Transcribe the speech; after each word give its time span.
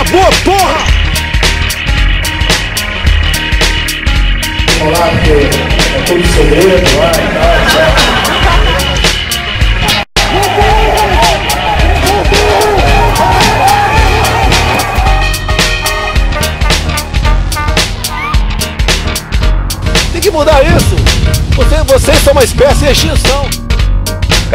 acabou, 0.00 0.30
porra! 0.44 0.80
Que 5.24 5.32
é 5.94 6.02
tudo 6.06 6.26
segredo 6.26 6.98
lá 6.98 7.12
e 20.14 20.20
que 20.20 20.30
mudar 20.30 20.62
isso! 20.62 20.96
Você, 21.56 21.76
vocês 21.84 22.18
são 22.18 22.32
uma 22.32 22.44
espécie 22.44 22.86
de 22.86 22.92
extinção! 22.92 23.48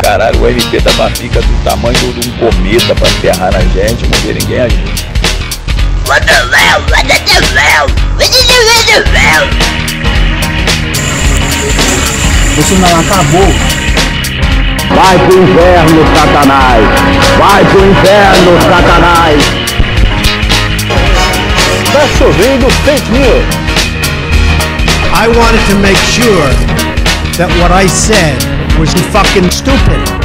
Caralho, 0.02 0.42
o 0.42 0.48
RT 0.48 0.82
da 0.84 0.92
Bafica 0.94 1.42
do 1.42 1.64
tamanho 1.64 2.14
de 2.14 2.30
um 2.30 2.34
cometa 2.38 2.94
pra 2.96 3.08
ferrar 3.08 3.52
na 3.52 3.62
gente, 3.62 4.06
não 4.08 4.20
vê 4.20 4.34
ninguém 4.34 4.62
a. 4.62 5.15
What 6.06 6.22
the 6.22 6.34
hell? 6.34 6.82
What 6.86 7.06
the 7.08 7.18
hell? 7.66 7.88
What 8.16 8.30
the 8.30 9.20
hell? 9.20 9.48
Isso 12.58 12.76
não 12.76 13.00
acabou. 13.00 13.54
Vai 14.96 15.18
pro 15.18 15.42
inferno, 15.42 16.06
Satanás! 16.16 16.84
Vai 17.38 17.66
pro 17.66 17.86
inferno, 17.86 18.62
Satanás! 18.62 19.44
Tá 21.92 22.08
chovendo 22.18 22.70
fake 22.86 23.12
news! 23.12 23.46
I 25.14 25.28
wanted 25.28 25.66
to 25.70 25.76
make 25.80 25.98
sure 25.98 26.50
that 27.38 27.50
what 27.60 27.72
I 27.72 27.88
said 27.88 28.38
was 28.80 28.94
fucking 29.12 29.50
stupid. 29.52 30.25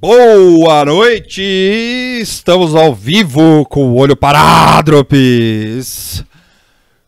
Boa 0.00 0.82
noite! 0.86 1.42
Estamos 2.22 2.74
ao 2.74 2.94
vivo 2.94 3.66
com 3.66 3.90
o 3.90 3.96
olho 3.96 4.16
parádropes. 4.16 5.04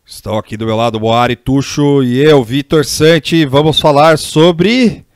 Estão 0.04 0.36
aqui 0.36 0.58
do 0.58 0.66
meu 0.66 0.76
lado 0.76 1.00
Boari 1.00 1.34
Tuxo 1.34 2.02
e 2.04 2.18
eu, 2.18 2.44
Vitor 2.44 2.84
Sante. 2.84 3.46
Vamos 3.46 3.80
falar 3.80 4.18
sobre. 4.18 5.06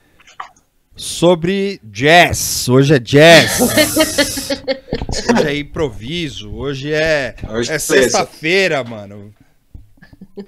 Sobre 0.96 1.78
jazz. 1.84 2.66
Hoje 2.66 2.94
é 2.94 2.98
jazz. 2.98 3.60
Hoje 5.36 5.46
é 5.46 5.58
improviso. 5.58 6.54
Hoje 6.54 6.94
é. 6.94 7.34
Hoje 7.46 7.72
é 7.72 7.74
é 7.74 7.78
sexta-feira, 7.78 8.82
mano. 8.84 9.34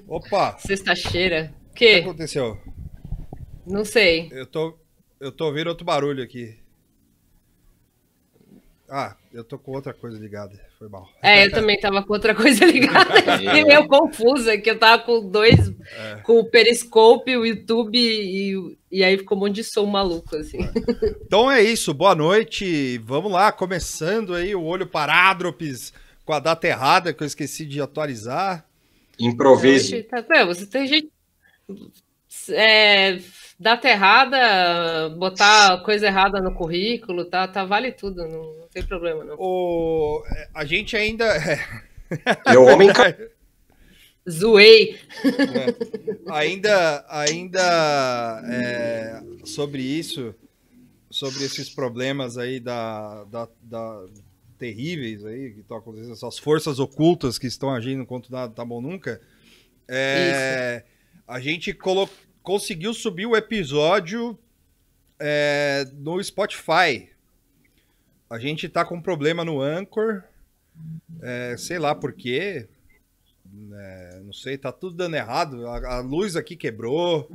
Opa! 0.08 0.56
Sexta-feira. 0.60 1.52
O 1.52 1.72
O 1.72 1.74
que 1.74 1.84
quê? 1.94 2.00
aconteceu? 2.00 2.56
Não 3.66 3.84
sei. 3.84 4.30
Eu 4.32 4.46
tô. 4.46 4.78
Eu 5.20 5.30
tô 5.30 5.44
ouvindo 5.44 5.66
outro 5.66 5.84
barulho 5.84 6.24
aqui. 6.24 6.56
Ah, 8.90 9.14
eu 9.32 9.44
tô 9.44 9.58
com 9.58 9.72
outra 9.72 9.92
coisa 9.92 10.18
ligada. 10.18 10.58
Foi 10.78 10.88
mal. 10.88 11.06
É, 11.22 11.44
eu 11.44 11.50
também 11.50 11.78
tava 11.78 12.02
com 12.02 12.12
outra 12.14 12.34
coisa 12.34 12.64
ligada. 12.64 13.22
Fiquei 13.38 13.62
meio 13.66 13.86
confusa, 13.86 14.56
que 14.56 14.70
eu 14.70 14.78
tava 14.78 15.02
com 15.02 15.28
dois, 15.28 15.70
com 16.24 16.38
o 16.38 16.44
Periscope, 16.50 17.36
o 17.36 17.44
YouTube 17.44 17.98
e, 17.98 18.76
e 18.90 19.04
aí 19.04 19.18
ficou 19.18 19.36
um 19.36 19.42
monte 19.42 19.56
de 19.56 19.64
som 19.64 19.84
maluco, 19.84 20.34
assim. 20.36 20.58
Então 21.26 21.50
é 21.50 21.62
isso, 21.62 21.92
boa 21.92 22.14
noite. 22.14 22.96
Vamos 23.04 23.30
lá, 23.30 23.52
começando 23.52 24.34
aí 24.34 24.54
o 24.54 24.62
olho 24.62 24.86
parádropes 24.86 25.92
com 26.24 26.32
a 26.32 26.40
data 26.40 26.66
errada 26.66 27.12
que 27.12 27.22
eu 27.22 27.26
esqueci 27.26 27.66
de 27.66 27.80
atualizar. 27.82 28.64
Improvise. 29.20 29.94
Hoje 29.96 30.02
tá- 30.04 30.24
é, 30.30 30.46
você 30.46 30.64
tem 30.64 30.86
gente. 30.86 31.10
É, 32.50 33.18
data 33.58 33.88
errada, 33.88 35.08
botar 35.16 35.78
coisa 35.82 36.06
errada 36.06 36.40
no 36.40 36.54
currículo, 36.54 37.24
tá, 37.24 37.46
tá 37.48 37.64
vale 37.64 37.92
tudo, 37.92 38.22
não, 38.28 38.54
não 38.60 38.68
tem 38.72 38.84
problema, 38.84 39.24
não. 39.24 39.36
O, 39.38 40.22
a 40.54 40.64
gente 40.64 40.96
ainda. 40.96 41.26
Eu, 42.52 42.64
homem 42.64 42.92
ca- 42.92 43.14
Zoei. 44.28 44.98
ainda 46.30 47.04
ainda 47.08 48.42
é, 48.46 49.22
sobre 49.44 49.82
isso, 49.82 50.34
sobre 51.10 51.44
esses 51.44 51.68
problemas 51.70 52.36
aí 52.38 52.60
da, 52.60 53.24
da, 53.24 53.48
da- 53.62 54.04
terríveis 54.58 55.24
aí 55.24 55.52
que 55.52 55.60
estão 55.60 55.76
acontecendo, 55.76 56.12
essas 56.12 56.36
forças 56.38 56.78
ocultas 56.80 57.38
que 57.38 57.46
estão 57.46 57.70
agindo 57.70 58.04
contra 58.04 58.28
nada 58.38 58.52
tá 58.52 58.64
bom 58.64 58.80
nunca. 58.80 59.20
é, 59.86 60.82
a 61.26 61.38
gente 61.40 61.72
colo- 61.72 62.10
conseguiu 62.52 62.94
subir 62.94 63.26
o 63.26 63.36
episódio 63.36 64.38
é, 65.20 65.86
no 65.98 66.22
Spotify. 66.24 67.10
A 68.30 68.38
gente 68.38 68.70
tá 68.70 68.86
com 68.86 68.96
um 68.96 69.02
problema 69.02 69.44
no 69.44 69.60
Anchor. 69.60 70.22
é, 71.20 71.56
sei 71.58 71.78
lá 71.78 71.94
por 71.94 72.14
quê. 72.14 72.66
É, 73.74 74.20
não 74.24 74.32
sei, 74.32 74.56
tá 74.56 74.72
tudo 74.72 74.96
dando 74.96 75.14
errado. 75.16 75.66
A, 75.66 75.96
a 75.96 76.00
luz 76.00 76.36
aqui 76.36 76.56
quebrou. 76.56 77.30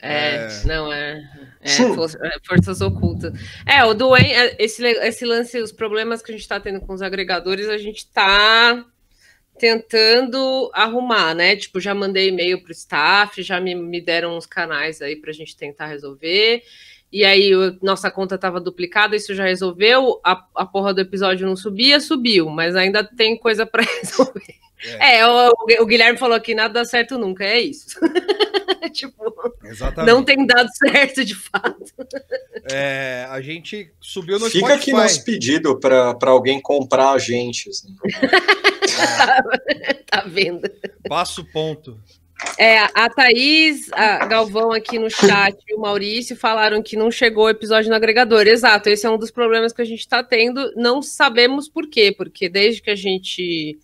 É, 0.00 0.46
É. 0.48 0.64
não, 0.64 0.92
é, 0.92 1.22
é, 1.60 1.68
Sim. 1.68 1.94
força- 1.94 2.18
é, 2.20 2.30
forças 2.44 2.80
ocultas. 2.80 3.32
É, 3.64 3.84
o 3.84 3.94
do 3.94 4.16
esse, 4.16 4.84
esse 4.84 5.24
lance, 5.24 5.60
os 5.62 5.70
problemas 5.70 6.20
que 6.20 6.32
a 6.32 6.34
gente 6.34 6.42
está 6.42 6.58
tendo 6.58 6.80
com 6.80 6.92
os 6.92 7.00
agregadores, 7.02 7.68
a 7.68 7.78
gente 7.78 7.98
está 7.98 8.84
tentando 9.62 10.68
arrumar, 10.74 11.34
né? 11.36 11.54
Tipo, 11.54 11.78
já 11.78 11.94
mandei 11.94 12.28
e-mail 12.30 12.60
para 12.60 12.70
o 12.70 12.72
staff, 12.72 13.40
já 13.44 13.60
me, 13.60 13.76
me 13.76 14.00
deram 14.00 14.36
uns 14.36 14.44
canais 14.44 15.00
aí 15.00 15.14
para 15.14 15.30
a 15.30 15.32
gente 15.32 15.56
tentar 15.56 15.86
resolver. 15.86 16.64
E 17.12 17.24
aí, 17.24 17.54
o- 17.54 17.78
nossa 17.80 18.10
conta 18.10 18.34
estava 18.34 18.60
duplicada, 18.60 19.14
isso 19.14 19.32
já 19.36 19.44
resolveu. 19.44 20.20
A, 20.24 20.44
a 20.56 20.66
porra 20.66 20.92
do 20.92 21.00
episódio 21.00 21.46
não 21.46 21.54
subia, 21.54 22.00
subiu, 22.00 22.48
mas 22.48 22.74
ainda 22.74 23.04
tem 23.04 23.36
coisa 23.38 23.64
para 23.64 23.84
resolver. 24.02 24.54
É, 24.98 25.24
o, 25.24 25.52
o 25.80 25.86
Guilherme 25.86 26.18
falou 26.18 26.40
que 26.40 26.56
nada 26.56 26.74
dá 26.74 26.84
certo 26.84 27.16
nunca, 27.16 27.44
é 27.44 27.60
isso. 27.60 28.00
tipo, 28.92 29.14
Exatamente. 29.64 30.12
não 30.12 30.24
tem 30.24 30.44
dado 30.44 30.68
certo 30.76 31.24
de 31.24 31.36
fato. 31.36 31.84
É, 32.68 33.28
a 33.30 33.40
gente 33.40 33.92
subiu 34.00 34.40
no 34.40 34.46
Fica 34.46 34.58
Spotify. 34.66 34.80
aqui 34.80 34.92
nosso 34.92 35.24
pedido 35.24 35.78
para 35.78 36.16
alguém 36.22 36.60
comprar 36.60 37.12
a 37.12 37.18
gente. 37.18 37.68
assim. 37.70 37.94
Tá 40.10 40.24
vendo? 40.26 40.70
Passo 41.08 41.44
ponto. 41.44 41.98
É, 42.58 42.78
a 42.78 43.08
Thaís, 43.08 43.90
a 43.92 44.26
Galvão 44.26 44.72
aqui 44.72 44.98
no 44.98 45.08
chat 45.08 45.56
e 45.68 45.74
o 45.74 45.80
Maurício 45.80 46.36
falaram 46.36 46.82
que 46.82 46.96
não 46.96 47.10
chegou 47.10 47.44
o 47.44 47.50
episódio 47.50 47.88
no 47.88 47.96
agregador. 47.96 48.46
Exato, 48.46 48.88
esse 48.88 49.06
é 49.06 49.10
um 49.10 49.18
dos 49.18 49.30
problemas 49.30 49.72
que 49.72 49.80
a 49.80 49.84
gente 49.84 50.00
está 50.00 50.22
tendo. 50.22 50.72
Não 50.76 51.00
sabemos 51.00 51.68
por 51.68 51.88
quê, 51.88 52.12
porque 52.16 52.48
desde 52.48 52.82
que 52.82 52.90
a 52.90 52.96
gente 52.96 53.78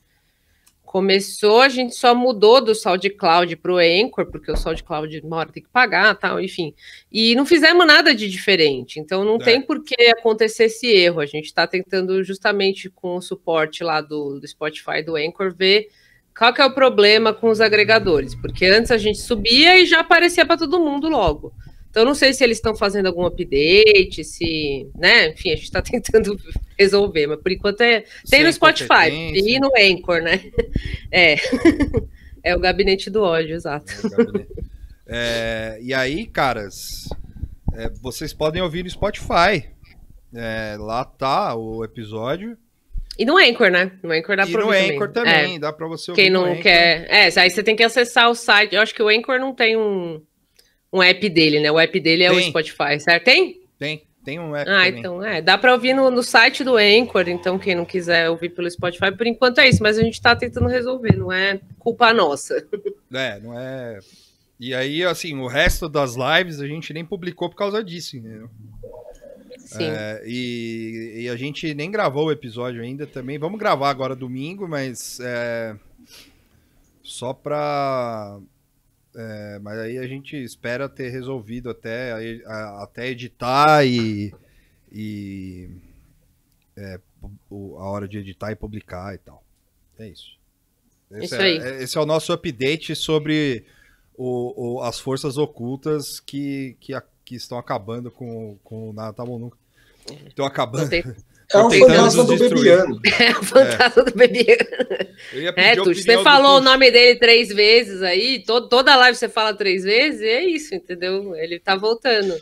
começou, 0.89 1.61
a 1.61 1.69
gente 1.69 1.95
só 1.95 2.15
mudou 2.15 2.65
do 2.65 2.75
SoundCloud 2.75 3.57
para 3.57 3.73
o 3.73 3.77
Anchor, 3.77 4.25
porque 4.31 4.51
o 4.51 4.57
SoundCloud 4.57 5.21
uma 5.23 5.37
hora 5.37 5.53
tem 5.53 5.63
que 5.63 5.69
pagar, 5.69 6.15
tal, 6.15 6.41
enfim. 6.41 6.73
E 7.13 7.35
não 7.35 7.45
fizemos 7.45 7.87
nada 7.87 8.15
de 8.15 8.27
diferente, 8.27 8.99
então 8.99 9.23
não 9.23 9.37
É. 9.37 9.39
tem 9.45 9.61
por 9.61 9.85
que 9.85 9.95
acontecer 10.07 10.65
esse 10.65 10.87
erro. 10.87 11.21
A 11.21 11.27
gente 11.27 11.45
está 11.45 11.67
tentando 11.67 12.25
justamente 12.25 12.89
com 12.89 13.17
o 13.17 13.21
suporte 13.21 13.85
lá 13.85 14.01
do, 14.01 14.41
do 14.41 14.49
Spotify, 14.49 15.03
do 15.05 15.15
Anchor, 15.15 15.55
ver 15.55 15.89
qual 16.37 16.55
que 16.55 16.63
é 16.63 16.65
o 16.65 16.73
problema 16.75 17.35
com 17.35 17.51
os 17.51 17.61
agregadores, 17.61 18.35
porque 18.35 18.65
antes 18.65 18.91
a 18.91 18.97
gente 18.97 19.19
subia 19.19 19.79
e 19.79 19.85
já 19.85 20.01
aparecia 20.01 20.47
para 20.47 20.57
todo 20.57 20.81
mundo 20.81 21.07
logo. 21.11 21.53
Então 21.91 22.05
não 22.05 22.15
sei 22.15 22.33
se 22.33 22.45
eles 22.45 22.59
estão 22.59 22.77
fazendo 22.77 23.07
algum 23.07 23.25
update, 23.25 24.23
se, 24.23 24.89
né? 24.95 25.29
Enfim, 25.31 25.53
a 25.53 25.57
gente 25.57 25.65
está 25.65 25.81
tentando 25.83 26.39
resolver, 26.79 27.27
mas 27.27 27.41
por 27.41 27.51
enquanto 27.51 27.81
é 27.81 28.01
tem 28.01 28.09
Sem 28.25 28.45
no 28.45 28.53
Spotify 28.53 29.11
e 29.35 29.59
no 29.59 29.71
Anchor, 29.79 30.21
né? 30.23 30.41
É. 31.11 31.37
É 32.41 32.55
o 32.55 32.61
gabinete 32.61 33.11
do 33.11 33.21
ódio, 33.23 33.55
exato. 33.57 33.93
É, 35.07 35.79
e 35.83 35.93
aí, 35.93 36.25
caras, 36.25 37.09
é, 37.75 37.91
vocês 38.01 38.33
podem 38.33 38.63
ouvir 38.63 38.85
no 38.85 38.91
Spotify. 38.91 39.69
É, 40.35 40.77
lá 40.79 41.05
tá 41.05 41.55
o 41.57 41.85
episódio. 41.85 42.57
E 43.19 43.25
no 43.25 43.37
Anchor, 43.37 43.71
né? 43.71 43.91
No 44.03 44.13
Anchor 44.13 44.37
dá 44.37 44.47
e 44.47 44.53
pra 44.53 44.61
no 44.61 44.67
ouvir 44.69 44.93
Anchor 44.93 45.11
também. 45.11 45.35
também, 45.35 45.57
É. 45.57 45.59
dá 45.59 45.73
pra 45.73 45.89
você 45.89 46.11
ouvir 46.13 46.23
Quem 46.23 46.31
não 46.31 46.55
quer. 46.61 47.07
É, 47.11 47.41
aí 47.41 47.51
você 47.51 47.63
tem 47.63 47.75
que 47.75 47.83
acessar 47.83 48.31
o 48.31 48.35
site. 48.35 48.75
Eu 48.77 48.81
acho 48.83 48.95
que 48.95 49.03
o 49.03 49.09
Anchor 49.09 49.41
não 49.41 49.53
tem 49.53 49.77
um, 49.77 50.23
um 50.93 51.03
app 51.03 51.29
dele, 51.29 51.61
né? 51.61 51.71
O 51.71 51.79
app 51.79 52.01
dele 52.01 52.25
é 52.25 52.31
o 52.31 52.37
Tem. 52.37 52.49
Spotify, 52.49 52.99
certo? 52.99 53.25
Tem? 53.25 53.61
Tem, 53.79 54.03
tem 54.25 54.39
um 54.41 54.55
app 54.57 54.71
Ah, 54.71 54.85
também. 54.85 54.99
então 55.01 55.23
é. 55.25 55.41
Dá 55.43 55.57
pra 55.59 55.73
ouvir 55.75 55.95
no, 55.95 56.11
no 56.11 56.23
site 56.23 56.65
do 56.65 56.77
Anchor, 56.77 57.29
então 57.29 57.59
quem 57.59 57.75
não 57.75 57.85
quiser 57.85 58.29
ouvir 58.31 58.51
pelo 58.51 58.71
Spotify, 58.71 59.11
por 59.17 59.27
enquanto 59.27 59.59
é 59.59 59.69
isso, 59.69 59.83
mas 59.83 59.99
a 59.99 60.03
gente 60.03 60.21
tá 60.21 60.35
tentando 60.35 60.67
resolver, 60.67 61.17
não 61.17 61.33
é 61.33 61.61
culpa 61.79 62.13
nossa. 62.13 62.67
É, 63.13 63.39
não 63.41 63.59
é... 63.59 63.99
E 64.61 64.75
aí, 64.75 65.05
assim, 65.05 65.39
o 65.39 65.47
resto 65.47 65.89
das 65.89 66.17
lives 66.17 66.61
a 66.61 66.67
gente 66.67 66.93
nem 66.93 67.05
publicou 67.05 67.49
por 67.49 67.55
causa 67.57 67.83
disso, 67.85 68.17
entendeu? 68.17 68.51
Sim. 69.59 69.85
É, 69.85 70.23
e, 70.27 71.21
e 71.23 71.29
a 71.29 71.37
gente 71.37 71.73
nem 71.75 71.91
gravou 71.91 72.27
o 72.27 72.33
episódio 72.33 72.83
ainda 72.83 73.07
também. 73.07 73.39
Vamos 73.39 73.61
gravar 73.61 73.91
agora 73.91 74.17
domingo, 74.17 74.67
mas 74.67 75.21
é, 75.21 75.77
só 77.03 77.33
pra. 77.33 78.39
É, 79.21 79.59
mas 79.59 79.79
aí 79.79 79.99
a 79.99 80.07
gente 80.07 80.37
espera 80.37 80.89
ter 80.89 81.09
resolvido 81.09 81.69
até, 81.71 82.13
até 82.81 83.09
editar 83.09 83.85
e, 83.85 84.33
e, 84.93 85.69
é, 86.77 87.01
a 87.51 87.85
hora 87.91 88.07
de 88.07 88.19
editar 88.19 88.53
e 88.53 88.57
publicar 88.57 89.15
e 89.15 89.19
tal. 89.19 89.43
É 89.99 90.07
isso. 90.09 90.39
Esse, 91.11 91.25
Isso 91.25 91.35
é, 91.37 91.43
aí. 91.43 91.59
é- 91.59 91.83
esse 91.83 91.97
é 91.99 92.01
o 92.01 92.07
nosso 92.07 92.33
update 92.33 92.95
sobre 92.95 93.65
o, 94.17 94.77
o- 94.77 94.83
as 94.83 95.01
forças 95.01 95.37
ocultas 95.39 96.21
que, 96.21 96.77
que, 96.81 96.93
a- 96.95 97.03
que 97.25 97.35
estão 97.35 97.59
acabando 97.59 98.11
com, 98.11 98.59
com 98.63 98.91
o 98.91 98.93
Nada 98.93 99.13
Tá 99.15 99.25
Bom 99.25 99.39
Nunca. 99.39 99.57
Estão 100.27 100.45
acabando. 100.47 100.89
Tem- 100.91 101.03
É 101.51 101.59
um 101.59 101.69
tentando 101.69 101.95
fantasma 101.97 102.25
do. 102.25 102.37
Bebiano. 102.37 103.01
É 103.19 103.31
o 103.31 103.43
fantasma 103.43 104.05
do 104.05 104.13
bebê. 104.15 104.59
Eu 105.33 105.41
ia 105.43 105.49
É, 105.49 105.53
pedir 105.53 105.81
a 105.81 105.85
Tuxo, 105.85 105.91
opinião 106.01 106.05
você 106.05 106.17
do 106.19 106.23
falou 106.23 106.59
o 106.59 106.61
nome 106.61 106.91
dele 106.91 107.19
três 107.19 107.49
vezes 107.49 108.03
aí, 108.03 108.43
to- 108.45 108.69
toda 108.69 108.95
live 108.97 109.17
você 109.17 109.29
fala 109.29 109.55
três 109.55 109.83
vezes, 109.83 110.21
e 110.21 110.27
é 110.29 110.45
isso, 110.45 110.75
entendeu? 110.75 111.35
Ele 111.35 111.59
tá 111.59 111.75
voltando. 111.75 112.35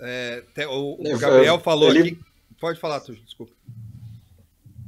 É, 0.00 0.42
te- 0.54 0.66
o, 0.66 0.96
o 1.00 1.06
É, 1.08 1.18
Gabriel 1.18 1.58
falou 1.58 1.90
ele- 1.90 2.00
aqui. 2.00 2.18
Pode 2.60 2.78
falar, 2.80 3.00
Tuxo, 3.00 3.20
desculpa. 3.24 3.52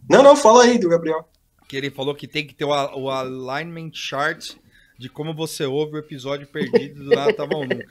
Não, 0.09 0.23
não, 0.23 0.37
fala 0.37 0.63
aí 0.65 0.79
do 0.79 0.89
Gabriel. 0.89 1.29
Que 1.69 1.77
ele 1.77 1.91
falou 1.91 2.15
que 2.15 2.29
tem 2.29 2.47
que 2.47 2.55
ter 2.55 2.65
o, 2.65 2.69
o 2.71 3.11
alignment 3.11 3.91
chart 3.93 4.53
de 4.99 5.09
como 5.09 5.35
você 5.35 5.65
ouve 5.65 5.97
o 5.97 5.99
episódio 5.99 6.47
perdido 6.47 7.05
do 7.05 7.11
Nada 7.11 7.33
Tá 7.33 7.47
Bom 7.47 7.65
Nunca. 7.65 7.87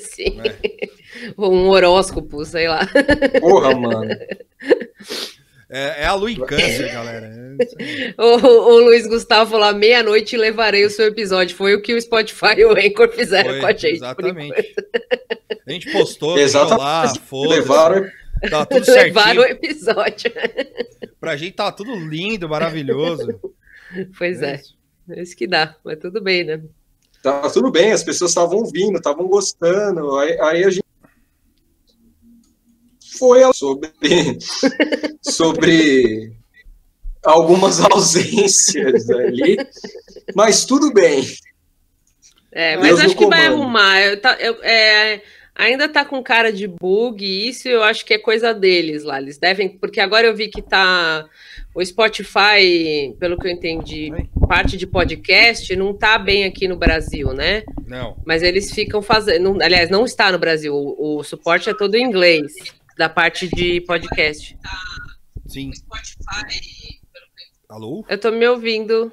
Sim. 0.00 0.40
É. 0.40 0.88
Um 1.38 1.68
horóscopo, 1.68 2.44
sei 2.44 2.68
lá. 2.68 2.88
Porra, 3.40 3.74
mano. 3.74 4.10
É, 5.70 6.02
é 6.02 6.06
a 6.06 6.14
lua 6.14 6.30
em 6.30 6.36
câncer, 6.36 6.90
galera. 6.92 7.26
É. 7.26 8.14
O, 8.22 8.36
o 8.46 8.78
Luiz 8.86 9.06
Gustavo 9.06 9.50
falou: 9.50 9.74
meia-noite 9.74 10.36
levarei 10.36 10.84
o 10.84 10.90
seu 10.90 11.06
episódio. 11.06 11.56
Foi 11.56 11.74
o 11.74 11.82
que 11.82 11.94
o 11.94 12.00
Spotify 12.00 12.54
e 12.56 12.64
o 12.64 12.72
Anchor 12.72 13.08
fizeram 13.10 13.50
Foi, 13.50 13.60
com 13.60 13.66
a 13.66 13.72
gente. 13.72 13.96
Exatamente. 13.96 14.74
A 15.66 15.70
gente 15.70 15.92
postou, 15.92 16.34
deixou 16.36 16.62
Exatamente. 16.64 16.80
lá, 16.82 17.14
foda-se. 17.26 17.60
Levaram. 17.60 18.10
Tá 18.50 18.64
tudo 18.64 18.86
Levaram 18.90 19.42
o 19.42 19.44
certinho. 19.44 19.64
episódio. 19.66 20.32
Pra 21.20 21.36
gente 21.36 21.52
tá 21.52 21.70
tudo 21.70 21.94
lindo, 21.96 22.48
maravilhoso. 22.48 23.38
Pois 24.16 24.40
é, 24.42 24.54
isso. 24.54 24.77
É 25.10 25.22
isso 25.22 25.36
que 25.36 25.46
dá, 25.46 25.76
mas 25.84 25.98
tudo 25.98 26.20
bem, 26.20 26.44
né? 26.44 26.60
Tá 27.22 27.48
tudo 27.50 27.70
bem, 27.70 27.92
as 27.92 28.02
pessoas 28.04 28.30
estavam 28.30 28.58
ouvindo, 28.58 28.96
estavam 28.96 29.26
gostando. 29.26 30.16
Aí, 30.18 30.40
aí 30.40 30.64
a 30.64 30.70
gente 30.70 30.84
foi 33.18 33.42
sobre 33.52 33.90
sobre 35.22 36.32
algumas 37.24 37.80
ausências 37.90 39.10
ali, 39.10 39.56
mas 40.34 40.64
tudo 40.64 40.92
bem. 40.92 41.24
É, 42.52 42.76
Deus 42.76 42.88
mas 42.88 42.98
no 42.98 43.04
acho 43.06 43.16
que 43.16 43.26
vai 43.26 43.46
arrumar. 43.46 44.00
Eu 44.00 44.20
tá- 44.20 44.38
eu- 44.40 44.62
é, 44.62 45.22
ainda 45.54 45.88
tá 45.88 46.04
com 46.04 46.22
cara 46.22 46.52
de 46.52 46.66
bug, 46.66 47.24
e 47.24 47.48
isso 47.48 47.68
eu 47.68 47.82
acho 47.82 48.04
que 48.06 48.14
é 48.14 48.18
coisa 48.18 48.54
deles 48.54 49.02
lá. 49.02 49.20
Eles 49.20 49.38
devem. 49.38 49.68
Porque 49.68 50.00
agora 50.00 50.26
eu 50.26 50.34
vi 50.34 50.48
que 50.48 50.62
tá. 50.62 51.28
O 51.78 51.84
Spotify, 51.84 53.14
pelo 53.20 53.38
que 53.38 53.46
eu 53.46 53.52
entendi, 53.52 54.10
parte 54.48 54.76
de 54.76 54.84
podcast 54.84 55.76
não 55.76 55.96
tá 55.96 56.18
bem 56.18 56.42
aqui 56.42 56.66
no 56.66 56.76
Brasil, 56.76 57.32
né? 57.32 57.62
Não. 57.86 58.20
Mas 58.26 58.42
eles 58.42 58.72
ficam 58.72 59.00
fazendo. 59.00 59.62
Aliás, 59.62 59.88
não 59.88 60.04
está 60.04 60.32
no 60.32 60.40
Brasil. 60.40 60.74
O, 60.74 61.18
o 61.18 61.22
suporte 61.22 61.70
é 61.70 61.74
todo 61.74 61.94
em 61.94 62.02
inglês, 62.02 62.52
da 62.96 63.08
parte 63.08 63.46
de 63.46 63.80
podcast. 63.82 64.58
Sim. 65.46 65.70
Alô? 67.68 68.04
Eu 68.08 68.18
tô 68.18 68.32
me 68.32 68.48
ouvindo 68.48 69.12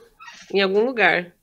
em 0.52 0.60
algum 0.60 0.84
lugar. 0.84 1.35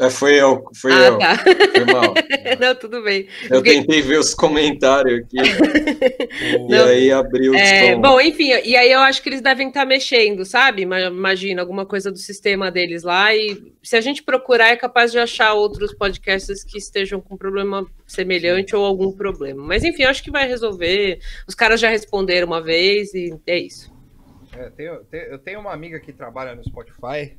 É, 0.00 0.10
foi 0.10 0.34
eu, 0.40 0.64
foi 0.80 0.92
ah, 0.92 1.06
eu. 1.06 1.18
tá. 1.18 1.36
Foi 1.38 1.84
mal. 1.92 2.14
não, 2.60 2.74
tudo 2.74 3.02
bem. 3.02 3.26
Eu 3.44 3.48
Porque- 3.56 3.70
tentei 3.74 4.02
ver 4.02 4.18
os 4.18 4.34
comentários 4.34 5.20
aqui 5.20 5.36
e 6.68 6.74
aí 6.74 7.10
abriu 7.12 7.52
o 7.52 7.56
É, 7.56 7.94
bom, 7.96 8.20
enfim, 8.20 8.48
e 8.64 8.76
aí 8.76 8.90
eu 8.90 9.00
acho 9.00 9.22
que 9.22 9.28
eles 9.28 9.40
devem 9.40 9.68
estar 9.68 9.84
mexendo, 9.84 10.44
sabe? 10.44 10.82
Ima- 10.82 11.00
Imagina, 11.00 11.60
alguma 11.62 11.84
coisa 11.86 12.10
do 12.10 12.18
sistema 12.18 12.70
deles 12.70 13.02
lá. 13.02 13.34
E 13.34 13.72
se 13.82 13.96
a 13.96 14.00
gente 14.00 14.22
procurar, 14.22 14.68
é 14.68 14.76
capaz 14.76 15.10
de 15.12 15.18
achar 15.18 15.52
outros 15.54 15.92
podcasts 15.94 16.62
que 16.64 16.78
estejam 16.78 17.20
com 17.20 17.36
problema 17.36 17.86
semelhante 18.06 18.74
ou 18.74 18.84
algum 18.84 19.12
problema. 19.12 19.62
Mas 19.64 19.84
enfim, 19.84 20.02
eu 20.04 20.10
acho 20.10 20.22
que 20.22 20.30
vai 20.30 20.46
resolver. 20.48 21.18
Os 21.46 21.54
caras 21.54 21.80
já 21.80 21.88
responderam 21.88 22.46
uma 22.46 22.62
vez 22.62 23.12
e 23.14 23.34
é 23.46 23.58
isso. 23.58 23.92
É, 24.56 24.70
tenho- 24.70 25.04
te- 25.04 25.28
eu 25.30 25.38
tenho 25.38 25.60
uma 25.60 25.72
amiga 25.72 26.00
que 26.00 26.12
trabalha 26.12 26.54
no 26.54 26.64
Spotify, 26.64 27.36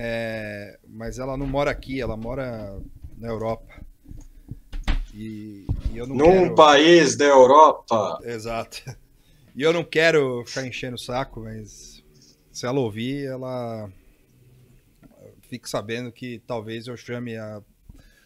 é, 0.00 0.78
mas 0.88 1.18
ela 1.18 1.36
não 1.36 1.44
mora 1.44 1.72
aqui, 1.72 2.00
ela 2.00 2.16
mora 2.16 2.80
na 3.16 3.26
Europa. 3.26 3.84
E, 5.12 5.66
e 5.90 5.98
eu 5.98 6.06
não 6.06 6.14
Num 6.14 6.42
quero... 6.42 6.54
país 6.54 7.16
da 7.16 7.24
Europa. 7.24 8.20
Exato. 8.22 8.80
E 9.56 9.62
eu 9.62 9.72
não 9.72 9.82
quero 9.82 10.44
ficar 10.46 10.64
enchendo 10.64 10.94
o 10.94 10.98
saco, 10.98 11.40
mas 11.40 12.04
se 12.52 12.64
ela 12.64 12.78
ouvir, 12.78 13.26
ela 13.26 13.90
fique 15.48 15.68
sabendo 15.68 16.12
que 16.12 16.40
talvez 16.46 16.86
eu 16.86 16.96
chame 16.96 17.36
a. 17.36 17.60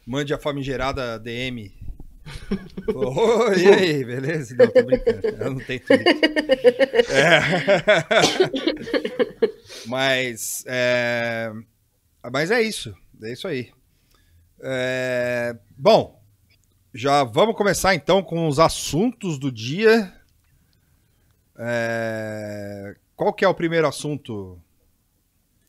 Mande 0.06 0.34
a 0.34 0.38
famigerada 0.38 1.18
DM. 1.18 1.72
Oi, 2.94 3.56
e 3.64 3.68
aí, 3.68 4.04
beleza? 4.04 4.54
Não, 4.56 4.68
tô 4.68 4.82
brincando. 4.82 5.26
Ela 5.26 5.50
não 5.50 5.60
tem 5.60 5.78
Twitter. 5.78 6.18
É. 7.08 7.40
Mas, 9.86 10.64
é... 10.66 11.52
mas 12.30 12.50
é 12.50 12.62
isso. 12.62 12.94
É 13.22 13.32
isso 13.32 13.46
aí. 13.48 13.70
É, 14.62 15.56
Bom, 15.76 16.22
já 16.94 17.24
vamos 17.24 17.56
começar 17.56 17.94
então 17.94 18.22
com 18.22 18.46
os 18.46 18.58
assuntos 18.58 19.38
do 19.38 19.50
dia. 19.50 20.12
É, 21.58 22.94
Qual 23.16 23.32
que 23.32 23.44
é 23.44 23.48
o 23.48 23.54
primeiro 23.54 23.86
assunto? 23.86 24.60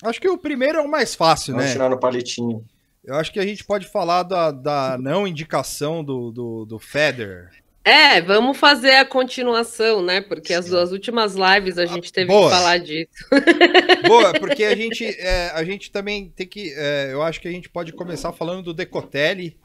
Acho 0.03 0.20
que 0.20 0.27
o 0.27 0.38
primeiro 0.38 0.79
é 0.79 0.82
o 0.82 0.89
mais 0.89 1.15
fácil, 1.15 1.53
Vamos 1.53 1.67
né? 1.67 1.74
tirar 1.74 1.89
no 1.89 2.00
palitinho. 2.00 2.65
Eu 3.03 3.15
acho 3.15 3.32
que 3.32 3.39
a 3.39 3.46
gente 3.46 3.63
pode 3.63 3.88
falar 3.88 4.24
da, 4.24 4.51
da 4.51 4.98
não 5.00 5.27
indicação 5.27 6.03
do, 6.03 6.32
do, 6.32 6.65
do 6.65 6.79
Federer. 6.79 7.51
É, 7.86 8.22
vamos 8.22 8.58
fazer 8.58 8.92
a 8.92 9.06
continuação, 9.06 10.02
né? 10.02 10.22
Porque 10.22 10.54
as 10.54 10.68
duas 10.68 10.94
últimas 10.94 11.36
lives 11.36 11.78
a 11.78 11.86
gente 11.86 12.13
teve 12.13 12.28
Boa. 12.28 12.50
que 12.50 12.56
falar 12.56 12.78
disso. 12.78 13.10
Boa, 14.08 14.32
porque 14.40 14.63
a 14.63 14.74
gente, 14.74 15.06
é, 15.06 15.50
a 15.50 15.63
gente 15.66 15.92
também 15.92 16.30
tem 16.30 16.48
que. 16.48 16.74
é, 16.78 17.10
eu 17.12 17.22
acho 17.22 17.42
que 17.42 17.48
a 17.48 17.52
gente 17.52 17.70
pode 17.70 17.92
começar 17.92 18.32
falando 18.32 18.63
do 18.63 18.74
Decotelli, 18.74 19.58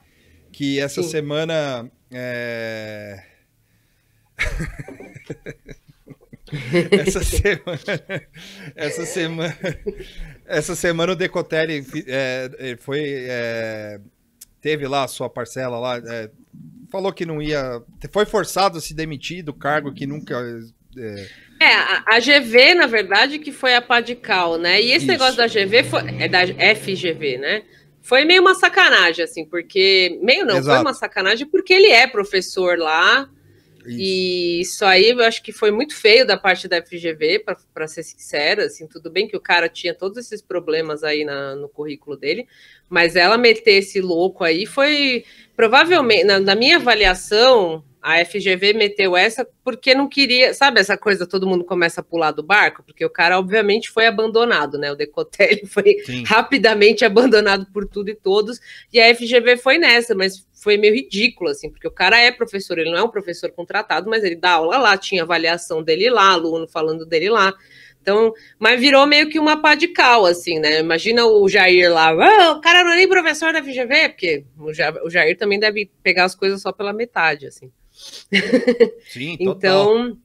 que 0.50 0.80
essa 0.80 1.00
Sim. 1.02 1.10
semana. 1.10 1.88
é, 2.12 3.22
essa 6.90 7.22
semana. 7.22 8.26
Essa 8.74 9.06
semana. 9.06 9.56
Essa 10.44 10.74
semana 10.74 11.12
o 11.12 11.16
Decotelli 11.16 11.86
é, 12.08 12.50
é, 12.58 12.76
foi. 12.76 13.26
é, 13.28 14.00
teve 14.60 14.88
lá 14.88 15.04
a 15.04 15.08
sua 15.08 15.30
parcela 15.30 15.78
lá. 15.78 16.00
Falou 16.90 17.12
que 17.12 17.26
não 17.26 17.40
ia. 17.40 17.82
Foi 18.12 18.26
forçado 18.26 18.78
a 18.78 18.80
se 18.80 18.94
demitir 18.94 19.42
do 19.42 19.52
cargo 19.52 19.92
que 19.92 20.06
nunca. 20.06 20.36
é, 20.96 21.26
É, 21.60 21.74
a, 21.74 22.04
a 22.06 22.20
GV, 22.20 22.74
na 22.74 22.86
verdade, 22.86 23.38
que 23.38 23.52
foi 23.52 23.74
a 23.74 23.82
Padical, 23.82 24.58
né? 24.58 24.80
E 24.80 24.92
esse 24.92 24.98
Isso. 24.98 25.06
negócio 25.06 25.36
da 25.36 25.46
GV 25.46 25.84
foi, 25.84 26.00
é 26.18 26.28
da 26.28 26.40
FGV, 26.46 27.38
né? 27.38 27.62
Foi 28.00 28.24
meio 28.24 28.40
uma 28.40 28.54
sacanagem, 28.54 29.24
assim, 29.24 29.44
porque. 29.44 30.18
Meio 30.22 30.44
não, 30.44 30.54
foi 30.54 30.60
Exato. 30.60 30.80
uma 30.80 30.94
sacanagem 30.94 31.46
porque 31.46 31.72
ele 31.74 31.88
é 31.88 32.06
professor 32.06 32.78
lá. 32.78 33.28
Isso. 33.88 34.00
E 34.00 34.60
isso 34.60 34.84
aí 34.84 35.10
eu 35.10 35.20
acho 35.24 35.42
que 35.42 35.52
foi 35.52 35.70
muito 35.70 35.94
feio 35.94 36.26
da 36.26 36.36
parte 36.36 36.68
da 36.68 36.76
FGV, 36.78 37.44
para 37.74 37.86
ser 37.88 38.02
sincera. 38.02 38.66
Assim, 38.66 38.86
tudo 38.86 39.10
bem 39.10 39.26
que 39.28 39.36
o 39.36 39.40
cara 39.40 39.68
tinha 39.68 39.94
todos 39.94 40.18
esses 40.18 40.42
problemas 40.42 41.02
aí 41.04 41.24
na- 41.24 41.54
no 41.56 41.68
currículo 41.68 42.16
dele, 42.16 42.46
mas 42.88 43.16
ela 43.16 43.38
meter 43.38 43.72
esse 43.78 44.00
louco 44.00 44.44
aí 44.44 44.66
foi 44.66 45.24
provavelmente, 45.56 46.24
na, 46.24 46.38
na 46.40 46.54
minha 46.54 46.76
avaliação, 46.76 47.84
a 48.00 48.24
FGV 48.24 48.72
meteu 48.74 49.16
essa 49.16 49.46
porque 49.64 49.94
não 49.94 50.08
queria, 50.08 50.54
sabe 50.54 50.80
essa 50.80 50.96
coisa, 50.96 51.26
todo 51.26 51.46
mundo 51.46 51.64
começa 51.64 52.00
a 52.00 52.04
pular 52.04 52.30
do 52.30 52.42
barco, 52.42 52.82
porque 52.82 53.04
o 53.04 53.10
cara 53.10 53.38
obviamente 53.38 53.90
foi 53.90 54.06
abandonado, 54.06 54.78
né? 54.78 54.90
O 54.92 54.96
Decotelli 54.96 55.66
foi 55.68 55.98
Sim. 56.04 56.24
rapidamente 56.24 57.04
abandonado 57.04 57.66
por 57.72 57.86
tudo 57.86 58.10
e 58.10 58.14
todos, 58.14 58.60
e 58.92 59.00
a 59.00 59.14
FGV 59.14 59.56
foi 59.56 59.78
nessa, 59.78 60.14
mas 60.14 60.46
foi 60.52 60.76
meio 60.76 60.94
ridículo, 60.94 61.50
assim, 61.50 61.70
porque 61.70 61.86
o 61.86 61.90
cara 61.90 62.18
é 62.18 62.30
professor, 62.30 62.78
ele 62.78 62.90
não 62.90 62.98
é 62.98 63.02
um 63.02 63.10
professor 63.10 63.50
contratado, 63.50 64.08
mas 64.08 64.24
ele 64.24 64.36
dá 64.36 64.52
aula 64.52 64.78
lá, 64.78 64.96
tinha 64.96 65.22
avaliação 65.22 65.82
dele 65.82 66.10
lá, 66.10 66.30
aluno 66.32 66.66
falando 66.68 67.04
dele 67.06 67.30
lá. 67.30 67.52
Então, 68.00 68.32
mas 68.58 68.80
virou 68.80 69.06
meio 69.06 69.28
que 69.28 69.38
uma 69.38 69.60
pá 69.60 69.74
de 69.74 69.88
cal, 69.88 70.24
assim, 70.24 70.58
né? 70.58 70.80
Imagina 70.80 71.26
o 71.26 71.46
Jair 71.46 71.92
lá, 71.92 72.08
"Ah, 72.10 72.52
o 72.52 72.60
cara 72.60 72.82
não 72.82 72.92
é 72.92 72.96
nem 72.96 73.08
professor 73.08 73.52
da 73.52 73.62
FGV, 73.62 74.08
porque 74.08 74.44
o 74.56 75.10
Jair 75.10 75.36
também 75.36 75.60
deve 75.60 75.90
pegar 76.02 76.24
as 76.24 76.34
coisas 76.34 76.62
só 76.62 76.72
pela 76.72 76.92
metade, 76.92 77.46
assim. 77.46 77.70
Sim. 79.08 79.36
Então, 79.40 80.18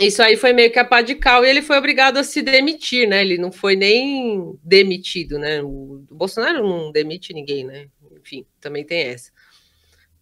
isso 0.00 0.22
aí 0.22 0.36
foi 0.36 0.52
meio 0.52 0.70
que 0.70 0.78
a 0.78 0.84
pá 0.84 1.02
de 1.02 1.14
cal 1.14 1.44
e 1.44 1.48
ele 1.48 1.62
foi 1.62 1.76
obrigado 1.76 2.18
a 2.18 2.24
se 2.24 2.40
demitir, 2.42 3.08
né? 3.08 3.20
Ele 3.20 3.36
não 3.38 3.50
foi 3.50 3.74
nem 3.76 4.58
demitido, 4.62 5.38
né? 5.38 5.62
O, 5.62 6.04
Bolsonaro 6.10 6.62
não 6.66 6.92
demite 6.92 7.32
ninguém, 7.34 7.64
né? 7.64 7.88
Enfim, 8.20 8.46
também 8.60 8.84
tem 8.84 9.00
essa. 9.02 9.30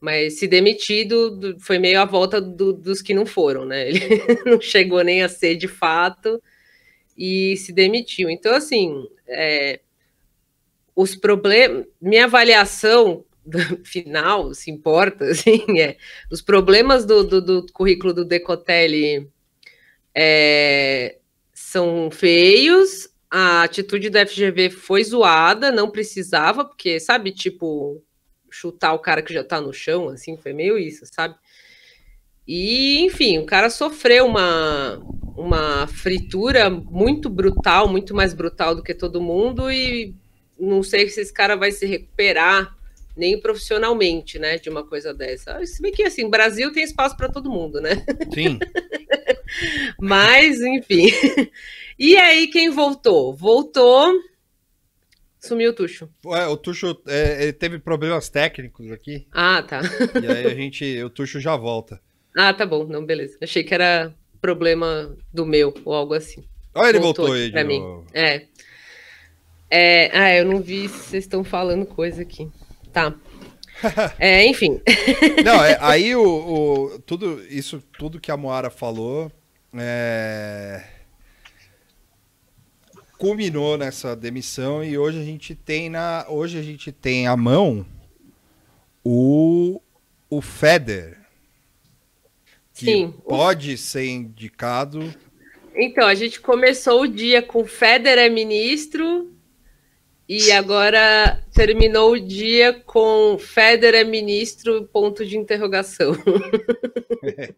Mas 0.00 0.38
se 0.38 0.46
demitido 0.46 1.30
do- 1.30 1.60
foi 1.60 1.78
meio 1.78 2.00
a 2.00 2.04
volta 2.04 2.40
do- 2.40 2.72
dos 2.72 3.02
que 3.02 3.14
não 3.14 3.26
foram, 3.26 3.64
né? 3.64 3.88
Ele 3.88 4.00
não 4.46 4.60
chegou 4.60 5.02
nem 5.02 5.22
a 5.22 5.28
ser 5.28 5.56
de 5.56 5.68
fato 5.68 6.42
e 7.16 7.56
se 7.56 7.72
demitiu. 7.72 8.30
Então, 8.30 8.54
assim, 8.54 9.06
é, 9.28 9.80
os 10.94 11.14
problemas. 11.14 11.84
Minha 12.00 12.24
avaliação 12.24 13.24
final, 13.84 14.52
se 14.54 14.70
importa, 14.70 15.26
assim, 15.30 15.80
é 15.80 15.96
os 16.30 16.42
problemas 16.42 17.04
do, 17.04 17.24
do, 17.24 17.40
do 17.40 17.66
currículo 17.72 18.12
do 18.12 18.24
Decotelli 18.24 19.30
é, 20.14 21.18
são 21.52 22.10
feios. 22.10 23.08
A 23.30 23.64
atitude 23.64 24.08
da 24.08 24.24
FGV 24.26 24.70
foi 24.70 25.02
zoada, 25.02 25.70
não 25.70 25.90
precisava, 25.90 26.64
porque, 26.64 27.00
sabe, 27.00 27.32
tipo, 27.32 28.02
chutar 28.48 28.94
o 28.94 29.00
cara 29.00 29.20
que 29.20 29.34
já 29.34 29.42
tá 29.42 29.60
no 29.60 29.72
chão, 29.72 30.08
assim, 30.08 30.36
foi 30.36 30.52
meio 30.52 30.78
isso, 30.78 31.04
sabe? 31.06 31.34
E, 32.46 33.00
enfim, 33.00 33.38
o 33.38 33.46
cara 33.46 33.68
sofreu 33.68 34.24
uma, 34.26 35.02
uma 35.36 35.86
fritura 35.88 36.70
muito 36.70 37.28
brutal, 37.28 37.88
muito 37.88 38.14
mais 38.14 38.32
brutal 38.32 38.74
do 38.74 38.82
que 38.82 38.94
todo 38.94 39.20
mundo, 39.20 39.70
e 39.70 40.14
não 40.58 40.82
sei 40.82 41.08
se 41.08 41.20
esse 41.20 41.32
cara 41.32 41.56
vai 41.56 41.72
se 41.72 41.84
recuperar 41.84 42.75
nem 43.16 43.40
profissionalmente, 43.40 44.38
né, 44.38 44.58
de 44.58 44.68
uma 44.68 44.84
coisa 44.86 45.14
dessa. 45.14 45.64
Se 45.64 45.80
bem 45.80 45.92
que, 45.92 46.02
assim, 46.02 46.28
Brasil 46.28 46.72
tem 46.72 46.84
espaço 46.84 47.16
para 47.16 47.28
todo 47.28 47.50
mundo, 47.50 47.80
né? 47.80 48.04
Sim. 48.32 48.58
Mas, 50.00 50.60
enfim. 50.60 51.08
E 51.98 52.16
aí, 52.16 52.48
quem 52.48 52.70
voltou? 52.70 53.34
Voltou. 53.34 54.12
Sumiu 55.40 55.70
o 55.70 55.72
Tuxo. 55.72 56.10
Ué, 56.24 56.46
o 56.48 56.56
Tuxo 56.56 57.00
é, 57.06 57.44
ele 57.44 57.52
teve 57.52 57.78
problemas 57.78 58.28
técnicos 58.28 58.90
aqui. 58.90 59.26
Ah, 59.32 59.62
tá. 59.62 59.80
E 60.22 60.26
aí 60.26 60.46
a 60.46 60.54
gente. 60.54 61.02
O 61.04 61.08
Tuxo 61.10 61.38
já 61.40 61.56
volta. 61.56 62.00
Ah, 62.36 62.52
tá 62.52 62.66
bom. 62.66 62.84
Não, 62.84 63.04
beleza. 63.06 63.38
Achei 63.40 63.62
que 63.62 63.72
era 63.72 64.12
problema 64.40 65.16
do 65.32 65.46
meu 65.46 65.72
ou 65.84 65.94
algo 65.94 66.14
assim. 66.14 66.44
Olha, 66.74 66.88
ele 66.90 66.98
Voltou 66.98 67.26
voltou, 67.26 67.42
aí 67.42 67.50
pra 67.50 67.62
de 67.62 67.68
mim. 67.68 67.80
novo. 67.80 68.06
É. 68.12 68.46
é. 69.70 70.10
Ah, 70.12 70.34
eu 70.34 70.44
não 70.44 70.60
vi 70.60 70.88
se 70.88 70.98
vocês 70.98 71.24
estão 71.24 71.42
falando 71.44 71.86
coisa 71.86 72.22
aqui. 72.22 72.50
Tá. 72.96 73.14
É, 74.18 74.46
enfim. 74.46 74.80
Não, 75.44 75.62
é, 75.62 75.76
aí 75.82 76.16
o, 76.16 76.22
o- 76.94 76.98
tudo 77.00 77.44
isso, 77.50 77.82
tudo 77.98 78.18
que 78.18 78.30
a 78.30 78.36
Moara 78.36 78.70
falou, 78.70 79.30
é, 79.76 80.82
culminou 83.18 83.76
nessa 83.76 84.16
demissão 84.16 84.82
e 84.82 84.96
hoje 84.96 85.20
a 85.20 85.24
gente 85.24 85.54
tem 85.54 85.90
na, 85.90 86.24
hoje 86.26 86.58
a 86.58 86.62
gente 86.62 86.90
tem 86.90 87.26
à 87.26 87.36
mão 87.36 87.84
o 89.04 89.78
o 90.30 90.40
Feder, 90.40 91.18
que 92.72 92.86
Sim. 92.86 93.14
pode 93.28 93.76
ser 93.76 94.08
indicado. 94.08 95.14
Então, 95.74 96.08
a 96.08 96.14
gente 96.14 96.40
começou 96.40 97.02
o 97.02 97.06
dia 97.06 97.42
com 97.42 97.66
Federer 97.66 98.24
é 98.24 98.28
ministro 98.30 99.35
e 100.28 100.50
agora 100.52 101.40
terminou 101.54 102.12
o 102.12 102.20
dia 102.20 102.72
com 102.84 103.38
Federer 103.38 104.00
é 104.00 104.04
ministro, 104.04 104.84
ponto 104.92 105.24
de 105.24 105.36
interrogação. 105.38 106.12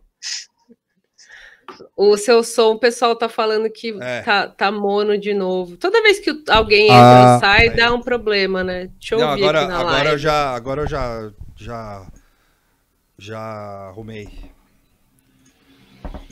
o 1.96 2.16
seu 2.16 2.42
som, 2.42 2.72
o 2.72 2.78
pessoal 2.78 3.14
tá 3.14 3.28
falando 3.28 3.68
que 3.70 3.96
É. 4.00 4.22
tá, 4.22 4.48
tá 4.48 4.72
mono 4.72 5.18
de 5.18 5.34
novo. 5.34 5.76
Toda 5.76 6.02
vez 6.02 6.18
que 6.18 6.30
alguém 6.48 6.84
entra 6.87 6.96
Ah, 6.98 7.34
ou 7.34 7.40
sai, 7.40 7.68
aí. 7.68 7.76
dá 7.76 7.92
um 7.92 8.00
problema, 8.00 8.64
né? 8.64 8.90
Deixa 8.98 9.14
eu 9.14 9.18
Não, 9.20 9.30
ouvir 9.30 9.42
agora, 9.42 9.58
aqui 9.60 9.68
na 9.68 9.78
agora 9.78 9.92
live. 9.94 10.10
eu 10.12 10.18
já, 10.18 10.54
agora 10.54 10.82
eu 10.82 10.87
já, 10.87 11.30
já, 11.56 12.06
já 13.18 13.38
arrumei. 13.88 14.28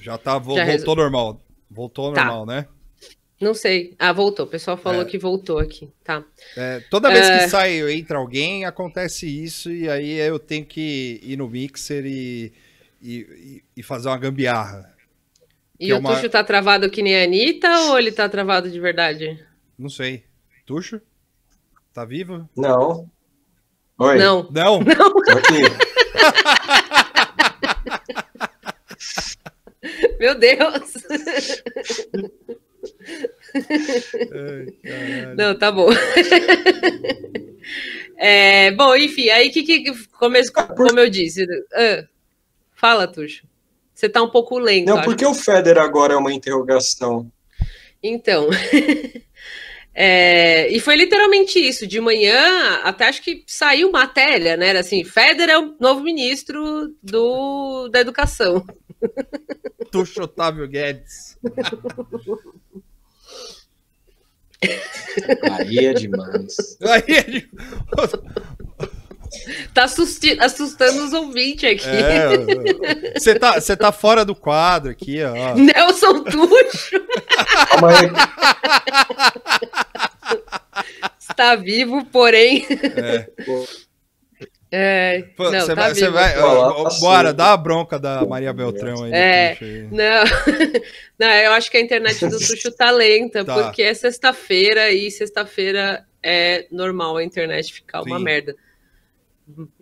Já 0.00 0.16
tá, 0.16 0.38
vo- 0.38 0.55
Já 0.55 0.64
resol- 0.64 0.87
voltou 0.87 0.97
normal, 1.05 1.40
voltou 1.71 2.12
Tá. 2.12 2.25
normal, 2.25 2.47
né? 2.47 2.66
Não 3.40 3.52
sei. 3.52 3.95
Ah, 3.99 4.12
voltou. 4.12 4.47
O 4.47 4.49
pessoal 4.49 4.76
falou 4.78 5.02
É. 5.02 5.05
que 5.05 5.19
voltou 5.19 5.59
aqui. 5.59 5.90
Tá. 6.02 6.25
É, 6.57 6.81
toda 6.90 7.11
vez 7.11 7.26
É. 7.26 7.38
que 7.45 7.49
sai 7.50 7.83
ou 7.83 7.90
entra 7.90 8.16
alguém, 8.19 8.64
acontece 8.64 9.26
isso, 9.26 9.71
e 9.71 9.88
aí 9.90 10.12
eu 10.12 10.38
tenho 10.38 10.64
que 10.64 11.21
ir 11.23 11.37
no 11.37 11.49
mixer 11.49 12.05
e, 12.07 12.52
e, 13.02 13.62
e- 13.76 13.83
fazer 13.83 14.09
uma 14.09 14.16
gambiarra. 14.19 14.90
E 15.78 15.90
é 15.90 15.95
o 15.95 15.99
uma- 15.99 16.14
Tuxo 16.14 16.31
tá 16.31 16.43
travado 16.43 16.88
que 16.90 17.02
nem 17.02 17.14
a 17.21 17.25
Anitta 17.25 17.69
ou 17.90 17.99
ele 17.99 18.11
tá 18.11 18.26
travado 18.28 18.71
de 18.71 18.81
verdade? 18.81 19.38
Não 19.78 19.90
sei. 19.90 20.25
Tuxo? 20.64 20.99
Tá 21.93 22.05
vivo? 22.07 22.49
Não. 22.57 23.11
Oi, 23.99 24.16
Não. 24.16 24.49
Não? 24.50 24.81
aqui. 25.37 25.62
Meu 30.19 30.35
Deus! 30.38 30.93
Ai. 34.33 35.35
Não, 35.37 35.59
tá 35.59 35.71
bom. 35.73 35.89
É, 38.16 38.71
bom, 38.71 38.97
enfim, 38.97 39.29
aí 39.29 39.51
que, 39.51 39.62
que 39.62 40.07
começo, 40.09 40.51
como 40.53 40.99
eu 40.99 41.11
disse. 41.11 41.47
ah, 41.75 42.05
fala, 42.75 43.07
Tuxo. 43.07 43.47
Você 43.95 44.09
tá 44.09 44.23
um 44.23 44.29
pouco 44.29 44.59
lento. 44.59 44.88
Não, 44.88 44.99
acho. 44.99 45.05
por 45.05 45.16
que 45.16 45.25
o 45.25 45.35
Feder 45.35 45.79
agora 45.79 46.14
é 46.14 46.16
uma 46.16 46.33
interrogação? 46.33 47.31
Então. 48.03 48.49
é, 49.95 50.69
e 50.69 50.79
foi 50.81 50.97
literalmente 50.97 51.59
isso. 51.59 51.87
De 51.87 51.99
manhã, 51.99 52.81
até 52.83 53.09
acho 53.09 53.23
que 53.23 53.42
saiu 53.47 53.90
matéria, 53.90 54.57
né? 54.57 54.69
Era 54.69 54.81
assim: 54.81 55.03
Federer 55.03 55.55
é 55.55 55.59
o 55.59 55.77
novo 55.81 56.03
ministro 56.03 56.95
do, 57.03 57.88
da 57.88 58.01
educação. 58.01 58.66
Tuxo 59.90 60.23
Otávio 60.23 60.69
Guedes. 60.69 61.38
Aí 65.59 65.79
é 65.87 65.92
demais. 65.92 66.76
Aí 66.83 67.02
ele... 67.07 67.48
Tá 69.74 69.85
assusti- 69.85 70.38
assustando 70.40 71.05
os 71.05 71.12
ouvintes 71.12 71.68
aqui. 71.70 71.88
É, 71.88 73.18
você 73.18 73.35
tá, 73.35 73.61
você 73.61 73.76
tá 73.76 73.92
fora 73.92 74.24
do 74.24 74.35
quadro 74.35 74.90
aqui, 74.90 75.18
ó. 75.22 75.55
Nelson 75.55 76.22
Tuxo 76.24 77.00
Calma 77.70 77.90
aí. 77.98 78.11
está 81.18 81.55
vivo, 81.57 82.05
porém. 82.07 82.66
É. 82.70 83.29
É, 84.79 85.23
Pô, 85.35 85.45
não, 85.51 85.59
Você 85.61 85.67
tá 85.69 85.75
vai, 85.75 85.95
você 85.95 86.01
vivo. 86.03 86.12
vai, 86.12 86.39
ó, 86.39 86.89
bora, 87.01 87.33
dá 87.33 87.55
a 87.55 87.57
bronca 87.57 87.99
da 87.99 88.27
Maria 88.27 88.53
Beltrão 88.53 89.05
aí. 89.05 89.11
É. 89.11 89.57
Não, 89.91 90.25
não, 91.19 91.29
eu 91.29 91.53
acho 91.53 91.71
que 91.71 91.79
a 91.79 91.81
internet 91.81 92.27
do 92.29 92.39
Tuxo 92.39 92.71
tá 92.73 92.91
lenta, 92.91 93.43
Tá. 93.43 93.55
porque 93.55 93.83
é 93.83 93.95
sexta-feira 93.95 94.91
e 94.93 95.11
sexta-feira 95.11 96.05
é 96.23 96.67
normal 96.71 97.17
a 97.17 97.25
internet 97.25 97.73
ficar 97.73 98.03
uma 98.03 98.19
Sim. 98.19 98.25
merda. 98.25 98.55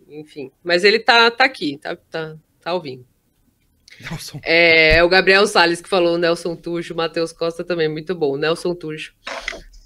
Enfim, 0.07 0.49
mas 0.63 0.85
ele 0.85 0.99
tá, 0.99 1.29
tá 1.29 1.43
aqui, 1.43 1.77
tá, 1.77 1.97
tá, 2.09 2.35
tá 2.61 2.73
ouvindo. 2.73 3.05
Nelson. 3.99 4.39
É, 4.43 5.03
o 5.03 5.09
Gabriel 5.09 5.45
Salles 5.45 5.81
que 5.81 5.89
falou 5.89 6.15
o 6.15 6.17
Nelson 6.17 6.55
Tuxo, 6.55 6.93
o 6.93 6.97
Matheus 6.97 7.33
Costa 7.33 7.65
também, 7.65 7.89
muito 7.89 8.15
bom, 8.15 8.37
Nelson 8.37 8.73
Tuxo. 8.73 9.13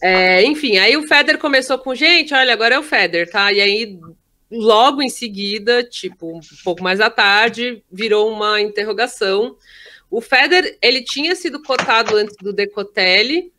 É, 0.03 0.43
enfim, 0.43 0.77
aí 0.77 0.95
o 0.95 1.07
Feder 1.07 1.39
começou 1.39 1.79
com, 1.79 1.95
gente, 1.95 2.31
olha, 2.33 2.53
agora 2.53 2.75
é 2.75 2.79
o 2.79 2.83
Feder, 2.83 3.27
tá? 3.29 3.51
E 3.51 3.59
aí, 3.59 3.99
logo 4.51 5.01
em 5.01 5.09
seguida, 5.09 5.83
tipo, 5.83 6.37
um 6.37 6.41
pouco 6.63 6.81
mais 6.83 6.99
à 6.99 7.09
tarde, 7.09 7.83
virou 7.91 8.31
uma 8.31 8.59
interrogação. 8.61 9.55
O 10.09 10.21
Feder, 10.21 10.77
ele 10.81 11.03
tinha 11.03 11.35
sido 11.35 11.61
cotado 11.61 12.15
antes 12.15 12.35
do 12.41 12.51
Decotelli, 12.51 13.51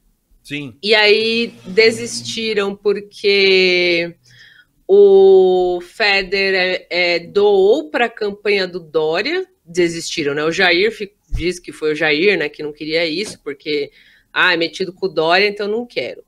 Sim. 0.43 0.77
e 0.83 0.95
aí 0.95 1.55
desistiram 1.65 2.75
porque 2.75 4.15
o 4.87 5.81
Feder 5.81 6.55
é, 6.55 6.87
é, 6.91 7.19
doou 7.21 7.91
para 7.91 8.07
a 8.07 8.11
campanha 8.11 8.67
do 8.67 8.81
Dória. 8.81 9.47
Desistiram, 9.65 10.35
né? 10.35 10.43
O 10.43 10.51
Jair 10.51 10.93
diz 11.31 11.61
que 11.61 11.71
foi 11.71 11.93
o 11.93 11.95
Jair, 11.95 12.37
né, 12.37 12.49
que 12.49 12.63
não 12.63 12.73
queria 12.73 13.07
isso, 13.07 13.41
porque 13.45 13.93
ah, 14.33 14.53
é 14.53 14.57
metido 14.57 14.93
com 14.93 15.07
o 15.07 15.09
Dória, 15.09 15.47
então 15.47 15.69
não 15.69 15.87
quero. 15.87 16.25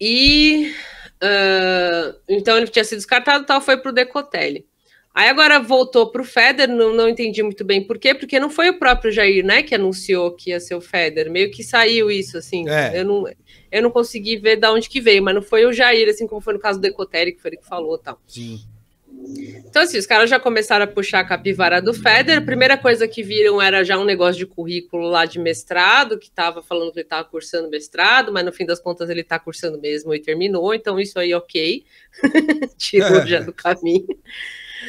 E 0.00 0.74
ah, 1.22 2.14
então 2.28 2.56
ele 2.56 2.66
tinha 2.66 2.84
sido 2.84 2.98
descartado, 2.98 3.46
tal, 3.46 3.60
foi 3.60 3.76
para 3.76 3.90
o 3.90 3.94
Decotelli. 3.94 4.66
Aí 5.14 5.28
agora 5.28 5.60
voltou 5.60 6.10
para 6.10 6.22
o 6.22 6.24
Feder, 6.24 6.68
não, 6.68 6.94
não 6.94 7.06
entendi 7.06 7.42
muito 7.42 7.62
bem 7.64 7.86
por 7.86 7.98
quê, 7.98 8.14
porque 8.14 8.40
não 8.40 8.48
foi 8.48 8.70
o 8.70 8.78
próprio 8.78 9.12
Jair, 9.12 9.44
né, 9.44 9.62
que 9.62 9.74
anunciou 9.74 10.34
que 10.34 10.50
ia 10.50 10.58
ser 10.58 10.74
o 10.74 10.80
Feder, 10.80 11.30
meio 11.30 11.50
que 11.50 11.62
saiu 11.62 12.10
isso, 12.10 12.38
assim. 12.38 12.66
É. 12.66 12.98
Eu, 12.98 13.04
não, 13.04 13.24
eu 13.70 13.82
não 13.82 13.90
consegui 13.90 14.38
ver 14.38 14.56
de 14.56 14.66
onde 14.66 14.88
que 14.88 15.02
veio, 15.02 15.22
mas 15.22 15.34
não 15.34 15.42
foi 15.42 15.66
o 15.66 15.72
Jair, 15.72 16.08
assim 16.08 16.26
como 16.26 16.40
foi 16.40 16.54
no 16.54 16.58
caso 16.58 16.78
do 16.78 16.82
Decotelli, 16.82 17.32
que 17.32 17.42
foi 17.42 17.50
ele 17.50 17.58
que 17.58 17.68
falou 17.68 17.98
tal. 17.98 18.18
Sim. 18.26 18.60
Então, 19.66 19.82
assim, 19.82 19.98
os 19.98 20.06
caras 20.06 20.28
já 20.28 20.38
começaram 20.38 20.84
a 20.84 20.88
puxar 20.88 21.20
a 21.20 21.24
capivara 21.24 21.80
do 21.80 21.94
Feder. 21.94 22.38
A 22.38 22.42
primeira 22.42 22.76
coisa 22.76 23.08
que 23.08 23.22
viram 23.22 23.60
era 23.60 23.84
já 23.84 23.98
um 23.98 24.04
negócio 24.04 24.38
de 24.38 24.46
currículo 24.46 25.08
lá 25.08 25.24
de 25.24 25.38
mestrado, 25.38 26.18
que 26.18 26.28
estava 26.28 26.62
falando 26.62 26.92
que 26.92 26.98
ele 26.98 27.06
estava 27.06 27.24
cursando 27.24 27.70
mestrado, 27.70 28.32
mas 28.32 28.44
no 28.44 28.52
fim 28.52 28.66
das 28.66 28.80
contas 28.80 29.08
ele 29.08 29.22
está 29.22 29.38
cursando 29.38 29.80
mesmo 29.80 30.14
e 30.14 30.20
terminou, 30.20 30.74
então 30.74 30.98
isso 31.00 31.18
aí 31.18 31.32
ok. 31.34 31.84
Tirou 32.76 33.20
É. 33.20 33.26
já 33.26 33.40
do 33.40 33.52
caminho. 33.52 34.06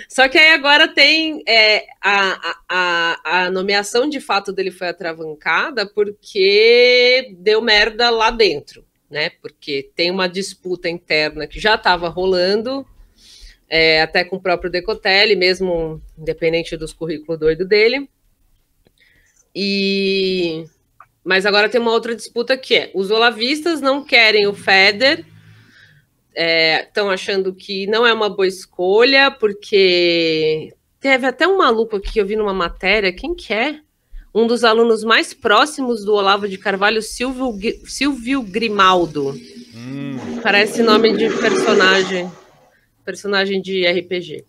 Só 0.10 0.28
que 0.28 0.38
aí 0.38 0.50
agora 0.50 0.88
tem 0.88 1.44
é, 1.48 1.86
a, 2.02 2.32
a, 2.34 2.60
a, 2.70 3.44
a 3.46 3.52
nomeação 3.52 4.10
de 4.10 4.20
fato 4.20 4.52
dele 4.52 4.72
foi 4.72 4.88
atravancada 4.88 5.86
porque 5.86 7.36
deu 7.38 7.62
merda 7.62 8.10
lá 8.10 8.32
dentro, 8.32 8.84
né? 9.10 9.30
Porque 9.42 9.92
tem 9.96 10.10
uma 10.10 10.28
disputa 10.28 10.90
interna 10.90 11.48
que 11.48 11.60
já 11.60 11.76
estava 11.76 12.10
rolando, 12.10 12.86
é, 13.76 14.04
até 14.04 14.24
com 14.24 14.36
o 14.36 14.40
próprio 14.40 14.70
Decotelli, 14.70 15.36
mesmo 15.36 16.00
independente 16.16 16.78
dos 16.78 16.94
currículos 16.94 17.40
doido 17.40 17.66
dele. 17.66 18.08
E 19.56 20.64
mas 21.24 21.44
agora 21.44 21.68
tem 21.68 21.82
uma 21.82 21.92
outra 21.92 22.16
disputa 22.16 22.56
que 22.56 22.76
é: 22.76 22.92
os 22.94 23.10
olavistas 23.10 23.82
não 23.82 24.04
querem 24.04 24.46
o 24.46 24.54
Feder, 24.54 25.26
estão 26.86 27.10
é, 27.10 27.16
achando 27.16 27.52
que 27.52 27.88
não 27.88 28.06
é 28.06 28.14
uma 28.14 28.30
boa 28.30 28.48
escolha, 28.48 29.32
porque 29.32 30.72
teve 31.00 31.26
até 31.26 31.48
um 31.48 31.58
maluco 31.58 31.96
aqui 31.96 32.14
que 32.14 32.22
eu 32.22 32.28
vi 32.28 32.36
numa 32.36 32.54
matéria, 32.54 33.12
quem 33.12 33.34
que 33.34 33.52
é? 33.56 33.80
Um 34.36 34.46
dos 34.46 34.64
alunos 34.64 35.04
mais 35.04 35.34
próximos 35.34 36.06
do 36.06 36.14
Olavo 36.14 36.48
de 36.48 36.60
Carvalho, 36.60 37.02
Silvio, 37.02 37.58
Silvio 37.86 38.44
Grimaldo. 38.44 39.30
Hum. 39.76 40.40
Parece 40.44 40.84
nome 40.84 41.18
de 41.18 41.28
personagem, 41.38 42.32
personagem 43.04 43.62
de 43.62 43.86
RPG. 43.86 44.44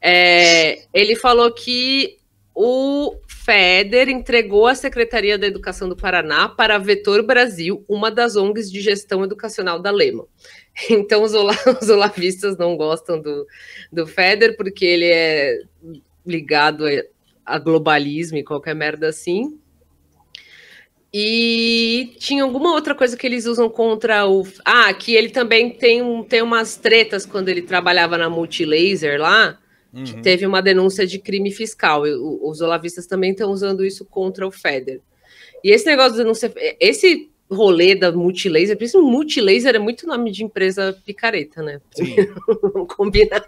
É, 0.00 0.84
ele 0.92 1.14
falou 1.14 1.52
que 1.52 2.18
o 2.54 3.16
FEDER 3.26 4.08
entregou 4.08 4.66
a 4.66 4.74
Secretaria 4.74 5.38
da 5.38 5.46
Educação 5.46 5.88
do 5.88 5.96
Paraná 5.96 6.48
para 6.48 6.76
a 6.76 6.78
Vetor 6.78 7.22
Brasil, 7.22 7.84
uma 7.88 8.10
das 8.10 8.36
ONGs 8.36 8.70
de 8.70 8.80
gestão 8.80 9.24
educacional 9.24 9.78
da 9.78 9.90
Lema. 9.90 10.26
Então, 10.88 11.22
os, 11.22 11.34
ola, 11.34 11.54
os 11.82 11.90
olavistas 11.90 12.56
não 12.56 12.78
gostam 12.78 13.20
do, 13.20 13.46
do 13.92 14.06
FEDER, 14.06 14.56
porque 14.56 14.86
ele 14.86 15.04
é 15.04 15.58
ligado 16.24 16.86
a, 16.86 16.90
a 17.44 17.58
globalismo 17.58 18.38
e 18.38 18.44
qualquer 18.44 18.74
merda 18.74 19.08
assim. 19.08 19.60
E 21.14 22.14
tinha 22.18 22.42
alguma 22.42 22.72
outra 22.72 22.94
coisa 22.94 23.16
que 23.16 23.26
eles 23.26 23.44
usam 23.44 23.68
contra 23.68 24.26
o. 24.26 24.46
Ah, 24.64 24.92
que 24.94 25.14
ele 25.14 25.28
também 25.28 25.70
tem, 25.70 26.00
um, 26.00 26.22
tem 26.22 26.40
umas 26.40 26.76
tretas 26.76 27.26
quando 27.26 27.48
ele 27.48 27.62
trabalhava 27.62 28.16
na 28.16 28.30
Multilaser 28.30 29.20
lá 29.20 29.58
uhum. 29.92 30.04
que 30.04 30.22
teve 30.22 30.46
uma 30.46 30.62
denúncia 30.62 31.06
de 31.06 31.18
crime 31.18 31.52
fiscal. 31.52 32.02
Os 32.02 32.60
olavistas 32.60 33.06
também 33.06 33.32
estão 33.32 33.50
usando 33.50 33.84
isso 33.84 34.04
contra 34.04 34.46
o 34.46 34.50
Feder. 34.50 35.00
E 35.62 35.70
esse 35.70 35.86
negócio 35.86 36.12
de 36.12 36.18
denúncia, 36.18 36.52
esse 36.80 37.30
rolê 37.50 37.94
da 37.94 38.10
Multilaser, 38.10 38.76
por 38.76 38.84
isso 38.84 39.02
Multilaser 39.02 39.76
é 39.76 39.78
muito 39.78 40.06
nome 40.06 40.30
de 40.30 40.42
empresa 40.42 40.96
picareta, 41.04 41.62
né? 41.62 41.80
Sim. 41.94 42.16
Combina. 42.96 43.44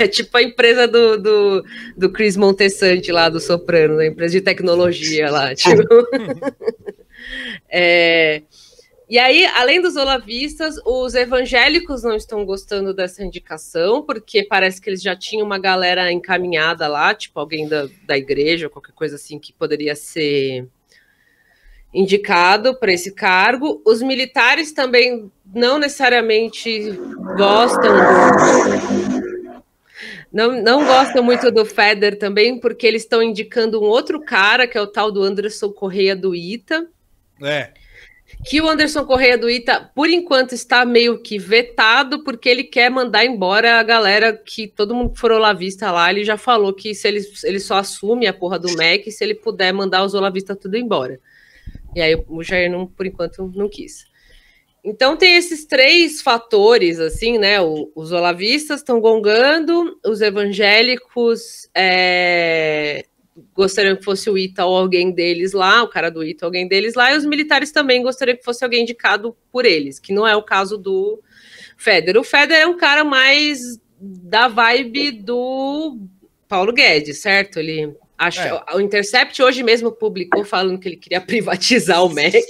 É. 0.00 0.04
é. 0.04 0.08
tipo 0.08 0.36
a 0.36 0.42
empresa 0.42 0.88
do, 0.88 1.18
do, 1.18 1.64
do 1.96 2.10
Chris 2.10 2.36
Montessante 2.36 3.12
lá, 3.12 3.28
do 3.28 3.38
Soprano, 3.38 3.98
a 3.98 4.06
empresa 4.06 4.32
de 4.32 4.40
tecnologia 4.40 5.30
lá. 5.30 5.54
Tipo. 5.54 5.82
é, 7.68 8.42
e 9.08 9.18
aí, 9.18 9.44
além 9.44 9.80
dos 9.80 9.96
olavistas, 9.96 10.76
os 10.86 11.14
evangélicos 11.14 12.02
não 12.02 12.16
estão 12.16 12.46
gostando 12.46 12.94
dessa 12.94 13.22
indicação, 13.22 14.02
porque 14.02 14.42
parece 14.42 14.80
que 14.80 14.88
eles 14.88 15.02
já 15.02 15.14
tinham 15.14 15.44
uma 15.44 15.58
galera 15.58 16.10
encaminhada 16.10 16.88
lá, 16.88 17.14
tipo 17.14 17.38
alguém 17.38 17.68
da, 17.68 17.88
da 18.06 18.16
igreja, 18.16 18.70
qualquer 18.70 18.92
coisa 18.92 19.16
assim, 19.16 19.38
que 19.38 19.52
poderia 19.52 19.94
ser 19.94 20.66
indicado 21.92 22.74
para 22.74 22.92
esse 22.92 23.12
cargo. 23.12 23.82
Os 23.84 24.00
militares 24.00 24.72
também 24.72 25.30
não 25.54 25.78
necessariamente 25.78 26.92
gostam 27.36 27.92
do, 27.92 29.22
não, 30.32 30.62
não 30.62 30.86
gostam 30.86 31.22
muito 31.22 31.50
do 31.50 31.66
Feder 31.66 32.18
também, 32.18 32.58
porque 32.58 32.86
eles 32.86 33.02
estão 33.02 33.22
indicando 33.22 33.78
um 33.78 33.84
outro 33.84 34.18
cara, 34.18 34.66
que 34.66 34.78
é 34.78 34.80
o 34.80 34.86
tal 34.86 35.12
do 35.12 35.22
Anderson 35.22 35.70
Correia 35.70 36.16
do 36.16 36.34
ITA. 36.34 36.88
É 37.42 37.72
que 38.44 38.60
o 38.60 38.68
Anderson 38.68 39.04
Correia 39.04 39.38
do 39.38 39.48
Ita, 39.48 39.90
por 39.94 40.08
enquanto, 40.08 40.52
está 40.52 40.84
meio 40.84 41.18
que 41.18 41.38
vetado, 41.38 42.24
porque 42.24 42.48
ele 42.48 42.64
quer 42.64 42.90
mandar 42.90 43.24
embora 43.24 43.78
a 43.78 43.82
galera 43.82 44.32
que 44.32 44.66
todo 44.66 44.94
mundo 44.94 45.10
que 45.10 45.20
for 45.20 45.30
olavista 45.30 45.90
lá, 45.92 46.10
ele 46.10 46.24
já 46.24 46.36
falou 46.36 46.72
que 46.72 46.94
se 46.94 47.06
ele, 47.06 47.20
ele 47.44 47.60
só 47.60 47.76
assume 47.76 48.26
a 48.26 48.32
porra 48.32 48.58
do 48.58 48.74
MEC 48.76 49.10
se 49.10 49.22
ele 49.22 49.34
puder 49.34 49.72
mandar 49.72 50.04
os 50.04 50.14
olavistas 50.14 50.56
tudo 50.60 50.76
embora. 50.76 51.20
E 51.94 52.00
aí 52.00 52.20
o 52.28 52.42
Jair, 52.42 52.70
não, 52.70 52.86
por 52.86 53.06
enquanto, 53.06 53.52
não 53.54 53.68
quis. 53.68 54.06
Então 54.84 55.16
tem 55.16 55.36
esses 55.36 55.64
três 55.64 56.20
fatores, 56.20 56.98
assim, 56.98 57.38
né? 57.38 57.60
O, 57.60 57.92
os 57.94 58.10
olavistas 58.10 58.80
estão 58.80 59.00
gongando, 59.00 59.96
os 60.04 60.20
evangélicos 60.20 61.68
é, 61.72 63.04
gostariam 63.54 63.96
que 63.96 64.04
fosse 64.04 64.28
o 64.28 64.36
Ita 64.36 64.64
ou 64.64 64.76
alguém 64.76 65.10
deles 65.10 65.52
lá, 65.52 65.82
o 65.82 65.88
cara 65.88 66.10
do 66.10 66.22
Ita, 66.22 66.44
alguém 66.44 66.68
deles 66.68 66.94
lá, 66.94 67.12
e 67.12 67.16
os 67.16 67.24
militares 67.24 67.72
também 67.72 68.02
gostariam 68.02 68.36
que 68.36 68.44
fosse 68.44 68.62
alguém 68.62 68.82
indicado 68.82 69.36
por 69.50 69.64
eles, 69.64 69.98
que 69.98 70.12
não 70.12 70.26
é 70.26 70.36
o 70.36 70.42
caso 70.42 70.76
do 70.76 71.22
Feder. 71.76 72.18
O 72.18 72.24
Feder 72.24 72.58
é 72.58 72.66
um 72.66 72.76
cara 72.76 73.04
mais 73.04 73.80
da 74.00 74.48
vibe 74.48 75.12
do 75.12 75.98
Paulo 76.48 76.72
Guedes, 76.72 77.18
certo? 77.18 77.58
Ele 77.58 77.94
acha, 78.18 78.62
é. 78.68 78.76
o 78.76 78.80
Intercept 78.80 79.40
hoje 79.42 79.62
mesmo 79.62 79.90
publicou 79.90 80.44
falando 80.44 80.78
que 80.78 80.88
ele 80.88 80.96
queria 80.96 81.20
privatizar 81.22 82.04
o 82.04 82.08
MEC. 82.08 82.42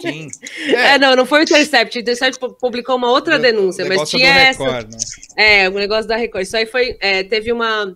Sim. 0.00 0.28
É, 0.66 0.94
é 0.94 0.98
não, 0.98 1.14
não 1.14 1.26
foi 1.26 1.40
o 1.40 1.42
Intercept. 1.42 1.96
O 1.96 2.00
Intercept 2.00 2.40
publicou 2.58 2.96
uma 2.96 3.10
outra 3.10 3.38
denúncia, 3.38 3.84
mas 3.84 4.08
tinha 4.08 4.32
Record, 4.32 4.94
essa. 4.94 5.36
Né? 5.36 5.62
É, 5.62 5.68
o 5.68 5.72
negócio 5.72 6.08
da 6.08 6.16
Record. 6.16 6.44
Isso 6.44 6.56
aí 6.56 6.66
foi. 6.66 6.96
É, 7.00 7.22
teve 7.22 7.52
uma 7.52 7.94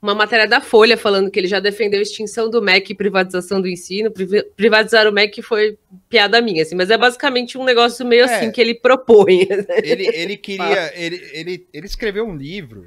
uma 0.00 0.14
matéria 0.14 0.46
da 0.46 0.60
Folha 0.60 0.96
falando 0.96 1.30
que 1.30 1.38
ele 1.38 1.48
já 1.48 1.58
defendeu 1.58 1.98
a 1.98 2.02
extinção 2.02 2.50
do 2.50 2.62
MEC 2.62 2.92
e 2.92 2.96
privatização 2.96 3.60
do 3.60 3.68
ensino. 3.68 4.12
Privatizar 4.56 5.08
o 5.08 5.12
MEC 5.12 5.42
foi 5.42 5.78
piada 6.08 6.40
minha, 6.40 6.62
assim, 6.62 6.74
mas 6.74 6.90
é 6.90 6.98
basicamente 6.98 7.58
um 7.58 7.64
negócio 7.64 8.06
meio 8.06 8.24
é, 8.24 8.34
assim 8.34 8.52
que 8.52 8.60
ele 8.60 8.74
propõe. 8.74 9.46
Ele, 9.82 10.06
ele 10.06 10.36
queria. 10.36 10.92
ele, 10.94 11.20
ele, 11.32 11.66
ele 11.72 11.86
escreveu 11.86 12.26
um 12.26 12.36
livro, 12.36 12.86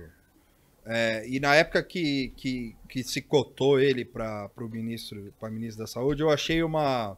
é, 0.86 1.24
e 1.28 1.40
na 1.40 1.54
época 1.56 1.84
que, 1.84 2.34
que, 2.36 2.76
que 2.90 3.04
se 3.04 3.22
cotou 3.22 3.80
ele 3.80 4.04
para 4.04 4.50
o 4.58 4.68
ministro, 4.68 5.32
para 5.40 5.50
ministro 5.52 5.84
da 5.84 5.88
Saúde, 5.88 6.24
eu 6.24 6.32
achei 6.32 6.64
uma, 6.64 7.16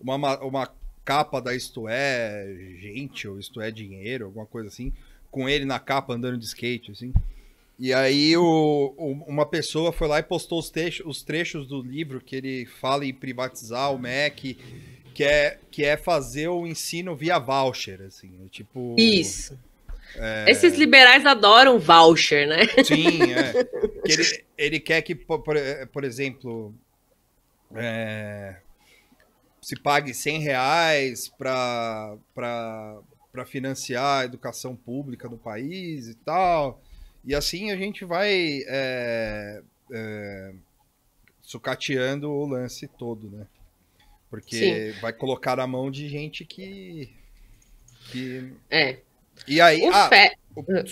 uma, 0.00 0.38
uma 0.40 0.70
capa 1.04 1.38
da 1.38 1.54
Isto 1.54 1.86
É 1.86 2.46
Gente, 2.78 3.28
ou 3.28 3.38
Isto 3.38 3.60
É 3.60 3.70
Dinheiro, 3.70 4.24
alguma 4.24 4.46
coisa 4.46 4.68
assim, 4.68 4.90
com 5.30 5.46
ele 5.46 5.66
na 5.66 5.78
capa 5.78 6.14
andando 6.14 6.38
de 6.38 6.46
skate, 6.46 6.92
assim. 6.92 7.12
E 7.78 7.92
aí 7.92 8.36
o, 8.36 8.94
o, 8.96 9.12
uma 9.26 9.44
pessoa 9.44 9.92
foi 9.92 10.06
lá 10.06 10.20
e 10.20 10.22
postou 10.22 10.58
os 10.58 10.70
trechos, 10.70 11.04
os 11.06 11.22
trechos 11.22 11.66
do 11.66 11.82
livro 11.82 12.20
que 12.20 12.36
ele 12.36 12.66
fala 12.66 13.04
em 13.04 13.12
privatizar 13.12 13.92
o 13.92 13.98
MEC, 13.98 14.54
que 15.12 15.24
é, 15.24 15.58
que 15.70 15.84
é 15.84 15.96
fazer 15.96 16.48
o 16.48 16.66
ensino 16.66 17.16
via 17.16 17.38
voucher, 17.38 18.00
assim, 18.02 18.30
tipo... 18.50 18.94
Isso. 18.98 19.58
É... 20.16 20.44
Esses 20.48 20.74
liberais 20.76 21.26
adoram 21.26 21.78
voucher, 21.78 22.46
né? 22.46 22.66
Sim, 22.84 23.32
é. 23.32 23.66
Ele, 24.06 24.44
ele 24.58 24.80
quer 24.80 25.00
que, 25.00 25.14
por, 25.14 25.42
por 25.90 26.04
exemplo, 26.04 26.74
é, 27.74 28.56
se 29.62 29.74
pague 29.76 30.12
100 30.12 30.40
reais 30.40 31.32
para 31.38 32.18
financiar 33.46 34.20
a 34.20 34.24
educação 34.26 34.76
pública 34.76 35.26
do 35.26 35.38
país 35.38 36.06
e 36.08 36.14
tal. 36.16 36.82
E 37.24 37.34
assim 37.34 37.70
a 37.70 37.76
gente 37.76 38.04
vai 38.04 38.62
é, 38.66 39.62
é, 39.90 40.54
sucateando 41.40 42.30
o 42.30 42.46
lance 42.46 42.86
todo, 42.86 43.30
né? 43.30 43.46
Porque 44.28 44.92
Sim. 44.92 45.00
vai 45.00 45.12
colocar 45.12 45.58
a 45.60 45.66
mão 45.66 45.90
de 45.90 46.08
gente 46.08 46.44
que. 46.44 47.08
que... 48.10 48.52
É. 48.68 48.98
E 49.46 49.60
aí. 49.60 49.82
O 49.82 49.92
ah, 49.92 50.08
fe... 50.08 50.36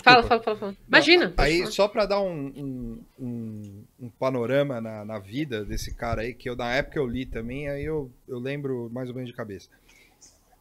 fala, 0.02 0.22
fala, 0.22 0.42
fala, 0.42 0.56
fala. 0.56 0.76
Imagina. 0.86 1.34
Aí, 1.36 1.58
falar. 1.58 1.70
só 1.70 1.88
para 1.88 2.06
dar 2.06 2.20
um, 2.20 2.46
um, 2.56 3.04
um, 3.18 3.84
um 4.00 4.08
panorama 4.10 4.80
na, 4.80 5.04
na, 5.04 5.18
vida 5.18 5.64
desse 5.64 5.94
cara 5.94 6.22
aí, 6.22 6.34
que 6.34 6.48
eu 6.48 6.56
na 6.56 6.72
época 6.72 6.98
eu 6.98 7.06
li 7.06 7.26
também, 7.26 7.68
aí 7.68 7.84
eu, 7.84 8.10
eu 8.28 8.38
lembro 8.38 8.88
mais 8.92 9.08
ou 9.08 9.14
menos 9.14 9.30
de 9.30 9.36
cabeça 9.36 9.68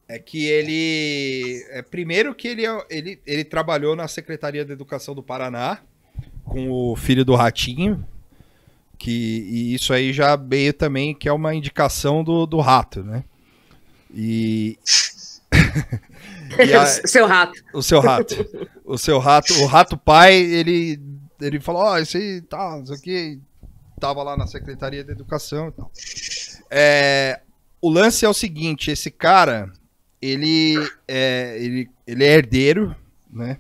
é 0.08 0.20
que 0.20 0.46
ele. 0.46 1.66
É, 1.70 1.82
primeiro 1.82 2.36
que 2.36 2.48
ele, 2.48 2.66
é, 2.66 2.86
ele, 2.90 3.22
ele 3.26 3.44
trabalhou 3.44 3.96
na 3.96 4.08
Secretaria 4.08 4.66
de 4.66 4.72
Educação 4.72 5.16
do 5.16 5.24
Paraná 5.24 5.80
com 6.44 6.70
o 6.70 6.96
filho 6.96 7.24
do 7.24 7.36
Ratinho. 7.36 8.06
Que, 8.98 9.12
e 9.50 9.74
isso 9.74 9.94
aí 9.94 10.14
já 10.14 10.36
veio 10.36 10.74
também, 10.74 11.16
que 11.16 11.28
é 11.28 11.34
uma 11.34 11.56
indicação 11.56 12.24
do, 12.24 12.46
do 12.46 12.60
rato, 12.60 13.04
né? 13.04 13.24
E. 14.14 14.78
e 16.60 16.74
a, 16.74 16.84
o 16.84 17.08
seu 17.08 17.26
rato. 17.26 17.64
O 17.74 17.82
seu 17.82 18.00
rato. 18.00 18.36
O 18.86 18.98
seu 18.98 19.20
rato. 19.20 19.54
O 19.62 19.66
rato 19.66 19.98
pai, 19.98 20.36
ele, 20.36 21.02
ele 21.40 21.60
falou: 21.60 21.82
Ó, 21.84 21.94
oh, 21.94 21.98
esse 21.98 22.18
aí 22.18 22.42
tá, 22.42 22.80
isso 22.84 22.94
aqui. 22.94 23.40
Tava 24.00 24.24
lá 24.24 24.36
na 24.36 24.48
Secretaria 24.48 25.04
de 25.04 25.12
Educação 25.12 25.70
e 25.70 25.72
tal. 25.72 25.92
É, 26.70 27.42
o 27.80 27.90
lance 27.90 28.26
é 28.26 28.30
o 28.30 28.34
seguinte: 28.34 28.92
esse 28.92 29.12
cara 29.12 29.72
ele 30.22 30.76
é, 31.08 31.58
ele, 31.60 31.90
ele 32.06 32.24
é 32.24 32.34
herdeiro, 32.36 32.96
né? 33.32 33.58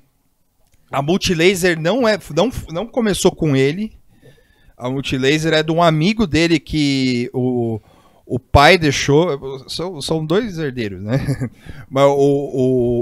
A 0.92 1.02
Multilaser 1.02 1.80
não 1.80 2.08
é, 2.08 2.18
não, 2.36 2.52
não 2.70 2.86
começou 2.86 3.32
com 3.32 3.56
ele. 3.56 3.94
A 4.78 4.90
Multilaser 4.90 5.54
é 5.54 5.64
de 5.64 5.72
um 5.72 5.82
amigo 5.82 6.28
dele 6.28 6.60
que 6.60 7.30
o, 7.34 7.80
o 8.26 8.38
pai 8.40 8.78
deixou. 8.78 9.68
São, 9.70 10.02
são 10.02 10.26
dois 10.26 10.58
herdeiros, 10.60 11.02
né? 11.02 11.18
Mas 11.90 12.06
o, 12.06 12.12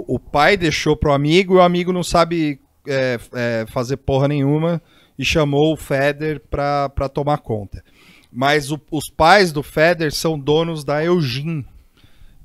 o, 0.08 0.16
o 0.16 0.20
pai 0.20 0.56
deixou 0.56 0.96
pro 0.96 1.14
amigo 1.14 1.56
e 1.56 1.58
o 1.58 1.62
amigo 1.62 1.92
não 1.92 2.04
sabe 2.04 2.60
é, 2.88 3.20
é, 3.34 3.66
fazer 3.70 3.98
porra 3.98 4.28
nenhuma 4.28 4.82
e 5.18 5.26
chamou 5.26 5.74
o 5.74 5.78
Feder 5.78 6.42
pra, 6.50 6.90
pra 6.90 7.10
tomar 7.10 7.40
conta. 7.40 7.84
Mas 8.32 8.72
o- 8.72 8.80
os 8.92 9.10
pais 9.10 9.52
do 9.52 9.64
Feder 9.64 10.14
são 10.14 10.38
donos 10.40 10.84
da 10.84 11.04
Eugene, 11.04 11.66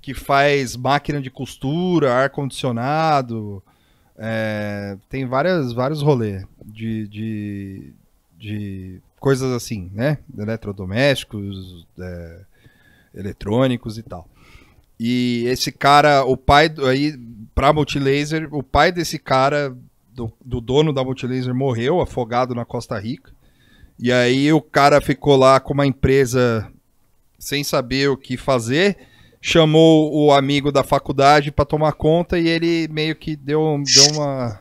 que 0.04 0.12
faz 0.12 0.76
máquina 0.76 1.18
de 1.18 1.30
costura, 1.30 2.12
ar-condicionado. 2.12 3.62
é, 4.18 4.98
tem 5.08 5.24
várias, 5.24 5.72
vários 5.72 6.02
rolês 6.02 6.44
de, 6.62 7.08
de, 7.08 7.92
de 8.38 9.00
coisas 9.18 9.50
assim, 9.50 9.90
né? 9.94 10.18
Eletrodomésticos, 10.38 11.86
é, 11.98 12.40
eletrônicos 13.14 13.96
e 13.96 14.02
tal. 14.02 14.28
E 15.00 15.44
esse 15.46 15.72
cara, 15.72 16.22
o 16.26 16.36
pai 16.36 16.70
aí 16.86 17.18
pra 17.54 17.72
Multilaser, 17.72 18.54
o 18.54 18.62
pai 18.62 18.92
desse 18.92 19.18
cara, 19.18 19.74
do, 20.12 20.30
do 20.44 20.60
dono 20.60 20.92
da 20.92 21.02
Multilaser, 21.02 21.54
morreu 21.54 22.02
afogado 22.02 22.54
na 22.54 22.66
Costa 22.66 22.98
Rica. 22.98 23.32
E 23.98 24.12
aí 24.12 24.52
o 24.52 24.60
cara 24.60 25.00
ficou 25.00 25.34
lá 25.34 25.58
com 25.58 25.72
uma 25.72 25.86
empresa 25.86 26.70
sem 27.38 27.64
saber 27.64 28.10
o 28.10 28.18
que 28.18 28.36
fazer, 28.36 28.98
chamou 29.46 30.10
o 30.14 30.32
amigo 30.32 30.72
da 30.72 30.82
faculdade 30.82 31.52
pra 31.52 31.66
tomar 31.66 31.92
conta 31.92 32.38
e 32.38 32.48
ele 32.48 32.88
meio 32.90 33.14
que 33.14 33.36
deu, 33.36 33.60
um- 33.60 33.82
deu 33.82 34.06
uma 34.14 34.58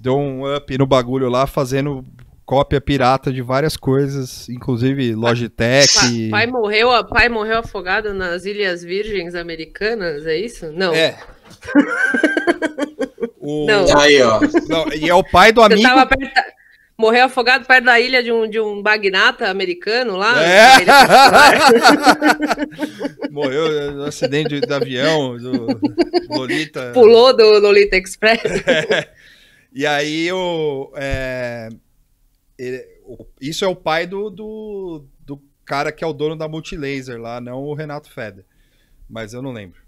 deu 0.00 0.16
um 0.16 0.56
up 0.56 0.78
no 0.78 0.86
bagulho 0.86 1.28
lá, 1.28 1.44
fazendo 1.44 2.04
cópia 2.46 2.80
pirata 2.80 3.32
de 3.32 3.42
várias 3.42 3.76
coisas, 3.76 4.48
inclusive 4.48 5.12
Logitech. 5.16 5.92
Pa- 6.30 6.36
pai, 6.38 6.46
morreu, 6.46 7.04
pai 7.08 7.28
morreu 7.28 7.58
afogado 7.58 8.14
nas 8.14 8.44
Ilhas 8.44 8.82
Virgens 8.84 9.34
Americanas, 9.34 10.24
é 10.24 10.36
isso? 10.36 10.70
Não. 10.72 10.94
É. 10.94 11.18
O- 13.44 13.66
Não. 13.66 13.98
Aí, 13.98 14.22
ó. 14.22 14.38
Não, 14.68 14.86
e 14.94 15.08
é 15.08 15.14
o 15.14 15.24
pai 15.24 15.50
do 15.50 15.60
Você 15.62 15.72
amigo. 15.72 15.82
tava 15.88 16.06
perto 16.06 16.32
da- 16.32 16.44
Morreu 16.98 17.24
afogado 17.24 17.64
perto 17.66 17.84
da 17.86 17.98
ilha 17.98 18.22
de 18.22 18.30
um, 18.30 18.48
de 18.48 18.60
um 18.60 18.82
magnata 18.82 19.48
americano 19.48 20.16
lá? 20.16 20.34
É. 20.42 20.84
Morreu 23.30 23.92
no 23.92 24.04
acidente 24.04 24.60
de 24.60 24.72
avião 24.72 25.36
do 25.38 25.66
Lolita. 26.28 26.90
Pulou 26.92 27.34
do 27.36 27.44
Lolita 27.60 27.96
Express. 27.96 28.42
E 29.74 29.86
aí 29.86 30.30
o, 30.30 30.92
é, 30.96 31.70
ele- 32.58 32.86
o- 33.06 33.24
isso 33.40 33.64
é 33.64 33.68
o 33.68 33.74
pai 33.74 34.06
do, 34.06 34.28
do, 34.28 35.06
do 35.20 35.42
cara 35.64 35.90
que 35.90 36.04
é 36.04 36.06
o 36.06 36.12
dono 36.12 36.36
da 36.36 36.46
Multilaser 36.46 37.18
lá, 37.18 37.40
não 37.40 37.62
o 37.62 37.72
Renato 37.72 38.12
Feder. 38.12 38.44
Mas 39.08 39.32
eu 39.32 39.40
não 39.40 39.50
lembro 39.50 39.80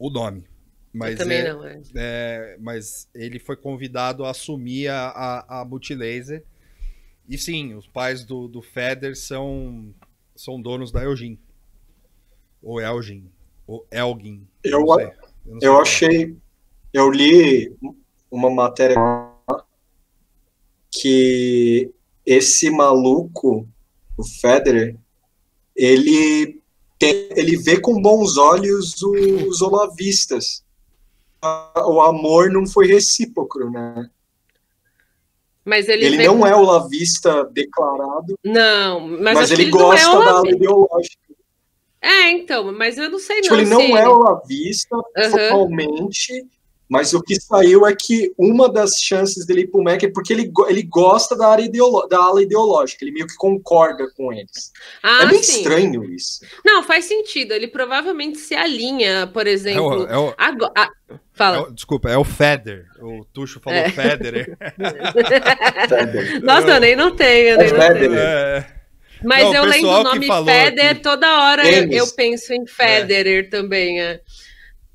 o 0.00 0.10
nome. 0.10 0.44
Mas 0.92 1.12
Eu 1.12 1.18
também 1.18 1.38
é- 1.38 1.52
não, 1.52 1.64
é. 1.64 1.80
é, 1.96 2.56
mas 2.60 3.08
ele 3.14 3.38
foi 3.38 3.56
convidado 3.56 4.24
a 4.24 4.30
assumir 4.30 4.88
a, 4.88 5.08
a, 5.08 5.60
a 5.60 5.64
Multilaser. 5.64 6.44
E 7.28 7.38
sim, 7.38 7.72
os 7.74 7.86
pais 7.86 8.24
do, 8.24 8.46
do 8.48 8.60
Feder 8.60 9.16
são, 9.16 9.94
são 10.36 10.60
donos 10.60 10.92
da 10.92 11.02
Elgin. 11.02 11.38
Ou 12.62 12.80
Elgin. 12.80 13.30
Ou 13.66 13.86
Elgin. 13.90 14.46
Eu- 14.62 14.80
não 14.80 14.94
sei. 14.96 15.06
sei 15.06 15.14
Eu 15.62 15.72
falar. 15.72 15.82
achei. 15.82 16.36
Eu 16.92 17.10
li 17.10 17.74
uma 18.30 18.50
matéria 18.50 18.96
que 20.90 21.90
esse 22.24 22.70
maluco, 22.70 23.66
o 24.16 24.24
Federer, 24.24 24.96
ele, 25.74 26.60
tem, 26.98 27.28
ele 27.34 27.56
vê 27.56 27.80
com 27.80 28.00
bons 28.00 28.36
olhos 28.36 29.00
os 29.02 29.62
olavistas. 29.62 30.61
O 31.44 32.00
amor 32.00 32.50
não 32.50 32.66
foi 32.66 32.86
recíproco, 32.86 33.58
né? 33.70 34.08
Mas 35.64 35.88
ele, 35.88 36.06
Ele 36.06 36.26
não 36.26 36.46
é 36.46 36.54
olavista 36.54 37.44
declarado, 37.44 38.36
Não, 38.44 39.00
mas, 39.00 39.34
mas, 39.34 39.48
que 39.48 39.62
ele 39.62 39.70
não 39.70 39.78
gosta 39.78 40.16
é 40.16 40.24
da 40.24 40.30
ala 40.32 40.50
ideológica. 40.50 41.22
É, 42.00 42.30
então, 42.32 42.72
mas 42.72 42.98
eu 42.98 43.08
não 43.08 43.18
sei 43.18 43.40
Tipo, 43.40 43.54
não. 43.54 43.60
ele 43.60 43.70
não 43.70 43.80
se 43.80 43.92
é 43.92 44.08
olavista 44.08 44.96
Aham. 45.16 45.30
formalmente, 45.30 46.44
mas 46.92 47.14
o 47.14 47.22
que 47.22 47.40
saiu 47.40 47.86
é 47.86 47.96
que 47.96 48.34
uma 48.36 48.70
das 48.70 48.96
chances 49.00 49.46
dele 49.46 49.62
ir 49.62 49.68
pro 49.68 49.82
MEC 49.82 50.04
é 50.04 50.10
porque 50.12 50.30
ele, 50.30 50.52
ele 50.68 50.82
gosta 50.82 51.34
da, 51.34 51.48
área 51.48 51.62
ideolo- 51.62 52.06
da 52.06 52.18
ala 52.18 52.42
ideológica, 52.42 53.02
ele 53.02 53.12
meio 53.12 53.26
que 53.26 53.34
concorda 53.36 54.04
com 54.14 54.30
eles. 54.30 54.70
Ah, 55.02 55.22
é 55.22 55.26
meio 55.26 55.42
sim. 55.42 55.56
estranho 55.56 56.04
isso. 56.04 56.40
Não, 56.62 56.82
faz 56.82 57.06
sentido. 57.06 57.52
Ele 57.52 57.66
provavelmente 57.66 58.36
se 58.36 58.54
alinha, 58.54 59.26
por 59.32 59.46
É 59.46 59.50
o, 59.50 59.52
exemplo. 59.54 60.06
é 60.06 60.18
o- 60.18 60.34
Agora, 60.36 60.72
ah, 60.76 60.90
fala. 61.32 61.56
é 61.56 61.60
o- 61.60 61.70
desculpa, 61.72 62.10
é 62.10 62.18
o 62.18 62.24
Feder. 62.24 62.84
O 63.00 63.24
Tuxo 63.32 63.58
falou 63.58 63.78
É. 63.78 63.88
Federer. 63.88 64.54
Nossa, 66.42 66.68
eu 66.68 66.80
nem 66.80 66.94
notei, 66.94 67.52
eu 67.52 67.56
nem 67.56 67.68
É. 67.68 68.16
É. 68.58 68.82
Mas 69.24 69.44
Não, 69.44 69.50
o 69.50 69.54
eu 69.54 69.64
lembro 69.64 69.88
o 69.90 69.98
que 69.98 70.04
nome 70.04 70.26
falou 70.26 70.46
Federer, 70.46 70.90
aqui. 70.90 71.00
toda 71.00 71.42
hora 71.44 71.70
eu, 71.70 71.88
eu 71.90 72.06
penso 72.08 72.52
em 72.52 72.66
Federer 72.66 73.48
também. 73.48 74.00
É. 74.00 74.20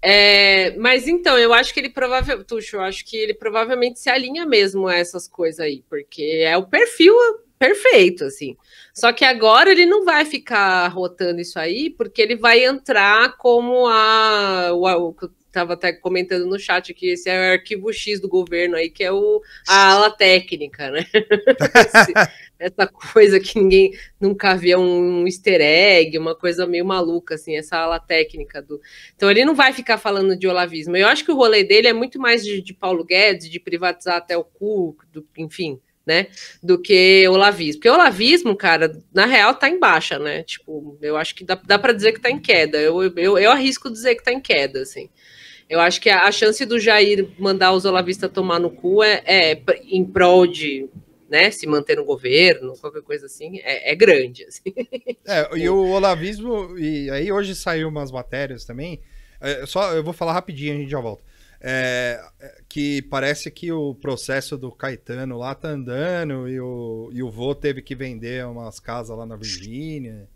É, 0.01 0.75
mas 0.77 1.07
então, 1.07 1.37
eu 1.37 1.53
acho 1.53 1.73
que 1.73 1.79
ele 1.79 1.89
provavelmente, 1.89 2.47
Tuxo, 2.47 2.75
eu 2.75 2.81
acho 2.81 3.03
que 3.05 3.17
ele 3.17 3.33
provavelmente 3.33 3.99
se 3.99 4.09
alinha 4.09 4.45
mesmo 4.45 4.87
a 4.87 4.95
essas 4.95 5.27
coisas 5.27 5.59
aí, 5.59 5.83
porque 5.89 6.43
é 6.45 6.55
o 6.55 6.67
perfil 6.67 7.15
perfeito, 7.57 8.23
assim. 8.25 8.55
Só 8.93 9.11
que 9.11 9.25
agora 9.25 9.71
ele 9.71 9.85
não 9.85 10.05
vai 10.05 10.25
ficar 10.25 10.87
rotando 10.87 11.41
isso 11.41 11.59
aí, 11.59 11.89
porque 11.89 12.21
ele 12.21 12.35
vai 12.35 12.63
entrar 12.63 13.35
como 13.37 13.87
a. 13.87 14.71
O, 14.73 15.13
que 15.13 15.25
eu 15.25 15.31
tava 15.51 15.73
até 15.73 15.91
comentando 15.91 16.45
no 16.45 16.59
chat 16.59 16.91
aqui, 16.91 17.09
esse 17.09 17.29
é 17.29 17.49
o 17.49 17.51
arquivo 17.53 17.91
X 17.91 18.19
do 18.19 18.29
governo 18.29 18.75
aí, 18.75 18.89
que 18.89 19.03
é 19.03 19.11
o, 19.11 19.41
a 19.67 19.91
ala 19.91 20.11
técnica, 20.11 20.91
né? 20.91 21.05
Essa 22.59 22.87
coisa 22.87 23.39
que 23.39 23.59
ninguém 23.59 23.91
nunca 24.19 24.55
via 24.55 24.79
um 24.79 25.25
easter 25.25 25.61
egg, 25.61 26.17
uma 26.17 26.35
coisa 26.35 26.65
meio 26.65 26.85
maluca, 26.85 27.35
assim, 27.35 27.55
essa 27.55 27.77
ala 27.77 27.99
técnica 27.99 28.61
do. 28.61 28.79
Então 29.15 29.29
ele 29.29 29.45
não 29.45 29.53
vai 29.55 29.71
ficar 29.73 29.97
falando 29.97 30.35
de 30.37 30.47
olavismo. 30.47 30.97
Eu 30.97 31.07
acho 31.07 31.23
que 31.23 31.31
o 31.31 31.35
rolê 31.35 31.63
dele 31.63 31.87
é 31.87 31.93
muito 31.93 32.19
mais 32.19 32.43
de, 32.43 32.61
de 32.61 32.73
Paulo 32.73 33.03
Guedes, 33.05 33.49
de 33.49 33.59
privatizar 33.59 34.15
até 34.17 34.35
o 34.35 34.43
cu, 34.43 34.97
do- 35.11 35.25
enfim, 35.37 35.79
né? 36.05 36.27
Do 36.63 36.81
que 36.81 37.27
olavismo. 37.27 37.79
Porque 37.79 37.89
olavismo, 37.89 38.55
cara, 38.55 38.91
na 39.13 39.25
real 39.25 39.53
tá 39.53 39.69
em 39.69 39.79
baixa, 39.79 40.17
né? 40.17 40.41
Tipo, 40.43 40.97
eu 41.01 41.15
acho 41.15 41.35
que 41.35 41.43
dá, 41.43 41.55
dá 41.55 41.77
para 41.77 41.93
dizer 41.93 42.13
que 42.13 42.21
tá 42.21 42.31
em 42.31 42.39
queda. 42.39 42.79
Eu, 42.79 43.03
eu, 43.03 43.37
eu 43.37 43.51
arrisco 43.51 43.89
dizer 43.91 44.15
que 44.15 44.23
tá 44.23 44.31
em 44.31 44.39
queda, 44.41 44.81
assim. 44.81 45.09
Eu 45.69 45.79
acho 45.79 45.99
que 45.99 46.09
a, 46.09 46.23
a 46.23 46.31
chance 46.31 46.65
do 46.65 46.79
Jair 46.79 47.27
mandar 47.37 47.73
os 47.73 47.85
olavistas 47.85 48.31
tomar 48.31 48.59
no 48.59 48.69
cu 48.71 49.03
é, 49.03 49.21
é 49.25 49.61
em 49.83 50.03
prol 50.05 50.47
de 50.47 50.87
né, 51.29 51.51
se 51.51 51.67
manter 51.67 51.95
no 51.97 52.05
governo, 52.05 52.77
qualquer 52.77 53.01
coisa 53.01 53.25
assim, 53.25 53.59
é, 53.59 53.91
é 53.91 53.95
grande. 53.95 54.43
Assim. 54.45 54.61
É, 55.25 55.57
e 55.57 55.69
o 55.69 55.77
olavismo, 55.91 56.77
e 56.77 57.09
aí 57.09 57.31
hoje 57.31 57.53
saiu 57.55 57.89
umas 57.89 58.11
matérias 58.11 58.63
também. 58.65 59.01
é, 59.41 59.65
só 59.65 59.93
eu 59.93 60.03
vou 60.03 60.13
falar 60.13 60.33
rapidinho, 60.33 60.73
a 60.75 60.77
gente 60.77 60.89
já 60.89 60.99
volta. 60.99 61.23
É, 61.59 62.21
é, 62.39 62.61
que 62.69 63.01
parece 63.03 63.49
que 63.49 63.71
o 63.71 63.95
processo 63.95 64.57
do 64.57 64.71
Caetano 64.71 65.37
lá 65.37 65.55
tá 65.55 65.69
andando 65.69 66.47
e 66.47 66.59
o, 66.59 67.09
e 67.11 67.23
o 67.23 67.31
vô 67.31 67.55
teve 67.55 67.81
que 67.81 67.95
vender 67.95 68.45
umas 68.45 68.79
casas 68.79 69.17
lá 69.17 69.25
na 69.25 69.35
Virgínia. 69.35 70.27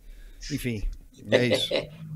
Enfim, 0.52 0.84
é 1.32 1.46
isso. 1.48 1.70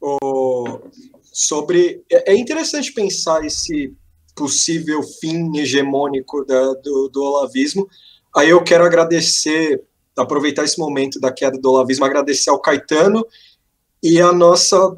O- 0.00 0.80
sobre 1.22 2.02
é 2.10 2.32
é 2.32 2.34
interessante 2.36 2.92
pensar 2.92 3.44
esse 3.44 3.94
possível 4.34 5.02
fim 5.02 5.56
hegemônico 5.58 6.44
da- 6.44 6.74
do, 6.74 7.08
do 7.08 7.22
olavismo. 7.22 7.88
Aí 8.34 8.48
eu 8.50 8.62
quero 8.64 8.84
agradecer, 8.84 9.82
aproveitar 10.16 10.64
esse 10.64 10.78
momento 10.78 11.20
da 11.20 11.32
queda 11.32 11.58
do 11.58 11.68
olavismo, 11.70 12.04
agradecer 12.04 12.50
ao 12.50 12.60
Caetano 12.60 13.26
e 14.02 14.20
a 14.20 14.32
nossa 14.32 14.96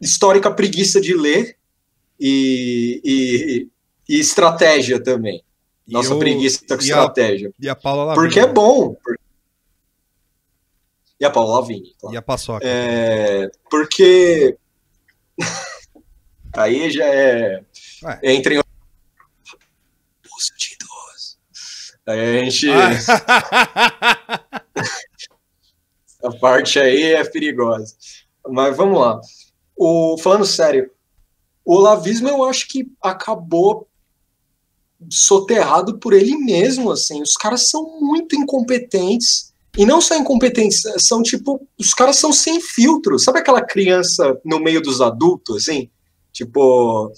histórica 0.00 0.50
preguiça 0.50 1.00
de 1.00 1.14
ler 1.14 1.56
e, 2.18 3.00
e- 3.04 3.68
e 4.08 4.20
estratégia 4.20 5.02
também. 5.02 5.42
Nossa 5.86 6.16
preguiça 6.16 6.60
com 6.66 6.74
e 6.74 6.76
a- 6.76 6.78
estratégia. 6.78 7.52
E 7.60 7.68
a 7.68 7.74
Paula 7.76 8.04
Lavigne. 8.04 8.24
Porque 8.26 8.40
é 8.40 8.46
bom. 8.46 8.96
E 11.20 11.24
a 11.24 11.30
Paula 11.30 11.60
Lavigne, 11.60 11.94
claro. 11.98 12.14
E 12.14 12.18
a 12.18 12.22
Paçoca. 12.22 12.66
É, 12.66 13.48
porque 13.70 14.56
aí 16.54 16.90
já 16.90 17.04
é 17.06 17.62
Ué. 18.02 18.20
entra 18.24 18.54
em 18.54 18.60
Poço 20.22 20.52
de 20.58 20.74
idoso. 20.74 21.38
Aí 22.06 22.38
a 22.40 22.44
gente 22.44 22.66
Ah. 22.70 22.90
a 26.24 26.32
parte 26.38 26.78
aí 26.78 27.14
é 27.14 27.24
perigosa. 27.24 27.94
Mas 28.48 28.76
vamos 28.76 29.00
lá. 29.00 29.20
O 29.76 30.16
falando 30.18 30.44
sério, 30.44 30.90
o 31.64 31.76
olavismo 31.76 32.28
eu 32.28 32.44
acho 32.44 32.68
que 32.68 32.90
acabou 33.02 33.88
soterrado 35.10 35.98
por 35.98 36.12
ele 36.12 36.36
mesmo, 36.36 36.90
assim. 36.90 37.22
Os 37.22 37.36
caras 37.36 37.68
são 37.68 37.98
muito 38.00 38.36
incompetentes. 38.36 39.52
E 39.76 39.84
não 39.84 40.00
só 40.00 40.16
incompetentes, 40.16 40.82
são 40.98 41.20
tipo, 41.20 41.66
os 41.78 41.92
caras 41.92 42.16
são 42.16 42.32
sem 42.32 42.60
filtro. 42.60 43.18
Sabe 43.18 43.40
aquela 43.40 43.60
criança 43.60 44.38
no 44.44 44.60
meio 44.60 44.80
dos 44.80 45.00
adultos, 45.00 45.56
assim? 45.56 45.90
Tipo, 46.32 47.12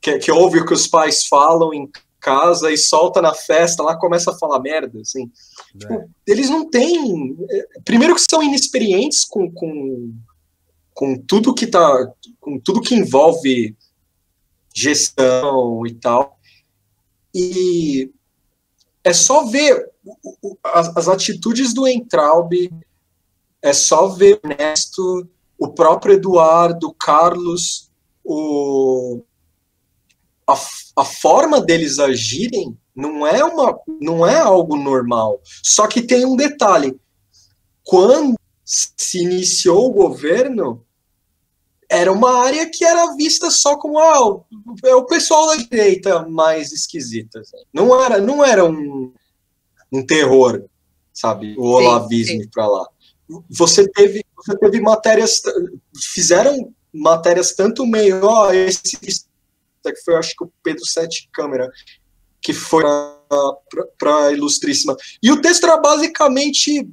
que, 0.00 0.18
que 0.18 0.30
ouve 0.30 0.60
o 0.60 0.66
que 0.66 0.74
os 0.74 0.86
pais 0.86 1.26
falam 1.26 1.74
em 1.74 1.90
casa 2.26 2.72
e 2.72 2.76
solta 2.76 3.22
na 3.22 3.32
festa, 3.32 3.84
lá 3.84 3.96
começa 3.96 4.32
a 4.32 4.36
falar 4.36 4.58
merda, 4.58 5.00
assim. 5.00 5.30
É. 5.76 5.78
Tipo, 5.78 6.10
eles 6.26 6.50
não 6.50 6.68
têm. 6.68 7.36
é, 7.48 7.80
Primeiro 7.84 8.16
que 8.16 8.24
são 8.28 8.42
inexperientes 8.42 9.24
com, 9.24 9.48
com, 9.52 10.12
com 10.92 11.16
tudo 11.16 11.54
que 11.54 11.68
tá. 11.68 12.12
com 12.40 12.58
tudo 12.58 12.80
que 12.80 12.96
envolve 12.96 13.76
gestão 14.74 15.86
e 15.86 15.94
tal. 15.94 16.36
E 17.32 18.10
é 19.04 19.12
só 19.12 19.44
ver 19.44 19.88
as, 20.64 20.96
as 20.96 21.08
atitudes 21.08 21.72
do 21.72 21.86
Entraub, 21.86 22.52
é 23.62 23.72
só 23.72 24.08
ver 24.08 24.40
o 24.42 24.48
Ernesto, 24.48 25.28
o 25.56 25.68
próprio 25.68 26.14
Eduardo, 26.14 26.88
o 26.88 26.94
Carlos, 26.94 27.88
o, 28.24 29.22
a, 30.46 30.54
a 30.96 31.04
forma 31.04 31.60
deles 31.60 31.98
agirem 31.98 32.76
não 32.94 33.26
é, 33.26 33.44
uma, 33.44 33.78
não 34.00 34.26
é 34.26 34.38
algo 34.38 34.76
normal. 34.76 35.40
Só 35.62 35.86
que 35.86 36.00
tem 36.02 36.24
um 36.24 36.36
detalhe. 36.36 36.98
Quando 37.84 38.34
se 38.64 39.22
iniciou 39.22 39.86
o 39.88 39.92
governo, 39.92 40.84
era 41.88 42.10
uma 42.12 42.42
área 42.44 42.68
que 42.68 42.84
era 42.84 43.14
vista 43.14 43.50
só 43.50 43.76
como 43.76 43.98
ah, 43.98 44.26
o- 44.28 44.44
é 44.84 44.94
o 44.94 45.04
pessoal 45.06 45.46
da 45.48 45.56
direita 45.56 46.26
mais 46.28 46.72
esquisita. 46.72 47.40
assim. 47.40 47.56
Não 47.72 48.00
era, 48.00 48.18
não 48.18 48.44
era 48.44 48.64
um, 48.64 49.12
um 49.92 50.04
terror, 50.04 50.64
sabe? 51.12 51.54
O 51.58 51.66
olavismo 51.66 52.40
para 52.52 52.66
lá. 52.66 52.88
Você 53.50 53.86
teve, 53.88 54.24
você 54.36 54.56
teve 54.58 54.80
matérias, 54.80 55.42
fizeram 56.14 56.72
matérias 56.92 57.52
tanto 57.54 57.84
meio, 57.86 58.24
ó, 58.24 58.52
esse 58.52 58.96
que 59.92 60.02
foi, 60.02 60.14
acho 60.16 60.34
que 60.36 60.44
o 60.44 60.52
Pedro 60.62 60.84
Sete 60.86 61.28
Câmara, 61.32 61.70
que 62.40 62.52
foi 62.52 62.82
para 63.98 64.32
Ilustríssima. 64.32 64.96
E 65.22 65.30
o 65.32 65.40
texto 65.40 65.64
era 65.64 65.76
basicamente 65.76 66.88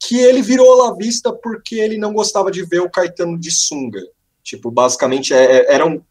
que 0.00 0.16
ele 0.18 0.42
virou 0.42 0.66
olavista 0.66 1.32
porque 1.32 1.76
ele 1.76 1.96
não 1.96 2.12
gostava 2.12 2.50
de 2.50 2.64
ver 2.64 2.80
o 2.80 2.90
Caetano 2.90 3.38
de 3.38 3.50
sunga. 3.50 4.00
Tipo, 4.42 4.70
basicamente 4.70 5.34
é- 5.34 5.58
é- 5.58 5.74
eram 5.74 6.04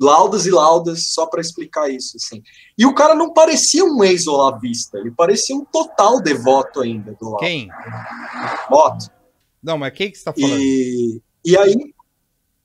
laudas 0.00 0.46
e 0.46 0.50
laudas 0.50 1.12
só 1.12 1.26
para 1.26 1.40
explicar 1.40 1.90
isso, 1.90 2.16
assim. 2.16 2.42
E 2.76 2.86
o 2.86 2.94
cara 2.94 3.14
não 3.14 3.32
parecia 3.32 3.84
um 3.84 4.02
ex-olavista, 4.04 4.98
ele 4.98 5.10
parecia 5.10 5.56
um 5.56 5.64
total 5.64 6.20
devoto 6.20 6.80
ainda 6.80 7.12
do 7.12 7.26
Olavo. 7.26 7.38
Quem? 7.44 7.68
Voto. 8.70 9.10
Não, 9.62 9.76
mas 9.76 9.92
quem 9.92 10.10
que 10.10 10.18
você 10.18 10.24
tá 10.24 10.32
falando? 10.32 10.60
E, 10.60 11.20
e 11.44 11.56
aí, 11.56 11.92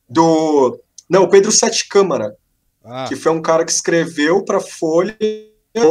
do. 0.07 0.79
Não, 1.09 1.23
o 1.23 1.29
Pedro 1.29 1.51
Sete 1.51 1.87
Câmara, 1.87 2.37
Ah, 2.84 3.06
que 3.08 3.15
foi 3.15 3.32
um 3.32 3.41
cara 3.41 3.63
que 3.63 3.72
escreveu 3.72 4.43
para 4.43 4.60
Folha 4.60 5.17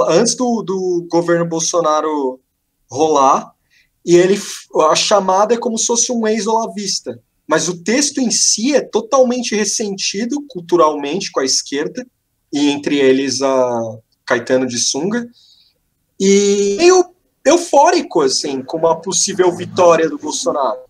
antes 0.09 0.35
do, 0.35 0.63
do 0.63 1.07
governo 1.11 1.47
Bolsonaro 1.47 2.39
rolar, 2.91 3.53
e 4.05 4.17
ele 4.17 4.39
a 4.91 4.95
chamada 4.95 5.55
é 5.55 5.57
como 5.57 5.79
se 5.79 5.87
fosse 5.87 6.13
um 6.13 6.27
ex-olavista. 6.27 7.19
Mas 7.47 7.69
o 7.69 7.83
texto 7.83 8.19
em 8.19 8.31
si 8.31 8.75
é 8.75 8.81
totalmente 8.81 9.55
ressentido 9.55 10.45
culturalmente 10.49 11.31
com 11.33 11.41
a 11.41 11.45
esquerda, 11.45 12.07
e 12.53 12.69
entre 12.69 12.99
eles 12.99 13.41
a 13.43 13.99
Caetano 14.27 14.67
de 14.67 14.79
Sunga, 14.79 15.27
e 16.21 16.77
meio 16.79 17.13
eufórico, 17.45 18.21
assim, 18.21 18.63
com 18.63 18.77
uma 18.79 19.01
possível 19.01 19.51
vitória 19.51 20.09
do 20.09 20.19
Bolsonaro. 20.19 20.81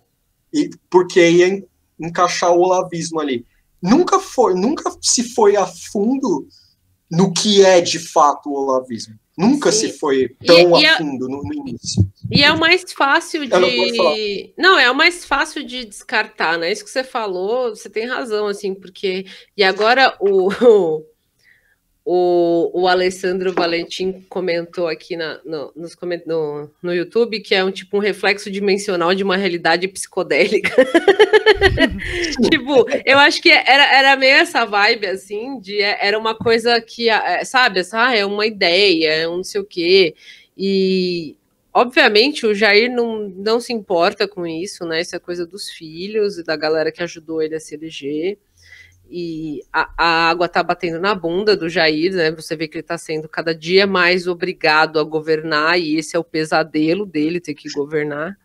E, 0.53 0.69
porque 0.91 1.31
ia 1.31 1.49
en- 1.49 1.65
encaixar 1.99 2.53
o 2.53 2.61
olavismo 2.61 3.21
ali. 3.21 3.47
Nunca 3.83 4.19
foi, 4.21 4.55
nunca 4.55 4.91
se 5.01 5.35
foi 5.35 5.57
a 5.57 5.67
fundo 5.67 6.47
no 7.11 7.33
que 7.33 7.65
é 7.65 7.81
de 7.81 7.99
fato 7.99 8.49
o 8.49 8.55
olavismo. 8.55 9.15
Nunca 9.37 9.73
Sim. 9.73 9.89
se 9.91 9.99
foi 9.99 10.29
tão 10.47 10.79
E- 10.79 10.87
a 10.87 10.95
a- 10.95 10.99
fundo 10.99 11.27
no, 11.29 11.43
no 11.43 11.55
início. 11.55 12.07
E 12.31 12.45
é 12.45 12.53
o 12.53 12.59
mais 12.61 12.85
fácil 12.93 13.43
Eu 13.45 13.61
não 13.61 13.69
de. 13.69 14.55
Não, 14.59 14.79
é 14.79 14.91
o 14.91 14.95
mais 14.95 15.25
fácil 15.25 15.65
de 15.65 15.85
descartar, 15.87 16.59
né? 16.59 16.71
Isso 16.71 16.85
que 16.85 16.91
você 16.91 17.03
falou, 17.03 17.71
você 17.75 17.89
tem 17.89 18.07
razão, 18.07 18.47
assim, 18.47 18.75
porque. 18.75 19.25
E 19.57 19.65
agora 19.65 20.17
o. 20.21 20.49
O, 22.05 22.83
o 22.83 22.89
Alessandro 22.89 23.53
Valentim 23.53 24.25
comentou 24.29 24.89
aqui 24.89 25.17
na, 25.17 25.41
no, 25.45 25.73
nos 25.77 25.97
no, 26.27 26.69
no 26.83 26.93
YouTube 26.93 27.39
que 27.39 27.55
é 27.55 27.63
um 27.63 27.71
tipo 27.71 27.97
um 27.97 28.01
reflexo 28.01 28.51
dimensional 28.51 29.15
de 29.15 29.23
uma 29.23 29.37
realidade 29.37 29.87
psicodélica. 29.87 30.75
tipo, 32.51 32.87
eu 33.05 33.19
acho 33.19 33.41
que 33.41 33.51
era, 33.51 33.85
era 33.95 34.17
meio 34.17 34.35
essa 34.35 34.65
vibe 34.65 35.07
assim, 35.07 35.61
de 35.61 35.81
era 35.81 36.19
uma 36.19 36.35
coisa 36.35 36.81
que, 36.81 37.09
é, 37.09 37.45
sabe, 37.45 37.81
essa, 37.81 38.09
ah, 38.09 38.17
é 38.17 38.27
uma 38.27 38.47
ideia, 38.47 39.13
é 39.13 39.29
um 39.29 39.37
não 39.37 39.45
sei 39.45 39.61
o 39.61 39.65
quê. 39.65 40.15
E 40.57 41.37
obviamente 41.73 42.47
o 42.47 42.55
Jair 42.55 42.91
não, 42.91 43.29
não 43.29 43.61
se 43.61 43.73
importa 43.73 44.29
com 44.29 44.47
isso, 44.47 44.85
né? 44.85 45.01
É 45.01 45.19
coisa 45.19 45.47
dos 45.47 45.71
filhos 45.71 46.39
e 46.39 46.45
da 46.45 46.57
galera 46.57 46.93
que 46.93 47.03
ajudou 47.03 47.41
ele 47.41 47.55
a 47.55 47.61
se 47.61 47.75
eleger. 47.75 48.39
E 49.15 49.63
a, 49.71 49.91
a 49.99 50.31
água 50.31 50.49
tá 50.49 50.63
batendo 50.63 50.99
na 50.99 51.15
bunda 51.15 51.55
do 51.55 51.69
Jair, 51.69 52.15
né? 52.15 52.31
Você 52.31 52.57
vê 52.57 52.67
que 52.67 52.79
ele 52.79 52.83
tá 52.83 52.97
sendo 52.97 53.29
cada 53.29 53.55
dia 53.55 53.87
mais 53.87 54.27
obrigado 54.27 54.99
a 54.99 55.05
governar, 55.05 55.79
e 55.79 55.97
esse 55.97 56.17
é 56.17 56.19
o 56.19 56.25
pesadelo 56.25 57.05
dele, 57.05 57.39
ter 57.39 57.53
que 57.53 57.71
governar. 57.71 58.39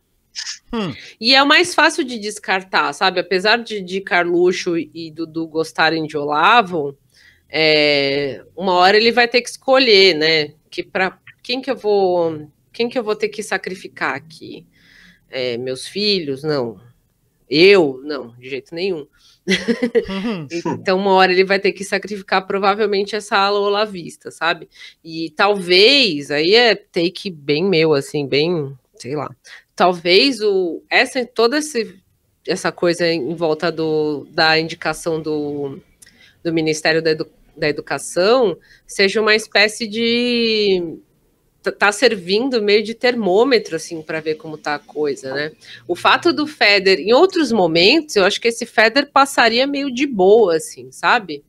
Hum. 0.73 0.93
E 1.21 1.34
é 1.34 1.41
o 1.41 1.47
mais 1.47 1.73
fácil 1.73 2.03
de 2.03 2.19
descartar, 2.19 2.91
sabe? 2.91 3.21
Apesar 3.21 3.58
de, 3.63 3.80
de 3.80 4.01
Carluxo 4.01 4.77
e 4.77 5.10
Dudu 5.10 5.47
gostarem 5.47 6.06
de 6.06 6.17
Olavo, 6.17 6.97
é, 7.49 8.43
uma 8.53 8.73
hora 8.73 8.97
ele 8.97 9.13
vai 9.13 9.27
ter 9.27 9.41
que 9.41 9.49
escolher, 9.49 10.15
né? 10.15 10.53
Que 10.69 10.84
para 10.84 11.17
quem 11.41 11.62
que 11.62 11.71
eu 11.71 11.77
vou, 11.77 12.51
quem 12.73 12.89
que 12.89 12.99
eu 12.99 13.03
vou 13.03 13.15
ter 13.15 13.30
que 13.30 13.41
sacrificar 13.41 14.15
aqui? 14.15 14.65
É, 15.30 15.58
meus 15.58 15.88
filhos? 15.88 16.43
Não. 16.43 16.77
Eu? 17.49 18.01
Não, 18.03 18.36
de 18.38 18.49
jeito 18.49 18.75
nenhum. 18.75 19.08
Uhum. 19.47 20.47
Então, 20.79 20.97
uma 20.97 21.12
hora 21.12 21.31
ele 21.31 21.43
vai 21.43 21.60
ter 21.60 21.71
que 21.71 21.83
sacrificar 21.83 22.45
provavelmente 22.45 23.15
essa 23.15 23.38
ala 23.38 23.60
olavista, 23.60 24.29
sabe? 24.29 24.69
E 25.03 25.31
talvez, 25.36 26.31
aí 26.31 26.55
é 26.55 26.75
take 26.75 27.29
bem 27.31 27.63
meu, 27.63 27.93
assim, 27.93 28.27
bem, 28.27 28.77
sei 28.95 29.15
lá. 29.15 29.29
Talvez 29.75 30.41
o, 30.41 30.83
essa, 30.89 31.25
toda 31.25 31.60
esse, 31.60 31.95
essa 32.47 32.71
coisa 32.71 33.07
em 33.07 33.36
volta 33.36 33.71
do, 33.71 34.27
da 34.31 34.60
indicação 34.60 35.21
do, 35.21 35.79
do 36.43 36.53
Ministério 36.53 37.01
da, 37.01 37.12
Edu, 37.12 37.27
da 37.55 37.69
Educação 37.69 38.57
seja 38.86 39.21
uma 39.21 39.36
espécie 39.36 39.88
de 39.88 40.97
tá 41.71 41.91
servindo 41.91 42.62
meio 42.62 42.84
de 42.84 42.93
termômetro, 42.93 43.75
assim, 43.75 44.01
para 44.01 44.19
ver 44.19 44.36
como 44.36 44.58
tá 44.58 44.75
a 44.75 44.80
coisa, 44.80 45.34
né? 45.34 45.51
O 45.88 45.95
fato 45.95 46.32
do 46.34 46.47
Feder, 46.47 46.99
em 46.99 47.13
outros 47.13 47.51
momentos, 47.51 48.15
eu 48.15 48.23
acho 48.23 48.39
que 48.39 48.47
esse 48.47 48.65
Feder 48.65 49.12
passaria 49.12 49.67
meio 49.67 49.91
de 49.93 50.06
boa, 50.06 50.56
assim, 50.56 50.91
sabe? 50.91 51.43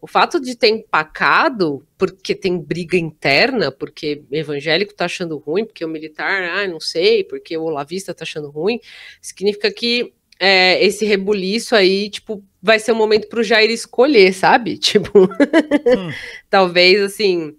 O 0.00 0.06
fato 0.06 0.38
de 0.38 0.54
ter 0.54 0.68
empacado, 0.68 1.82
porque 1.96 2.34
tem 2.34 2.58
briga 2.58 2.96
interna, 2.96 3.72
porque 3.72 4.22
o 4.30 4.34
evangélico 4.36 4.92
tá 4.92 5.06
achando 5.06 5.38
ruim, 5.38 5.64
porque 5.64 5.84
o 5.84 5.88
militar, 5.88 6.42
ah, 6.42 6.68
não 6.68 6.78
sei, 6.78 7.24
porque 7.24 7.56
o 7.56 7.62
olavista 7.62 8.12
tá 8.12 8.22
achando 8.22 8.50
ruim, 8.50 8.78
significa 9.22 9.72
que 9.72 10.12
é, 10.38 10.84
esse 10.84 11.04
rebuliço 11.04 11.74
aí, 11.74 12.10
tipo, 12.10 12.44
vai 12.60 12.78
ser 12.78 12.92
um 12.92 12.96
momento 12.96 13.28
pro 13.28 13.42
Jair 13.42 13.70
escolher, 13.70 14.34
sabe? 14.34 14.76
Tipo, 14.84 15.24
hum. 15.24 16.12
talvez, 16.50 17.00
assim, 17.00 17.56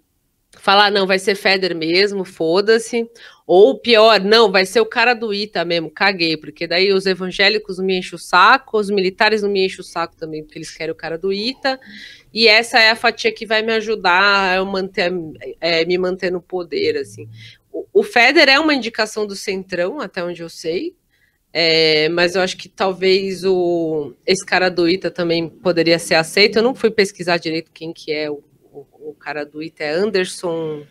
falar, 0.65 0.89
não, 0.89 1.06
vai 1.06 1.19
ser 1.19 1.36
Feder 1.36 1.75
mesmo, 1.75 2.25
foda-se. 2.25 3.08
Ou 3.45 3.78
pior, 3.80 4.19
não, 4.19 4.51
vai 4.51 4.65
ser 4.65 4.80
o 4.80 4.86
cara 4.86 5.13
do 5.13 5.32
ITA 5.32 5.63
mesmo, 5.63 5.91
caguei, 5.91 6.36
porque 6.36 6.65
daí 6.65 6.91
os 6.91 7.06
evangélicos 7.06 7.78
não 7.78 7.86
me 7.86 7.99
enchem 7.99 8.15
o 8.15 8.17
saco, 8.17 8.80
os 8.80 8.89
militares 8.89 9.43
não 9.43 9.49
me 9.51 9.63
enchem 9.63 9.82
o 9.82 9.84
saco 9.84 10.15
também, 10.15 10.43
porque 10.43 10.58
eles 10.58 10.71
querem 10.71 10.91
o 10.91 10.95
cara 10.95 11.19
do 11.19 11.32
ITA. 11.32 11.80
E 12.34 12.47
essa 12.47 12.80
é 12.80 12.89
a 12.89 12.95
fatia 12.95 13.32
que 13.32 13.45
vai 13.45 13.62
me 13.62 13.73
ajudar 13.73 14.58
a 14.58 14.65
manter, 14.65 15.13
é, 15.62 15.86
me 15.86 15.99
manter 15.99 16.32
no 16.32 16.41
poder, 16.41 16.97
assim. 16.97 17.30
O, 17.71 17.86
o 17.93 18.04
Feder 18.04 18.49
é 18.49 18.60
uma 18.60 18.73
indicação 18.73 19.28
do 19.28 19.36
Centrão, 19.36 19.99
até 19.99 20.23
onde 20.23 20.41
eu 20.41 20.49
sei. 20.49 20.95
É, 21.54 22.10
mas 22.10 22.34
eu 22.34 22.41
acho 22.41 22.58
que 22.58 22.67
talvez 22.67 23.45
o, 23.45 24.13
esse 24.25 24.43
cara 24.43 24.69
do 24.69 24.89
ITA 24.89 25.12
também 25.12 25.47
poderia 25.47 25.99
ser 25.99 26.15
aceito. 26.15 26.58
Eu 26.58 26.63
não 26.63 26.73
fui 26.73 26.89
pesquisar 26.89 27.38
direito 27.38 27.71
quem 27.71 27.93
que 27.93 28.12
é 28.12 28.32
o 28.32 28.38
o 28.38 28.41
cara 29.15 29.45
do 29.45 29.62
ITA 29.63 29.84
é 29.84 29.91
Anderson. 29.93 30.86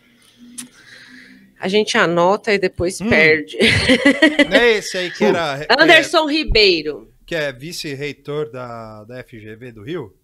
A 1.59 1.69
gente 1.69 1.97
anota 1.97 2.53
e 2.53 2.59
depois 2.59 3.01
hum. 3.01 3.09
perde. 3.09 3.57
Não 4.51 4.57
é 4.57 4.73
esse 4.73 4.97
aí 4.99 5.11
que 5.11 5.25
era. 5.25 5.67
Anderson 5.79 6.29
é, 6.29 6.33
Ribeiro. 6.33 7.11
Que 7.25 7.35
é 7.35 7.53
vice-reitor 7.53 8.51
da, 8.51 9.05
da 9.05 9.23
FGV 9.25 9.73
do 9.73 9.83
Rio? 9.83 10.15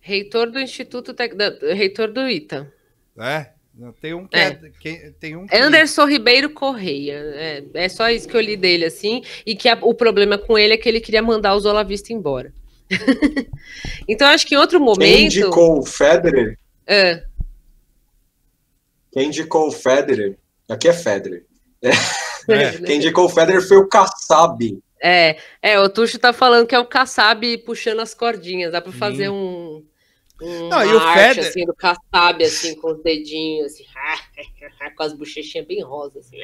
Reitor 0.00 0.50
do 0.50 0.58
Instituto. 0.58 1.12
Tec... 1.12 1.34
Da, 1.34 1.50
reitor 1.74 2.10
do 2.10 2.28
ITA. 2.28 2.72
É? 3.18 3.50
Tem 4.00 4.14
um 4.14 4.26
que 4.26 4.36
É. 4.36 4.46
é. 4.46 4.70
que- 4.80 5.14
tem 5.20 5.36
um 5.36 5.46
que- 5.46 5.56
Anderson 5.56 6.06
Ribeiro 6.06 6.50
Correia. 6.50 7.14
É, 7.34 7.64
é 7.74 7.88
só 7.88 8.08
isso 8.10 8.26
que 8.26 8.36
eu 8.36 8.40
li 8.40 8.56
dele, 8.56 8.84
assim. 8.86 9.22
E 9.44 9.54
que 9.54 9.68
a- 9.68 9.78
o 9.82 9.94
problema 9.94 10.38
com 10.38 10.58
ele 10.58 10.74
é 10.74 10.76
que 10.76 10.88
ele 10.88 11.00
queria 11.00 11.22
mandar 11.22 11.54
os 11.54 11.64
Olavista 11.64 12.12
embora. 12.12 12.52
então, 14.08 14.26
acho 14.28 14.46
que 14.46 14.54
em 14.54 14.58
outro 14.58 14.78
Quem 14.78 14.86
momento. 14.86 15.20
indicou 15.20 15.78
o 15.80 15.84
Federer? 15.84 16.58
É, 16.88 17.22
Quem 19.12 19.26
indicou 19.26 19.68
o 19.68 19.72
Federer? 19.72 20.38
Aqui 20.68 20.88
é 20.88 20.92
Federer. 20.92 21.44
É. 21.82 21.90
Quem 22.84 22.96
indicou 22.96 23.26
o 23.26 23.28
Federer 23.28 23.60
foi 23.60 23.76
o 23.76 23.86
Kassab. 23.88 24.58
é, 25.02 25.36
é, 25.60 25.78
o 25.78 25.88
Tuxo 25.88 26.18
tá 26.18 26.32
falando 26.32 26.66
que 26.66 26.74
é 26.74 26.78
o 26.78 26.86
Kassab 26.86 27.58
puxando 27.58 28.00
as 28.00 28.14
cordinhas. 28.14 28.72
Dá 28.72 28.80
pra 28.80 28.90
fazer 28.90 29.28
um. 29.28 29.84
um 30.40 30.68
Não, 30.68 30.82
e 30.82 30.94
o 30.94 30.98
arte, 30.98 31.18
Federer- 31.34 31.50
assim, 31.50 31.64
do 31.66 31.74
Kassab, 31.74 32.42
assim, 32.42 32.74
com 32.76 32.92
os 32.92 33.02
dedinhos, 33.02 33.72
assim, 33.74 33.84
com 34.96 35.02
as 35.02 35.12
bochechinhas 35.12 35.66
bem 35.66 35.82
rosas, 35.82 36.26
assim. 36.26 36.38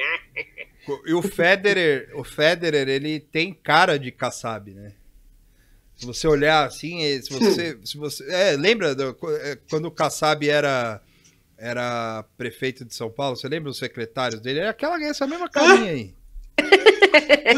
E 1.07 1.13
o 1.15 1.23
Federer, 1.23 2.11
o 2.13 2.23
Federer, 2.23 2.87
ele 2.87 3.19
tem 3.19 3.51
cara 3.51 3.97
de 3.97 4.11
Kassab, 4.11 4.71
né? 4.73 4.93
Se 5.97 6.05
você 6.05 6.27
olhar 6.27 6.65
assim, 6.67 7.03
eh, 7.03 7.21
se 7.21 7.31
você, 7.31 7.77
se 7.83 7.97
você, 7.97 8.23
é, 8.29 8.51
lembra 8.57 8.93
do- 8.93 9.15
eh, 9.41 9.57
quando 9.69 9.85
o 9.85 9.91
Kassab 9.91 10.47
era 10.47 11.01
era 11.57 12.25
prefeito 12.37 12.83
de 12.83 12.93
São 12.93 13.09
Paulo? 13.09 13.37
Você 13.37 13.47
lembra 13.47 13.71
os 13.71 13.77
secretários 13.77 14.41
dele? 14.41 14.59
Era 14.59 14.71
aquela 14.71 15.01
essa 15.01 15.25
mesma 15.25 15.47
carinha 15.49 15.91
aí. 15.91 16.13
É, 16.57 17.53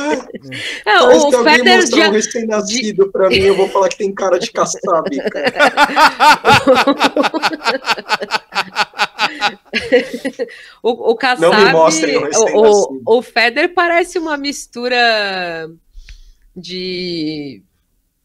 Mas 0.85 1.23
o 1.23 1.29
se 1.29 1.35
alguém 1.35 1.53
Federer 1.57 1.77
mostrar 1.81 1.97
já, 1.97 2.09
um 2.09 2.11
recém-nascido 2.11 3.11
pra 3.11 3.27
mim, 3.29 3.37
eu 3.39 3.55
vou 3.55 3.67
falar 3.69 3.89
que 3.89 3.97
tem 3.97 4.13
cara 4.13 4.37
de 4.37 4.51
Kassab. 4.51 5.09
O, 10.81 11.11
o 11.11 11.15
Kassab, 11.15 11.41
Não 11.41 11.65
me 11.65 11.71
mostrem 11.71 12.17
o 12.17 12.23
recém-nascido. 12.25 13.01
o, 13.05 13.17
o 13.17 13.21
Federer 13.21 13.73
parece 13.73 14.17
uma 14.19 14.37
mistura 14.37 15.69
de 16.55 17.61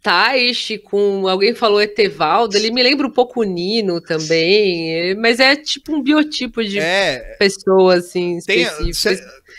Taish 0.02 0.78
com 0.84 1.28
alguém 1.28 1.54
falou 1.54 1.80
Etevaldo. 1.80 2.56
Ele 2.56 2.72
me 2.72 2.82
lembra 2.82 3.06
um 3.06 3.10
pouco 3.10 3.40
o 3.40 3.44
Nino 3.44 4.00
também, 4.00 5.14
mas 5.14 5.38
é 5.38 5.54
tipo 5.54 5.94
um 5.94 6.02
biotipo 6.02 6.62
de 6.64 6.78
É, 6.80 7.36
pessoa 7.38 7.94
assim 7.94 8.38
tem, 8.44 8.66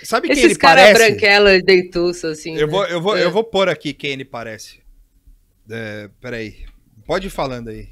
sabe 0.03 0.27
quem 0.27 0.33
Esses 0.33 0.43
ele 0.43 0.55
caras 0.55 0.91
parece? 0.91 1.11
branquela 1.11 1.61
dentuço 1.61 2.27
assim. 2.27 2.55
Eu 2.57 2.67
né? 2.67 2.71
vou, 2.71 2.85
eu 2.85 3.01
vou, 3.01 3.17
É. 3.17 3.23
eu 3.23 3.31
vou 3.31 3.43
pôr 3.43 3.69
aqui 3.69 3.93
quem 3.93 4.11
ele 4.11 4.25
parece. 4.25 4.79
É, 5.71 6.09
peraí. 6.19 6.65
Pode 7.05 7.27
ir 7.27 7.29
falando 7.29 7.69
aí. 7.69 7.87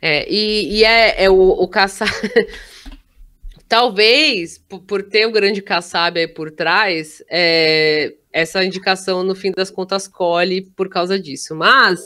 É, 0.00 0.26
e, 0.32 0.78
e 0.78 0.84
é, 0.84 1.24
é 1.24 1.30
o, 1.30 1.34
o 1.34 1.68
Kassab. 1.68 2.10
Talvez, 3.68 4.58
por, 4.58 5.02
ter 5.02 5.26
o 5.26 5.32
grande 5.32 5.62
Kassab 5.62 6.18
aí 6.18 6.28
por 6.28 6.50
trás, 6.50 7.22
é, 7.28 8.14
essa 8.32 8.64
indicação, 8.64 9.22
no 9.22 9.34
fim 9.34 9.52
das 9.52 9.70
contas, 9.70 10.06
colhe 10.06 10.62
por 10.76 10.88
causa 10.88 11.18
disso. 11.18 11.54
Mas, 11.54 12.00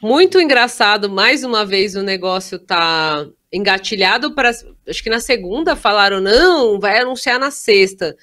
muito 0.00 0.40
engraçado, 0.40 1.10
mais 1.10 1.44
uma 1.44 1.64
vez 1.64 1.94
o 1.96 2.02
negócio 2.02 2.58
tá 2.58 3.26
engatilhado 3.52 4.34
para. 4.34 4.50
Acho 4.88 5.02
que 5.02 5.10
na 5.10 5.20
segunda 5.20 5.74
falaram, 5.74 6.20
não, 6.20 6.78
vai 6.78 6.98
anunciar 6.98 7.38
na 7.38 7.50
sexta. 7.50 8.16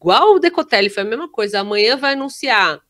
Igual 0.00 0.34
o 0.34 0.38
Decotelli, 0.38 0.88
foi 0.88 1.02
a 1.02 1.06
mesma 1.06 1.28
coisa. 1.28 1.60
Amanhã 1.60 1.96
vai 1.96 2.12
anunciar. 2.12 2.80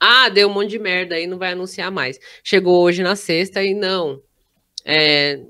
Ah, 0.00 0.28
deu 0.28 0.48
um 0.48 0.52
monte 0.52 0.70
de 0.70 0.78
merda 0.78 1.14
aí, 1.16 1.26
não 1.26 1.38
vai 1.38 1.52
anunciar 1.52 1.90
mais. 1.90 2.18
Chegou 2.44 2.82
hoje 2.82 3.02
na 3.02 3.16
sexta 3.16 3.62
e 3.62 3.74
não. 3.74 4.20
É, 4.84 5.40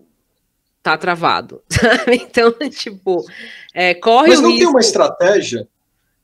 tá 0.92 0.98
travado. 0.98 1.62
Então, 2.12 2.52
tipo, 2.70 3.24
é, 3.74 3.94
corre 3.94 4.28
Mas 4.30 4.38
o 4.38 4.42
não 4.42 4.48
risco. 4.50 4.64
tem 4.64 4.68
uma 4.68 4.80
estratégia 4.80 5.68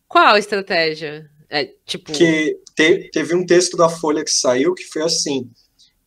Qual 0.08 0.36
estratégia? 0.36 1.30
É, 1.48 1.70
tipo, 1.84 2.12
que 2.12 2.58
te- 2.74 3.10
teve 3.12 3.34
um 3.34 3.44
texto 3.46 3.76
da 3.76 3.88
Folha 3.88 4.24
que 4.24 4.30
saiu 4.30 4.74
que 4.74 4.84
foi 4.84 5.02
assim: 5.02 5.50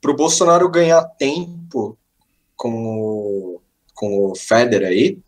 para 0.01 0.12
o 0.12 0.16
Bolsonaro 0.16 0.70
ganhar 0.70 1.03
tempo 1.03 1.97
com 2.55 2.72
o, 2.99 3.62
com 3.93 4.32
o 4.32 4.36
Federer 4.36 4.89
aí, 4.89 5.20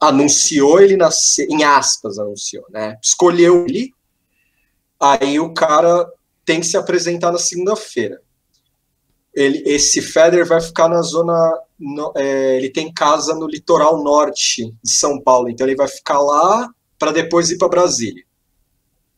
anunciou 0.00 0.80
ele 0.80 0.96
na, 0.96 1.10
se- 1.10 1.46
em 1.46 1.62
aspas, 1.62 2.18
anunciou, 2.18 2.64
né? 2.70 2.98
Escolheu 3.02 3.64
ele, 3.66 3.92
aí 4.98 5.38
o 5.38 5.54
cara 5.54 6.06
tem 6.44 6.60
que 6.60 6.66
se 6.66 6.76
apresentar 6.76 7.30
na 7.32 7.38
segunda-feira. 7.38 8.20
Ele, 9.34 9.62
esse 9.66 10.02
Federer 10.02 10.46
vai 10.46 10.60
ficar 10.60 10.88
na 10.88 11.02
zona, 11.02 11.34
no- 11.78 12.12
é, 12.16 12.56
ele 12.56 12.70
tem 12.70 12.92
casa 12.92 13.34
no 13.34 13.46
litoral 13.46 14.02
norte 14.02 14.72
de 14.82 14.92
São 14.92 15.20
Paulo, 15.22 15.48
então 15.48 15.66
ele 15.66 15.76
vai 15.76 15.88
ficar 15.88 16.20
lá 16.20 16.68
para 16.98 17.12
depois 17.12 17.50
ir 17.50 17.58
para 17.58 17.68
Brasília 17.68 18.24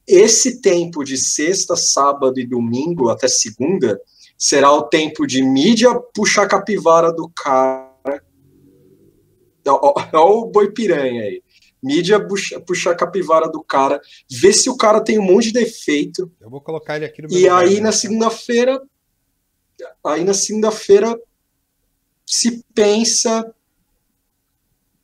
esse 0.06 0.60
tempo 0.60 1.04
de 1.04 1.16
sexta, 1.16 1.76
sábado 1.76 2.38
e 2.40 2.46
domingo 2.46 3.08
até 3.08 3.28
segunda 3.28 4.00
será 4.36 4.72
o 4.72 4.82
tempo 4.82 5.26
de 5.26 5.40
mídia 5.42 5.94
puxar 6.12 6.42
a 6.42 6.48
capivara 6.48 7.12
do 7.12 7.28
cara. 7.30 8.20
Olha 9.66 10.20
o 10.20 10.46
boi 10.46 10.72
piranha 10.72 11.22
aí. 11.22 11.42
Mídia 11.82 12.24
puxa, 12.24 12.60
puxar 12.60 12.92
a 12.92 12.96
capivara 12.96 13.48
do 13.48 13.62
cara, 13.62 14.00
ver 14.30 14.52
se 14.52 14.68
o 14.70 14.76
cara 14.76 15.00
tem 15.00 15.18
um 15.18 15.22
monte 15.24 15.46
de 15.52 15.60
defeito. 15.60 16.30
Eu 16.40 16.50
vou 16.50 16.60
colocar 16.60 16.96
ele 16.96 17.04
aqui 17.04 17.22
no 17.22 17.28
meu 17.28 17.38
E 17.38 17.42
lugar, 17.42 17.58
aí 17.64 17.74
né? 17.74 17.80
na 17.80 17.92
segunda-feira, 17.92 18.80
aí 20.04 20.24
na 20.24 20.34
segunda-feira 20.34 21.18
se 22.26 22.64
pensa 22.74 23.52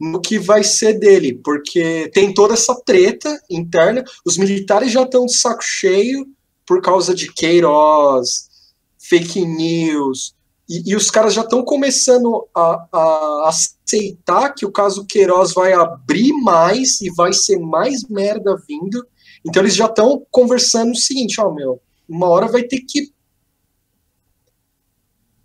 no 0.01 0.21
que 0.21 0.39
vai 0.39 0.63
ser 0.63 0.99
dele, 0.99 1.41
porque 1.43 2.11
tem 2.15 2.33
toda 2.33 2.55
essa 2.55 2.75
treta 2.85 3.41
interna, 3.51 4.05
os 4.25 4.39
militares 4.39 4.93
já 4.93 5.03
estão 5.03 5.27
de 5.27 5.35
saco 5.35 5.63
cheio 5.63 6.27
por 6.65 6.81
causa 6.81 7.15
de 7.15 7.33
Queiroz, 7.33 8.49
fake 8.99 9.45
news, 9.45 10.35
e, 10.69 10.91
e 10.91 10.97
os 10.97 11.11
caras 11.11 11.35
já 11.35 11.41
estão 11.41 11.65
começando 11.65 12.47
a, 12.55 12.87
a 12.93 13.49
aceitar 13.49 14.55
que 14.55 14.65
o 14.65 14.71
caso 14.71 15.05
Queiroz 15.05 15.53
vai 15.53 15.73
abrir 15.73 16.33
mais 16.33 17.01
e 17.01 17.11
vai 17.11 17.33
ser 17.33 17.59
mais 17.59 18.07
merda 18.09 18.57
vindo, 18.69 19.05
então 19.45 19.63
eles 19.63 19.75
já 19.75 19.87
estão 19.87 20.25
conversando 20.31 20.93
o 20.93 20.97
seguinte, 20.97 21.41
ó, 21.41 21.53
meu, 21.53 21.81
uma 22.09 22.29
hora 22.29 22.47
vai 22.47 22.63
ter 22.63 22.81
que 22.81 23.13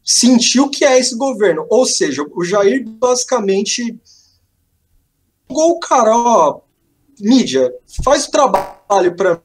sentir 0.04 0.60
o 0.60 0.70
que 0.70 0.84
é 0.84 1.00
esse 1.00 1.16
governo. 1.16 1.66
Ou 1.70 1.86
seja, 1.86 2.26
o 2.34 2.44
Jair 2.44 2.88
basicamente 2.88 3.98
jogou 5.50 5.72
o 5.72 5.80
cara, 5.80 6.16
ó, 6.16 6.62
mídia, 7.20 7.74
faz 8.04 8.26
o 8.26 8.32
trabalho 8.32 9.16
pra 9.16 9.42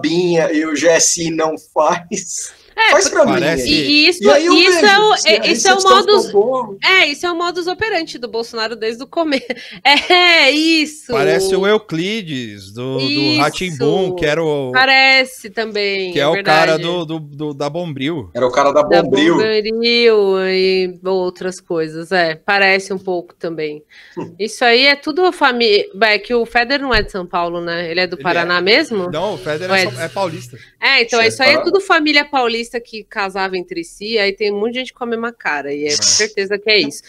Binha 0.00 0.52
e 0.52 0.66
o 0.66 0.74
GSI 0.74 1.30
não 1.30 1.56
faz. 1.72 2.52
É, 2.76 2.90
faz 2.90 3.08
pra 3.08 3.24
mim. 3.24 3.32
E, 3.66 4.08
isso, 4.08 4.22
E 4.24 4.30
aí 4.30 4.46
eu 4.46 4.54
isso, 4.54 4.80
vejo 4.80 4.86
é 4.86 4.98
o, 4.98 5.14
é- 5.14 5.16
isso 5.16 5.28
é 5.68 5.72
o 5.72 5.76
recepção 5.76 5.96
modus. 5.96 6.26
ficou 6.26 6.42
boa. 6.44 6.76
É, 6.84 7.06
isso 7.06 7.26
é 7.26 7.30
o 7.32 7.36
modus 7.36 7.66
operandi 7.66 8.18
do 8.18 8.28
Bolsonaro 8.28 8.74
desde 8.76 9.02
o 9.02 9.06
começo. 9.06 9.44
É, 9.84 10.50
isso. 10.50 11.12
Parece 11.12 11.54
o 11.54 11.66
Euclides 11.66 12.72
do, 12.72 12.98
do 12.98 13.00
Isso. 13.04 13.40
Ratimbum, 13.40 14.14
que 14.16 14.24
era 14.26 14.42
o 14.42 14.72
Parece 14.72 15.50
também. 15.50 16.12
que 16.12 16.18
é 16.20 16.26
o 16.26 16.32
verdade. 16.32 16.58
cara 16.66 16.78
do, 16.78 17.04
do, 17.04 17.18
do- 17.20 17.54
da 17.54 17.68
Bombril. 17.68 18.30
Era 18.34 18.46
o 18.46 18.50
cara 18.50 18.72
da 18.72 18.82
da 18.82 19.02
Bombril. 19.02 19.34
Bombril 19.36 20.38
e 20.48 20.98
outras 21.04 21.60
coisas. 21.60 22.12
É, 22.12 22.34
parece 22.34 22.92
um 22.92 22.98
pouco 22.98 23.34
também. 23.34 23.82
Isso 24.38 24.64
aí 24.64 24.86
é 24.86 24.96
tudo 24.96 25.30
família. 25.32 25.86
É 26.02 26.18
que 26.18 26.34
o 26.34 26.44
Federer 26.46 26.80
não 26.82 26.94
é 26.94 27.02
de 27.02 27.10
São 27.12 27.26
Paulo, 27.26 27.60
né? 27.60 27.90
Ele 27.90 28.00
é 28.00 28.06
do 28.06 28.16
Ele 28.16 28.22
Paraná 28.22 28.60
mesmo? 28.60 29.10
Não, 29.10 29.34
o 29.34 29.38
Federer 29.38 29.70
Ué. 29.70 29.84
é, 30.00 30.04
é 30.04 30.08
paulista. 30.08 30.58
É, 30.80 31.02
então 31.02 31.22
isso 31.22 31.42
aí 31.42 31.54
é 31.54 31.58
tudo 31.62 31.80
família 31.80 32.24
paulista 32.24 32.63
que 32.80 33.04
casava 33.04 33.56
entre 33.56 33.82
si, 33.84 34.18
aí 34.18 34.32
tem 34.32 34.52
um 34.52 34.60
monte 34.60 34.72
de 34.74 34.78
gente 34.80 34.92
com 34.94 35.04
a 35.04 35.06
mesma 35.06 35.32
cara, 35.32 35.72
e 35.72 35.84
é 35.86 35.90
certeza 35.90 36.58
que 36.58 36.70
é 36.70 36.78
isso. 36.80 37.02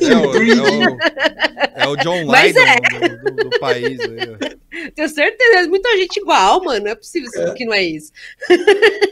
É 0.00 0.16
o, 0.16 0.34
é 0.34 0.38
o, 0.60 0.98
é 1.84 1.88
o 1.88 1.96
John 1.96 2.22
Lydon 2.22 3.20
do, 3.24 3.34
do- 3.44 3.50
do 3.50 3.58
país. 3.60 3.98
aí. 4.00 4.56
Tenho 4.94 5.08
certeza, 5.08 5.58
é 5.60 5.66
muita 5.66 5.96
gente 5.96 6.18
igual, 6.20 6.62
mano. 6.62 6.84
Não 6.84 6.90
é 6.90 6.94
possível 6.94 7.30
que 7.54 7.64
não 7.64 7.72
é 7.74 7.82
isso. 7.82 8.12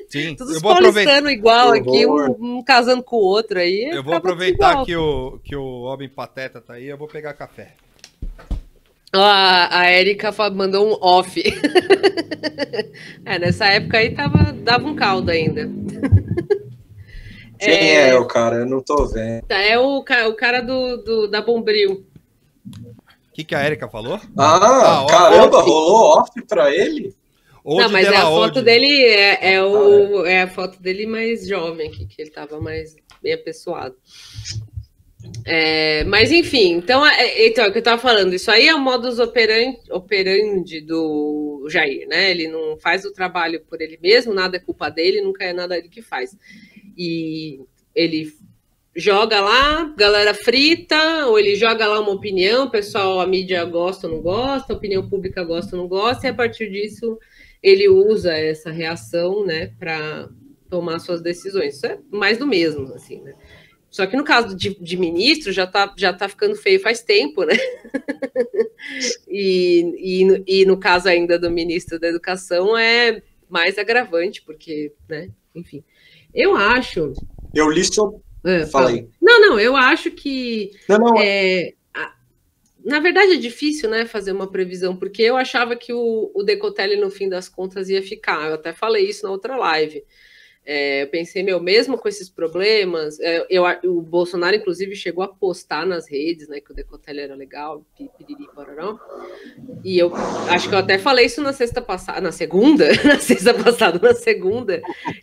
Sim, 0.08 0.34
Todos 0.36 0.54
eu 0.56 0.60
vou, 0.60 0.72
aproveitar, 0.72 1.10
paulistano 1.22 1.30
igual 1.30 1.72
Que 1.72 1.78
aqui, 1.80 2.06
um, 2.06 2.10
horror. 2.12 2.36
um 2.40 2.62
casando 2.62 3.02
com 3.02 3.16
o 3.16 3.20
outro 3.20 3.58
aí. 3.58 3.88
eu 3.92 4.02
vou 4.02 4.14
aproveitar 4.14 4.70
igual. 4.72 4.84
que 4.86 4.96
o, 4.96 5.38
que 5.42 5.56
o 5.56 5.82
Homem 5.82 6.08
Pateta 6.08 6.60
tá 6.60 6.74
aí, 6.74 6.86
eu 6.86 6.98
vou 6.98 7.08
pegar 7.08 7.32
café. 7.34 7.72
A, 9.20 9.80
a 9.80 9.92
Erika 9.92 10.32
mandou 10.52 10.88
um 10.90 10.98
off. 11.00 11.42
é, 13.24 13.38
nessa 13.38 13.66
época 13.66 13.98
aí 13.98 14.14
tava, 14.14 14.52
dava 14.52 14.86
um 14.86 14.94
caldo 14.96 15.30
ainda. 15.30 15.68
Quem 17.58 17.96
é... 17.96 18.14
o 18.18 18.26
cara? 18.26 18.56
Eu 18.56 18.66
não 18.66 18.82
tô 18.82 19.06
vendo. 19.06 19.44
É 19.48 19.78
o, 19.78 19.98
o 19.98 20.34
cara 20.34 20.60
do, 20.60 20.96
do- 20.98 21.28
da 21.28 21.40
Bombril. 21.40 22.04
O 22.66 23.32
que, 23.34 23.44
que 23.44 23.54
a 23.54 23.64
Erika 23.64 23.88
falou? 23.88 24.20
Ah, 24.38 24.58
Ah, 24.62 25.02
ó, 25.02 25.06
caramba, 25.06 25.58
off. 25.58 25.68
rolou 25.68 26.18
off 26.18 26.30
pra 26.46 26.70
ele? 26.74 27.14
Ou 27.64 27.80
não, 27.80 27.88
mas 27.88 28.06
é 28.06 28.16
a 28.16 28.22
foto 28.26 28.60
dele 28.60 28.86
é, 29.04 29.54
é 29.54 29.62
o, 29.64 30.26
é 30.26 30.42
a 30.42 30.48
foto 30.48 30.80
dele 30.82 31.06
mais 31.06 31.48
jovem 31.48 31.88
aqui, 31.88 32.04
que 32.06 32.20
ele 32.20 32.30
tava 32.30 32.60
mais 32.60 32.94
bem 33.22 33.32
apessoado. 33.32 33.96
É, 35.46 36.04
mas 36.04 36.32
enfim, 36.32 36.72
então 36.72 37.06
é, 37.06 37.46
então 37.46 37.64
é 37.64 37.68
o 37.68 37.72
que 37.72 37.78
eu 37.78 37.80
estava 37.80 38.00
falando. 38.00 38.32
Isso 38.34 38.50
aí 38.50 38.66
é 38.66 38.74
o 38.74 38.80
modus 38.80 39.18
operandi, 39.18 39.78
operandi 39.90 40.80
do 40.80 41.66
Jair, 41.68 42.08
né? 42.08 42.30
Ele 42.30 42.48
não 42.48 42.78
faz 42.78 43.04
o 43.04 43.12
trabalho 43.12 43.60
por 43.68 43.80
ele 43.80 43.98
mesmo, 44.02 44.32
nada 44.32 44.56
é 44.56 44.60
culpa 44.60 44.88
dele, 44.88 45.20
nunca 45.20 45.44
é 45.44 45.52
nada 45.52 45.76
ele 45.76 45.88
que 45.88 46.00
faz. 46.00 46.36
E 46.96 47.60
ele 47.94 48.32
joga 48.96 49.40
lá, 49.40 49.92
galera 49.96 50.32
frita, 50.32 51.26
ou 51.26 51.38
ele 51.38 51.56
joga 51.56 51.86
lá 51.86 52.00
uma 52.00 52.12
opinião, 52.12 52.70
pessoal, 52.70 53.20
a 53.20 53.26
mídia 53.26 53.64
gosta 53.64 54.06
ou 54.06 54.14
não 54.14 54.22
gosta, 54.22 54.72
a 54.72 54.76
opinião 54.76 55.08
pública 55.08 55.42
gosta 55.42 55.76
ou 55.76 55.82
não 55.82 55.88
gosta, 55.88 56.26
e 56.26 56.30
a 56.30 56.34
partir 56.34 56.70
disso 56.70 57.18
ele 57.62 57.88
usa 57.88 58.32
essa 58.32 58.70
reação, 58.70 59.44
né, 59.44 59.72
para 59.78 60.28
tomar 60.70 60.98
suas 60.98 61.20
decisões. 61.22 61.76
Isso 61.76 61.86
é 61.86 61.98
mais 62.10 62.38
do 62.38 62.46
mesmo, 62.46 62.92
assim, 62.94 63.20
né? 63.20 63.34
Só 63.94 64.08
que 64.08 64.16
no 64.16 64.24
caso 64.24 64.56
de, 64.56 64.74
de, 64.74 64.96
ministro 64.96 65.52
já 65.52 65.68
tá, 65.68 65.94
já 65.96 66.12
tá 66.12 66.28
ficando 66.28 66.56
feio 66.56 66.80
faz 66.80 67.00
tempo, 67.00 67.44
né? 67.44 67.54
e, 69.28 70.26
e, 70.48 70.62
e, 70.62 70.66
no 70.66 70.76
caso 70.76 71.08
ainda 71.08 71.38
do 71.38 71.48
ministro 71.48 72.00
da 72.00 72.08
Educação 72.08 72.76
é 72.76 73.22
mais 73.48 73.78
agravante, 73.78 74.42
porque, 74.42 74.92
né? 75.08 75.30
Enfim. 75.54 75.84
Eu 76.34 76.56
acho. 76.56 77.12
Eu 77.54 77.70
li 77.70 77.84
só. 77.84 78.12
É, 78.44 78.66
Falei. 78.66 79.08
Não, 79.22 79.40
não, 79.40 79.60
eu 79.60 79.76
acho 79.76 80.10
que. 80.10 80.72
Não, 80.88 80.98
não. 80.98 81.22
É, 81.22 81.74
na 82.84 82.98
verdade 82.98 83.34
é 83.34 83.36
difícil, 83.36 83.88
né, 83.88 84.06
fazer 84.06 84.32
uma 84.32 84.50
previsão, 84.50 84.96
porque 84.96 85.22
eu 85.22 85.36
achava 85.36 85.76
que 85.76 85.92
o, 85.92 86.32
o 86.34 86.42
Decotelli, 86.42 86.96
no 86.96 87.12
fim 87.12 87.28
das 87.28 87.48
contas, 87.48 87.88
ia 87.88 88.02
ficar. 88.02 88.48
Eu 88.48 88.54
até 88.54 88.72
falei 88.72 89.08
isso 89.08 89.24
na 89.24 89.30
outra 89.30 89.56
live. 89.56 90.02
É, 90.66 91.02
eu 91.02 91.08
pensei, 91.08 91.42
meu, 91.42 91.60
mesmo 91.60 91.98
com 91.98 92.08
esses 92.08 92.30
problemas, 92.30 93.20
é, 93.20 93.46
eu, 93.50 93.64
o 93.84 94.00
Bolsonaro, 94.00 94.56
inclusive, 94.56 94.96
chegou 94.96 95.22
a 95.22 95.28
postar 95.28 95.84
nas 95.84 96.08
redes, 96.08 96.48
né, 96.48 96.58
que 96.58 96.72
o 96.72 96.74
Decotelli 96.74 97.20
era 97.20 97.34
legal, 97.34 97.84
piriri, 97.94 98.46
pororó, 98.54 98.98
e 99.84 99.98
eu 99.98 100.14
acho 100.48 100.68
que 100.70 100.74
eu 100.74 100.78
até 100.78 100.96
falei 100.96 101.26
isso 101.26 101.42
na 101.42 101.52
sexta 101.52 101.82
passada, 101.82 102.22
na 102.22 102.32
segunda, 102.32 102.88
na 103.04 103.18
sexta 103.18 103.52
passada, 103.52 103.98
na 103.98 104.14
segunda, 104.14 104.80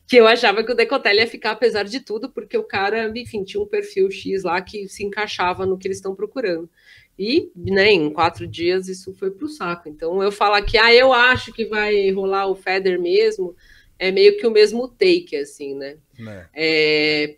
que 0.07 0.17
eu 0.17 0.27
achava 0.27 0.63
que 0.63 0.71
o 0.71 0.75
Decotelli 0.75 1.21
ia 1.21 1.27
ficar, 1.27 1.51
apesar 1.51 1.83
de 1.83 2.01
tudo, 2.01 2.29
porque 2.29 2.55
o 2.55 2.63
cara, 2.63 3.11
enfim, 3.15 3.43
tinha 3.43 3.63
um 3.63 3.67
perfil 3.67 4.11
X 4.11 4.43
lá 4.43 4.61
que 4.61 4.87
se 4.87 5.03
encaixava 5.03 5.65
no 5.65 5.77
que 5.77 5.87
eles 5.87 5.97
estão 5.97 6.13
procurando. 6.13 6.69
E, 7.17 7.51
né, 7.55 7.91
em 7.91 8.11
quatro 8.11 8.47
dias 8.47 8.87
isso 8.87 9.13
foi 9.13 9.29
pro 9.31 9.47
saco. 9.47 9.89
Então, 9.89 10.23
eu 10.23 10.31
falar 10.31 10.61
que, 10.61 10.77
ah, 10.77 10.93
eu 10.93 11.13
acho 11.13 11.51
que 11.51 11.65
vai 11.65 12.09
rolar 12.11 12.47
o 12.47 12.55
Feder 12.55 12.99
mesmo, 12.99 13.55
é 14.01 14.11
meio 14.11 14.35
que 14.35 14.47
o 14.47 14.51
mesmo 14.51 14.87
take, 14.87 15.35
assim, 15.35 15.75
né? 15.75 15.97
É. 16.27 16.47
É, 16.55 17.37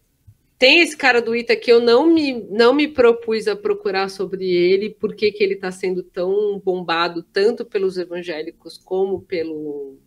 tem 0.57 0.79
esse 0.79 0.95
cara 0.95 1.21
do 1.21 1.35
Ita 1.35 1.57
que 1.57 1.69
eu 1.69 1.81
não 1.81 2.07
me, 2.07 2.41
não 2.49 2.73
me 2.73 2.87
propus 2.87 3.49
a 3.49 3.55
procurar 3.55 4.09
sobre 4.09 4.49
ele, 4.49 4.89
porque 4.89 5.29
que 5.33 5.43
ele 5.43 5.55
está 5.55 5.73
sendo 5.73 6.01
tão 6.01 6.57
bombado, 6.63 7.21
tanto 7.21 7.65
pelos 7.65 7.97
evangélicos 7.97 8.77
como 8.77 9.21
pelo, 9.23 9.97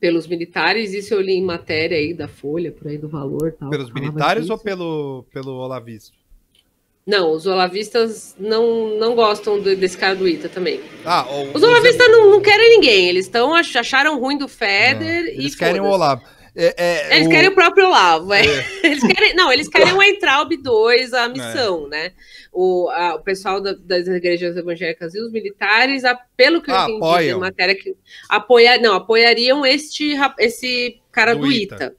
pelos 0.00 0.26
militares. 0.26 0.94
Isso 0.94 1.12
eu 1.12 1.20
li 1.20 1.34
em 1.34 1.44
matéria 1.44 1.98
aí 1.98 2.14
da 2.14 2.26
Folha, 2.26 2.72
por 2.72 2.88
aí 2.88 2.96
do 2.96 3.06
valor. 3.06 3.52
Tal, 3.52 3.68
pelos 3.68 3.92
militares 3.92 4.48
ou 4.48 4.58
pelo, 4.58 5.26
pelo 5.30 5.52
Olavisto? 5.58 6.21
Não, 7.04 7.32
os 7.32 7.46
olavistas 7.46 8.36
não, 8.38 8.96
não 8.96 9.14
gostam 9.16 9.60
desse 9.60 9.98
cara 9.98 10.14
do 10.14 10.28
Ita 10.28 10.48
também. 10.48 10.80
Ah, 11.04 11.26
o, 11.28 11.56
os 11.56 11.62
olavistas 11.62 12.08
não, 12.08 12.30
não 12.30 12.40
querem 12.40 12.70
ninguém, 12.70 13.08
eles 13.08 13.26
estão 13.26 13.54
acharam 13.54 14.20
ruim 14.20 14.38
do 14.38 14.46
Feder 14.46 15.24
não, 15.24 15.30
Eles 15.30 15.54
querem 15.54 15.80
o 15.80 15.86
Olavo. 15.86 16.22
É, 16.54 16.74
é, 16.76 17.16
eles 17.16 17.26
o... 17.26 17.30
querem 17.30 17.48
o 17.48 17.54
próprio 17.54 17.86
Olavo. 17.86 18.32
É. 18.32 18.44
é. 18.44 18.66
Eles 18.84 19.02
querem, 19.02 19.34
não, 19.34 19.50
eles 19.50 19.68
querem 19.68 19.94
o 19.94 20.02
Entraub 20.02 20.54
2, 20.54 21.14
a 21.14 21.28
missão, 21.28 21.88
né? 21.88 22.12
O, 22.52 22.90
a, 22.90 23.14
o 23.14 23.20
pessoal 23.20 23.58
da, 23.58 23.72
das 23.72 24.06
igrejas 24.06 24.54
evangélicas 24.54 25.14
e 25.14 25.20
os 25.20 25.32
militares, 25.32 26.04
a, 26.04 26.14
pelo 26.36 26.60
que 26.60 26.70
eu 26.70 26.74
ah, 26.74 26.90
entendi 26.90 27.30
na 27.30 27.38
matéria, 27.38 27.74
que 27.74 27.96
apoia, 28.28 28.76
não, 28.78 28.94
apoiariam 28.94 29.64
este, 29.64 30.14
esse 30.38 31.00
cara 31.10 31.34
do, 31.34 31.40
do 31.40 31.50
Ita. 31.50 31.74
Ita. 31.76 31.96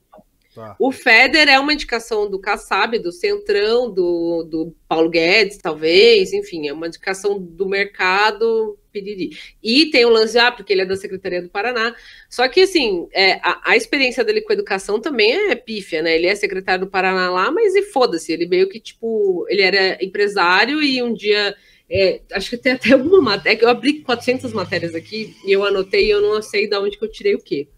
Tá. 0.54 0.76
O 0.78 0.92
Feder 0.92 1.48
é 1.48 1.58
uma 1.58 1.72
indicação 1.72 2.30
do 2.30 2.38
Kassab, 2.38 2.96
do 3.00 3.10
Centrão, 3.10 3.90
do, 3.90 4.44
do 4.44 4.74
Paulo 4.86 5.10
Guedes, 5.10 5.58
talvez, 5.58 6.32
enfim, 6.32 6.68
é 6.68 6.72
uma 6.72 6.86
indicação 6.86 7.40
do 7.40 7.68
mercado 7.68 8.78
piriri. 8.92 9.36
E 9.60 9.86
tem 9.86 10.04
o 10.04 10.10
lance, 10.10 10.38
ah, 10.38 10.52
porque 10.52 10.72
ele 10.72 10.82
é 10.82 10.86
da 10.86 10.96
Secretaria 10.96 11.42
do 11.42 11.48
Paraná. 11.48 11.96
Só 12.30 12.46
que, 12.46 12.60
assim, 12.60 13.08
é, 13.12 13.40
a, 13.42 13.72
a, 13.72 13.76
experiência 13.76 14.22
dele 14.22 14.42
com 14.42 14.52
a 14.52 14.54
educação 14.54 15.00
também 15.00 15.50
é 15.50 15.56
pífia, 15.56 16.00
né? 16.00 16.14
Ele 16.14 16.28
é 16.28 16.34
secretário 16.36 16.84
do 16.84 16.90
Paraná 16.90 17.28
lá, 17.28 17.50
mas 17.50 17.74
e 17.74 17.82
foda-se, 17.82 18.32
ele 18.32 18.46
meio 18.46 18.68
que, 18.68 18.78
tipo, 18.78 19.44
ele 19.48 19.62
era 19.62 19.98
empresário 20.02 20.80
e 20.80 21.02
um 21.02 21.12
dia. 21.12 21.56
É, 21.90 22.20
acho 22.32 22.50
que 22.50 22.56
tem 22.56 22.72
até 22.72 22.92
alguma 22.92 23.20
matéria, 23.20 23.64
eu 23.64 23.68
abri 23.68 24.00
400 24.00 24.52
matérias 24.52 24.94
aqui 24.94 25.36
e 25.44 25.52
eu 25.52 25.64
anotei 25.64 26.06
e 26.06 26.10
eu 26.10 26.22
não 26.22 26.40
sei 26.40 26.66
de 26.66 26.76
onde 26.78 26.96
que 26.96 27.04
eu 27.04 27.10
tirei 27.10 27.34
o 27.34 27.42
quê. 27.42 27.68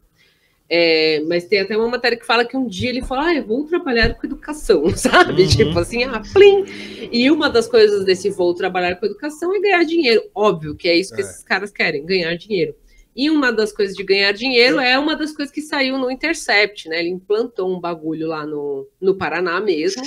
É, 0.68 1.22
mas 1.28 1.44
tem 1.44 1.60
até 1.60 1.76
uma 1.76 1.88
matéria 1.88 2.18
que 2.18 2.26
fala 2.26 2.44
que 2.44 2.56
um 2.56 2.66
dia 2.66 2.88
ele 2.88 3.02
fala, 3.02 3.26
ah, 3.26 3.34
eu 3.34 3.46
vou 3.46 3.64
trabalhar 3.64 4.14
com 4.14 4.26
educação, 4.26 4.88
sabe? 4.96 5.42
Uhum. 5.42 5.48
Tipo 5.48 5.78
assim, 5.78 6.04
ah, 6.04 6.20
plim! 6.32 6.64
E 7.12 7.30
uma 7.30 7.48
das 7.48 7.68
coisas 7.68 8.04
desse 8.04 8.30
vou 8.30 8.52
trabalhar 8.54 8.96
com 8.96 9.06
educação 9.06 9.54
é 9.54 9.60
ganhar 9.60 9.84
dinheiro. 9.84 10.22
Óbvio 10.34 10.74
que 10.74 10.88
é 10.88 10.96
isso 10.96 11.14
que 11.14 11.20
é. 11.20 11.24
esses 11.24 11.42
caras 11.44 11.70
querem, 11.70 12.04
ganhar 12.04 12.34
dinheiro. 12.36 12.74
E 13.14 13.30
uma 13.30 13.50
das 13.50 13.72
coisas 13.72 13.96
de 13.96 14.04
ganhar 14.04 14.32
dinheiro 14.32 14.78
é 14.78 14.98
uma 14.98 15.16
das 15.16 15.32
coisas 15.32 15.54
que 15.54 15.62
saiu 15.62 15.96
no 15.96 16.10
Intercept, 16.10 16.88
né? 16.88 16.98
Ele 17.00 17.08
implantou 17.08 17.74
um 17.74 17.80
bagulho 17.80 18.26
lá 18.26 18.44
no, 18.44 18.86
no 19.00 19.14
Paraná 19.14 19.58
mesmo, 19.58 20.02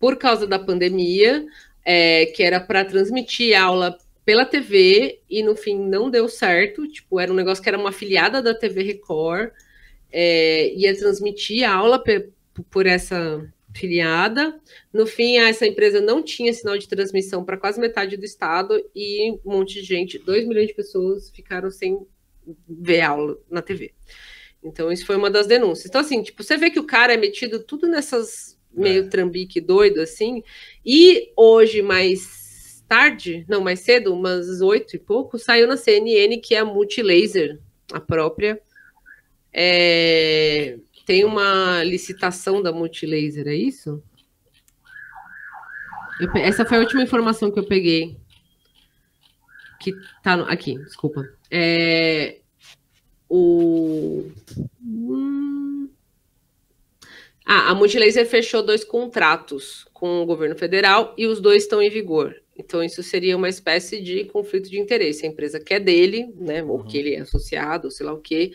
por 0.00 0.16
causa 0.16 0.44
da 0.44 0.58
pandemia, 0.58 1.46
é, 1.84 2.26
que 2.26 2.42
era 2.42 2.58
para 2.58 2.84
transmitir 2.84 3.54
aula 3.54 3.96
pela 4.24 4.44
TV 4.44 5.20
e 5.28 5.42
no 5.42 5.56
fim 5.56 5.78
não 5.78 6.10
deu 6.10 6.28
certo. 6.28 6.86
Tipo, 6.86 7.18
era 7.18 7.32
um 7.32 7.36
negócio 7.36 7.62
que 7.62 7.68
era 7.68 7.78
uma 7.78 7.90
afiliada 7.90 8.42
da 8.42 8.54
TV 8.54 8.82
Record, 8.82 9.50
é, 10.10 10.72
ia 10.74 10.96
transmitir 10.96 11.68
a 11.68 11.74
aula 11.74 12.02
por 12.70 12.86
essa 12.86 13.52
filiada. 13.74 14.60
No 14.92 15.06
fim, 15.06 15.38
essa 15.38 15.66
empresa 15.66 16.00
não 16.00 16.22
tinha 16.22 16.52
sinal 16.52 16.76
de 16.76 16.88
transmissão 16.88 17.44
para 17.44 17.56
quase 17.56 17.80
metade 17.80 18.16
do 18.16 18.24
estado 18.24 18.82
e 18.94 19.32
um 19.44 19.52
monte 19.52 19.80
de 19.80 19.82
gente, 19.82 20.18
2 20.18 20.46
milhões 20.46 20.68
de 20.68 20.74
pessoas, 20.74 21.30
ficaram 21.30 21.70
sem 21.70 22.06
ver 22.68 23.00
aula 23.00 23.38
na 23.50 23.62
TV. 23.62 23.92
Então, 24.62 24.92
isso 24.92 25.06
foi 25.06 25.16
uma 25.16 25.30
das 25.30 25.46
denúncias. 25.46 25.86
Então, 25.86 26.00
assim, 26.00 26.22
tipo, 26.22 26.42
você 26.42 26.56
vê 26.56 26.70
que 26.70 26.78
o 26.78 26.84
cara 26.84 27.14
é 27.14 27.16
metido 27.16 27.60
tudo 27.60 27.88
nessas 27.88 28.58
meio 28.74 29.04
é. 29.04 29.08
trambique 29.08 29.60
doido, 29.60 30.00
assim, 30.00 30.42
e 30.84 31.30
hoje, 31.36 31.82
mais 31.82 32.41
tarde, 32.92 33.42
não, 33.48 33.62
mais 33.62 33.80
cedo, 33.80 34.12
umas 34.12 34.60
oito 34.60 34.94
e 34.94 34.98
pouco, 34.98 35.38
saiu 35.38 35.66
na 35.66 35.78
CNN 35.78 36.38
que 36.38 36.54
é 36.54 36.58
a 36.58 36.64
Multilaser, 36.64 37.58
a 37.90 37.98
própria. 37.98 38.60
É, 39.50 40.76
tem 41.06 41.24
uma 41.24 41.82
licitação 41.82 42.62
da 42.62 42.70
Multilaser, 42.70 43.48
é 43.48 43.54
isso? 43.54 44.02
Eu, 46.20 46.30
essa 46.36 46.66
foi 46.66 46.76
a 46.76 46.80
última 46.80 47.02
informação 47.02 47.50
que 47.50 47.58
eu 47.58 47.66
peguei. 47.66 48.18
Que 49.80 49.94
tá 50.22 50.36
no, 50.36 50.44
aqui, 50.44 50.76
desculpa. 50.84 51.26
É, 51.50 52.40
o. 53.26 54.30
Hum, 54.84 55.88
ah, 57.46 57.70
a 57.70 57.74
Multilaser 57.74 58.26
fechou 58.26 58.62
dois 58.62 58.84
contratos 58.84 59.86
com 59.94 60.20
o 60.20 60.26
governo 60.26 60.54
federal 60.54 61.14
e 61.16 61.26
os 61.26 61.40
dois 61.40 61.62
estão 61.62 61.80
em 61.80 61.88
vigor. 61.88 62.41
Então, 62.56 62.82
isso 62.82 63.02
seria 63.02 63.36
uma 63.36 63.48
espécie 63.48 64.02
de 64.02 64.24
conflito 64.26 64.68
de 64.68 64.78
interesse. 64.78 65.24
A 65.24 65.28
empresa 65.28 65.58
que 65.58 65.74
é 65.74 65.80
dele, 65.80 66.32
né, 66.36 66.62
ou 66.62 66.84
que 66.84 66.98
ele 66.98 67.14
é 67.14 67.20
associado, 67.20 67.86
ou 67.86 67.90
sei 67.90 68.04
lá 68.04 68.12
o 68.12 68.20
quê, 68.20 68.52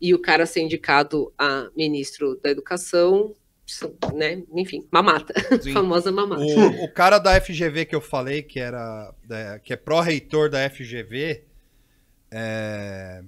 e 0.00 0.12
o 0.12 0.18
cara 0.18 0.46
ser 0.46 0.60
indicado 0.60 1.32
a 1.38 1.70
ministro 1.76 2.38
da 2.42 2.50
Educação, 2.50 3.34
né, 4.14 4.42
enfim, 4.52 4.86
mamata, 4.90 5.34
famosa 5.72 6.12
mamata. 6.12 6.42
O, 6.42 6.84
o, 6.84 6.92
cara 6.92 7.18
da 7.18 7.40
FGV 7.40 7.86
que 7.86 7.94
eu 7.94 8.00
falei, 8.00 8.42
que 8.42 8.60
era 8.60 9.12
é, 9.28 9.58
que 9.58 9.72
é 9.72 9.76
pró-reitor 9.76 10.48
da 10.48 10.68
FGV, 10.68 11.42
é, 12.30 13.22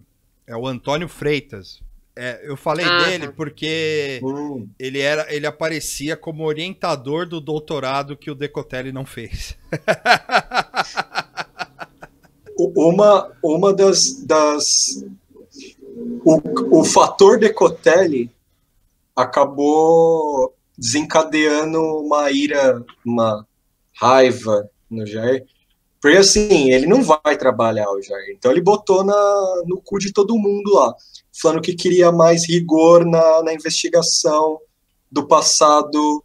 é 0.47 0.57
o 0.57 0.67
Antônio 0.67 1.09
Freitas. 1.09 1.83
É, 2.21 2.41
eu 2.43 2.57
falei 2.57 2.85
ah, 2.85 3.05
dele 3.05 3.29
tá. 3.29 3.33
porque 3.33 4.19
hum. 4.25 4.67
ele 4.77 4.99
era, 4.99 5.33
ele 5.33 5.47
aparecia 5.47 6.17
como 6.17 6.45
orientador 6.45 7.29
do 7.29 7.41
doutorado 7.41 8.17
que 8.17 8.29
o 8.29 8.35
Decotelli 8.35 8.91
não 8.91 9.07
fez. 9.07 9.57
uma, 12.59 13.31
uma 13.41 13.73
das, 13.73 14.21
das 14.25 15.05
o, 16.25 16.81
o 16.81 16.85
fator 16.85 17.39
Decotelli 17.39 18.29
acabou 19.15 20.53
desencadeando 20.77 21.81
uma 22.01 22.33
ira, 22.33 22.85
uma 23.07 23.47
raiva 23.95 24.69
no 24.91 25.07
Jair, 25.07 25.47
porque 26.01 26.17
assim, 26.17 26.73
ele 26.73 26.87
não 26.87 27.01
vai 27.01 27.37
trabalhar 27.39 27.89
o 27.93 28.03
Jair, 28.03 28.35
então 28.37 28.51
ele 28.51 28.61
botou 28.61 29.05
na, 29.05 29.63
no 29.67 29.81
cu 29.81 30.01
de 30.01 30.13
todo 30.13 30.37
mundo 30.37 30.75
lá 30.75 30.97
falando 31.41 31.63
que 31.63 31.75
queria 31.75 32.11
mais 32.13 32.49
rigor 32.49 33.05
na, 33.05 33.43
na 33.43 33.55
investigação 33.55 34.59
do 35.11 35.27
passado 35.27 36.25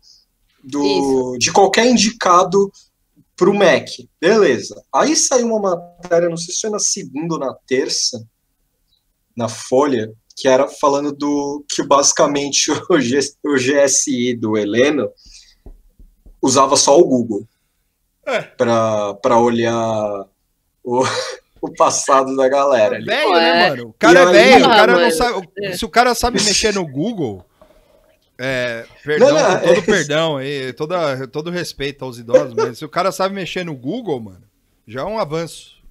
do, 0.64 1.38
de 1.38 1.52
qualquer 1.52 1.86
indicado 1.88 2.72
para 3.36 3.50
o 3.50 3.58
MEC. 3.58 4.10
Beleza. 4.20 4.82
Aí 4.94 5.16
saiu 5.16 5.48
uma 5.48 5.60
matéria, 5.76 6.30
não 6.30 6.38
sei 6.38 6.54
se 6.54 6.62
foi 6.62 6.70
na 6.70 6.80
segunda 6.80 7.34
ou 7.36 7.40
na 7.40 7.54
terça, 7.68 8.26
na 9.36 9.50
Folha, 9.50 10.12
que 10.36 10.48
era 10.48 10.68
falando 10.68 11.12
do 11.12 11.66
que 11.70 11.84
basicamente 11.84 12.72
o, 12.90 13.00
G, 13.00 13.20
o 13.44 13.56
GSI 13.56 14.36
do 14.36 14.58
Heleno 14.58 15.10
usava 16.42 16.76
só 16.76 16.98
o 16.98 17.06
Google 17.06 17.48
É. 18.26 18.42
para 18.42 19.40
olhar 19.40 20.28
o, 20.84 21.04
o 21.64 21.74
passado 21.74 22.36
da 22.36 22.48
galera. 22.50 22.96
ali. 22.98 23.06
Velho, 23.06 23.34
né, 23.34 23.50
é. 23.66 23.70
mano? 23.70 23.90
O 23.90 23.94
cara 23.94 24.20
E 24.20 24.24
é 24.24 24.28
aí- 24.28 24.34
velho, 24.34 24.66
o 24.66 24.70
cara 24.70 25.00
não 25.00 25.12
sabe. 25.12 25.50
É. 25.60 25.72
Se 25.74 25.86
o 25.86 25.90
cara 25.90 26.14
sabe 26.16 26.44
mexer 26.44 26.74
no 26.74 26.86
Google. 26.86 27.46
É, 28.38 28.86
perdão, 29.04 29.30
Não, 29.30 29.36
não, 29.36 29.60
com 29.60 29.66
todo 29.68 29.78
é- 29.78 29.82
perdão 29.82 30.38
aí, 30.38 30.74
toda, 30.74 31.28
todo 31.28 31.50
respeito 31.52 32.04
aos 32.04 32.18
idosos, 32.18 32.54
mas 32.56 32.78
se 32.80 32.84
o 32.84 32.90
cara 32.90 33.12
sabe 33.12 33.36
mexer 33.36 33.64
no 33.64 33.76
Google, 33.76 34.20
mano, 34.20 34.44
já 34.88 35.02
é 35.02 35.04
um 35.04 35.20
avanço. 35.20 35.82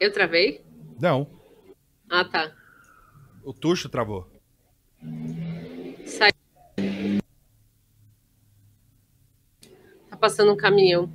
Eu 0.00 0.12
travei? 0.12 0.64
Não, 1.00 1.28
Ah, 2.10 2.24
tá. 2.24 2.52
o 3.44 3.52
Tuxo 3.52 3.88
travou. 3.88 4.28
Sai. 6.06 6.30
Passando 10.20 10.52
um 10.52 10.56
caminhão. 10.56 11.10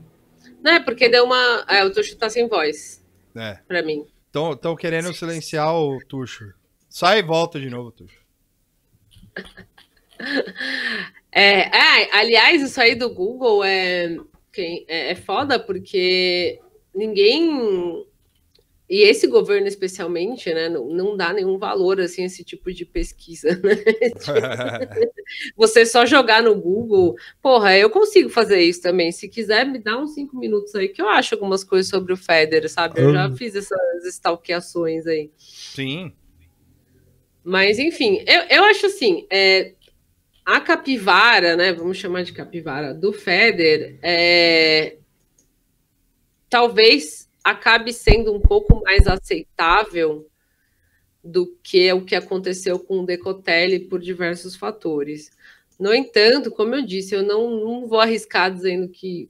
Não 0.62 0.72
é 0.74 0.80
porque 0.80 1.10
deu 1.10 1.26
uma. 1.26 1.66
É, 1.70 1.84
o 1.84 1.92
Tuxo 1.92 2.16
tá 2.18 2.30
sem 2.30 2.48
voz 2.48 3.04
É. 3.36 3.60
pra 3.68 3.82
mim. 3.84 4.06
Estão 4.26 4.76
querendo 4.76 5.14
silenciar 5.14 5.74
o 5.76 6.00
Tuxo. 6.08 6.54
Sai 6.90 7.20
e 7.20 7.24
volta 7.24 7.60
de 7.60 7.70
novo, 7.70 7.92
Tuxo. 7.92 8.18
É, 11.36 11.62
é, 11.76 12.16
aliás, 12.16 12.62
isso 12.62 12.80
aí 12.80 12.94
do 12.94 13.12
Google 13.12 13.64
é, 13.64 14.16
é, 14.56 15.12
é 15.12 15.16
foda 15.16 15.60
porque 15.60 16.60
ninguém. 16.94 18.06
E 18.90 19.02
esse 19.02 19.28
governo, 19.28 19.66
especialmente, 19.66 20.54
né, 20.54 20.68
não, 20.68 20.88
não 20.88 21.18
dá 21.18 21.32
nenhum 21.32 21.58
valor 21.58 22.02
assim, 22.02 22.24
a 22.24 22.26
esse 22.26 22.44
tipo 22.44 22.72
de 22.74 22.86
pesquisa. 22.86 23.50
Né? 23.64 23.76
Você 25.56 25.86
só 25.86 26.06
jogar 26.06 26.44
no 26.44 26.56
Google, 26.56 27.16
porra, 27.42 27.78
eu 27.78 27.90
consigo 27.90 28.30
fazer 28.30 28.62
isso 28.62 28.82
também. 28.82 29.12
Se 29.12 29.28
quiser, 29.28 29.66
me 29.66 29.80
dá 29.80 29.98
uns 29.98 30.14
cinco 30.14 30.38
minutos 30.38 30.76
aí 30.76 30.90
que 30.90 31.02
eu 31.02 31.08
acho 31.08 31.34
algumas 31.34 31.64
coisas 31.64 31.90
sobre 31.90 32.14
o 32.14 32.18
Federer, 32.18 32.70
sabe? 32.70 33.02
Eu 33.02 33.14
já 33.14 33.32
fiz 33.32 33.56
essas 33.56 34.06
stalkeações 34.06 35.08
aí. 35.08 35.32
Sim. 35.38 36.14
Mas, 37.44 37.80
enfim, 37.80 38.24
eu, 38.28 38.42
eu 38.50 38.64
acho 38.66 38.86
assim, 38.86 39.26
é, 39.30 39.74
a 40.46 40.60
capivara, 40.60 41.56
né? 41.56 41.74
Vamos 41.74 41.98
chamar 41.98 42.24
de 42.24 42.34
capivara, 42.34 42.94
do 42.94 43.12
Feder, 43.14 43.98
é, 44.02 44.98
talvez 46.50 47.23
acabe 47.44 47.92
sendo 47.94 48.34
um 48.34 48.40
pouco 48.40 48.82
mais 48.84 49.08
aceitável 49.08 50.28
do 51.24 51.48
que 51.64 51.92
o 51.94 52.04
que 52.04 52.16
aconteceu 52.16 52.78
com 52.80 53.00
o 53.02 53.06
Decotelli 53.06 53.80
por 53.80 54.00
diversos 54.00 54.56
fatores. 54.56 55.32
No 55.80 55.94
entanto, 55.94 56.52
como 56.52 56.76
eu 56.76 56.86
disse, 56.86 57.16
eu 57.16 57.24
não, 57.24 57.50
não 57.50 57.88
vou 57.88 58.00
arriscar 58.00 58.54
dizendo 58.54 58.90
que 58.90 59.30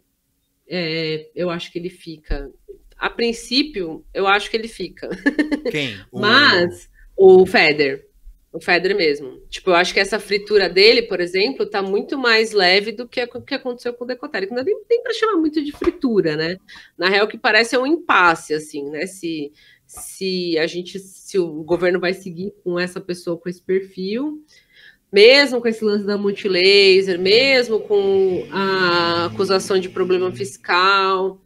é, 0.67 1.29
eu 1.35 1.49
acho 1.49 1.71
que 1.71 1.77
ele 1.79 1.89
fica. 1.89 2.51
A 2.97 3.09
princípio, 3.09 4.05
eu 4.13 4.27
acho 4.27 4.49
que 4.49 4.57
ele 4.57 4.67
fica. 4.67 5.09
Quem? 5.71 5.95
O- 6.11 6.19
Mas 6.19 6.89
o 7.15 7.45
Feder, 7.45 8.07
o 8.53 8.61
Feder 8.61 8.95
mesmo. 8.95 9.41
Tipo, 9.49 9.71
eu 9.71 9.75
acho 9.75 9.91
que 9.91 9.99
essa 9.99 10.19
fritura 10.19 10.69
dele, 10.69 11.01
por 11.01 11.19
exemplo, 11.19 11.65
tá 11.65 11.81
muito 11.81 12.19
mais 12.19 12.51
leve 12.51 12.91
do 12.91 13.07
que 13.07 13.21
o 13.23 13.41
que 13.41 13.55
aconteceu 13.55 13.93
com 13.95 14.03
o 14.03 14.07
Decotelli. 14.07 14.47
Não 14.51 14.63
tem, 14.63 14.79
tem 14.87 15.01
para 15.01 15.11
chamar 15.13 15.37
muito 15.37 15.61
de 15.63 15.71
fritura, 15.71 16.37
né? 16.37 16.57
Na 16.95 17.09
real, 17.09 17.27
que 17.27 17.37
parece 17.37 17.75
é 17.75 17.79
um 17.79 17.87
impasse, 17.87 18.53
assim, 18.53 18.91
né? 18.91 19.07
Se, 19.07 19.51
se 19.87 20.55
a 20.59 20.67
gente, 20.67 20.99
se 20.99 21.39
o 21.39 21.63
governo 21.63 21.99
vai 21.99 22.13
seguir 22.13 22.53
com 22.63 22.79
essa 22.79 23.01
pessoa 23.01 23.39
com 23.39 23.49
esse 23.49 23.61
perfil, 23.61 24.45
mesmo 25.11 25.59
com 25.59 25.67
esse 25.67 25.83
lance 25.83 26.05
da 26.05 26.15
multilaser, 26.15 27.19
mesmo 27.19 27.79
com 27.79 28.47
a 28.51 29.25
acusação 29.25 29.79
de 29.79 29.89
problema 29.89 30.31
fiscal, 30.31 31.41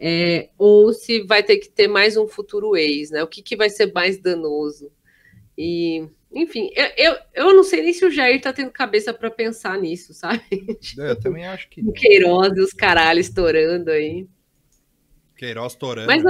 é, 0.00 0.48
ou 0.56 0.94
se 0.94 1.22
vai 1.24 1.42
ter 1.42 1.58
que 1.58 1.68
ter 1.68 1.88
mais 1.88 2.16
um 2.16 2.26
futuro 2.26 2.74
ex, 2.74 3.10
né? 3.10 3.22
O 3.22 3.26
que, 3.26 3.42
que 3.42 3.56
vai 3.56 3.68
ser 3.68 3.92
mais 3.92 4.18
danoso? 4.18 4.90
E, 5.56 6.08
enfim, 6.32 6.70
eu, 6.74 6.86
eu, 6.96 7.18
eu 7.34 7.54
não 7.54 7.64
sei 7.64 7.82
nem 7.82 7.92
se 7.92 8.04
o 8.04 8.10
Jair 8.10 8.40
tá 8.40 8.52
tendo 8.52 8.70
cabeça 8.70 9.12
para 9.14 9.30
pensar 9.30 9.78
nisso, 9.78 10.12
sabe? 10.14 10.42
É, 10.98 11.10
Eu 11.10 11.20
também 11.20 11.46
acho 11.46 11.68
que. 11.68 11.80
O 11.80 11.92
Queiroz 11.92 12.56
e 12.56 12.60
os 12.60 12.72
caralhos 12.72 13.26
estourando 13.28 13.90
aí. 13.90 14.26
Queiroz 15.36 15.74
torando. 15.74 16.06
Mas 16.06 16.22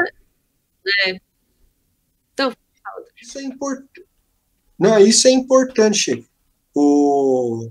é. 1.07 1.21
Então, 2.33 2.53
Isso 3.21 3.39
é 3.39 3.43
importante. 3.43 4.05
Não, 4.79 4.99
isso 5.01 5.27
é 5.27 5.31
importante. 5.33 6.25
O, 6.75 7.69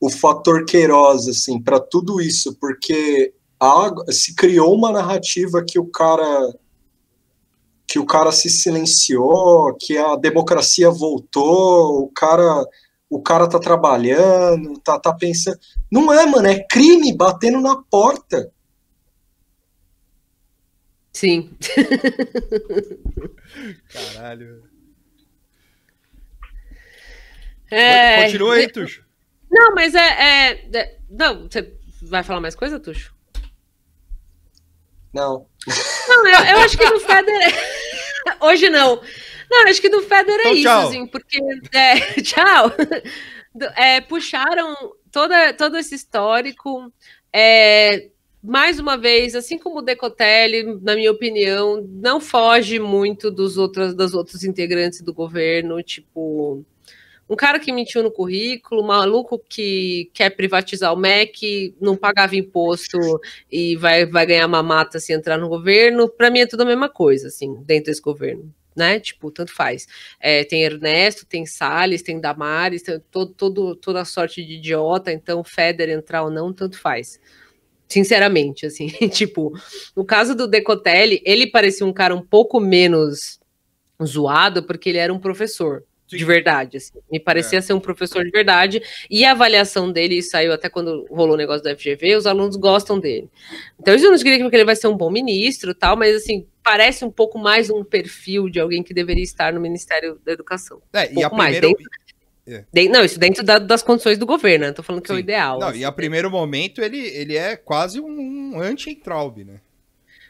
o 0.00 0.10
fator 0.10 0.64
Queiroz, 0.64 1.28
assim, 1.28 1.62
para 1.62 1.78
tudo 1.78 2.20
isso, 2.20 2.56
porque 2.56 3.32
a- 3.60 3.94
se 4.10 4.34
criou 4.34 4.74
uma 4.74 4.90
narrativa 4.90 5.64
que 5.64 5.78
o 5.78 5.86
cara 5.86 6.52
que 7.88 7.98
o 7.98 8.06
cara 8.06 8.32
se 8.32 8.50
silenciou, 8.50 9.74
que 9.78 9.96
a 9.96 10.16
democracia 10.16 10.90
voltou, 10.90 12.02
o 12.02 12.08
cara 12.08 12.64
o 13.08 13.22
cara 13.22 13.48
tá 13.48 13.60
trabalhando, 13.60 14.78
tá, 14.80 14.98
tá 14.98 15.14
pensando. 15.14 15.58
Não 15.90 16.12
é, 16.12 16.26
mano, 16.26 16.48
é 16.48 16.58
crime 16.68 17.16
batendo 17.16 17.60
na 17.60 17.80
porta. 17.82 18.50
sim. 21.12 21.50
Caralho. 23.88 24.64
É, 27.70 28.24
Continua 28.24 28.54
aí, 28.54 28.68
Tuxo. 28.70 29.04
Não, 29.50 29.74
mas 29.74 29.94
é, 29.94 30.50
é- 30.50 30.70
é- 30.76 30.98
Não, 31.08 31.48
você 31.48 31.72
vai 32.02 32.22
falar 32.22 32.40
mais 32.40 32.54
coisa, 32.54 32.78
Tuxo? 32.78 33.15
Não. 35.16 35.46
Não, 36.08 36.26
eu, 36.28 36.44
eu 36.44 36.58
acho 36.58 36.76
que 36.76 36.88
do 36.90 37.00
Federer. 37.00 37.54
Hoje 38.40 38.68
não. 38.68 39.00
Não, 39.50 39.62
eu 39.62 39.68
acho 39.68 39.80
que 39.80 39.88
do 39.88 40.02
Federer 40.02 40.46
é 40.46 40.50
Então, 40.50 40.52
isso, 40.54 40.62
tchau. 40.62 40.88
assim, 40.88 41.06
porque. 41.06 41.38
é, 41.72 42.00
tchau. 42.22 42.72
É, 43.76 44.00
puxaram 44.02 44.74
toda, 45.10 45.54
todo 45.54 45.78
esse 45.78 45.94
histórico. 45.94 46.92
é, 47.32 48.08
mais 48.42 48.78
uma 48.78 48.96
vez, 48.96 49.34
assim 49.34 49.58
como 49.58 49.78
o 49.78 49.82
Decotelli, 49.82 50.78
na 50.82 50.94
minha 50.94 51.10
opinião, 51.10 51.82
não 51.88 52.20
foge 52.20 52.78
muito 52.78 53.30
dos 53.30 53.56
outros, 53.56 53.94
das 53.94 54.14
outros 54.14 54.44
integrantes 54.44 55.00
do 55.00 55.12
governo, 55.14 55.82
tipo. 55.82 56.62
Um 57.28 57.34
cara 57.34 57.58
que 57.58 57.72
mentiu 57.72 58.02
no 58.02 58.10
currículo, 58.10 58.82
um 58.82 58.86
maluco 58.86 59.38
que 59.48 60.10
quer 60.14 60.30
privatizar 60.30 60.92
o 60.92 60.96
MEC, 60.96 61.74
não 61.80 61.96
pagava 61.96 62.36
imposto 62.36 62.98
e 63.50 63.74
vai, 63.76 64.06
vai 64.06 64.24
ganhar 64.24 64.46
mamata 64.46 65.00
se 65.00 65.12
entrar 65.12 65.36
no 65.36 65.48
governo, 65.48 66.08
para 66.08 66.30
mim 66.30 66.40
é 66.40 66.46
tudo 66.46 66.62
a 66.62 66.66
mesma 66.66 66.88
coisa, 66.88 67.26
assim, 67.26 67.54
dentro 67.64 67.86
desse 67.86 68.00
governo, 68.00 68.54
né? 68.76 69.00
Tipo, 69.00 69.32
tanto 69.32 69.52
faz. 69.52 69.88
É, 70.20 70.44
tem 70.44 70.62
Ernesto, 70.62 71.26
tem 71.26 71.44
Salles, 71.44 72.02
tem 72.02 72.20
Damares, 72.20 72.82
tem 72.82 73.00
todo, 73.10 73.32
todo, 73.32 73.74
toda 73.74 74.02
a 74.02 74.04
sorte 74.04 74.44
de 74.44 74.54
idiota, 74.54 75.12
então 75.12 75.42
Feder 75.42 75.90
entrar 75.90 76.22
ou 76.22 76.30
não, 76.30 76.52
tanto 76.52 76.78
faz. 76.78 77.18
Sinceramente, 77.88 78.66
assim, 78.66 78.86
tipo, 79.10 79.52
no 79.96 80.04
caso 80.04 80.32
do 80.34 80.46
Decotelli, 80.46 81.20
ele 81.24 81.48
parecia 81.48 81.84
um 81.84 81.92
cara 81.92 82.14
um 82.14 82.22
pouco 82.22 82.60
menos 82.60 83.40
zoado, 84.04 84.62
porque 84.62 84.90
ele 84.90 84.98
era 84.98 85.12
um 85.12 85.18
professor. 85.18 85.82
De 86.06 86.24
verdade, 86.24 86.76
assim. 86.76 86.92
Me 87.10 87.18
parecia 87.18 87.60
ser 87.60 87.72
um 87.72 87.80
professor 87.80 88.24
de 88.24 88.30
verdade. 88.30 88.80
E 89.10 89.24
a 89.24 89.32
avaliação 89.32 89.90
dele 89.90 90.22
saiu 90.22 90.52
até 90.52 90.68
quando 90.68 91.04
rolou 91.10 91.34
o 91.34 91.36
negócio 91.36 91.64
da 91.64 91.70
FGV, 91.74 92.14
os 92.16 92.26
alunos 92.26 92.54
gostam 92.56 92.98
dele. 93.00 93.28
Então, 93.80 93.94
isso 93.94 94.08
não 94.08 94.16
significa 94.16 94.48
que 94.48 94.56
ele 94.56 94.64
vai 94.64 94.76
ser 94.76 94.86
um 94.86 94.96
bom 94.96 95.10
ministro 95.10 95.74
tal, 95.74 95.96
mas 95.96 96.14
assim, 96.14 96.46
parece 96.62 97.04
um 97.04 97.10
pouco 97.10 97.38
mais 97.38 97.70
um 97.70 97.82
perfil 97.82 98.48
de 98.48 98.60
alguém 98.60 98.82
que 98.84 98.94
deveria 98.94 99.24
estar 99.24 99.52
no 99.52 99.60
Ministério 99.60 100.20
da 100.24 100.32
Educação. 100.32 100.80
É, 100.92 101.12
e 101.12 101.24
a 101.24 101.30
mais, 101.30 101.56
primeiro, 101.58 101.76
De- 102.72 102.88
não, 102.88 103.04
isso 103.04 103.18
dentro 103.18 103.42
da- 103.42 103.58
das 103.58 103.82
condições 103.82 104.16
do 104.18 104.24
governo, 104.26 104.66
né? 104.66 104.72
Tô 104.72 104.80
falando 104.84 105.02
que 105.02 105.10
é 105.10 105.14
o 105.14 105.16
Sim. 105.16 105.22
ideal. 105.24 105.58
Não, 105.58 105.68
assim. 105.68 105.80
e 105.80 105.84
a 105.84 105.90
primeiro 105.90 106.30
momento 106.30 106.80
ele, 106.80 106.98
ele 106.98 107.36
é 107.36 107.56
quase 107.56 108.00
um 108.00 108.60
anti-Entraub, 108.60 109.38
né? 109.44 109.60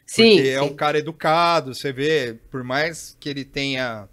Sim, 0.06 0.36
Porque 0.36 0.48
é 0.48 0.58
sim. 0.60 0.64
um 0.64 0.74
cara 0.74 0.98
educado, 0.98 1.74
você 1.74 1.92
vê, 1.92 2.34
por 2.50 2.64
mais 2.64 3.14
que 3.20 3.28
ele 3.28 3.44
tenha. 3.44 4.08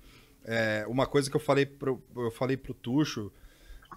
É, 0.45 0.85
uma 0.87 1.05
coisa 1.05 1.29
que 1.29 1.35
eu 1.35 1.39
falei 1.41 1.65
pro, 1.65 2.01
eu 2.15 2.31
falei 2.31 2.57
pro 2.57 2.73
Tuxo, 2.73 3.31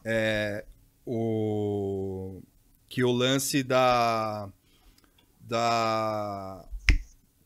é, 0.05 0.65
o, 1.05 2.41
que 2.89 3.03
o 3.03 3.13
lance 3.13 3.63
da. 3.63 4.49
da 5.41 6.65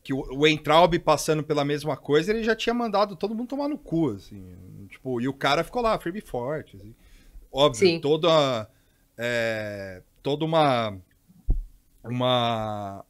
que 0.03 0.13
o, 0.13 0.21
o 0.39 0.47
Entraub 0.47 0.99
passando 0.99 1.43
pela 1.43 1.65
mesma 1.65 1.97
coisa, 1.97 2.31
ele 2.31 2.43
já 2.43 2.55
tinha 2.55 2.75
mandado 2.75 3.17
todo 3.17 3.35
mundo 3.35 3.49
tomar 3.49 3.69
no 3.69 3.79
cu, 3.79 4.11
assim. 4.11 4.57
Tipo, 4.89 5.21
e 5.21 5.29
o 5.29 5.35
cara 5.35 5.65
ficou 5.65 5.83
lá, 5.83 5.99
firme 5.99 6.19
e 6.19 6.23
forte. 6.23 6.77
assim. 6.77 6.95
Óbvio, 7.53 7.89
Sim. 7.89 8.01
toda. 8.01 8.69
É, 9.17 10.03
toda 10.23 10.45
uma. 10.45 10.99
Uma. 12.05 13.05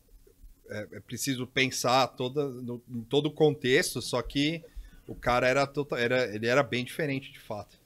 É, 0.69 0.89
é 0.93 1.01
preciso 1.01 1.47
pensar 1.47 2.07
toda, 2.09 2.49
no, 2.49 2.81
em 2.89 3.03
todo 3.03 3.27
o 3.27 3.33
contexto, 3.33 4.01
só 4.01 4.23
que 4.23 4.63
o 5.11 5.15
cara 5.17 5.49
era, 5.49 5.67
tota- 5.67 5.99
era. 5.99 6.33
Ele 6.33 6.47
era 6.47 6.63
bem 6.63 6.85
diferente, 6.85 7.33
de 7.33 7.41
fato. 7.41 7.77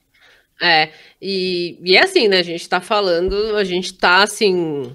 É, 0.63 0.91
e, 1.21 1.79
e 1.83 1.97
é 1.97 2.03
assim, 2.05 2.29
né? 2.29 2.39
A 2.39 2.43
gente 2.43 2.69
tá 2.69 2.83
falando, 2.83 3.57
a 3.57 3.65
gente 3.65 3.95
tá 3.95 4.23
assim, 4.23 4.95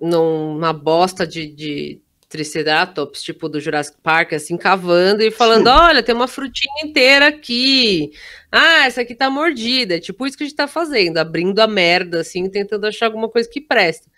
numa 0.00 0.72
bosta 0.72 1.24
de, 1.24 1.46
de 1.46 2.00
Triceratops, 2.28 3.22
tipo 3.22 3.48
do 3.48 3.60
Jurassic 3.60 3.96
Park, 4.02 4.32
assim, 4.32 4.56
cavando 4.56 5.22
e 5.22 5.30
falando: 5.30 5.68
olha, 5.68 6.02
tem 6.02 6.12
uma 6.12 6.26
frutinha 6.26 6.84
inteira 6.84 7.28
aqui. 7.28 8.10
Ah, 8.50 8.86
essa 8.86 9.02
aqui 9.02 9.14
tá 9.14 9.30
mordida. 9.30 9.94
É 9.94 10.00
tipo 10.00 10.26
isso 10.26 10.36
que 10.36 10.42
a 10.42 10.46
gente 10.46 10.56
tá 10.56 10.66
fazendo, 10.66 11.18
abrindo 11.18 11.60
a 11.60 11.68
merda, 11.68 12.20
assim, 12.20 12.50
tentando 12.50 12.84
achar 12.84 13.06
alguma 13.06 13.28
coisa 13.28 13.48
que 13.48 13.60
presta. 13.60 14.10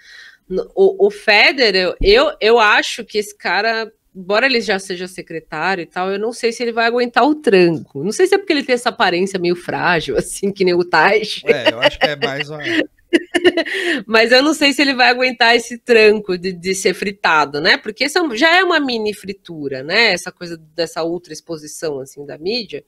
O, 0.74 1.06
o 1.06 1.10
Federer, 1.10 1.94
eu, 2.00 2.32
eu 2.40 2.58
acho 2.58 3.04
que 3.04 3.18
esse 3.18 3.36
cara. 3.36 3.92
Embora 4.16 4.46
ele 4.46 4.62
já 4.62 4.78
seja 4.78 5.06
secretário 5.06 5.82
e 5.82 5.86
tal, 5.86 6.10
eu 6.10 6.18
não 6.18 6.32
sei 6.32 6.50
se 6.50 6.62
ele 6.62 6.72
vai 6.72 6.86
aguentar 6.86 7.22
o 7.24 7.34
tranco. 7.34 8.02
Não 8.02 8.12
sei 8.12 8.26
se 8.26 8.34
é 8.34 8.38
porque 8.38 8.50
ele 8.50 8.62
tem 8.62 8.74
essa 8.74 8.88
aparência 8.88 9.38
meio 9.38 9.54
frágil, 9.54 10.16
assim, 10.18 10.50
que 10.50 10.64
nem 10.64 10.72
o 10.72 10.82
Taj. 10.82 11.42
É, 11.44 11.70
eu 11.70 11.80
acho 11.80 11.98
que 11.98 12.06
é 12.06 12.16
mais 12.16 12.48
uma. 12.48 12.62
Mas 14.06 14.32
eu 14.32 14.42
não 14.42 14.54
sei 14.54 14.72
se 14.72 14.80
ele 14.80 14.94
vai 14.94 15.10
aguentar 15.10 15.54
esse 15.54 15.76
tranco 15.78 16.38
de, 16.38 16.52
de 16.52 16.74
ser 16.74 16.94
fritado, 16.94 17.60
né? 17.60 17.76
Porque 17.76 18.04
isso 18.04 18.18
já 18.34 18.56
é 18.56 18.64
uma 18.64 18.80
mini 18.80 19.12
fritura, 19.12 19.82
né? 19.82 20.12
Essa 20.12 20.32
coisa 20.32 20.56
dessa 20.74 21.04
ultra 21.04 21.34
exposição 21.34 22.00
assim 22.00 22.24
da 22.24 22.38
mídia. 22.38 22.82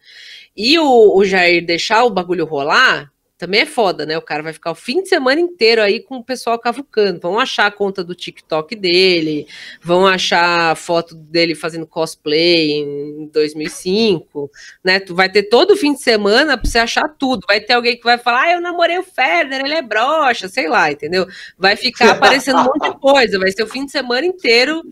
E 0.57 0.79
o, 0.79 1.15
o 1.15 1.25
Jair 1.27 1.65
deixar 1.65 2.05
o 2.05 2.11
bagulho 2.11 2.47
rolar 2.47 3.13
também 3.39 3.61
é 3.61 3.67
foda, 3.67 4.05
né? 4.05 4.19
O 4.19 4.23
cara 4.23 4.43
vai 4.43 4.53
ficar 4.53 4.73
o 4.73 4.75
fim 4.75 5.01
de 5.01 5.09
semana 5.09 5.41
inteiro 5.41 5.81
aí 5.81 6.01
com 6.01 6.17
o 6.17 6.25
pessoal 6.25 6.59
cavucando. 6.59 7.21
Vão 7.21 7.39
achar 7.39 7.67
a 7.67 7.71
conta 7.71 8.03
do 8.03 8.13
TikTok 8.13 8.75
dele, 8.75 9.47
vão 9.81 10.05
achar 10.05 10.73
a 10.73 10.75
foto 10.75 11.15
dele 11.15 11.55
fazendo 11.55 11.87
cosplay 11.87 12.73
em 12.73 13.31
2005, 13.33 14.51
né? 14.83 14.99
Tu 14.99 15.15
vai 15.15 15.31
ter 15.31 15.45
todo 15.45 15.77
fim 15.77 15.95
de 15.95 16.03
semana 16.03 16.59
pra 16.59 16.69
você 16.69 16.81
achar 16.81 17.09
tudo. 17.09 17.47
Vai 17.47 17.61
ter 17.61 17.75
alguém 17.75 17.97
que 17.97 18.03
vai 18.03 18.19
falar, 18.19 18.43
ah, 18.43 18.53
eu 18.55 18.61
namorei 18.61 18.99
o 18.99 19.05
Federer, 19.05 19.65
ele 19.65 19.75
é 19.75 19.83
broxa, 19.83 20.49
sei 20.49 20.69
lá, 20.69 20.91
entendeu? 20.91 21.25
Vai 21.57 21.77
ficar 21.77 22.11
aparecendo 22.19 22.59
um 22.59 22.65
monte 22.65 22.91
de 22.91 22.99
coisa. 22.99 23.39
Vai 23.39 23.53
ser 23.53 23.63
o 23.63 23.69
fim 23.69 23.87
de 23.87 23.93
semana 23.93 24.27
inteiro 24.27 24.83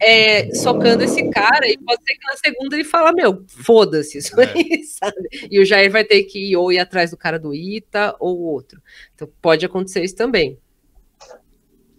é, 0.00 0.54
socando 0.54 1.04
esse 1.04 1.28
cara 1.30 1.68
e 1.68 1.76
pode 1.78 2.02
ser 2.02 2.14
que 2.14 2.26
na 2.26 2.36
segunda 2.36 2.74
ele 2.74 2.84
fala, 2.84 3.12
meu, 3.12 3.44
foda-se 3.46 4.18
isso 4.18 4.40
É. 4.40 4.46
aí, 4.52 4.82
sabe? 4.88 5.28
E 5.50 5.60
o 5.60 5.64
Jair 5.64 5.90
vai 5.92 6.04
ter 6.04 6.22
que 6.24 6.50
ir 6.50 6.56
ou 6.56 6.72
ir 6.72 6.78
atrás 6.78 7.10
do 7.10 7.16
cara 7.16 7.38
do 7.38 7.54
Ita 7.54 8.16
ou 8.18 8.38
o 8.38 8.42
outro. 8.44 8.80
Então 9.14 9.28
pode 9.42 9.64
acontecer 9.66 10.02
isso 10.02 10.16
também. 10.16 10.58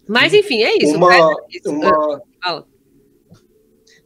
Mas 0.08 0.34
enfim, 0.34 0.62
é 0.62 0.76
isso. 0.82 0.96
Uma- 0.96 1.10
né? 1.10 1.36
Isso, 1.50 1.70
Uma, 1.70 2.22
Fala. 2.42 2.66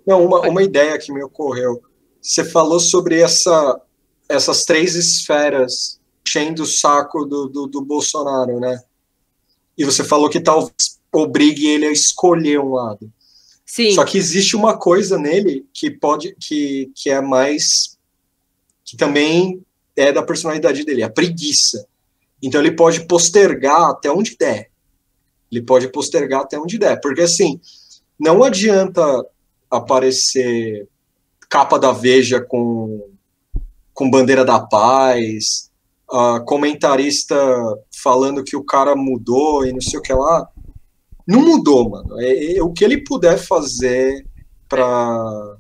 Não, 0.07 0.25
uma, 0.25 0.41
uma 0.43 0.63
ideia 0.63 0.99
que 0.99 1.13
me 1.13 1.23
ocorreu. 1.25 1.83
Você 2.21 2.45
falou 2.45 2.79
sobre 2.79 3.21
essa, 3.21 3.81
essas 4.29 4.65
três 4.65 4.95
esferas 4.95 6.01
enchendo 6.27 6.65
o 6.65 6.67
saco 6.67 7.25
do, 7.25 7.47
do, 7.49 7.67
do 7.67 7.81
Bolsonaro, 7.81 8.61
né? 8.61 8.83
E 9.79 9.85
você 9.85 10.05
falou 10.05 10.29
que 10.29 10.41
talvez 10.41 11.01
obrigue 11.13 11.67
ele 11.67 11.87
a 11.87 11.93
escolher 11.93 12.59
um 12.61 12.73
lado. 12.73 13.11
Sim, 13.67 13.91
Só 13.91 14.05
que 14.05 14.17
existe 14.17 14.55
uma 14.55 14.79
coisa 14.79 15.19
nele 15.19 15.67
que 15.75 15.91
pode, 15.91 16.37
que, 16.39 16.93
que 16.95 17.11
é 17.11 17.21
mais, 17.21 17.99
que 18.85 18.97
também 18.97 19.61
é 19.97 20.13
da 20.13 20.23
personalidade 20.23 20.85
dele, 20.85 21.03
a 21.03 21.11
preguiça. 21.11 21.85
Então 22.41 22.61
ele 22.61 22.71
pode 22.71 23.07
postergar 23.07 23.91
até 23.91 24.09
onde 24.09 24.37
der. 24.37 24.71
Ele 25.51 25.63
pode 25.63 25.89
postergar 25.89 26.43
até 26.43 26.59
onde 26.59 26.79
der, 26.79 27.01
porque 27.01 27.23
assim, 27.23 27.61
não 28.19 28.45
adianta 28.45 29.03
aparecer 29.69 30.89
capa 31.49 31.79
da 31.79 31.93
Veja 31.93 32.41
com, 32.41 33.09
com 33.93 34.11
bandeira 34.11 34.45
da 34.45 34.61
paz, 34.61 35.71
ah, 36.11 36.41
comentarista 36.47 37.37
falando 38.03 38.45
que 38.45 38.57
o 38.57 38.65
cara 38.65 38.95
mudou 38.95 39.67
e 39.67 39.73
não 39.73 39.81
sei 39.81 39.99
o 39.99 40.03
que 40.03 40.13
lá. 40.13 40.49
Não 41.27 41.41
mudou, 41.41 41.91
mano. 41.91 42.21
É, 42.21 42.57
é 42.57 42.63
o 42.63 42.73
que 42.73 42.85
ele 42.85 43.03
puder 43.03 43.37
fazer 43.37 44.25
para 44.69 45.57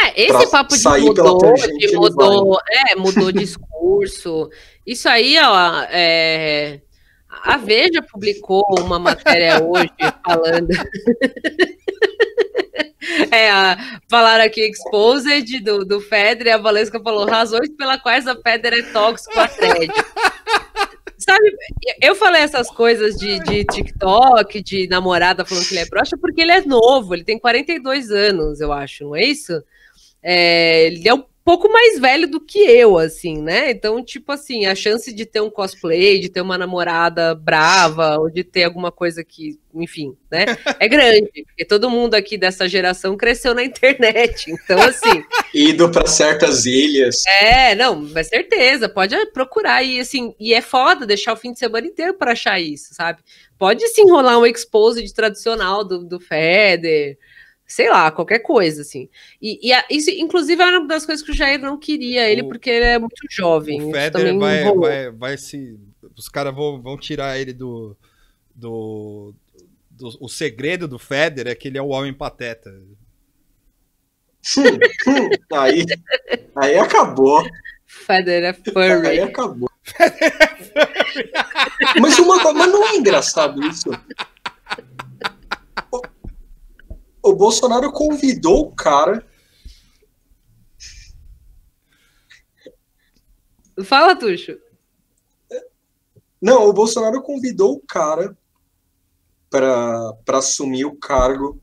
É, 0.00 0.22
esse 0.22 0.50
papo 0.50 0.74
de 0.74 0.80
sair 0.80 1.12
pela 1.14 1.32
mudou, 1.32 1.54
tangente, 1.54 1.86
de 1.86 1.96
mudou, 1.96 2.58
é, 2.70 2.96
mudou 2.96 3.32
discurso. 3.32 4.48
Isso 4.86 5.08
aí, 5.08 5.36
ó, 5.38 5.82
é, 5.90 6.80
a 7.28 7.56
Veja 7.58 8.02
publicou 8.02 8.64
uma 8.80 8.98
matéria 8.98 9.62
hoje 9.62 9.90
falando. 10.24 10.68
É, 13.30 13.50
a, 13.50 14.00
falaram 14.08 14.44
aqui 14.44 14.60
exposed 14.60 15.60
do, 15.60 15.84
do 15.84 16.00
Federer, 16.00 16.54
a 16.54 16.58
Valesca 16.58 17.00
falou 17.00 17.26
razões 17.26 17.70
pelas 17.70 18.02
quais 18.02 18.26
a 18.26 18.36
Federer 18.36 18.80
é 18.80 18.92
tóxico 18.92 19.38
a 19.38 19.48
thread. 19.48 19.92
Sabe, 21.28 21.54
eu 22.00 22.14
falei 22.14 22.40
essas 22.40 22.70
coisas 22.70 23.14
de, 23.16 23.38
de 23.40 23.62
TikTok, 23.62 24.62
de 24.62 24.88
namorada 24.88 25.44
falando 25.44 25.66
que 25.66 25.74
ele 25.74 25.80
é 25.80 25.86
broxa, 25.86 26.16
porque 26.16 26.40
ele 26.40 26.52
é 26.52 26.62
novo, 26.62 27.14
ele 27.14 27.22
tem 27.22 27.38
42 27.38 28.10
anos, 28.10 28.62
eu 28.62 28.72
acho, 28.72 29.04
não 29.04 29.14
é 29.14 29.24
isso? 29.24 29.62
É, 30.22 30.86
ele 30.86 31.06
é 31.06 31.12
um 31.12 31.22
pouco 31.48 31.72
mais 31.72 31.98
velho 31.98 32.28
do 32.28 32.38
que 32.38 32.58
eu, 32.58 32.98
assim, 32.98 33.40
né? 33.40 33.70
Então, 33.70 34.04
tipo 34.04 34.30
assim, 34.30 34.66
a 34.66 34.74
chance 34.74 35.10
de 35.10 35.24
ter 35.24 35.40
um 35.40 35.48
cosplay, 35.48 36.20
de 36.20 36.28
ter 36.28 36.42
uma 36.42 36.58
namorada 36.58 37.34
brava, 37.34 38.18
ou 38.18 38.28
de 38.28 38.44
ter 38.44 38.64
alguma 38.64 38.92
coisa 38.92 39.24
que, 39.24 39.58
enfim, 39.74 40.14
né? 40.30 40.44
É 40.78 40.86
grande, 40.86 41.30
porque 41.46 41.64
todo 41.64 41.88
mundo 41.88 42.14
aqui 42.14 42.36
dessa 42.36 42.68
geração 42.68 43.16
cresceu 43.16 43.54
na 43.54 43.64
internet. 43.64 44.50
Então, 44.50 44.78
assim, 44.78 45.24
ido 45.54 45.90
para 45.90 46.06
certas 46.06 46.66
ilhas. 46.66 47.24
é, 47.40 47.74
não, 47.74 47.96
mas 48.12 48.28
certeza, 48.28 48.86
pode 48.86 49.16
procurar 49.32 49.82
e 49.82 50.00
assim, 50.00 50.34
e 50.38 50.52
é 50.52 50.60
foda 50.60 51.06
deixar 51.06 51.32
o 51.32 51.36
fim 51.36 51.54
de 51.54 51.58
semana 51.58 51.86
inteiro 51.86 52.12
para 52.12 52.32
achar 52.32 52.60
isso, 52.60 52.92
sabe? 52.92 53.20
Pode 53.58 53.88
sim 53.88 54.04
rolar 54.10 54.38
um 54.38 54.44
expose 54.44 55.02
de 55.02 55.14
tradicional 55.14 55.82
do, 55.82 56.04
do 56.04 56.20
Feder, 56.20 57.16
sei 57.68 57.90
lá, 57.90 58.10
qualquer 58.10 58.38
coisa, 58.40 58.80
assim. 58.82 59.08
E, 59.40 59.68
e 59.68 59.72
a- 59.72 59.84
isso, 59.90 60.08
inclusive, 60.10 60.60
era 60.62 60.78
uma 60.80 60.88
das 60.88 61.04
coisas 61.06 61.24
que 61.24 61.30
o 61.30 61.34
Jair 61.34 61.60
não 61.60 61.78
queria 61.78 62.28
ele, 62.28 62.42
O- 62.42 62.48
porque 62.48 62.70
ele 62.70 62.84
é 62.86 62.98
muito 62.98 63.14
jovem. 63.30 63.80
O 63.82 63.92
Federer 63.92 64.10
também 64.12 64.38
vai, 64.38 64.62
rolou. 64.64 64.80
vai, 64.80 65.10
vai 65.12 65.36
se. 65.38 65.78
Os 66.16 66.28
caras 66.28 66.54
vão, 66.54 66.80
vão 66.82 66.96
tirar 66.96 67.38
ele 67.38 67.52
do, 67.52 67.94
do, 68.54 69.34
do- 69.90 70.16
O 70.20 70.28
segredo 70.28 70.88
do 70.88 70.98
Federer 70.98 71.52
é 71.52 71.54
que 71.54 71.68
ele 71.68 71.76
é 71.78 71.82
o 71.82 71.88
homem 71.88 72.12
pateta. 72.14 72.72
Aí, 75.52 75.84
aí 76.56 76.78
acabou. 76.78 77.44
Federer 77.86 78.54
é 78.54 78.56
Aí 78.56 78.72
furry. 78.72 79.20
acabou. 79.20 79.68
mas, 82.00 82.18
uma, 82.18 82.52
mas 82.54 82.72
não 82.72 82.86
é 82.86 82.96
engraçado 82.96 83.60
isso. 83.66 83.90
O, 87.28 87.36
Bolsonaro 87.36 87.92
convidou 87.92 88.60
o 88.60 88.74
cara. 88.74 89.26
Fala, 93.84 94.16
Tuxo. 94.16 94.58
Não, 96.40 96.68
o 96.68 96.72
Bolsonaro 96.72 97.22
convidou 97.22 97.74
o 97.74 97.80
cara 97.80 98.36
para 99.50 100.38
assumir 100.38 100.84
o 100.84 100.96
cargo. 100.96 101.60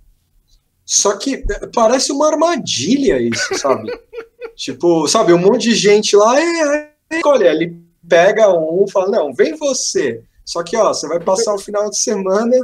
Só 0.86 1.18
que 1.18 1.44
eh, 1.50 1.68
parece 1.74 2.12
uma 2.12 2.28
armadilha 2.28 3.20
isso, 3.20 3.58
sabe? 3.58 3.92
tipo, 4.56 5.08
sabe, 5.08 5.34
um 5.34 5.40
monte 5.40 5.70
de 5.70 5.76
gente 5.76 6.16
lá, 6.16 6.40
é, 6.40 6.94
é, 7.10 7.22
olha, 7.26 7.48
ele 7.48 7.82
pega 8.08 8.54
um 8.54 8.86
e 8.88 8.92
fala, 8.92 9.10
não, 9.10 9.34
vem 9.34 9.56
você. 9.56 10.24
Só 10.46 10.62
que, 10.62 10.78
ó, 10.78 10.94
você 10.94 11.08
vai 11.08 11.20
passar 11.20 11.56
o 11.56 11.60
final 11.60 11.90
de 11.90 11.98
semana 11.98 12.56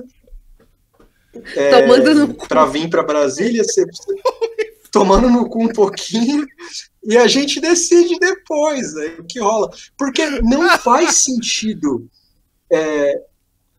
é, 1.55 1.82
Tomando 1.82 2.15
no 2.15 2.34
cu. 2.34 2.47
para 2.47 2.65
vir 2.65 2.89
para 2.89 3.03
Brasília, 3.03 3.63
você, 3.63 3.86
tomando 4.91 5.29
no 5.29 5.49
cu 5.49 5.63
um 5.63 5.69
pouquinho, 5.69 6.45
e 7.03 7.17
a 7.17 7.27
gente 7.27 7.59
decide 7.59 8.17
depois 8.19 8.93
né, 8.93 9.15
o 9.19 9.23
que 9.23 9.39
rola. 9.39 9.69
Porque 9.97 10.25
não 10.41 10.69
faz 10.77 11.15
sentido. 11.15 12.07
é, 12.71 13.21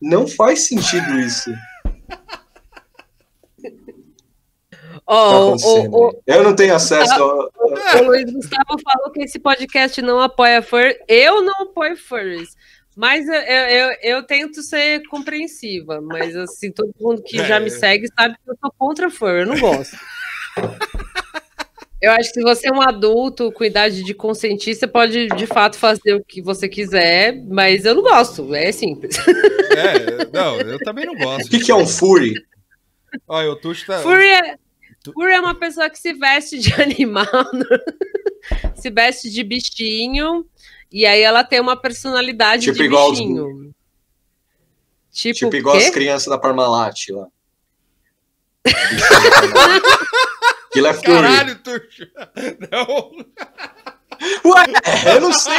não 0.01 0.27
faz 0.27 0.67
sentido 0.67 1.17
isso. 1.19 1.49
tá 2.11 2.19
Ó, 5.07 5.31
o, 5.31 5.47
acontecendo 5.47 5.95
o, 5.95 6.07
aí. 6.07 6.13
Eu 6.27 6.43
não 6.43 6.55
tenho 6.55 6.75
acesso 6.75 7.13
a, 7.13 8.01
O 8.01 8.03
Luiz 8.05 8.31
Gustavo 8.31 8.77
falou 8.83 9.11
que 9.11 9.23
esse 9.23 9.39
podcast 9.39 10.01
não 10.01 10.19
apoia 10.19 10.61
furry. 10.61 10.97
Eu 11.07 11.41
não 11.41 11.61
apoio 11.61 11.95
furries. 11.95 12.55
Mas 12.95 13.27
eu, 13.27 13.33
eu, 13.33 13.97
eu, 14.01 14.23
tento 14.23 14.61
ser 14.61 15.01
compreensiva. 15.07 15.99
Mas 16.01 16.35
assim, 16.35 16.71
todo 16.71 16.93
mundo 16.99 17.23
que 17.23 17.37
já 17.37 17.59
me 17.59 17.67
É. 17.67 17.69
segue 17.69 18.07
sabe 18.15 18.35
que 18.35 18.51
eu 18.51 18.55
sou 18.59 18.73
contra 18.77 19.09
furry. 19.09 19.41
Eu 19.41 19.47
não 19.47 19.59
gosto. 19.59 19.97
Eu 22.03 22.11
acho 22.11 22.33
que 22.33 22.41
se 22.41 22.43
você 22.43 22.67
é 22.67 22.71
um 22.71 22.81
adulto 22.81 23.49
com 23.53 23.63
idade 23.63 24.03
de 24.03 24.13
consentir, 24.13 24.75
você 24.75 24.85
pode 24.85 25.29
de 25.29 25.47
fato 25.47 25.77
fazer 25.77 26.13
o 26.13 26.23
que 26.23 26.41
você 26.41 26.67
quiser, 26.67 27.41
mas 27.47 27.85
eu 27.85 27.95
não 27.95 28.01
gosto, 28.01 28.53
é 28.53 28.73
simples. 28.73 29.17
É, 29.17 30.27
não, 30.33 30.59
eu 30.59 30.77
também 30.79 31.05
não 31.05 31.15
gosto. 31.15 31.47
O 31.47 31.49
que, 31.49 31.59
que 31.59 31.71
é 31.71 31.75
um 31.75 31.87
Fury? 31.87 32.33
Olha, 33.25 33.51
o 33.51 33.55
Tuxo 33.55 33.85
tá. 33.85 33.99
Furry 33.99 34.27
é, 34.27 34.57
Furry 35.13 35.33
é 35.33 35.39
uma 35.39 35.55
pessoa 35.55 35.89
que 35.89 35.97
se 35.97 36.13
veste 36.13 36.59
de 36.59 36.73
animal, 36.81 37.25
se 38.75 38.89
veste 38.89 39.29
de 39.29 39.41
bichinho, 39.41 40.45
e 40.93 41.05
aí 41.05 41.21
ela 41.21 41.43
tem 41.43 41.59
uma 41.59 41.75
personalidade 41.75 42.63
Tipo 42.65 42.77
de 42.77 42.83
igual 42.83 43.11
os- 43.11 43.19
bichinho. 43.19 43.73
Tipo, 45.11 45.39
Tipo 45.39 45.55
igual 45.57 45.77
quê? 45.77 45.83
as 45.83 45.89
crianças 45.89 46.27
da 46.27 46.37
Parmalat 46.37 47.09
lá. 47.09 47.27
Aquilo 50.69 50.87
é 50.87 50.93
Fury. 50.93 51.05
Caralho, 51.07 51.55
Tuxo! 51.59 52.07
Não! 52.71 53.11
Ué, 54.45 54.65
eu 55.15 55.21
não 55.21 55.33
sei. 55.33 55.53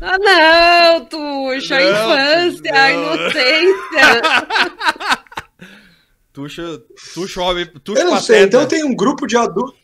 Ah, 0.00 0.16
não, 0.18 1.04
Tuxa, 1.04 1.76
a 1.76 1.80
Não, 1.80 1.90
infância, 1.90 2.72
a 2.72 2.90
não. 2.92 3.14
inocência. 3.14 4.06
Tuxo, 6.32 6.82
Tuxo 7.14 7.40
homem, 7.40 7.66
Tuxo 7.66 7.98
Eu 8.00 8.04
não 8.04 8.12
pateta. 8.12 8.26
sei, 8.32 8.42
então 8.44 8.66
tem 8.66 8.84
um 8.84 8.94
grupo 8.94 9.26
de 9.26 9.36
adultos. 9.36 9.78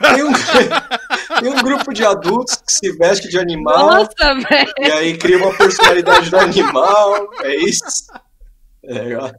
Tem 0.00 0.24
um, 0.24 0.32
tem 1.40 1.48
um 1.50 1.62
grupo 1.62 1.92
de 1.92 2.04
adultos 2.04 2.56
que 2.56 2.72
se 2.72 2.92
veste 2.96 3.28
de 3.28 3.38
animal 3.38 3.86
Nossa, 3.86 4.34
velho. 4.48 4.72
e 4.80 4.90
aí 4.90 5.16
cria 5.18 5.38
uma 5.38 5.56
personalidade 5.56 6.30
do 6.30 6.36
animal. 6.38 7.28
É 7.42 7.54
isso? 7.56 7.84
É, 8.84 9.16
ó. 9.16 9.30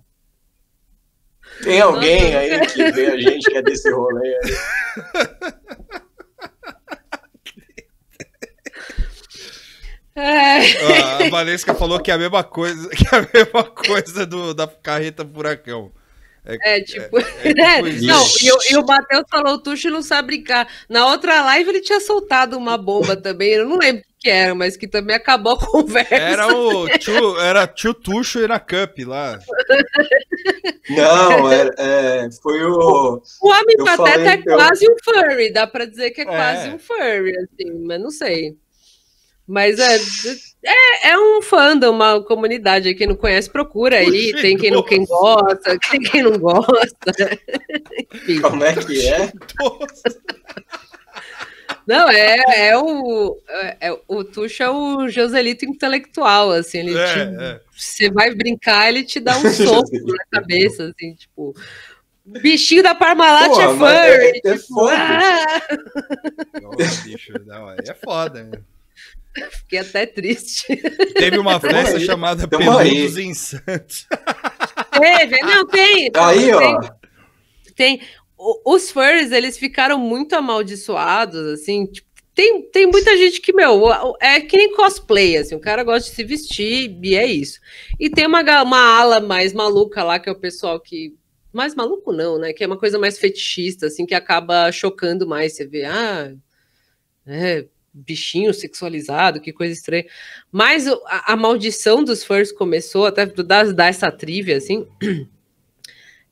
Tem 1.63 1.81
alguém 1.81 2.35
aí 2.35 2.65
que 2.67 2.91
vê 2.91 3.07
a 3.07 3.17
gente 3.19 3.49
que 3.49 3.57
é 3.57 3.61
desse 3.61 3.91
rolê 3.91 4.35
aí. 4.35 4.55
É. 10.15 10.59
Ah, 11.01 11.17
a 11.25 11.29
Valesca 11.29 11.73
falou 11.73 11.99
que 11.99 12.11
é 12.11 12.13
a 12.13 12.17
mesma 12.17 12.43
coisa, 12.43 12.87
que 12.95 13.03
é 13.13 13.17
a 13.17 13.27
mesma 13.33 13.63
coisa 13.63 14.25
do, 14.25 14.53
da 14.53 14.67
carreta 14.67 15.25
furacão. 15.25 15.91
É, 16.45 16.81
tipo. 16.81 17.17
é 17.43 17.75
tipo 17.77 17.87
isso. 17.87 18.05
não, 18.05 18.25
e, 18.41 18.51
o- 18.51 18.59
e 18.71 18.77
o 18.77 18.85
Matheus 18.85 19.23
falou: 19.29 19.53
o 19.53 19.59
Tuxo 19.59 19.89
não 19.89 20.01
sabe 20.01 20.27
brincar. 20.27 20.67
Na 20.89 21.07
outra 21.07 21.41
live 21.43 21.69
ele 21.69 21.81
tinha 21.81 21.99
soltado 22.01 22.57
uma 22.57 22.77
bomba 22.77 23.15
também, 23.15 23.51
eu 23.53 23.67
não 23.67 23.77
lembro 23.77 24.01
o 24.01 24.05
que 24.19 24.29
era, 24.29 24.53
mas 24.53 24.75
que 24.77 24.87
também 24.87 25.15
acabou 25.15 25.53
a 25.53 25.59
conversa. 25.59 26.13
Era 26.15 26.47
o 26.53 26.87
tio, 26.97 27.39
era 27.39 27.65
tio 27.67 27.93
Tuxo 27.93 28.39
e 28.39 28.47
na 28.47 28.59
Cup 28.59 28.97
lá. 29.05 29.39
Não, 30.89 31.51
é, 31.51 31.69
é, 31.77 32.29
foi 32.41 32.61
o. 32.65 33.21
O 33.41 33.49
Homem 33.49 33.77
Pateta 33.77 33.95
falei 33.97 34.27
é 34.27 34.35
eu- 34.45 34.55
quase 34.55 34.85
um 34.89 34.95
furry, 35.03 35.51
dá 35.53 35.65
pra 35.67 35.85
dizer 35.85 36.11
que 36.11 36.21
é, 36.21 36.23
É. 36.23 36.27
quase 36.27 36.69
um 36.69 36.79
furry, 36.79 37.33
assim, 37.37 37.85
mas 37.85 38.01
não 38.01 38.11
sei. 38.11 38.55
Mas 39.47 39.77
é, 39.77 39.97
é, 40.65 41.09
é 41.09 41.17
um 41.17 41.41
fandom, 41.41 41.91
uma 41.91 42.23
comunidade. 42.23 42.93
Quem 42.95 43.07
não 43.07 43.15
conhece, 43.15 43.49
procura 43.49 43.97
aí. 43.97 44.31
Puxa, 44.31 44.41
Tem 44.41 44.57
quem, 44.57 44.71
não, 44.71 44.81
quem 44.83 45.05
gosta, 45.05 45.77
tem 45.91 45.99
quem 46.01 46.23
não 46.23 46.37
gosta. 46.39 47.39
Como 48.41 48.63
é 48.63 48.73
que 48.73 49.07
é? 49.07 49.31
Não, 51.85 52.09
é, 52.09 52.69
é 52.69 52.77
o. 52.77 53.37
É, 53.49 53.77
é- 53.89 53.99
o 54.07 54.23
Tuxo 54.23 54.63
é 54.63 54.69
o 54.69 55.09
Joselito 55.09 55.65
intelectual, 55.65 56.51
assim. 56.51 56.79
Ele 56.79 56.93
te- 56.93 56.97
É, 56.97 57.35
é. 57.57 57.59
Você 57.75 58.09
vai 58.09 58.33
brincar, 58.33 58.87
ele 58.87 59.03
te 59.03 59.19
dá 59.19 59.37
um 59.37 59.41
soco 59.51 59.89
na 59.91 60.25
cabeça, 60.39 60.85
assim, 60.85 61.13
tipo. 61.15 61.53
Bichinho 62.25 62.81
da 62.81 62.95
Parmalat 62.95 63.49
Pô, 63.49 63.59
é 63.61 63.67
mas 63.73 63.99
furry. 63.99 64.25
é- 64.25 64.29
é 64.47 64.53
tipo, 64.57 64.67
foda. 64.73 64.95
ah, 64.97 65.61
Nossa, 66.61 67.01
bicho, 67.03 67.33
não, 67.45 67.67
aí 67.67 67.79
é 67.85 67.93
foda. 67.93 68.49
fiquei 69.51 69.79
até 69.79 70.05
triste. 70.05 70.65
Teve 71.15 71.37
uma 71.37 71.59
festa 71.59 71.97
aí, 71.97 72.05
chamada. 72.05 72.47
Peludos 72.47 73.17
em 73.17 73.33
Santos. 73.33 74.07
Teve, 74.99 75.39
não, 75.41 75.65
tem. 75.67 76.11
Aí, 76.15 76.39
tem, 76.39 76.53
ó. 76.53 76.81
tem. 77.75 78.01
O- 78.37 78.73
Os 78.75 78.91
furries, 78.91 79.31
eles 79.31 79.57
ficaram 79.57 79.97
muito 79.97 80.33
amaldiçoados, 80.35 81.47
assim, 81.47 81.85
tipo, 81.85 82.07
tem, 82.35 82.63
tem 82.63 82.87
muita 82.87 83.15
gente 83.15 83.39
que, 83.41 83.53
meu, 83.53 83.83
é 84.19 84.41
que 84.41 84.57
nem 84.57 84.75
cosplay, 84.75 85.37
assim, 85.37 85.53
o 85.55 85.59
cara 85.59 85.83
gosta 85.83 86.09
de 86.09 86.15
se 86.15 86.23
vestir 86.23 86.97
e 87.03 87.15
é 87.15 87.25
isso. 87.27 87.59
E 87.99 88.09
tem 88.09 88.25
uma, 88.25 88.41
uma 88.63 88.79
ala 88.99 89.19
mais 89.19 89.53
maluca 89.53 90.03
lá, 90.03 90.19
que 90.19 90.29
é 90.29 90.31
o 90.31 90.39
pessoal 90.39 90.79
que. 90.79 91.15
Mais 91.51 91.75
maluco 91.75 92.11
não, 92.11 92.39
né? 92.39 92.51
Que 92.51 92.63
é 92.63 92.67
uma 92.67 92.77
coisa 92.79 92.97
mais 92.97 93.19
fetichista, 93.19 93.85
assim, 93.85 94.05
que 94.07 94.15
acaba 94.15 94.71
chocando 94.71 95.27
mais. 95.27 95.55
Você 95.55 95.67
vê, 95.67 95.85
ah, 95.85 96.33
é, 97.27 97.65
bichinho 97.93 98.53
sexualizado, 98.53 99.39
que 99.39 99.53
coisa 99.53 99.73
estranha. 99.73 100.05
Mas 100.51 100.87
a, 100.87 101.33
a 101.33 101.35
maldição 101.35 102.03
dos 102.03 102.23
furries 102.23 102.51
começou, 102.51 103.05
até 103.05 103.25
dar, 103.25 103.71
dar 103.71 103.87
essa 103.87 104.11
trivia, 104.11 104.57
assim, 104.57 104.87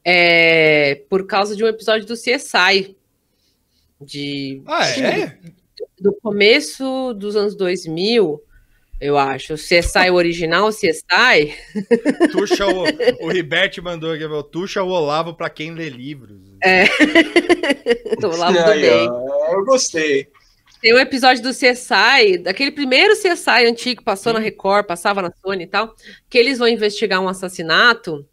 é, 0.03 1.03
por 1.09 1.25
causa 1.27 1.55
de 1.55 1.63
um 1.63 1.67
episódio 1.67 2.07
do 2.07 2.15
CSI. 2.15 2.95
De, 3.99 4.61
Ah, 4.65 4.89
é? 4.89 5.37
do 5.99 6.11
começo 6.13 7.13
dos 7.13 7.35
anos 7.35 7.55
2000, 7.55 8.41
eu 8.99 9.15
acho. 9.17 9.53
O 9.53 9.57
CSI 9.57 10.09
original, 10.11 10.67
o 10.67 10.71
CSI. 10.73 11.53
Tuxa, 12.31 12.65
o, 12.65 12.83
o 13.25 13.29
Ribert 13.29 13.79
mandou 13.83 14.11
aqui, 14.11 14.27
meu, 14.27 14.41
Tuxa 14.41 14.81
o 14.81 14.89
Olavo 14.89 15.35
pra 15.35 15.49
quem 15.51 15.75
lê 15.75 15.89
livros. 15.89 16.39
Do 18.19 18.31
Aí, 18.43 18.81
bem. 18.81 19.07
ó, 19.09 19.53
eu 19.53 19.65
gostei. 19.65 20.27
Tem 20.81 20.95
um 20.95 20.99
episódio 20.99 21.43
do 21.43 21.51
CSI, 21.51 22.39
daquele 22.39 22.71
primeiro 22.71 23.13
CSI 23.13 23.67
antigo 23.67 23.99
que 23.99 24.05
passou 24.05 24.33
na 24.33 24.39
Record, 24.39 24.87
passava 24.87 25.21
na 25.21 25.31
Sony 25.31 25.65
e 25.65 25.67
tal, 25.67 25.95
que 26.27 26.37
eles 26.39 26.57
vão 26.57 26.67
investigar 26.67 27.21
um 27.21 27.27
assassinato 27.27 28.27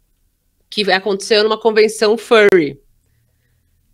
que 0.67 0.91
aconteceu 0.91 1.43
numa 1.43 1.59
convenção 1.59 2.17
furry. 2.17 2.81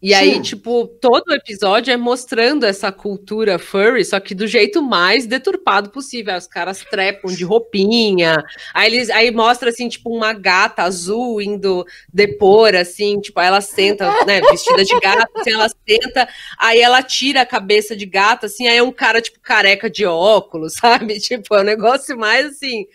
E 0.06 0.14
aí, 0.14 0.36
Sim. 0.36 0.42
tipo, 0.44 0.86
todo 1.02 1.30
o 1.30 1.34
episódio 1.34 1.92
é 1.92 1.98
mostrando 1.98 2.64
essa 2.64 2.92
cultura 2.92 3.58
furry, 3.58 4.06
só 4.06 4.20
que 4.20 4.36
do 4.36 4.46
jeito 4.46 4.80
mais 4.80 5.26
deturpado 5.26 5.90
possível. 5.90 6.32
Aí 6.32 6.38
os 6.38 6.46
caras 6.46 6.86
trepam 6.88 7.34
de 7.34 7.44
roupinha, 7.44 8.44
aí 8.72 8.94
eles 8.94 9.10
aí 9.10 9.32
mostra 9.32 9.72
assim, 9.72 9.90
tipo, 9.90 10.16
uma 10.16 10.32
gata 10.32 10.84
azul 10.84 11.42
indo 11.42 11.84
depor, 12.14 12.76
assim, 12.76 13.20
tipo, 13.20 13.40
aí 13.40 13.48
ela 13.48 13.62
senta, 13.62 14.12
né, 14.28 14.42
vestida 14.42 14.86
de 14.86 15.00
gata, 15.00 15.28
assim, 15.40 15.54
ela 15.54 15.70
senta, 15.70 16.30
aí 16.60 16.80
ela 16.82 17.02
tira 17.02 17.42
a 17.42 17.46
cabeça 17.46 17.96
de 17.96 18.06
gata, 18.06 18.46
assim, 18.46 18.68
aí 18.68 18.78
é 18.78 18.84
um 18.84 18.92
cara, 18.92 19.20
tipo, 19.20 19.40
careca 19.40 19.90
de 19.90 20.06
óculos, 20.06 20.76
sabe? 20.78 21.20
Tipo, 21.20 21.56
é 21.56 21.62
um 21.62 21.66
negócio 21.66 22.16
mais 22.16 22.46
assim. 22.46 22.86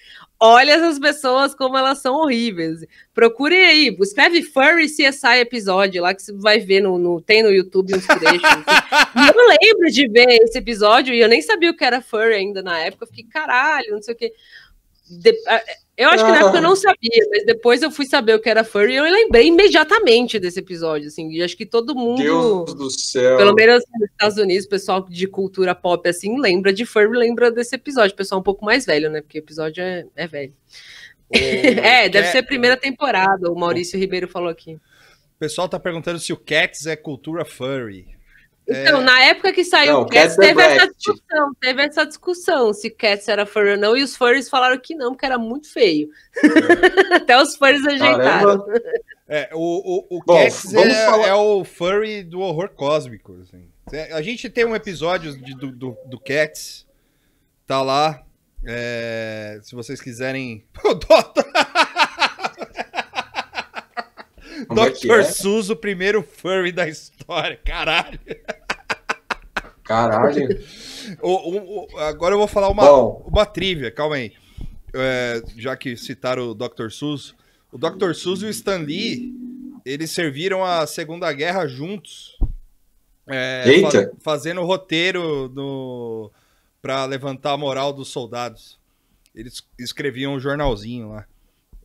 Olha 0.42 0.72
essas 0.72 0.98
pessoas 0.98 1.54
como 1.54 1.76
elas 1.76 1.98
são 2.00 2.14
horríveis. 2.14 2.80
Procurem 3.12 3.62
aí, 3.66 3.96
escreve 4.00 4.42
Furry 4.42 4.86
CSI 4.86 5.40
episódio 5.40 6.00
lá 6.02 6.14
que 6.14 6.22
você 6.22 6.32
vai 6.32 6.58
ver 6.58 6.80
no, 6.80 6.96
no- 6.98 7.20
tem 7.20 7.42
no 7.42 7.50
YouTube 7.50 7.94
uns 7.94 8.06
trechos. 8.06 8.40
eu 9.36 9.48
lembro 9.62 9.90
de 9.90 10.08
ver 10.08 10.26
esse 10.42 10.56
episódio 10.56 11.12
e 11.12 11.20
eu 11.20 11.28
nem 11.28 11.42
sabia 11.42 11.70
o 11.70 11.76
que 11.76 11.84
era 11.84 12.00
furry 12.00 12.34
ainda 12.36 12.62
na 12.62 12.78
época. 12.78 13.04
Eu 13.04 13.08
fiquei, 13.08 13.24
caralho, 13.24 13.92
não 13.92 14.00
sei 14.02 14.14
o 14.14 14.16
que. 14.16 14.32
Eu 16.04 16.08
acho 16.10 16.24
que 16.24 16.30
na 16.30 16.36
Ah. 16.38 16.40
época 16.40 16.58
eu 16.58 16.62
não 16.62 16.74
sabia, 16.76 17.26
mas 17.30 17.44
depois 17.46 17.82
eu 17.82 17.90
fui 17.90 18.06
saber 18.06 18.34
o 18.34 18.40
que 18.40 18.48
era 18.48 18.64
furry 18.64 18.92
e 18.92 18.96
eu 18.96 19.04
lembrei 19.04 19.46
imediatamente 19.46 20.38
desse 20.38 20.58
episódio. 20.60 21.08
Assim, 21.08 21.30
e 21.30 21.42
acho 21.42 21.56
que 21.56 21.66
todo 21.66 21.94
mundo. 21.94 22.22
Deus 22.22 22.74
do 22.74 22.90
céu. 22.90 23.36
Pelo 23.36 23.54
menos 23.54 23.82
nos 23.98 24.10
Estados 24.10 24.36
Unidos, 24.38 24.66
o 24.66 24.68
pessoal 24.68 25.06
de 25.08 25.26
cultura 25.26 25.74
pop 25.74 26.08
assim 26.08 26.40
lembra 26.40 26.72
de 26.72 26.84
Furry, 26.86 27.16
lembra 27.16 27.50
desse 27.50 27.74
episódio. 27.76 28.14
O 28.14 28.16
pessoal 28.16 28.40
um 28.40 28.44
pouco 28.44 28.64
mais 28.64 28.84
velho, 28.86 29.10
né? 29.10 29.20
Porque 29.20 29.38
o 29.38 29.42
episódio 29.42 29.82
é, 29.82 30.04
é 30.16 30.26
velho. 30.26 30.52
é, 31.30 32.08
deve 32.08 32.24
Cat- 32.26 32.32
ser 32.32 32.38
a 32.38 32.42
primeira 32.42 32.76
temporada, 32.76 33.50
o 33.50 33.54
Maurício 33.54 33.98
Ribeiro 33.98 34.26
falou 34.26 34.48
aqui. 34.48 34.74
O 34.74 35.38
pessoal 35.38 35.68
tá 35.68 35.78
perguntando 35.78 36.18
se 36.18 36.32
o 36.32 36.36
Cats 36.36 36.86
é 36.86 36.96
cultura 36.96 37.44
furry. 37.44 38.06
Então, 38.70 39.00
na 39.00 39.20
época 39.22 39.52
que 39.52 39.64
saiu 39.64 39.94
Não, 39.94 40.00
o 40.02 40.06
Cats, 40.06 40.36
Cats 40.36 40.38
é 40.38 40.40
teve 40.48 40.62
essa 40.62 40.74
Brexit. 40.86 40.96
discussão, 40.98 41.54
teve 41.60 41.82
essa 41.82 42.06
discussão 42.06 42.72
se 42.72 42.90
Cats 42.90 43.28
era 43.28 43.44
furry 43.46 43.72
ou 43.72 43.78
não, 43.78 43.96
e 43.96 44.02
os 44.02 44.16
furries 44.16 44.48
falaram 44.48 44.78
que 44.78 44.94
não, 44.94 45.10
porque 45.12 45.26
era 45.26 45.38
muito 45.38 45.72
feio. 45.72 46.08
Até 47.12 47.40
os 47.40 47.56
furries 47.56 47.84
ajeitaram. 47.86 48.64
É, 49.28 49.48
o, 49.52 49.58
o, 49.58 50.18
o 50.18 50.22
Bom, 50.24 50.34
Cats 50.42 50.72
vamos 50.72 50.94
é, 50.94 51.06
falar- 51.06 51.26
é 51.28 51.34
o 51.34 51.64
furry 51.64 52.22
do 52.22 52.40
horror 52.40 52.68
cósmico. 52.70 53.38
assim. 53.42 53.68
É, 53.92 54.12
A 54.12 54.22
gente 54.22 54.48
tem 54.48 54.64
um 54.64 54.74
episódio 54.76 55.36
de- 55.36 55.54
do, 55.56 55.72
do, 55.72 55.96
do 56.06 56.18
Cats, 56.20 56.86
tá 57.66 57.82
lá. 57.82 58.22
é, 58.66 59.58
se 59.62 59.74
vocês 59.74 60.00
quiserem. 60.00 60.64
O 60.84 60.94
Dota- 60.94 61.44
Como 64.68 64.80
é 64.80 64.90
Dr. 64.90 65.20
é? 65.20 65.22
Sus, 65.24 65.70
o 65.70 65.76
primeiro 65.76 66.22
furry 66.22 66.70
da 66.70 66.86
história. 66.88 67.58
Caralho. 67.64 68.18
Caralho. 69.90 70.48
O- 71.20 71.50
o- 71.50 71.86
o- 71.94 71.98
agora 71.98 72.34
eu 72.34 72.38
vou 72.38 72.46
falar 72.46 72.68
uma, 72.68 72.84
Bom. 72.84 73.24
uma 73.26 73.44
trivia, 73.44 73.90
calma 73.90 74.14
aí. 74.16 74.32
É, 74.94 75.42
já 75.56 75.76
que 75.76 75.96
citaram 75.96 76.50
o 76.50 76.54
Dr. 76.54 76.90
Sus, 76.90 77.34
O 77.72 77.78
Dr. 77.78 78.12
Seuss 78.14 78.42
e 78.42 78.46
o 78.46 78.48
Stan 78.50 78.76
Lee, 78.78 79.34
eles 79.84 80.10
serviram 80.12 80.64
a 80.64 80.86
Segunda 80.86 81.32
Guerra 81.32 81.66
juntos. 81.66 82.38
É, 83.26 83.64
Eita. 83.66 83.90
fa- 83.90 84.10
fazendo 84.22 84.62
roteiro 84.64 85.48
no, 85.48 86.30
pra 86.82 87.04
levantar 87.06 87.52
a 87.52 87.56
moral 87.56 87.92
dos 87.92 88.08
soldados. 88.08 88.78
Eles 89.34 89.62
escreviam 89.78 90.34
um 90.34 90.40
jornalzinho 90.40 91.10
lá. 91.10 91.26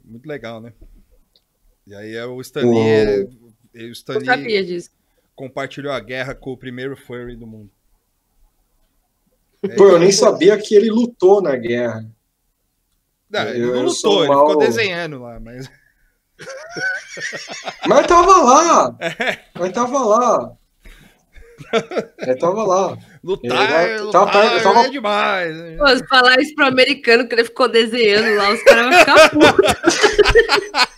Muito 0.04 0.28
legal, 0.28 0.60
né? 0.62 0.74
E 1.88 1.96
aí 1.96 2.16
é 2.16 2.26
o 2.26 2.40
Stan 2.42 2.62
Lee, 2.70 2.80
é- 2.80 3.84
o 3.86 3.92
Stan 3.92 4.14
Eu 4.14 4.20
Lee 4.20 4.26
sabia 4.26 4.64
disso. 4.66 4.90
compartilhou 5.36 5.92
a 5.94 6.00
guerra 6.00 6.36
com 6.36 6.52
o 6.52 6.58
primeiro 6.58 6.96
furry 6.98 7.36
do 7.36 7.48
mundo. 7.48 7.70
Pô, 9.78 9.90
eu 9.90 10.00
nem 10.00 10.12
sabia 10.12 10.58
que 10.58 10.76
ele 10.76 10.90
lutou 10.90 11.42
na 11.42 11.56
guerra. 11.56 12.06
Não, 13.30 13.42
ele 13.50 13.64
Eu- 13.64 13.76
não 13.76 13.84
eu 13.84 13.90
sou 13.90 14.12
lutou, 14.12 14.24
ele 14.26 14.34
mal- 14.34 14.48
ficou 14.50 14.62
desenhando 14.66 15.22
lá, 15.22 15.40
mas. 15.40 15.70
Mas 17.88 18.08
tava 18.08 18.38
lá! 18.44 18.96
Mas 19.58 19.72
tava 19.72 20.00
lá! 20.00 20.52
Ele 22.20 22.36
tava 22.36 22.64
lá. 22.66 22.98
Lutar, 23.24 23.86
Ele 23.90 24.02
lutar 24.02 24.26
tava 24.32 24.62
tava- 24.62 24.86
é 24.86 24.90
demais. 24.90 25.56
né? 25.56 25.78
Pô, 25.78 25.88
se 25.88 26.06
falar 26.08 26.40
isso 26.42 26.54
pro 26.54 26.66
americano 26.66 27.26
que 27.28 27.34
ele 27.36 27.46
ficou 27.46 27.70
desenhando 27.70 28.36
lá, 28.36 28.52
os 28.52 28.62
caras 28.64 28.86
vão 28.90 29.00
ficar 29.00 29.30
putos. 29.30 29.96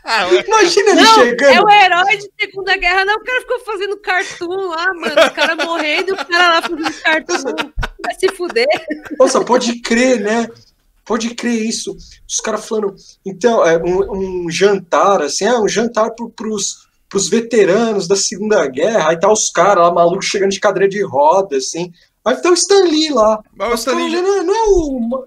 Imagina 0.48 0.92
ele 0.92 1.02
Não, 1.02 1.14
chegando. 1.14 1.54
é 1.54 1.62
o 1.62 1.70
herói 1.70 2.18
de 2.18 2.30
Segunda 2.42 2.76
Guerra, 2.78 3.06
não. 3.06 3.16
O 3.16 3.24
cara 3.24 3.42
ficou 3.42 3.60
fazendo 3.60 3.98
cartoon 4.02 4.68
lá, 4.70 4.86
mano. 4.96 5.22
Os 5.22 5.30
caras 5.34 5.66
morrendo 5.66 6.10
e 6.10 6.14
o 6.14 6.26
cara 6.26 6.48
lá 6.56 6.62
fazendo 6.64 7.02
cartoon. 7.04 7.72
Vai 8.04 8.16
se 8.16 8.30
fuder. 8.30 8.68
Nossa, 9.20 9.44
pode 9.44 9.82
crer, 9.82 10.20
né? 10.20 10.48
Pode 11.06 11.34
crer 11.36 11.66
isso. 11.66 11.96
Os 12.28 12.40
caras 12.40 12.68
falando, 12.68 12.96
então, 13.26 13.66
é 13.66 13.78
um, 13.78 14.44
um 14.46 14.50
jantar, 14.50 15.22
assim, 15.22 15.46
é 15.46 15.60
um 15.60 15.68
jantar 15.68 16.12
pro, 16.12 16.30
pros, 16.30 16.88
pros 17.10 17.30
veteranos 17.30 18.08
da 18.08 18.16
Segunda 18.16 18.68
Guerra. 18.68 19.10
Aí 19.10 19.20
tá 19.20 19.32
os 19.32 19.50
caras 19.50 19.84
lá, 19.86 19.94
malucos, 19.94 20.26
chegando 20.26 20.52
de 20.52 20.60
cadeira 20.60 20.90
de 20.90 21.02
roda, 21.04 21.58
assim. 21.58 21.92
Aí 22.26 22.36
tá 22.36 22.50
o 22.50 22.54
Stan 22.54 22.84
Lee 22.84 23.10
lá. 23.10 23.42
Mas 23.56 23.72
o 23.72 23.76
Stan 23.76 23.96
Lee 23.96 24.22
não, 24.22 24.44
não 24.44 24.54
é 24.56 24.68
o. 24.68 25.26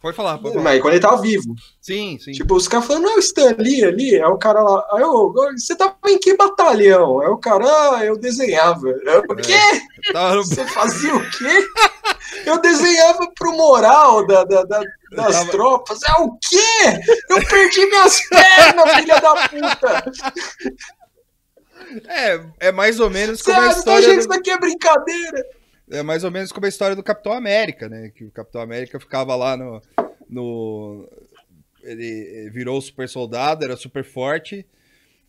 Pode 0.00 0.16
falar, 0.16 0.38
pode 0.38 0.54
falar. 0.54 0.62
Mas 0.62 0.80
quando 0.80 0.94
ele 0.94 1.02
tava 1.02 1.20
vivo. 1.20 1.54
Sim, 1.80 2.18
sim. 2.22 2.30
Tipo, 2.30 2.54
os 2.54 2.68
caras 2.68 2.86
falando, 2.86 3.02
não 3.04 3.12
é 3.14 3.16
o 3.16 3.18
Stan 3.18 3.56
Lee 3.58 3.84
ali, 3.84 4.14
é 4.14 4.26
o 4.28 4.38
cara 4.38 4.62
lá. 4.62 4.86
Aí 4.92 5.02
eu, 5.02 5.32
você 5.56 5.74
tava 5.76 5.96
em 6.06 6.18
que 6.18 6.36
batalhão? 6.36 7.20
É 7.20 7.28
o 7.28 7.36
cara, 7.36 7.64
ah, 7.96 8.04
eu 8.04 8.16
desenhava. 8.16 8.88
Eu, 8.88 9.20
o 9.28 9.34
quê? 9.36 9.58
Tava 10.12 10.36
no- 10.36 10.44
Você 10.44 10.64
fazia 10.66 11.16
o 11.16 11.30
quê? 11.30 11.66
Eu 12.46 12.60
desenhava 12.60 13.28
pro 13.36 13.52
moral 13.56 14.24
da, 14.24 14.44
da- 14.44 14.62
da- 14.62 14.82
das 15.16 15.34
tava- 15.38 15.50
tropas. 15.50 15.98
É 16.04 16.22
o 16.22 16.30
quê? 16.48 17.12
Eu 17.30 17.44
perdi 17.48 17.86
minhas 17.86 18.20
pernas, 18.28 18.94
filha 18.94 19.20
da 19.20 19.48
puta! 19.48 20.12
É, 22.06 22.40
é 22.68 22.72
mais 22.72 23.00
ou 23.00 23.08
menos 23.08 23.40
como 23.42 23.54
Sério, 23.56 23.70
a 23.70 23.72
tá 23.72 23.78
história. 23.78 24.02
gente, 24.02 24.14
do- 24.14 24.20
isso 24.20 24.28
daqui 24.28 24.50
é 24.50 24.58
brincadeira. 24.58 25.44
É 25.90 26.02
mais 26.02 26.22
ou 26.24 26.30
menos 26.30 26.52
como 26.52 26.66
a 26.66 26.68
história 26.68 26.94
do 26.96 27.02
Capitão 27.02 27.32
América, 27.32 27.88
né? 27.88 28.10
Que 28.14 28.24
o 28.24 28.30
Capitão 28.30 28.60
América 28.60 28.98
ficava 29.00 29.34
lá 29.34 29.56
no. 29.56 29.82
no 30.28 31.08
ele 31.82 32.50
virou 32.50 32.80
super 32.80 33.08
soldado, 33.08 33.64
era 33.64 33.76
super 33.76 34.04
forte. 34.04 34.66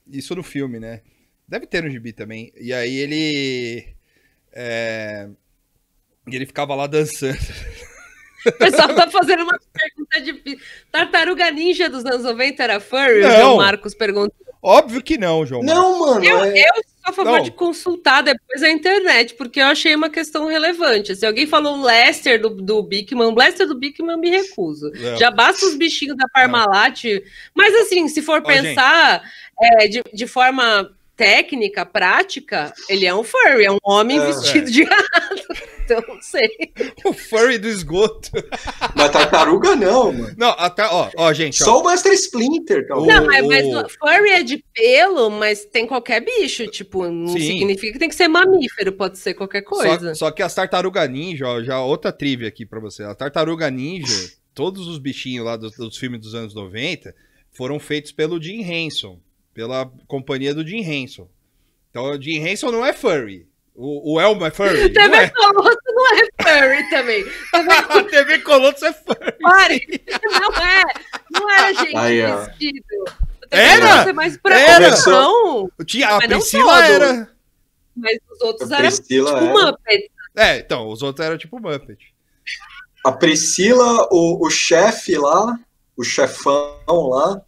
Isso 0.08 0.36
no 0.36 0.44
filme, 0.44 0.80
né? 0.80 1.02
Deve 1.48 1.66
ter 1.66 1.82
no 1.84 1.90
gibi 1.90 2.12
também. 2.12 2.52
E 2.60 2.74
aí 2.74 2.98
ele. 2.98 3.88
É, 4.52 5.30
e 6.30 6.36
ele 6.36 6.46
ficava 6.46 6.76
lá 6.76 6.88
dançando. 6.88 7.38
O 8.46 8.52
pessoal 8.54 8.96
tá 8.96 9.10
fazendo 9.10 9.44
uma 9.44 9.60
pergunta 9.74 10.22
difícil. 10.22 10.60
Tartaruga 10.92 11.52
Ninja 11.52 11.90
dos 11.90 12.06
anos 12.06 12.24
90 12.24 12.64
era 12.64 12.80
furry? 12.80 13.20
O 13.20 13.28
Não. 13.28 13.36
João 13.38 13.58
Marcos 13.58 13.94
perguntou. 13.94 14.34
Óbvio 14.62 15.02
que 15.02 15.18
não, 15.18 15.46
João. 15.46 15.62
Marcos. 15.62 15.82
Não, 15.82 16.00
mano. 16.00 16.24
Eu, 16.26 16.44
é- 16.44 16.60
eu 16.62 16.74
a 17.10 17.14
favor 17.14 17.38
Não. 17.38 17.44
de 17.44 17.52
consultar 17.52 18.22
depois 18.22 18.64
a 18.64 18.70
internet, 18.70 19.34
porque 19.36 19.60
eu 19.60 19.66
achei 19.66 19.94
uma 19.94 20.10
questão 20.10 20.48
relevante. 20.48 21.16
Se 21.16 21.26
alguém 21.26 21.46
falou 21.46 21.82
Lester 21.82 22.42
do, 22.42 22.50
do 22.50 22.82
Bigman, 22.84 23.36
Lester 23.36 23.68
do 23.68 23.78
Bigman 23.78 24.18
me 24.18 24.30
recuso. 24.30 24.92
Não. 24.92 25.18
Já 25.18 25.30
basta 25.30 25.66
os 25.66 25.76
bichinhos 25.76 26.18
da 26.18 26.28
Parmalat. 26.28 27.04
Mas 27.54 27.74
assim, 27.76 28.08
se 28.08 28.22
for 28.22 28.42
Ó, 28.44 28.46
pensar 28.46 29.22
é, 29.62 29.88
de, 29.88 30.02
de 30.14 30.28
forma 30.28 30.90
técnica, 31.20 31.86
prática, 31.86 32.74
ele 32.88 33.06
é 33.06 33.14
um 33.14 33.24
furry, 33.26 33.66
é 33.66 33.72
um 33.72 33.78
homem 33.84 34.18
É. 34.18 34.26
vestido 34.26 34.72
de 34.72 34.86
gado. 34.86 35.00
Então, 35.90 36.04
não 36.08 36.22
sei. 36.22 36.48
O 37.04 37.12
furry 37.12 37.58
do 37.58 37.68
esgoto. 37.68 38.30
Mas 38.96 39.12
tartaruga 39.12 39.76
não, 39.76 40.14
mano. 40.14 40.36
Não, 40.38 40.50
até, 40.52 40.86
ó, 40.86 41.10
ó, 41.18 41.34
gente, 41.34 41.64
ó. 41.64 41.66
Só 41.66 41.80
o 41.82 41.84
Master 41.84 42.14
Splinter, 42.14 42.88
talvez. 42.88 43.12
Não, 43.12 43.26
mas, 43.26 43.48
mas 43.48 43.66
o- 43.66 43.90
furry 43.90 44.30
é 44.30 44.44
de 44.44 44.64
pelo, 44.72 45.32
mas 45.32 45.66
tem 45.66 45.88
qualquer 45.88 46.24
bicho. 46.24 46.68
Tipo, 46.68 47.08
não 47.10 47.30
Sim. 47.34 47.40
significa 47.40 47.94
que 47.94 47.98
tem 47.98 48.08
que 48.08 48.14
ser 48.14 48.28
mamífero, 48.28 48.92
pode 48.92 49.18
ser 49.18 49.34
qualquer 49.34 49.64
coisa. 49.64 50.14
Só, 50.14 50.26
só 50.28 50.32
que 50.32 50.44
as 50.44 50.54
tartaruga 50.54 51.08
ninja, 51.08 51.48
ó, 51.48 51.64
já 51.64 51.82
outra 51.82 52.12
trivia 52.12 52.48
aqui 52.50 52.68
pra 52.68 52.80
você. 52.80 53.02
A 53.02 53.16
tartaruga 53.16 53.68
ninja, 53.72 54.14
todos 54.54 54.88
os 54.88 55.00
bichinhos 55.00 55.44
lá 55.44 55.58
dos, 55.58 55.76
dos 55.76 55.98
filmes 55.98 56.22
dos 56.22 56.36
anos 56.36 56.54
90 56.54 57.16
foram 57.52 57.80
feitos 57.80 58.12
pelo 58.12 58.40
Jim 58.40 58.62
Henson, 58.62 59.20
pela 59.60 59.92
companhia 60.08 60.56
do 60.56 60.66
Jim 60.66 60.80
Henson. 60.80 61.28
Então 61.90 62.06
o 62.06 62.22
Jim 62.22 62.38
Henson 62.38 62.72
não 62.72 62.86
é 62.86 62.94
furry. 62.94 63.46
O, 63.76 64.14
o 64.14 64.22
Elmo 64.22 64.46
é 64.46 64.52
furry? 64.52 64.84
Não 64.88 64.94
TV 64.94 65.16
é. 65.18 65.30
Colosso 65.30 65.78
não 65.86 66.08
é 66.14 66.26
furry 66.42 66.90
também. 66.90 67.26
A 67.54 68.04
TV 68.10 68.40
Colosso 68.40 68.86
é 68.86 68.94
furry. 68.94 69.32
Pare! 69.42 70.02
Não 70.32 70.64
é! 70.64 70.84
Não 71.30 71.50
era 71.52 71.74
gente 71.74 71.98
Aí, 71.98 72.22
vestido. 72.22 72.86
Era! 73.52 74.10
É 74.10 74.14
mais 74.14 74.38
pra 74.38 74.58
Era! 74.58 74.96
Não, 75.08 75.70
Tinha, 75.86 76.08
a 76.08 76.18
Mas 76.20 76.28
Priscila 76.28 76.86
era. 76.86 77.30
mas 77.98 78.18
os 78.32 78.42
outros 78.42 78.72
eram 78.72 78.90
tipo 78.90 79.28
era. 79.28 79.42
Muppets. 79.42 80.10
É, 80.38 80.58
então, 80.60 80.88
os 80.88 81.02
outros 81.02 81.26
eram 81.26 81.38
tipo 81.38 81.60
Muppet. 81.60 82.14
A 83.04 83.12
Priscila, 83.12 84.08
o, 84.10 84.46
o 84.46 84.50
chefe 84.50 85.18
lá, 85.18 85.60
o 85.98 86.04
chefão 86.04 86.78
lá. 87.10 87.42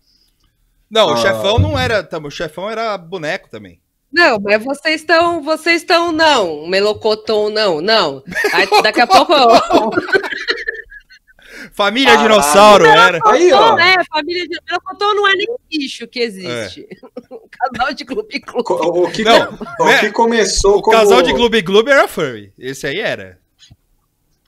Não, 0.92 1.08
o 1.08 1.14
Ah. 1.14 1.18
chefão 1.18 1.58
não 1.58 1.80
era. 1.80 2.04
tam- 2.04 2.26
O 2.26 2.30
chefão 2.30 2.70
era 2.70 2.98
boneco 2.98 3.50
também. 3.50 3.80
Não, 4.12 4.38
mas 4.42 4.62
vocês 4.62 5.00
estão, 5.02 5.42
vocês 5.42 5.82
estão 5.82 6.12
não, 6.12 6.68
melocotão 6.68 7.50
não, 7.50 7.80
não. 7.80 8.22
Aí, 8.54 8.68
daqui 8.84 9.00
a 9.00 9.08
pouco 9.08 9.32
Família 11.74 12.12
Caralho. 12.16 12.30
dinossauro 12.30 12.86
era. 12.86 13.20
Aí, 13.26 13.52
ó. 13.54 13.76
Melocotão, 13.76 13.80
é, 13.80 13.96
família 14.12 14.48
de 14.48 14.58
não 15.16 15.28
é 15.28 15.34
nem 15.36 15.48
bicho 15.70 16.08
que 16.08 16.20
existe. 16.20 16.88
Um 17.32 17.78
casal 17.78 17.94
de 17.94 18.04
clube 18.04 18.39
clube. 18.39 18.64
co- 18.64 19.04
O 19.04 19.12
que, 19.12 19.24
Não, 19.24 19.54
o 19.80 19.86
né? 19.86 20.00
que 20.00 20.12
começou 20.12 20.78
O 20.78 20.82
como, 20.82 20.98
casal 20.98 21.22
de 21.22 21.32
Gloob 21.32 21.62
Gloob 21.62 21.89
era 21.92 22.08
furry. 22.08 22.52
Esse 22.58 22.88
aí 22.88 23.00
era. 23.00 23.38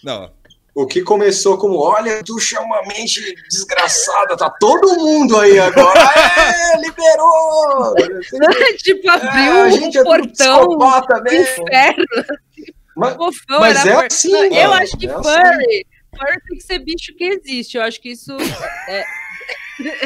Não. 0.03 0.31
O 0.75 0.87
que 0.87 1.01
começou 1.03 1.55
como, 1.57 1.77
olha, 1.77 2.23
tu 2.23 2.39
chama 2.39 2.65
uma 2.65 2.81
mente 2.87 3.21
desgraçada, 3.49 4.35
tá 4.35 4.49
todo 4.59 4.95
mundo 4.97 5.37
aí 5.39 5.59
agora. 5.59 5.99
É, 6.73 6.77
liberou! 6.77 7.93
tipo, 8.79 9.07
É, 9.09 9.13
abriu 9.13 9.61
a 9.61 9.65
um 9.65 9.71
gente 9.71 9.97
é 9.97 10.03
portão 10.03 10.67
mesmo. 11.23 11.63
inferno. 11.63 12.05
Mas, 12.95 13.15
Fofão, 13.15 13.59
Mas 13.59 13.85
era 13.85 14.03
é 14.03 14.05
assim, 14.07 14.31
Eu 14.35 14.69
mano, 14.69 14.73
acho 14.83 14.97
que 14.97 15.07
é 15.07 15.11
assim. 15.11 15.23
furry, 15.23 15.87
furry 16.17 16.41
tem 16.47 16.57
que 16.57 16.63
ser 16.63 16.79
bicho 16.79 17.15
que 17.15 17.23
existe. 17.23 17.77
Eu 17.77 17.83
acho 17.83 17.99
que 18.01 18.09
isso 18.11 18.35
é, 18.87 19.03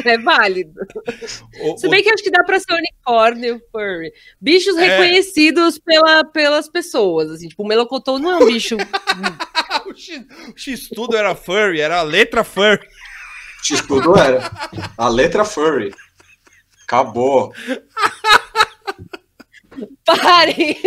é 0.04 0.18
válido. 0.18 0.72
O, 1.62 1.76
Se 1.78 1.88
bem 1.88 2.02
que 2.02 2.08
eu 2.08 2.14
acho 2.14 2.22
que 2.22 2.30
dá 2.30 2.42
pra 2.44 2.58
ser 2.58 2.72
unicórnio, 2.74 3.60
furry. 3.72 4.12
Bichos 4.40 4.76
É. 4.76 4.86
reconhecidos 4.86 5.78
pela, 5.78 6.24
pelas 6.24 6.68
pessoas. 6.68 7.30
Assim, 7.30 7.48
tipo, 7.48 7.62
o 7.62 7.66
melocotão 7.66 8.18
não 8.18 8.30
é 8.32 8.36
um 8.38 8.46
bicho. 8.46 8.76
o, 9.86 9.94
X, 9.94 10.20
o 10.54 10.58
X-Tudo 10.58 11.16
era 11.16 11.34
furry, 11.34 11.80
era 11.80 11.98
a 11.98 12.02
letra 12.02 12.44
furry. 12.44 12.80
X-Tudo 13.64 14.16
era. 14.16 14.50
A 14.96 15.08
letra 15.08 15.44
furry. 15.44 15.92
Acabou. 16.84 17.52
Pare! 20.04 20.78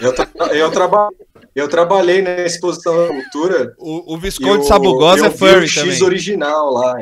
Eu, 0.00 0.14
tra 0.14 0.28
eu, 0.54 0.70
traba 0.70 1.08
eu 1.54 1.68
trabalhei 1.68 2.22
na 2.22 2.42
exposição 2.42 2.94
da 2.96 3.08
cultura. 3.08 3.74
O, 3.78 4.14
o 4.14 4.18
Visconde 4.18 4.64
o- 4.64 4.68
Sabugosa 4.68 5.20
eu 5.20 5.24
é 5.26 5.28
vi 5.30 5.34
o 5.34 5.38
furry 5.38 5.68
X 5.68 5.82
também. 5.82 6.02
original 6.04 6.70
lá. 6.72 6.94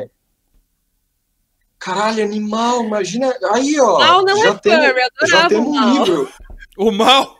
Caralho, 1.79 2.23
animal, 2.23 2.83
imagina. 2.83 3.33
Aí, 3.53 3.79
ó. 3.79 3.97
Mal 3.99 4.23
não 4.25 4.37
já 4.43 4.49
é 4.49 4.53
tem, 4.57 4.71
furry, 4.73 5.01
eu 5.21 5.27
já 5.27 5.47
tem 5.47 5.57
o 5.57 5.61
um 5.61 5.73
mal. 5.73 5.93
livro. 5.93 6.29
O 6.77 6.91
mal. 6.91 7.39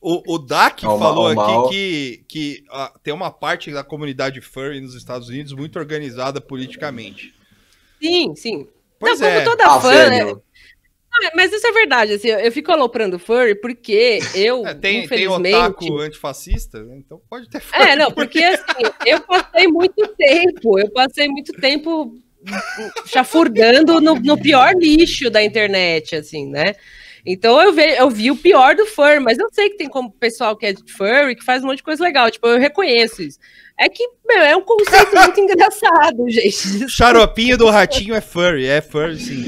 o, 0.00 0.34
o 0.34 0.38
Dak 0.38 0.84
o 0.84 0.98
falou 0.98 1.34
mal- 1.34 1.46
o 1.46 1.50
aqui 1.50 1.52
mal. 1.56 1.68
que, 1.68 2.24
que 2.28 2.64
ah, 2.70 2.92
tem 3.02 3.14
uma 3.14 3.30
parte 3.30 3.72
da 3.72 3.84
comunidade 3.84 4.40
furry 4.40 4.80
nos 4.80 4.94
Estados 4.94 5.28
Unidos 5.28 5.52
muito 5.52 5.78
organizada 5.78 6.40
politicamente. 6.40 7.32
Sim, 8.02 8.34
sim. 8.36 8.68
Pois 8.98 9.20
não, 9.20 9.28
é. 9.28 9.44
como 9.44 9.56
toda 9.56 9.66
Ah, 9.66 9.80
fã, 9.80 10.08
né? 10.10 10.34
Ah, 11.22 11.30
Mas 11.34 11.52
isso 11.52 11.66
é 11.66 11.72
verdade, 11.72 12.14
assim, 12.14 12.28
eu 12.28 12.50
fico 12.50 12.72
aloprando 12.72 13.18
furry 13.18 13.54
porque 13.54 14.18
eu, 14.34 14.66
É, 14.66 14.74
tem, 14.74 14.80
tem 14.80 15.04
infelizmente... 15.04 15.54
otaku 15.54 15.98
antifascista, 15.98 16.82
né? 16.82 16.96
então 16.98 17.20
pode 17.30 17.48
ter 17.48 17.60
furry. 17.60 17.82
É, 17.90 17.96
não, 17.96 18.10
porque 18.10 18.42
assim, 18.42 18.82
eu 19.06 19.20
passei 19.20 19.68
muito 19.68 20.06
tempo, 20.16 20.78
eu 20.78 20.90
passei 20.90 21.28
muito 21.28 21.52
tempo 21.52 22.16
chafurdando 23.06 24.00
no, 24.00 24.16
no 24.16 24.38
pior 24.40 24.74
lixo 24.74 25.30
da 25.30 25.42
internet, 25.42 26.16
assim, 26.16 26.46
né? 26.50 26.74
Então 27.26 27.60
eu, 27.60 27.72
ve, 27.72 27.96
eu 27.98 28.10
vi 28.10 28.30
o 28.30 28.36
pior 28.36 28.74
do 28.74 28.84
furry, 28.84 29.18
mas 29.18 29.38
eu 29.38 29.48
sei 29.50 29.70
que 29.70 29.78
tem 29.78 29.88
como 29.88 30.10
pessoal 30.10 30.56
que 30.56 30.66
é 30.66 30.72
de 30.72 30.92
furry 30.92 31.34
que 31.34 31.44
faz 31.44 31.62
um 31.62 31.68
monte 31.68 31.78
de 31.78 31.82
coisa 31.82 32.04
legal, 32.04 32.30
tipo, 32.30 32.46
eu 32.46 32.58
reconheço 32.58 33.22
isso. 33.22 33.38
É 33.78 33.88
que, 33.88 34.06
meu, 34.26 34.38
é 34.38 34.54
um 34.56 34.62
conceito 34.62 35.16
muito 35.16 35.40
engraçado, 35.40 36.28
gente. 36.28 36.88
Xaropinho 36.88 37.56
do 37.56 37.70
ratinho 37.70 38.14
é 38.14 38.20
furry, 38.20 38.66
é 38.66 38.80
furry 38.80 39.18
sim. 39.18 39.46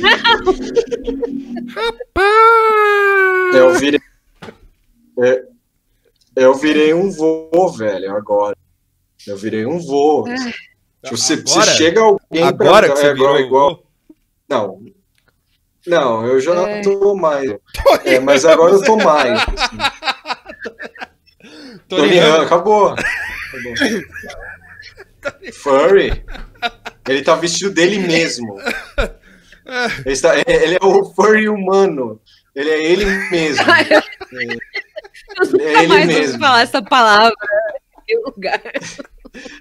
Eu 3.55 3.75
virei. 3.75 4.01
é, 5.21 5.45
eu 6.35 6.55
virei 6.55 6.95
um 6.95 7.11
vô, 7.11 7.69
velho, 7.77 8.17
agora. 8.17 8.57
Eu 9.27 9.37
virei 9.37 9.67
um 9.67 9.79
vô. 9.79 10.25
Tipo, 11.03 11.17
se, 11.17 11.47
se 11.47 11.63
chega 11.77 12.01
alguém 12.01 12.43
Agora 12.43 12.89
que 12.91 12.97
você 12.97 13.07
é, 13.07 13.15
virou 13.15 13.39
igual. 13.39 13.71
igual. 13.73 13.83
Não. 14.49 14.96
Não, 15.87 16.27
eu 16.27 16.41
já 16.41 16.55
É. 16.69 16.81
tô 16.83 17.15
mais. 17.15 17.51
É, 18.05 18.19
mas 18.19 18.45
agora 18.45 18.73
eu 18.75 18.83
tô 18.83 18.97
mais. 18.97 19.41
Assim. 19.41 19.79
Tony 21.89 22.19
Han, 22.19 22.43
acabou. 22.43 22.89
acabou. 22.89 23.75
Furry. 25.55 26.25
Ele 27.09 27.23
tá 27.23 27.35
vestido 27.37 27.71
dele 27.73 27.99
mesmo. 28.01 28.57
Ele, 30.05 30.13
está- 30.13 30.37
ele 30.39 30.75
é 30.81 30.85
o 30.85 31.05
furry 31.15 31.49
humano. 31.49 32.21
Ele 32.55 32.71
é 32.71 32.83
ele 32.85 33.05
mesmo. 33.31 33.65
Eu 35.39 35.47
nunca 35.47 35.63
É 35.63 35.79
ele 35.79 35.87
mais 35.89 36.03
ouvi 36.09 36.15
mesmo. 36.21 36.39
falar 36.39 36.63
essa 36.63 36.83
palavra 36.83 37.35
em 38.09 38.19
lugar. 38.25 38.61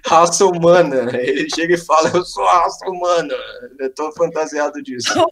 Raça 0.06 0.44
humana. 0.46 1.10
Ele 1.16 1.48
chega 1.54 1.74
e 1.74 1.78
fala: 1.78 2.10
Eu 2.14 2.24
sou 2.24 2.44
a 2.46 2.62
raça 2.62 2.86
humana. 2.88 3.34
Eu 3.78 3.92
tô 3.94 4.12
fantasiado 4.12 4.82
disso. 4.82 5.12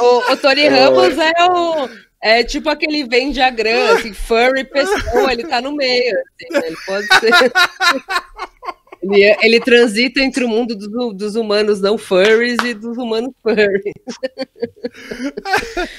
O, 0.00 0.32
o 0.32 0.36
Tony 0.36 0.68
Ramos 0.68 1.16
é 1.18 1.32
o. 1.50 1.88
É 2.22 2.42
tipo 2.42 2.68
aquele 2.70 3.04
Venn 3.04 3.30
diagrama, 3.30 3.98
assim, 3.98 4.12
furry 4.12 4.64
pessoa, 4.64 5.32
ele 5.32 5.44
tá 5.46 5.60
no 5.60 5.72
meio. 5.72 6.14
assim, 6.16 6.52
né? 6.52 6.60
ele 6.66 6.76
pode 6.86 7.06
ser. 7.20 7.52
Ele, 9.02 9.22
é- 9.22 9.36
ele 9.42 9.60
transita 9.60 10.20
entre 10.20 10.42
o 10.42 10.48
mundo 10.48 10.74
dos, 10.74 11.14
dos 11.14 11.36
humanos 11.36 11.80
não 11.80 11.96
furries 11.96 12.56
e 12.64 12.74
dos 12.74 12.96
humanos 12.96 13.30
furries. 13.40 13.94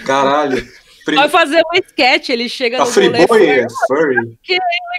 Caralho. 0.06 0.68
Free- 1.08 1.16
Vai 1.16 1.30
fazer 1.30 1.62
um 1.62 1.76
sketch, 1.78 2.28
ele 2.30 2.50
chega 2.50 2.82
A 2.82 2.86
no 2.86 2.92
rolê 2.92 3.10
Friboi 3.10 3.28
furry, 3.28 3.50
é 3.62 3.68
furry. 3.88 4.38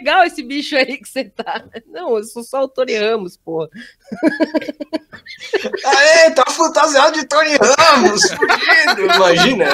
legal 0.01 0.25
esse 0.25 0.43
bicho 0.43 0.75
aí 0.75 0.97
que 0.97 1.07
você 1.07 1.25
tá. 1.25 1.63
Não, 1.87 2.17
eu 2.17 2.25
sou 2.25 2.43
só 2.43 2.63
o 2.65 2.69
Tony 2.69 2.97
Ramos, 2.97 3.37
pô. 3.37 3.69
Aê, 5.85 6.31
tá 6.31 6.47
fantasiado 6.51 7.13
de 7.13 7.27
Tony 7.27 7.59
Ramos, 7.59 8.23
fudido. 8.23 9.03
Imagina, 9.15 9.67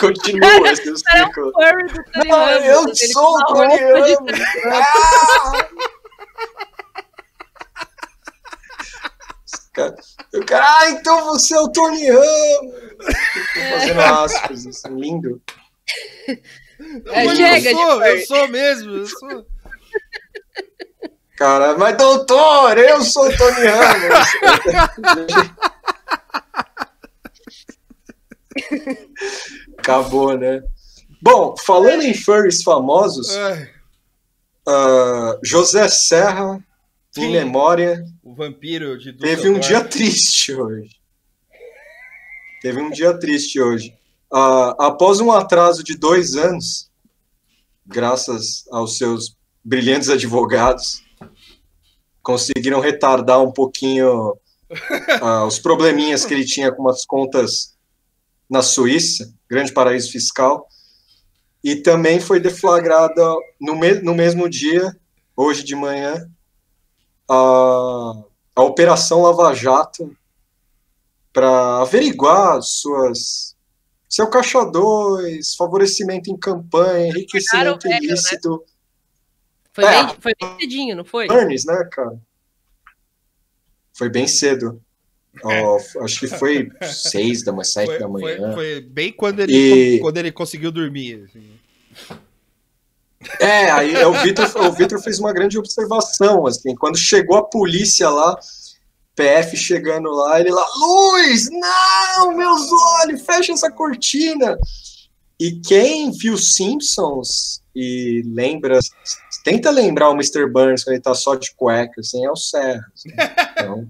continua 0.00 0.72
esse 0.72 0.90
É 0.90 0.96
ciclo. 1.24 1.44
do 1.46 1.52
Tony 1.52 2.32
Ah, 2.32 2.46
Ramos. 2.46 2.66
eu 2.66 2.82
ele 2.88 2.96
sou 3.12 3.36
o 3.36 3.44
Tony 3.46 3.76
Ramos. 3.76 4.40
Ah! 4.72 5.66
O 10.32 10.44
cara, 10.46 10.64
ah, 10.78 10.90
então 10.90 11.24
você 11.26 11.54
é 11.54 11.60
o 11.60 11.68
Tony 11.68 12.08
Ramos. 12.10 12.74
Tô 12.98 13.78
fazendo 13.78 14.00
aspas, 14.00 14.66
assim, 14.66 14.88
lindo. 14.98 15.40
É, 17.06 17.24
Mas 17.24 17.38
chega 17.38 17.70
eu 17.70 17.76
sou, 17.76 18.04
eu 18.04 18.26
sou 18.26 18.48
mesmo, 18.48 18.96
eu 18.96 19.06
sou. 19.06 19.46
Cara, 21.36 21.76
mas 21.76 21.96
doutor, 21.96 22.78
eu 22.78 23.02
sou 23.02 23.28
o 23.28 23.36
Tony 23.36 23.66
Ramos. 23.66 24.28
Acabou, 29.78 30.36
né? 30.36 30.62
Bom, 31.20 31.54
falando 31.58 32.02
em 32.02 32.14
furries 32.14 32.62
famosos, 32.62 33.28
ah, 34.66 35.38
José 35.42 35.88
Serra, 35.88 36.62
em 37.16 37.20
Sim. 37.20 37.32
memória, 37.32 38.04
o 38.22 38.34
vampiro 38.34 38.98
de 38.98 39.12
teve 39.12 39.48
um 39.48 39.58
dia 39.58 39.84
triste 39.84 40.54
hoje. 40.54 40.90
Teve 42.62 42.80
um 42.80 42.90
dia 42.90 43.18
triste 43.18 43.60
hoje. 43.60 43.94
Ah, 44.32 44.74
após 44.78 45.20
um 45.20 45.30
atraso 45.30 45.82
de 45.84 45.96
dois 45.96 46.34
anos, 46.36 46.90
graças 47.86 48.64
aos 48.70 48.98
seus 48.98 49.36
brilhantes 49.64 50.08
advogados, 50.08 51.02
conseguiram 52.22 52.80
retardar 52.80 53.40
um 53.40 53.52
pouquinho 53.52 54.36
ah, 55.22 55.44
os 55.46 55.58
probleminhas 55.58 56.24
que 56.24 56.34
ele 56.34 56.44
tinha 56.44 56.72
com 56.72 56.82
umas 56.82 57.04
contas 57.04 57.74
na 58.50 58.62
Suíça, 58.62 59.32
grande 59.48 59.72
paraíso 59.72 60.10
fiscal, 60.10 60.68
e 61.62 61.76
também 61.76 62.20
foi 62.20 62.38
deflagrada 62.38 63.22
no, 63.60 63.74
me- 63.74 64.00
no 64.00 64.14
mesmo 64.14 64.48
dia, 64.48 64.96
hoje 65.36 65.64
de 65.64 65.74
manhã, 65.74 66.28
a, 67.28 68.12
a 68.54 68.62
Operação 68.62 69.22
Lava 69.22 69.52
Jato 69.52 70.16
para 71.32 71.80
averiguar 71.82 72.62
suas 72.62 73.55
seu 74.08 74.28
caixa 74.28 74.64
2, 74.64 75.54
favorecimento 75.56 76.30
em 76.30 76.36
campanha, 76.36 77.08
enriquecimento 77.08 77.88
velho, 77.88 78.00
né? 78.00 78.06
ilícito. 78.06 78.64
Foi, 79.72 79.84
É. 79.84 80.04
bem, 80.06 80.16
foi 80.20 80.32
bem 80.40 80.58
cedinho, 80.60 80.96
não 80.96 81.04
foi? 81.04 81.26
Burns, 81.28 81.64
né, 81.66 81.88
cara? 81.92 82.18
Foi 83.96 84.08
bem 84.08 84.26
cedo. 84.26 84.80
Ó, 85.42 85.78
acho 86.02 86.20
que 86.20 86.28
foi 86.28 86.70
seis 86.82 87.42
da 87.42 87.52
manhã, 87.52 87.64
sete 87.64 87.86
Foi, 87.86 87.98
da 87.98 88.08
foi- 88.08 88.22
manhã. 88.38 88.54
foi 88.54 88.80
bem 88.80 89.12
quando 89.12 89.40
ele, 89.40 89.52
E- 89.96 90.00
quando 90.00 90.16
ele 90.16 90.32
conseguiu 90.32 90.70
dormir. 90.72 91.24
assim. 91.28 91.50
É, 93.40 93.70
aí 93.70 93.96
o 94.04 94.12
Vitor, 94.22 94.46
o 94.56 94.72
Vitor 94.72 95.00
fez 95.02 95.18
uma 95.18 95.32
grande 95.32 95.58
observação, 95.58 96.46
assim, 96.46 96.74
quando 96.74 96.96
chegou 96.96 97.36
a 97.36 97.44
polícia 97.44 98.08
lá, 98.08 98.38
PF 99.16 99.56
chegando 99.56 100.10
lá, 100.10 100.38
ele 100.38 100.50
lá, 100.50 100.66
luz, 100.78 101.48
não, 101.50 102.36
meus 102.36 102.70
olhos, 103.02 103.22
fecha 103.22 103.52
essa 103.52 103.70
cortina. 103.70 104.56
E 105.40 105.60
quem 105.60 106.10
viu 106.12 106.38
Simpsons 106.38 107.62
e 107.74 108.22
lembra, 108.26 108.78
tenta 109.44 109.70
lembrar 109.70 110.10
o 110.10 110.14
Mr. 110.14 110.46
Burns 110.50 110.84
quando 110.84 110.94
ele 110.94 111.02
tá 111.02 111.14
só 111.14 111.34
de 111.34 111.54
cueca, 111.54 112.00
assim, 112.00 112.24
é 112.24 112.30
o 112.30 112.36
Serra. 112.36 112.84
assim. 112.94 113.10
Então, 113.58 113.88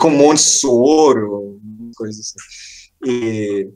com 0.00 0.08
um 0.08 0.16
monte 0.16 0.38
de 0.38 0.42
soro, 0.42 1.60
coisa 1.96 2.20
assim. 2.20 2.36
E, 3.06 3.68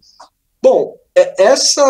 bom, 0.60 0.96
é- 1.16 1.42
essa 1.42 1.82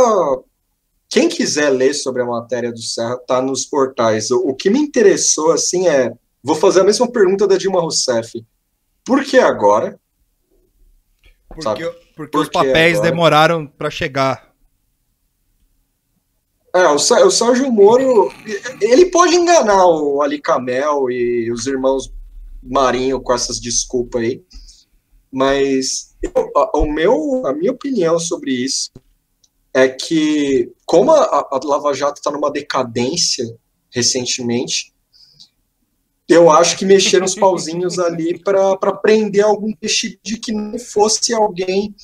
quem 1.08 1.28
quiser 1.28 1.70
ler 1.70 1.94
sobre 1.94 2.22
a 2.22 2.26
matéria 2.26 2.72
do 2.72 2.82
Serra 2.82 3.16
tá 3.18 3.40
nos 3.40 3.64
portais. 3.64 4.30
O, 4.30 4.48
o 4.48 4.54
que 4.54 4.68
me 4.68 4.78
interessou 4.80 5.52
assim 5.52 5.86
é, 5.86 6.12
vou 6.42 6.56
fazer 6.56 6.80
a 6.80 6.84
mesma 6.84 7.10
pergunta 7.10 7.46
da 7.46 7.56
Dilma 7.56 7.80
Rousseff. 7.80 8.44
Por 9.04 9.22
que 9.24 9.38
agora? 9.38 9.98
Porque, 11.48 11.84
porque 12.16 12.30
Por 12.32 12.40
os 12.42 12.48
papéis 12.48 12.96
agora? 12.98 13.10
demoraram 13.10 13.66
para 13.66 13.90
chegar. 13.90 14.52
É, 16.74 16.86
o, 16.88 16.94
o 16.96 17.30
Sérgio 17.30 17.70
Moro, 17.70 18.32
ele 18.80 19.06
pode 19.06 19.36
enganar 19.36 19.86
o 19.86 20.20
Ali 20.22 20.40
Camel 20.40 21.08
e 21.10 21.50
os 21.52 21.66
irmãos 21.66 22.12
Marinho 22.62 23.20
com 23.20 23.32
essas 23.32 23.60
desculpas 23.60 24.22
aí, 24.22 24.42
mas 25.30 26.16
eu- 26.22 26.50
a, 26.56 26.78
o 26.78 26.90
meu, 26.90 27.46
a 27.46 27.52
minha 27.52 27.70
opinião 27.70 28.18
sobre 28.18 28.52
isso 28.52 28.90
é 29.72 29.88
que, 29.88 30.72
como 30.86 31.12
a, 31.12 31.22
a 31.24 31.60
Lava 31.62 31.92
Jato 31.92 32.18
está 32.18 32.30
numa 32.30 32.50
decadência 32.50 33.44
recentemente, 33.92 34.93
eu 36.28 36.50
acho 36.50 36.78
que 36.78 36.86
mexeram 36.86 37.26
os 37.26 37.34
pauzinhos 37.34 37.98
ali 37.98 38.38
para 38.38 38.92
prender 39.02 39.44
algum 39.44 39.72
peixe 39.74 40.18
de 40.22 40.38
que 40.38 40.52
não 40.52 40.78
fosse 40.78 41.34
alguém 41.34 41.94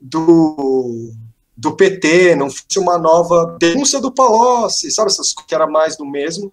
do, 0.00 1.12
do 1.56 1.76
PT, 1.76 2.36
não 2.36 2.50
fosse 2.50 2.78
uma 2.78 2.98
nova 2.98 3.56
denúncia 3.60 4.00
do 4.00 4.12
Palocci, 4.12 4.90
sabe, 4.90 5.10
que 5.46 5.54
era 5.54 5.66
mais 5.66 5.96
do 5.96 6.06
mesmo, 6.06 6.52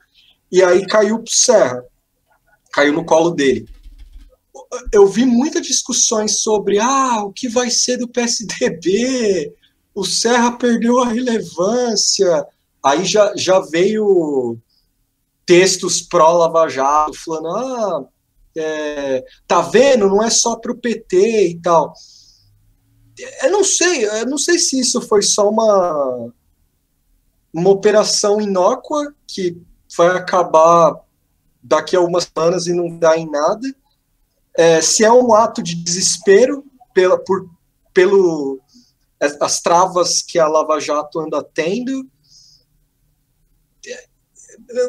e 0.51 0.61
aí 0.61 0.85
caiu 0.85 1.19
pro 1.19 1.31
Serra, 1.31 1.83
caiu 2.73 2.93
no 2.93 3.05
colo 3.05 3.31
dele. 3.31 3.67
Eu 4.91 5.07
vi 5.07 5.25
muitas 5.25 5.65
discussões 5.65 6.41
sobre, 6.41 6.77
ah, 6.77 7.23
o 7.23 7.31
que 7.31 7.47
vai 7.47 7.69
ser 7.69 7.97
do 7.97 8.07
PSDB, 8.07 9.53
o 9.95 10.03
Serra 10.03 10.51
perdeu 10.57 10.99
a 10.99 11.07
relevância, 11.07 12.45
aí 12.83 13.05
já, 13.05 13.33
já 13.35 13.59
veio 13.59 14.57
textos 15.45 16.01
pró-Lava 16.01 16.69
Jato, 16.69 17.17
falando, 17.23 17.47
ah, 17.47 18.05
é, 18.55 19.23
tá 19.47 19.61
vendo, 19.61 20.07
não 20.07 20.23
é 20.23 20.29
só 20.29 20.55
pro 20.55 20.77
PT 20.77 21.47
e 21.49 21.61
tal 21.61 21.93
eu 23.43 23.51
não 23.51 23.63
sei, 23.63 24.05
eu 24.05 24.25
não 24.25 24.37
sei 24.37 24.57
se 24.57 24.79
isso 24.79 25.01
foi 25.01 25.21
só 25.21 25.49
uma 25.49 26.31
uma 27.53 27.69
operação 27.69 28.39
inócua 28.39 29.13
que 29.27 29.61
vai 29.97 30.15
acabar 30.15 30.95
daqui 31.61 31.97
a 31.97 31.99
algumas 31.99 32.23
semanas 32.33 32.65
e 32.65 32.73
não 32.73 32.97
dá 32.97 33.17
em 33.17 33.29
nada. 33.29 33.67
É, 34.57 34.81
se 34.81 35.03
é 35.03 35.11
um 35.11 35.33
ato 35.33 35.61
de 35.61 35.75
desespero 35.75 36.63
pela, 36.93 37.17
por, 37.17 37.49
pelo 37.93 38.61
as 39.19 39.59
travas 39.59 40.21
que 40.21 40.39
a 40.39 40.47
Lava 40.47 40.79
Jato 40.79 41.19
anda 41.19 41.43
tendo. 41.43 42.09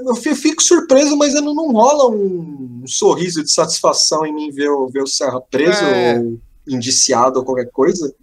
Eu 0.06 0.14
fico 0.16 0.62
surpreso, 0.62 1.16
mas 1.16 1.34
não, 1.34 1.54
não 1.54 1.72
rola 1.72 2.08
um, 2.10 2.82
sorriso 2.86 3.42
de 3.42 3.50
satisfação 3.52 4.24
em 4.26 4.34
mim 4.34 4.50
ver, 4.50 4.68
o- 4.70 4.88
ver 4.88 5.02
o 5.02 5.06
Serra 5.06 5.40
preso 5.40 5.82
É. 5.84 6.18
ou 6.18 6.38
indiciado 6.68 7.38
ou 7.40 7.44
qualquer 7.44 7.70
coisa, 7.70 8.14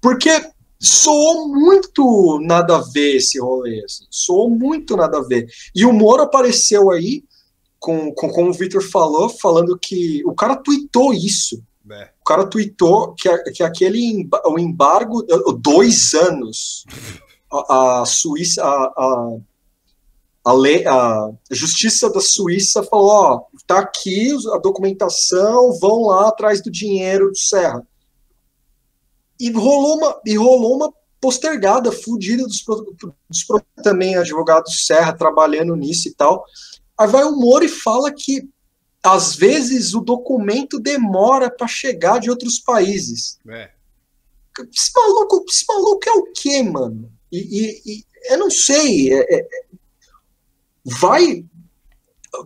porque 0.00 0.30
soou 0.80 1.48
muito 1.48 2.38
nada 2.42 2.76
a 2.76 2.80
ver 2.80 3.16
esse 3.16 3.40
rolê, 3.40 3.82
assim, 3.84 4.04
soou 4.10 4.48
muito 4.48 4.96
nada 4.96 5.18
a 5.18 5.22
ver. 5.22 5.48
E 5.74 5.84
o 5.84 5.92
Moro 5.92 6.22
apareceu 6.22 6.90
aí, 6.90 7.24
com, 7.80 8.12
com 8.12 8.28
como 8.30 8.50
o 8.50 8.54
Victor 8.54 8.82
falou, 8.82 9.28
falando 9.28 9.78
que 9.78 10.22
o 10.24 10.34
cara 10.34 10.56
tweetou 10.56 11.12
isso. 11.12 11.60
É. 11.90 12.10
O 12.20 12.24
cara 12.24 12.46
tweetou 12.46 13.14
que, 13.14 13.28
que 13.52 13.62
aquele 13.62 14.28
o 14.46 14.58
embargo, 14.58 15.24
dois 15.58 16.12
anos, 16.14 16.84
a, 17.50 18.00
a 18.02 18.04
Suíça, 18.04 18.62
a, 18.62 18.66
a, 18.68 19.36
a, 20.48 20.52
lei, 20.54 20.86
a 20.86 21.30
Justiça 21.50 22.08
da 22.10 22.20
Suíça 22.20 22.82
falou: 22.82 23.10
ó, 23.10 23.40
tá 23.66 23.80
aqui 23.80 24.30
a 24.54 24.58
documentação, 24.58 25.78
vão 25.78 26.06
lá 26.06 26.28
atrás 26.28 26.62
do 26.62 26.70
dinheiro 26.70 27.28
do 27.28 27.36
Serra. 27.36 27.86
E 29.38 29.50
rolou 29.50 29.98
uma, 29.98 30.20
e 30.24 30.36
rolou 30.38 30.76
uma 30.76 30.92
postergada 31.20 31.92
fudida 31.92 32.44
dos, 32.44 32.64
dos 32.64 33.46
também 33.82 34.16
advogados 34.16 34.86
Serra 34.86 35.12
trabalhando 35.12 35.76
nisso 35.76 36.08
e 36.08 36.14
tal. 36.14 36.42
Aí 36.96 37.06
vai 37.06 37.24
o 37.24 37.36
Moro 37.36 37.66
e 37.66 37.68
fala 37.68 38.10
que 38.10 38.48
às 39.02 39.36
vezes 39.36 39.92
o 39.92 40.00
documento 40.00 40.80
demora 40.80 41.50
para 41.50 41.66
chegar 41.68 42.20
de 42.20 42.30
outros 42.30 42.58
países. 42.58 43.38
É. 43.50 43.70
Esse 44.74 44.90
maluco, 44.96 45.44
esse 45.46 45.64
maluco 45.68 46.08
é 46.08 46.12
o 46.12 46.32
quê, 46.32 46.62
mano? 46.62 47.12
E, 47.30 47.38
e- 47.38 47.82
e 47.84 48.04
eu 48.30 48.38
não 48.38 48.50
sei. 48.50 49.12
é- 49.12 49.34
é- 49.40 49.48
vai. 51.00 51.44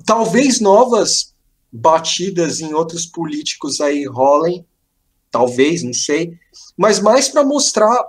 Talvez 0.06 0.60
novas 0.60 1.34
batidas 1.72 2.60
em 2.60 2.74
outros 2.74 3.06
políticos 3.06 3.80
aí 3.80 4.06
rolem. 4.06 4.66
Talvez, 5.30 5.82
não 5.82 5.92
sei. 5.92 6.38
Mas 6.76 7.00
mais 7.00 7.28
para 7.28 7.44
mostrar 7.44 8.06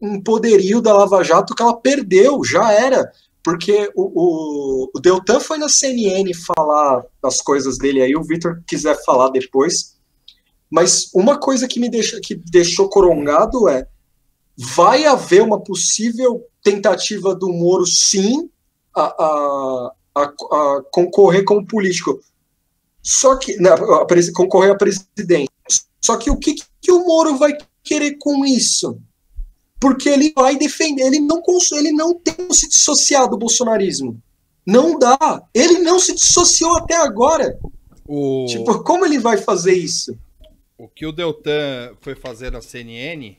um- 0.00 0.20
poderio 0.20 0.80
da 0.80 0.92
Lava 0.92 1.22
Jato 1.22 1.54
que 1.54 1.62
ela 1.62 1.76
perdeu, 1.76 2.44
já 2.44 2.72
era. 2.72 3.10
Porque 3.42 3.90
o, 3.94 4.02
o, 4.14 4.90
o 4.94 5.00
Deltan 5.00 5.38
foi 5.38 5.58
na 5.58 5.68
CNN 5.68 6.32
falar 6.34 7.04
as 7.22 7.40
coisas 7.42 7.76
dele 7.76 8.00
aí, 8.00 8.16
o 8.16 8.22
Vitor 8.22 8.62
quiser 8.66 8.96
falar 9.04 9.28
depois. 9.28 9.94
Mas 10.70 11.10
uma 11.14 11.38
coisa 11.38 11.68
que 11.68 11.78
me 11.78 11.90
deixou, 11.90 12.20
que 12.20 12.34
deixou 12.34 12.88
corongado 12.88 13.68
é: 13.68 13.86
vai 14.56 15.04
haver 15.04 15.42
uma 15.42 15.60
possível 15.60 16.44
tentativa 16.62 17.34
do 17.34 17.48
Moro, 17.50 17.86
sim, 17.86 18.50
a, 18.94 19.02
a, 19.02 19.92
a, 20.14 20.22
a 20.22 20.82
concorrer 20.90 21.44
como 21.44 21.66
político. 21.66 22.20
Só 23.02 23.36
que. 23.36 23.56
Não, 23.56 23.72
a 23.94 24.06
presi- 24.06 24.32
concorrer 24.32 24.72
à 24.72 24.76
presidência. 24.76 25.48
Só 26.00 26.16
que 26.16 26.30
o 26.30 26.36
que, 26.36 26.54
que 26.80 26.92
o 26.92 27.04
Moro 27.04 27.36
vai 27.36 27.52
querer 27.82 28.16
com 28.18 28.44
isso? 28.44 28.98
Porque 29.80 30.08
ele 30.08 30.32
vai 30.34 30.56
defender, 30.56 31.02
ele 31.06 31.20
não, 31.20 31.42
ele 31.72 31.92
não 31.92 32.14
tem 32.14 32.34
se 32.52 32.68
dissociar 32.68 33.28
do 33.28 33.36
bolsonarismo. 33.36 34.20
Não 34.66 34.98
dá. 34.98 35.42
Ele 35.52 35.78
não 35.80 35.98
se 35.98 36.14
dissociou 36.14 36.78
até 36.78 36.96
agora. 36.96 37.58
O, 38.06 38.46
Tipo, 38.48 38.82
como 38.82 39.04
ele 39.04 39.18
vai 39.18 39.36
fazer 39.38 39.74
isso? 39.74 40.16
o 40.76 40.88
que 40.88 41.06
o 41.06 41.12
Deltan 41.12 41.94
foi 42.00 42.14
fazer 42.14 42.50
na 42.50 42.60
CNN, 42.60 43.36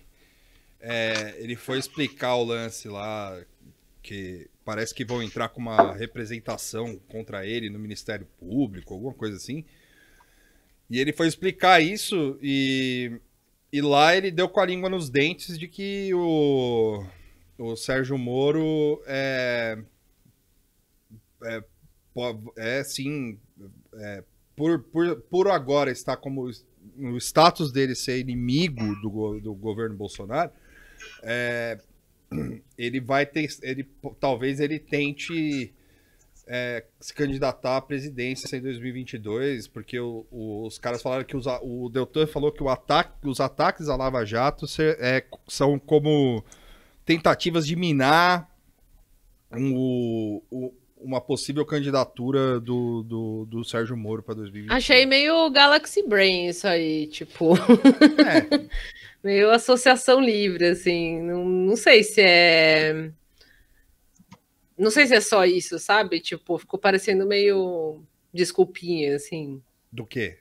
é, 0.79 1.35
ele 1.39 1.55
foi 1.55 1.77
explicar 1.77 2.35
o 2.35 2.43
lance 2.43 2.87
lá, 2.87 3.37
que 4.01 4.47
parece 4.65 4.93
que 4.93 5.05
vão 5.05 5.21
entrar 5.21 5.49
com 5.49 5.61
uma 5.61 5.93
representação 5.93 6.97
contra 7.07 7.45
ele 7.45 7.69
no 7.69 7.77
Ministério 7.77 8.27
Público, 8.39 8.95
alguma 8.95 9.13
coisa 9.13 9.37
assim. 9.37 9.63
E 10.89 10.99
ele 10.99 11.13
foi 11.13 11.27
explicar 11.27 11.81
isso 11.81 12.37
e, 12.41 13.19
e 13.71 13.79
lá 13.81 14.17
ele 14.17 14.31
deu 14.31 14.49
com 14.49 14.59
a 14.59 14.65
língua 14.65 14.89
nos 14.89 15.09
dentes 15.09 15.57
de 15.57 15.67
que 15.67 16.11
o, 16.13 17.05
o 17.59 17.75
Sérgio 17.75 18.17
Moro 18.17 19.01
é, 19.05 19.77
é, 21.43 21.63
é 22.57 22.83
sim, 22.83 23.39
é, 23.93 24.23
por, 24.55 24.79
por, 24.79 25.21
por 25.21 25.47
agora 25.47 25.91
está 25.91 26.17
como 26.17 26.49
o 26.97 27.17
status 27.17 27.71
dele 27.71 27.93
ser 27.93 28.19
inimigo 28.19 28.95
do, 29.01 29.39
do 29.39 29.53
governo 29.53 29.95
Bolsonaro, 29.95 30.51
é, 31.21 31.79
ele 32.77 32.99
vai 32.99 33.25
ter, 33.25 33.47
ele, 33.61 33.87
talvez 34.19 34.59
ele 34.59 34.79
tente 34.79 35.73
é, 36.47 36.83
se 36.99 37.11
candidatar 37.13 37.77
à 37.77 37.81
presidência 37.81 38.55
em 38.55 38.61
2022, 38.61 39.67
porque 39.67 39.99
o- 39.99 40.27
o- 40.29 40.67
os 40.67 40.77
caras 40.77 41.01
falaram 41.01 41.23
que 41.23 41.35
os 41.35 41.45
o 41.47 41.89
Deltan 41.89 42.27
falou 42.27 42.51
que 42.51 42.61
o 42.61 42.69
ataque, 42.69 43.27
os 43.27 43.39
ataques 43.39 43.89
à 43.89 43.95
Lava 43.95 44.23
Jato 44.23 44.67
ser- 44.67 44.95
é, 44.99 45.23
são 45.47 45.79
como 45.79 46.43
tentativas 47.03 47.65
de 47.65 47.75
minar 47.75 48.47
um- 49.51 49.73
o- 49.75 50.43
o- 50.51 50.73
uma 50.97 51.19
possível 51.21 51.65
candidatura 51.65 52.59
do, 52.59 53.03
do, 53.03 53.45
do 53.45 53.63
Sérgio 53.63 53.95
Moro 53.97 54.21
para 54.23 54.35
2022. 54.35 54.75
Achei 54.77 55.05
meio 55.05 55.49
Galaxy 55.51 56.01
Brain 56.07 56.47
isso 56.47 56.67
aí, 56.67 57.07
tipo, 57.07 57.53
É, 57.55 58.67
meio 59.25 59.49
associação 59.51 60.21
livre, 60.21 60.65
assim. 60.67 61.19
Não, 61.21 61.43
não 61.43 61.75
sei 61.75 62.03
se 62.03 62.21
é. 62.21 63.09
Não 64.77 64.91
sei 64.91 65.07
se 65.07 65.15
é 65.15 65.21
só 65.21 65.43
isso, 65.45 65.79
sabe? 65.79 66.19
Tipo, 66.19 66.57
ficou 66.57 66.79
parecendo 66.79 67.25
meio 67.25 68.01
desculpinha, 68.33 69.15
assim. 69.15 69.61
do 69.91 70.05
quê? 70.05 70.37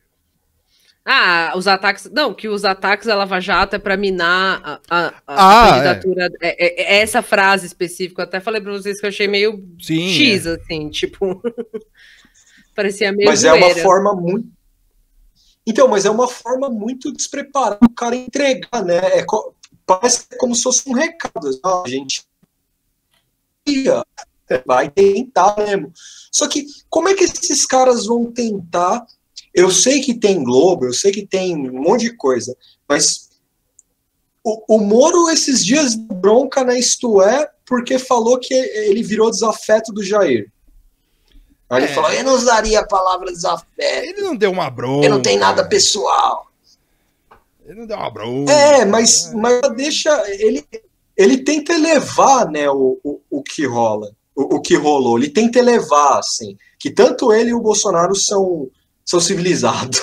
Ah, 1.07 1.53
os 1.55 1.67
ataques. 1.69 2.11
Não, 2.11 2.33
que 2.35 2.49
os 2.49 2.65
ataques 2.65 3.09
à 3.09 3.15
Lava 3.15 3.39
Jato 3.39 3.77
é 3.77 3.79
para 3.79 3.97
minar 3.97 4.61
a, 4.65 4.81
a- 4.91 5.15
a 5.27 5.69
Ah, 5.69 5.71
candidatura. 5.71 6.29
É. 6.41 6.67
é- 6.67 6.95
é 6.97 7.03
essa 7.03 7.21
frase 7.23 7.67
específica. 7.67 8.23
Eu 8.23 8.25
até 8.25 8.41
falei 8.41 8.61
para 8.61 8.73
vocês 8.73 8.99
que 8.99 9.05
eu 9.07 9.09
achei 9.11 9.29
meio 9.29 9.63
Sim. 9.81 10.09
X, 10.09 10.47
é. 10.47 10.55
assim, 10.55 10.89
tipo. 10.91 11.41
Parecia 12.75 13.13
meio. 13.13 13.29
Mas 13.29 13.45
é 13.45 13.53
uma 13.53 13.71
forma 13.77 14.15
muito. 14.15 14.49
Então, 15.67 15.89
mas 15.89 16.05
é 16.05 16.11
uma 16.11 16.29
forma 16.29 16.69
muito 16.69 17.13
despreparada 17.13 17.79
o 17.83 17.91
cara 17.91 18.15
entregar, 18.17 18.85
né? 18.85 18.99
É 19.19 19.25
co- 19.25 19.55
Parece 19.87 20.27
como 20.39 20.55
se 20.55 20.63
fosse 20.63 20.89
um 20.89 20.93
recado. 20.95 21.61
A 21.85 21.89
gente 21.89 22.23
ia, 23.67 24.05
vai 24.67 24.91
tentar 24.91 25.57
mesmo. 25.59 25.93
Só 26.31 26.49
que 26.49 26.67
como 26.89 27.09
é 27.09 27.15
que 27.15 27.25
esses 27.25 27.67
caras 27.67 28.07
vão 28.07 28.31
tentar? 28.33 29.07
Eu 29.53 29.71
sei 29.71 30.01
que 30.01 30.15
tem 30.15 30.43
Globo, 30.43 30.87
eu 30.87 30.93
sei 30.93 31.13
que 31.13 31.27
tem 31.27 31.55
um 31.55 31.83
monte 31.83 32.03
de 32.03 32.17
coisa, 32.17 32.57
mas 32.89 33.29
o, 34.43 34.77
o 34.77 34.81
Moro 34.81 35.31
esses 35.31 35.65
dias 35.65 35.95
bronca 35.95 36.65
na 36.65 36.79
Isto 36.79 37.23
É 37.23 37.51
porque 37.67 37.99
falou 37.99 38.39
que 38.39 38.53
ele 38.53 39.03
virou 39.03 39.31
desafeto 39.31 39.93
do 39.93 40.03
Jair. 40.03 40.53
Aí 41.71 41.83
É. 41.83 41.85
ele 41.85 41.95
falou, 41.95 42.13
eu 42.13 42.25
não 42.25 42.35
usaria 42.35 42.81
a 42.81 42.87
palavra 42.87 43.33
desafeto, 43.33 43.67
Ele 43.81 44.23
não 44.23 44.37
deu 44.37 44.51
uma 44.51 44.71
bronca. 44.71 45.07
eu 45.07 45.11
não 45.11 45.23
tenho 45.23 45.41
nada 45.41 45.67
pessoal. 45.67 46.47
Ele 47.65 47.81
não 47.81 47.87
deu 47.87 47.97
uma 47.97 48.11
bronca. 48.11 48.53
É, 48.53 48.85
mas, 48.85 49.33
mas 49.33 49.61
deixa. 49.75 50.11
Ele, 50.39 50.67
ele 51.17 51.39
tenta 51.39 51.73
elevar 51.73 52.51
né, 52.51 52.69
o, 52.71 52.99
o, 53.03 53.21
o 53.31 53.43
que 53.43 53.65
rola, 53.67 54.11
o, 54.37 54.57
o 54.57 54.61
que 54.61 54.77
rolou. 54.77 55.19
Ele 55.19 55.31
tenta 55.31 55.59
elevar, 55.59 56.19
assim, 56.19 56.57
que 56.79 56.91
tanto 56.91 57.33
ele 57.33 57.51
e 57.51 57.55
o 57.55 57.61
Bolsonaro 57.63 58.15
são, 58.15 58.69
são 59.05 59.19
civilizados. 59.21 59.99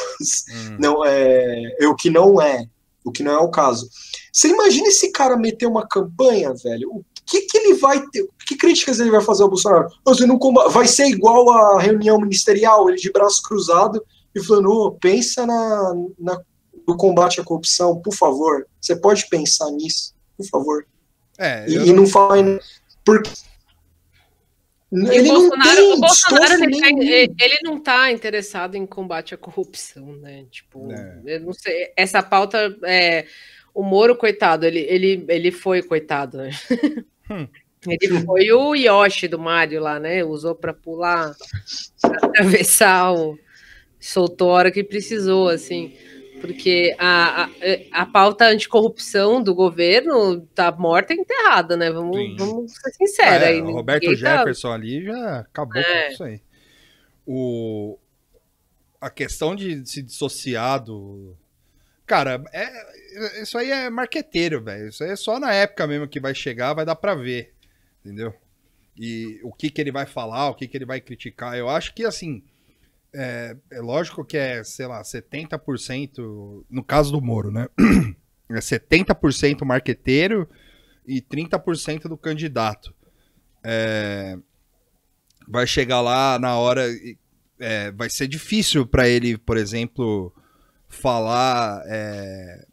Hum. 0.50 0.78
Não 0.80 1.06
é, 1.06 1.76
é 1.80 1.88
o 1.88 1.96
que 1.96 2.10
não 2.10 2.42
é, 2.42 2.66
o 3.06 3.12
que 3.12 3.22
não 3.24 3.32
é 3.34 3.38
o 3.40 3.50
caso. 3.52 3.88
Você 4.34 4.48
imagina 4.48 4.88
esse 4.88 5.12
cara 5.12 5.38
meter 5.38 5.68
uma 5.68 5.88
campanha, 5.88 6.54
velho? 6.54 6.90
O 6.92 7.06
que, 7.26 7.42
que 7.42 7.58
ele 7.58 7.74
vai 7.76 8.02
ter? 8.08 8.28
Que 8.48 8.56
críticas 8.58 9.00
ele 9.00 9.12
vai 9.12 9.22
fazer 9.22 9.44
ao 9.44 9.50
Bolsonaro? 9.50 9.88
Você 10.06 10.26
não 10.26 10.38
vai 10.70 10.88
ser 10.88 11.06
igual 11.08 11.50
a 11.52 11.80
reunião 11.82 12.20
ministerial, 12.20 12.90
ele 12.90 12.98
de 12.98 13.12
braço 13.12 13.42
cruzado 13.44 14.04
e 14.36 14.44
falando: 14.44 14.70
"Ô, 14.72 14.92
pensa 14.92 15.46
na, 15.46 15.94
na- 16.20 16.42
no 16.88 16.98
combate 16.98 17.40
à 17.40 17.44
corrupção, 17.44 18.02
por 18.02 18.14
favor. 18.16 18.66
Você 18.80 18.96
pode 18.96 19.28
pensar 19.30 19.70
nisso, 19.72 20.14
por 20.38 20.46
favor. 20.48 20.86
É, 21.38 21.70
E, 21.70 21.76
eu 21.76 21.86
e 21.88 21.94
não 21.94 22.06
fala 22.08 22.40
em- 22.40 22.60
porque 23.06 23.30
E 24.94 25.16
ele 25.16 25.30
o 25.30 25.34
não 25.34 25.40
Bolsonaro, 25.50 25.76
tem 25.78 25.94
o 25.94 26.00
Bolsonaro 26.02 26.54
ele, 26.64 26.80
tá- 26.82 26.88
ele- 26.90 27.36
ele 27.40 27.60
não 27.64 27.80
tá 27.80 28.12
interessado 28.12 28.76
em 28.76 28.86
combate 28.86 29.34
à 29.34 29.38
corrupção, 29.38 30.08
né? 30.18 30.46
Tipo, 30.52 30.92
É. 30.92 31.22
eu 31.26 31.40
não 31.42 31.54
sei. 31.54 31.94
Essa 31.96 32.22
pauta 32.22 32.76
é. 32.84 33.26
O 33.74 33.84
Moro, 33.84 34.16
coitado, 34.16 34.66
ele, 34.66 34.80
ele, 34.80 35.26
ele 35.30 35.52
foi 35.52 35.82
coitado, 35.82 36.38
né? 36.38 36.52
Hum. 37.30 37.48
Ele 37.88 38.22
foi 38.26 38.52
o 38.52 38.76
Yoshi 38.76 39.28
do 39.28 39.40
Mario 39.40 39.82
lá, 39.82 40.00
né? 40.00 40.24
Usou 40.24 40.54
para 40.54 40.74
pular, 40.74 41.34
pra 42.02 42.18
atravessar 42.28 43.14
o. 43.14 43.38
Soltou 44.00 44.52
a 44.52 44.54
hora 44.54 44.72
que 44.72 44.84
precisou, 44.84 45.48
assim. 45.50 45.96
Porque 46.42 46.96
a, 46.98 47.44
a, 47.44 47.50
a 48.02 48.06
pauta 48.06 48.46
anticorrupção 48.48 49.42
do 49.44 49.54
governo 49.54 50.42
tá 50.56 50.72
morta 50.72 51.14
e 51.14 51.18
enterrada, 51.18 51.78
né? 51.78 51.88
Sim. 51.88 51.94
Vamos, 51.94 52.36
vamos 52.38 52.72
ser 52.74 52.92
sinceros. 52.94 53.44
É, 53.44 53.48
aí. 53.50 53.62
o 53.62 53.72
Roberto 53.72 54.06
tá- 54.06 54.16
Jefferson 54.16 54.72
ali 54.72 55.04
já 55.06 55.40
acabou 55.40 55.78
É. 55.82 56.06
com 56.08 56.12
isso 56.14 56.24
aí. 56.24 56.42
O, 57.26 57.98
a 59.00 59.10
questão 59.10 59.56
de 59.56 59.88
se 59.88 60.02
dissociar 60.02 60.84
do. 60.84 61.36
Cara, 62.12 62.44
é, 62.52 63.42
isso 63.42 63.58
aí 63.58 63.72
é 63.72 63.90
marqueteiro, 63.90 64.62
velho. 64.62 64.90
Isso 64.90 65.02
aí 65.02 65.12
é 65.12 65.16
só 65.16 65.40
na 65.40 65.54
época 65.54 65.88
mesmo 65.88 66.10
que 66.10 66.20
vai 66.20 66.36
chegar, 66.36 66.74
vai 66.74 66.84
dar 66.86 66.98
pra 66.98 67.16
ver. 67.16 67.54
Entendeu? 68.04 68.34
E 68.98 69.40
o 69.46 69.54
que, 69.54 69.70
que 69.70 69.80
ele 69.80 69.94
vai 69.94 70.06
falar, 70.06 70.50
o 70.50 70.54
que, 70.54 70.68
que 70.68 70.78
ele 70.78 70.86
vai 70.86 71.00
criticar. 71.00 71.58
Eu 71.58 71.70
acho 71.70 71.94
que, 71.94 72.04
assim. 72.04 72.44
É, 73.14 73.56
é 73.72 73.80
lógico 73.80 74.26
que 74.26 74.36
é, 74.36 74.62
sei 74.62 74.88
lá, 74.88 75.02
70%. 75.02 76.66
No 76.70 76.84
caso 76.84 77.14
do 77.14 77.22
Moro, 77.22 77.50
né? 77.50 77.70
É 78.50 78.60
70% 78.60 79.64
marqueteiro 79.64 80.50
e 81.08 81.22
30% 81.22 82.10
do 82.10 82.18
candidato. 82.18 82.94
É, 83.64 84.38
vai 85.48 85.66
chegar 85.66 86.02
lá 86.02 86.38
na 86.38 86.58
hora. 86.58 86.86
é, 87.58 87.90
vai 87.94 88.10
ser 88.10 88.28
difícil 88.28 88.86
para 88.86 89.08
ele, 89.08 89.38
por 89.38 89.56
exemplo, 89.56 90.36
falar 90.92 91.84
é, 91.88 92.66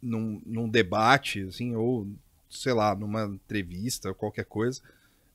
num, 0.00 0.40
num 0.46 0.68
debate, 0.68 1.42
assim, 1.42 1.74
ou 1.74 2.06
sei 2.48 2.72
lá, 2.72 2.94
numa 2.94 3.24
entrevista 3.24 4.14
qualquer 4.14 4.44
coisa, 4.44 4.80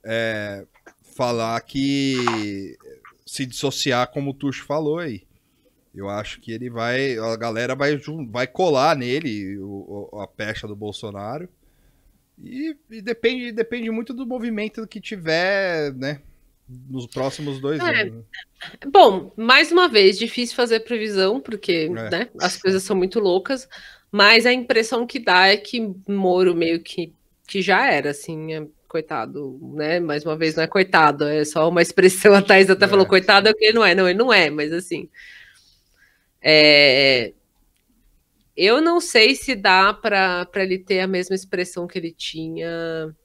é, 0.03 0.66
falar 1.16 1.60
que 1.61 2.78
se 3.26 3.45
dissociar, 3.45 4.07
como 4.11 4.32
o 4.32 4.34
Tuxo 4.34 4.64
falou 4.66 4.99
aí. 4.99 5.24
Eu 5.94 6.07
acho 6.07 6.40
que 6.40 6.52
ele 6.52 6.70
vai. 6.70 7.18
A 7.18 7.36
galera 7.36 7.76
vai, 7.76 7.99
vai 8.30 8.48
colar 8.48 8.95
nele 8.95 9.57
o- 9.60 10.10
a 10.22 10.28
pecha 10.28 10.68
do 10.68 10.76
Bolsonaro. 10.76 11.49
E, 12.41 12.78
e 12.90 13.02
depende, 13.02 13.52
depende 13.52 13.91
muito 13.91 14.14
do 14.14 14.26
movimento 14.26 14.88
que 14.88 15.02
tiver, 15.02 15.94
né? 15.95 16.22
Nos 16.89 17.07
próximos 17.07 17.59
dois 17.59 17.79
É. 17.79 18.01
anos. 18.01 18.13
né? 18.15 18.23
Bom, 18.91 19.31
mais 19.35 19.71
uma 19.71 19.87
vez, 19.87 20.19
difícil 20.19 20.55
fazer 20.55 20.81
previsão, 20.81 21.39
porque 21.41 21.89
É. 21.89 22.09
né, 22.09 22.29
as 22.39 22.57
coisas 22.61 22.83
são 22.83 22.95
muito 22.95 23.19
loucas, 23.19 23.67
mas 24.11 24.45
a 24.45 24.53
impressão 24.53 25.07
que 25.07 25.17
dá 25.19 25.47
é 25.47 25.57
que 25.57 25.79
Moro 26.07 26.55
meio 26.55 26.79
que, 26.81 27.11
que 27.47 27.61
já 27.61 27.91
era, 27.91 28.11
assim, 28.11 28.53
é, 28.53 28.67
coitado, 28.87 29.59
né? 29.75 29.99
Mais 29.99 30.23
uma 30.25 30.35
vez, 30.37 30.55
não 30.55 30.63
é 30.63 30.67
coitado, 30.67 31.23
é 31.25 31.43
só 31.45 31.67
uma 31.69 31.81
expressão, 31.81 32.33
a 32.35 32.41
Thais 32.41 32.69
até 32.69 32.85
É. 32.85 32.87
falou 32.87 33.05
coitado, 33.05 33.47
é 33.47 33.51
o 33.51 33.55
que 33.55 33.65
ele 33.65 33.73
não 33.73 33.85
é. 33.85 33.95
Não, 33.95 34.07
ele 34.09 34.17
não 34.19 34.31
é, 34.33 34.49
mas 34.49 34.71
assim. 34.73 35.09
é, 36.41 37.33
Eu 38.55 38.81
não 38.81 38.99
sei 38.99 39.35
se 39.35 39.55
dá 39.55 39.93
para 39.93 40.45
ele 40.57 40.77
ter 40.77 40.99
a 40.99 41.07
mesma 41.07 41.33
expressão 41.35 41.87
que 41.87 41.97
ele 41.97 42.11
tinha 42.11 43.15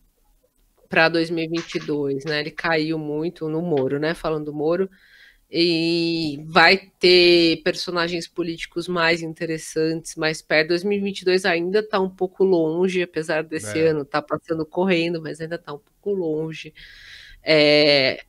para 0.94 1.08
2022, 1.08 2.24
né? 2.24 2.40
Ele 2.40 2.50
caiu 2.52 2.98
muito 2.98 3.48
no 3.48 3.60
Moro, 3.60 3.98
né? 3.98 4.14
Falando 4.14 4.46
do 4.46 4.54
Moro. 4.54 4.88
E 5.50 6.40
vai 6.46 6.78
ter 6.98 7.62
personagens 7.62 8.26
políticos 8.28 8.88
mais 8.88 9.22
interessantes, 9.22 10.14
mais 10.16 10.40
perto. 10.42 10.68
2022 10.68 11.44
ainda 11.44 11.80
está 11.80 12.00
um 12.00 12.08
pouco 12.10 12.44
longe, 12.44 13.02
apesar 13.02 13.42
desse 13.44 13.78
É. 13.78 13.88
ano 13.88 14.04
tá 14.04 14.22
passando 14.22 14.64
correndo, 14.66 15.20
mas 15.22 15.40
ainda 15.40 15.56
está 15.56 15.72
um 15.74 15.78
pouco 15.78 16.12
longe. 16.18 16.72
É, 17.42 18.24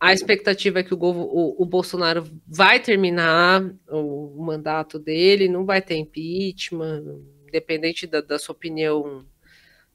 a 0.00 0.12
expectativa 0.12 0.80
é 0.80 0.82
que 0.84 0.94
o, 0.94 0.98
o- 0.98 1.62
o 1.62 1.66
Bolsonaro 1.66 2.24
vai 2.46 2.80
terminar 2.80 3.62
o 3.90 4.42
mandato 4.44 4.98
dele, 4.98 5.48
não 5.48 5.64
vai 5.66 5.82
ter 5.82 5.96
impeachment, 5.96 7.22
independente 7.48 8.06
da, 8.06 8.20
da 8.20 8.38
sua 8.38 8.54
opinião, 8.54 9.24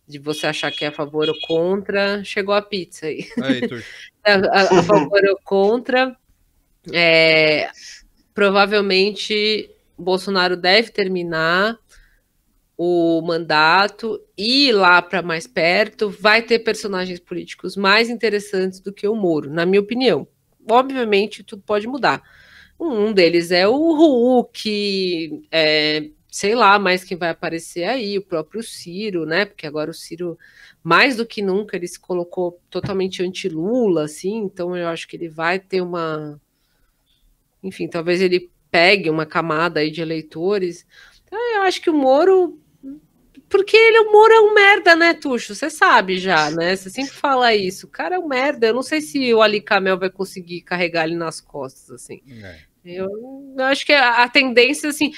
de 0.08 0.20
você 0.20 0.48
achar 0.48 0.72
que 0.72 0.86
é 0.86 0.90
a 0.90 0.92
favor 0.92 1.28
ou 1.28 1.36
contra, 1.48 2.24
chegou 2.24 2.54
a 2.54 2.62
pizza 2.62 3.08
aí 3.08 3.28
Aí, 3.42 3.62
a- 4.24 4.80
a 4.80 4.84
favor 4.84 5.22
ou 5.30 5.40
contra. 5.44 6.16
É, 6.94 7.70
provavelmente 8.34 9.70
Bolsonaro 9.98 10.56
deve 10.56 10.92
terminar 10.92 11.78
o 12.78 13.22
mandato 13.22 14.20
e 14.38 14.68
ir 14.68 14.74
lá 14.74 15.02
para 15.02 15.22
mais 15.22 15.48
perto 15.48 16.10
vai 16.10 16.42
ter 16.42 16.60
personagens 16.60 17.20
políticos 17.20 17.76
mais 17.78 18.10
interessantes 18.10 18.80
do 18.82 18.92
que 18.94 19.08
o 19.08 19.16
Moro, 19.16 19.50
na 19.50 19.66
minha 19.66 19.80
opinião. 19.80 20.28
Obviamente, 20.70 21.44
tudo 21.44 21.64
pode 21.66 21.88
mudar. 21.88 22.22
Um 22.78 23.14
deles 23.14 23.52
é 23.52 23.66
o 23.68 23.72
Hulk, 23.96 25.48
é, 25.50 26.10
sei 26.36 26.54
lá 26.54 26.78
mais 26.78 27.02
quem 27.02 27.16
vai 27.16 27.30
aparecer 27.30 27.86
aí, 27.86 28.18
o 28.18 28.22
próprio 28.22 28.62
Ciro, 28.62 29.26
né? 29.26 29.46
Porque 29.46 29.66
agora 29.66 29.90
o 29.90 29.94
Ciro 29.94 30.38
mais 30.84 31.16
do 31.16 31.26
que 31.26 31.42
nunca 31.42 31.78
ele 31.78 31.88
se 31.88 31.98
colocou 31.98 32.60
totalmente 32.70 33.24
anti-Lula, 33.24 34.04
assim, 34.04 34.40
então 34.40 34.76
eu 34.76 34.90
acho 34.90 35.08
que 35.08 35.16
ele 35.16 35.30
vai 35.30 35.60
ter 35.60 35.80
uma. 35.80 36.38
Enfim, 37.64 37.88
talvez 37.88 38.20
ele 38.20 38.52
pegue 38.70 39.10
uma 39.10 39.26
camada 39.26 39.80
aí 39.80 39.90
de 39.90 40.02
eleitores. 40.02 40.86
Então, 41.24 41.40
eu 41.56 41.62
acho 41.62 41.82
que 41.82 41.90
o 41.90 41.94
Moro. 41.94 42.60
Porque 43.48 43.78
ele, 43.78 44.00
o 44.00 44.12
Moro 44.12 44.34
é 44.34 44.42
um 44.42 44.54
merda, 44.54 44.94
né, 44.94 45.14
Tuxo? 45.14 45.56
Você 45.56 45.70
sabe 45.70 46.18
já, 46.18 46.52
né? 46.52 46.76
Você 46.76 46.90
sempre 46.90 47.14
fala 47.14 47.56
isso. 47.56 47.88
O 47.88 47.90
cara 47.90 48.16
é 48.16 48.20
um 48.20 48.28
merda. 48.28 48.68
Eu 48.68 48.74
não 48.74 48.84
sei 48.84 49.00
se 49.00 49.34
o 49.34 49.42
Ali 49.42 49.62
Camel 49.62 49.98
vai 49.98 50.10
conseguir 50.10 50.64
carregar 50.64 51.06
ele 51.06 51.16
nas 51.16 51.40
costas, 51.40 51.92
assim. 51.92 52.22
É. 52.44 52.75
Eu, 52.86 53.10
eu 53.58 53.66
acho 53.66 53.84
que 53.84 53.94
a, 53.94 54.24
a 54.24 54.30
tendência, 54.30 54.90
assim, 54.90 55.12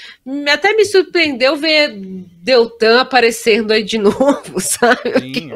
até 0.50 0.74
me 0.74 0.86
surpreendeu 0.86 1.54
ver 1.54 1.94
Deltan 2.42 3.00
aparecendo 3.00 3.72
aí 3.72 3.82
de 3.82 3.98
novo, 3.98 4.58
sabe? 4.58 5.20
Sim, 5.20 5.52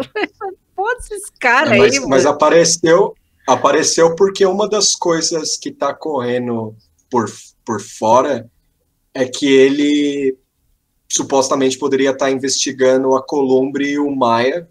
Pode 0.76 1.00
esses 1.00 1.30
caras 1.40 1.72
É, 1.72 1.78
mas, 1.78 1.94
aí, 1.94 2.00
mas 2.00 2.24
mano. 2.24 2.36
apareceu, 2.36 3.14
apareceu 3.46 4.14
porque 4.14 4.44
uma 4.44 4.68
das 4.68 4.94
coisas 4.94 5.56
que 5.56 5.70
está 5.70 5.94
correndo 5.94 6.74
por, 7.10 7.32
por 7.64 7.80
fora 7.80 8.50
é 9.14 9.24
que 9.24 9.46
ele 9.46 10.36
supostamente 11.08 11.78
poderia 11.78 12.10
estar 12.10 12.30
investigando 12.30 13.14
a 13.14 13.22
Columbre 13.24 13.92
e 13.92 13.98
o 13.98 14.10
Maia, 14.10 14.68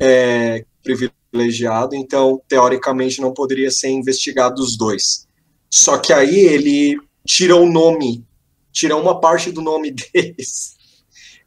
é, 0.00 0.64
privilegiado, 0.82 1.94
então 1.94 2.40
teoricamente 2.48 3.20
não 3.20 3.32
poderia 3.32 3.70
ser 3.70 3.88
investigado 3.88 4.60
os 4.60 4.76
dois. 4.76 5.26
Só 5.72 5.96
que 5.96 6.12
aí 6.12 6.38
ele 6.38 6.98
tira 7.26 7.56
o 7.56 7.64
nome, 7.70 8.26
tira 8.70 8.94
uma 8.94 9.18
parte 9.20 9.50
do 9.50 9.62
nome 9.62 9.90
deles. 10.12 10.76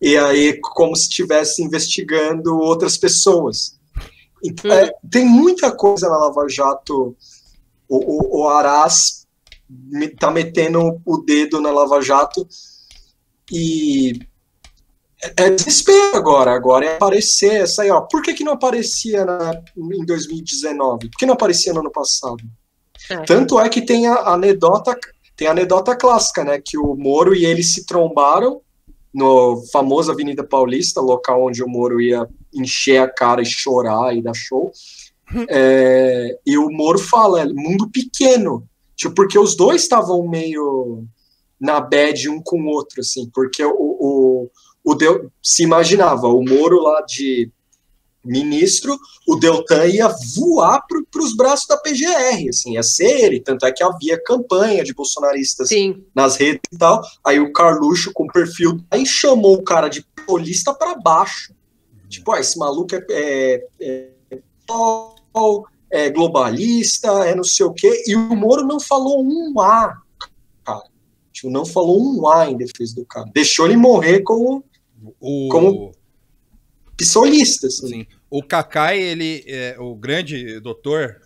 E 0.02 0.18
aí, 0.18 0.60
como 0.60 0.96
se 0.96 1.04
estivesse 1.04 1.62
investigando 1.64 2.58
outras 2.58 2.98
pessoas. 2.98 3.80
Então, 4.44 4.72
é, 4.72 4.92
tem 5.10 5.26
muita 5.26 5.72
coisa 5.72 6.10
na 6.10 6.18
Lava 6.18 6.48
Jato. 6.50 7.16
O, 7.88 7.98
o, 7.98 8.42
o 8.42 8.50
Arás 8.50 9.26
me- 9.70 10.10
tá 10.10 10.32
metendo 10.32 11.00
o 11.06 11.18
dedo 11.18 11.62
na 11.62 11.72
Lava 11.72 12.02
Jato 12.02 12.48
e 13.52 14.20
é, 15.24 15.44
é 15.46 15.50
desespero 15.52 16.16
agora. 16.18 16.52
Agora 16.54 16.86
é 16.86 16.96
aparecer 16.96 17.62
essa 17.62 17.84
aí, 17.84 17.90
ó. 17.92 18.02
Por 18.02 18.22
que, 18.22 18.34
que 18.34 18.44
não 18.44 18.54
aparecia 18.54 19.24
na- 19.24 19.62
em 19.78 20.06
2019? 20.06 21.10
Por 21.10 21.18
que 21.18 21.26
não 21.26 21.36
aparecia 21.36 21.74
no 21.74 21.80
ano 21.80 21.92
passado? 21.92 22.44
É. 23.10 23.18
Tanto 23.24 23.60
é 23.60 23.70
que 23.70 23.82
tem 23.82 24.08
a 24.08 24.34
anedota, 24.34 24.98
tem 25.36 25.48
a 25.48 25.52
anedota 25.52 25.96
clássica, 25.96 26.44
né? 26.44 26.60
Que 26.64 26.78
o 26.78 26.96
Moro 26.96 27.36
e 27.36 27.46
ele 27.46 27.64
se 27.64 27.86
trombaram 27.86 28.62
no 29.14 29.64
famoso 29.72 30.12
Avenida 30.12 30.44
Paulista, 30.44 31.00
local 31.00 31.46
onde 31.46 31.64
o 31.64 31.68
Moro 31.68 32.02
ia 32.02 32.28
encher 32.54 33.02
a 33.02 33.08
cara 33.08 33.42
e 33.42 33.46
chorar 33.46 34.16
e 34.16 34.22
dar 34.22 34.34
show. 34.34 34.72
É, 35.50 36.38
e 36.46 36.58
o 36.58 36.70
Moro 36.70 37.00
fala, 37.00 37.42
é 37.42 37.46
mundo 37.46 37.90
pequeno. 37.90 38.68
Tipo, 38.96 39.16
porque 39.16 39.40
os 39.40 39.56
dois 39.56 39.82
estavam 39.82 40.28
meio 40.28 41.04
na 41.60 41.80
bad 41.80 42.30
um 42.30 42.42
com 42.42 42.62
o 42.62 42.68
outro, 42.68 43.02
assim, 43.02 43.30
porque 43.34 43.64
o, 43.64 43.74
o, 43.74 44.50
o 44.84 44.96
Del, 44.96 45.32
se 45.42 45.64
imaginava, 45.64 46.28
o 46.28 46.44
Moro 46.44 46.82
lá 46.82 47.02
de 47.02 47.50
ministro, 48.26 48.98
o 49.28 49.36
Deltan 49.36 49.86
ia 49.86 50.08
voar 50.36 50.82
para 50.88 51.22
os 51.22 51.36
braços 51.36 51.68
da 51.68 51.78
PGR, 51.78 52.50
assim, 52.50 52.74
ia 52.74 52.84
ser 52.84 53.26
ele, 53.26 53.40
tanto 53.40 53.66
é 53.66 53.72
que 53.72 53.84
havia 53.84 54.22
campanha 54.22 54.84
de 54.84 54.94
bolsonaristas 54.94 55.70
Sim, 55.70 56.04
nas 56.14 56.36
redes 56.36 56.62
e 56.72 56.78
tal, 56.78 57.02
aí 57.24 57.40
o 57.40 57.54
Carluxo 57.54 58.12
com 58.14 58.28
perfil, 58.28 58.80
aí 58.90 59.06
chamou 59.06 59.56
o 59.56 59.64
cara 59.64 59.88
de 59.88 60.06
polista 60.26 60.74
para 60.74 60.96
baixo, 60.96 61.54
tipo, 62.10 62.32
ah, 62.32 62.40
esse 62.40 62.58
maluco 62.58 62.96
é, 62.96 63.06
é, 63.10 63.64
é, 64.32 64.40
é 65.92 66.10
globalista, 66.10 67.08
é 67.26 67.36
não 67.36 67.44
sei 67.44 67.66
o 67.66 67.74
quê, 67.74 68.04
e 68.08 68.16
o 68.16 68.36
Moro 68.36 68.66
não 68.66 68.80
falou 68.80 69.24
um 69.24 69.60
A, 69.60 69.96
cara, 70.64 70.84
tipo, 71.32 71.50
não 71.50 71.66
falou 71.66 72.02
um 72.02 72.28
A 72.28 72.50
em 72.50 72.58
defesa 72.58 72.96
do 72.96 73.06
cara, 73.06 73.30
deixou 73.34 73.66
ele 73.66 73.78
morrer 73.78 74.22
como 74.22 74.64
O, 75.20 75.50
Como- 75.50 75.92
assim. 77.66 77.88
sim, 77.88 78.08
o 78.30 78.44
Kakai, 78.44 79.02
ele 79.02 79.44
é 79.48 79.76
o 79.80 79.96
grande 79.96 80.60
doutor, 80.60 81.22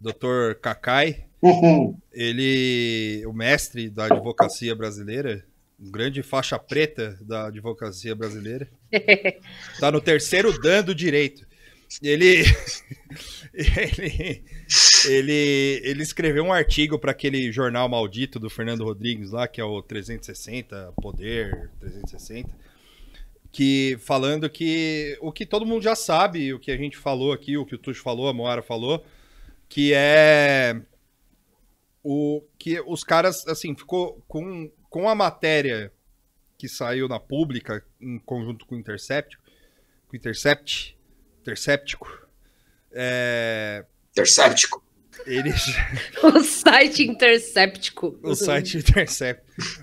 doutor 0.00 0.56
Kakai, 0.56 1.26
Uhum. 1.42 1.98
ele, 2.12 3.24
o 3.26 3.32
mestre 3.32 3.90
da 3.90 4.04
advocacia 4.04 4.76
brasileira, 4.76 5.44
um 5.78 5.90
grande 5.90 6.22
faixa 6.22 6.56
preta 6.56 7.18
da 7.22 7.48
advocacia 7.48 8.14
brasileira, 8.14 8.68
tá 9.80 9.90
no 9.90 10.00
terceiro 10.00 10.56
dan 10.60 10.84
do 10.84 10.94
direito. 10.94 11.44
Ele, 12.00 12.44
ele, 13.52 14.44
ele, 15.08 15.80
ele 15.84 16.02
escreveu 16.02 16.44
um 16.44 16.52
artigo 16.52 16.98
para 16.98 17.10
aquele 17.10 17.50
jornal 17.52 17.88
maldito 17.88 18.38
do 18.38 18.48
Fernando 18.48 18.84
Rodrigues 18.84 19.32
lá, 19.32 19.48
que 19.48 19.60
é 19.60 19.64
o 19.64 19.82
360 19.82 20.92
Poder 21.02 21.70
360, 21.80 22.48
que 23.52 23.98
falando 24.00 24.48
que 24.48 25.18
o 25.20 25.30
que 25.30 25.44
todo 25.44 25.66
mundo 25.66 25.82
já 25.82 25.94
sabe, 25.94 26.54
o 26.54 26.58
que 26.58 26.70
a 26.70 26.76
gente 26.76 26.96
falou 26.96 27.32
aqui, 27.32 27.58
o 27.58 27.66
que 27.66 27.74
o 27.74 27.78
Tuxo 27.78 28.02
falou, 28.02 28.26
a 28.26 28.32
Moara 28.32 28.62
falou, 28.62 29.04
que 29.68 29.92
é 29.94 30.80
o 32.02 32.42
que 32.58 32.80
os 32.80 33.04
caras 33.04 33.46
assim 33.46 33.76
ficou 33.76 34.24
com, 34.26 34.70
com 34.88 35.08
a 35.08 35.14
matéria 35.14 35.92
que 36.58 36.68
saiu 36.68 37.06
na 37.08 37.20
pública 37.20 37.84
em 38.00 38.18
conjunto 38.18 38.64
com 38.64 38.74
o 38.74 38.78
Intercept, 38.78 39.36
com 40.08 40.14
o 40.14 40.16
Intercept, 40.16 40.96
Interceptico, 41.42 42.26
é, 42.90 43.84
Interséptico. 44.12 44.82
Eles 45.26 45.64
O 46.22 46.40
site 46.42 47.02
Interceptico. 47.02 48.18
o 48.22 48.34
site 48.34 48.78
Intercept, 48.78 49.42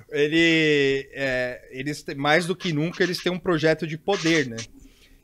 ele, 0.10 1.10
é, 1.14 1.68
eles 1.72 2.04
mais 2.16 2.46
do 2.46 2.56
que 2.56 2.74
nunca 2.74 3.04
eles 3.04 3.20
têm 3.22 3.32
um 3.32 3.40
projeto 3.40 3.86
de 3.86 3.98
poder, 3.98 4.48
né? 4.48 4.58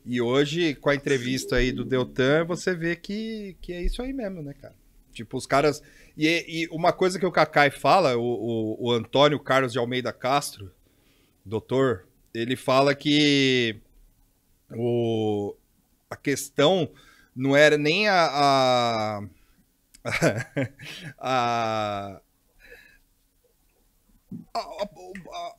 E 0.05 0.21
hoje, 0.21 0.75
com 0.75 0.89
a 0.89 0.95
entrevista 0.95 1.55
aí 1.55 1.71
do 1.71 1.83
Deltan, 1.83 2.45
você 2.45 2.75
vê 2.75 2.95
que, 2.95 3.57
que 3.59 3.73
é 3.73 3.81
isso 3.81 4.01
aí 4.03 4.13
mesmo, 4.13 4.41
né, 4.43 4.53
cara? 4.53 4.75
Tipo, 5.11 5.37
os 5.37 5.47
caras. 5.47 5.81
E, 6.15 6.45
e 6.47 6.67
uma 6.69 6.93
coisa 6.93 7.17
que 7.17 7.25
o 7.25 7.31
Kakai 7.31 7.71
fala, 7.71 8.15
o, 8.15 8.21
o, 8.21 8.87
o 8.87 8.91
Antônio 8.91 9.39
Carlos 9.39 9.71
de 9.71 9.79
Almeida 9.79 10.13
Castro, 10.13 10.71
doutor, 11.43 12.05
ele 12.33 12.55
fala 12.55 12.93
que 12.93 13.77
o, 14.71 15.55
a 16.09 16.15
questão 16.15 16.89
não 17.35 17.55
era 17.55 17.77
nem 17.77 18.07
a. 18.07 18.29
a, 18.31 19.23
a, 21.19 22.19
a, 24.53 24.59
a- 24.59 25.55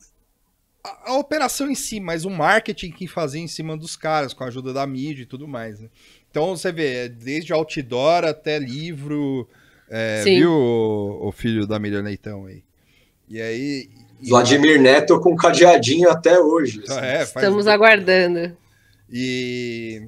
a- 0.83 1.11
a 1.11 1.17
operação 1.17 1.69
em 1.69 1.75
si, 1.75 1.99
mas 1.99 2.23
o 2.23 2.29
marketing 2.29 2.91
que 2.91 3.07
fazia 3.07 3.41
em 3.41 3.47
cima 3.47 3.75
dos 3.75 3.95
caras, 3.97 4.33
com 4.33 4.43
a 4.43 4.47
ajuda 4.47 4.71
da 4.71 4.87
mídia 4.87 5.23
e 5.23 5.25
tudo 5.25 5.47
mais. 5.47 5.79
né? 5.81 5.89
Então 6.31 6.55
você 6.55 6.71
vê, 6.71 7.09
desde 7.09 7.51
outdoor 7.51 8.23
até 8.23 8.57
livro, 8.59 9.49
é, 9.89 10.21
Sim. 10.23 10.39
viu 10.39 10.51
o, 10.51 11.27
o 11.27 11.31
filho 11.31 11.67
da 11.67 11.77
Miriam 11.79 12.01
Leitão 12.03 12.45
aí? 12.45 12.63
E 13.27 13.41
aí. 13.41 13.89
e- 14.21 14.29
Vladimir 14.29 14.81
Neto 14.81 15.19
com 15.19 15.35
cadeadinho 15.35 16.09
até 16.09 16.39
hoje. 16.39 16.81
assim. 16.87 16.99
É, 16.99 17.23
Estamos 17.23 17.67
aguardando. 17.67 18.55
E. 19.11 20.07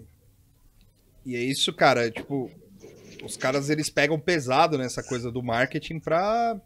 E 1.25 1.35
é 1.35 1.43
isso, 1.43 1.73
cara. 1.73 2.09
Tipo, 2.09 2.49
os 3.23 3.35
caras 3.37 3.69
eles 3.69 3.89
pegam 3.89 4.19
pesado 4.19 4.77
nessa 4.77 5.03
coisa 5.03 5.31
do 5.31 5.41
marketing 5.43 5.99
pra, 5.99 6.59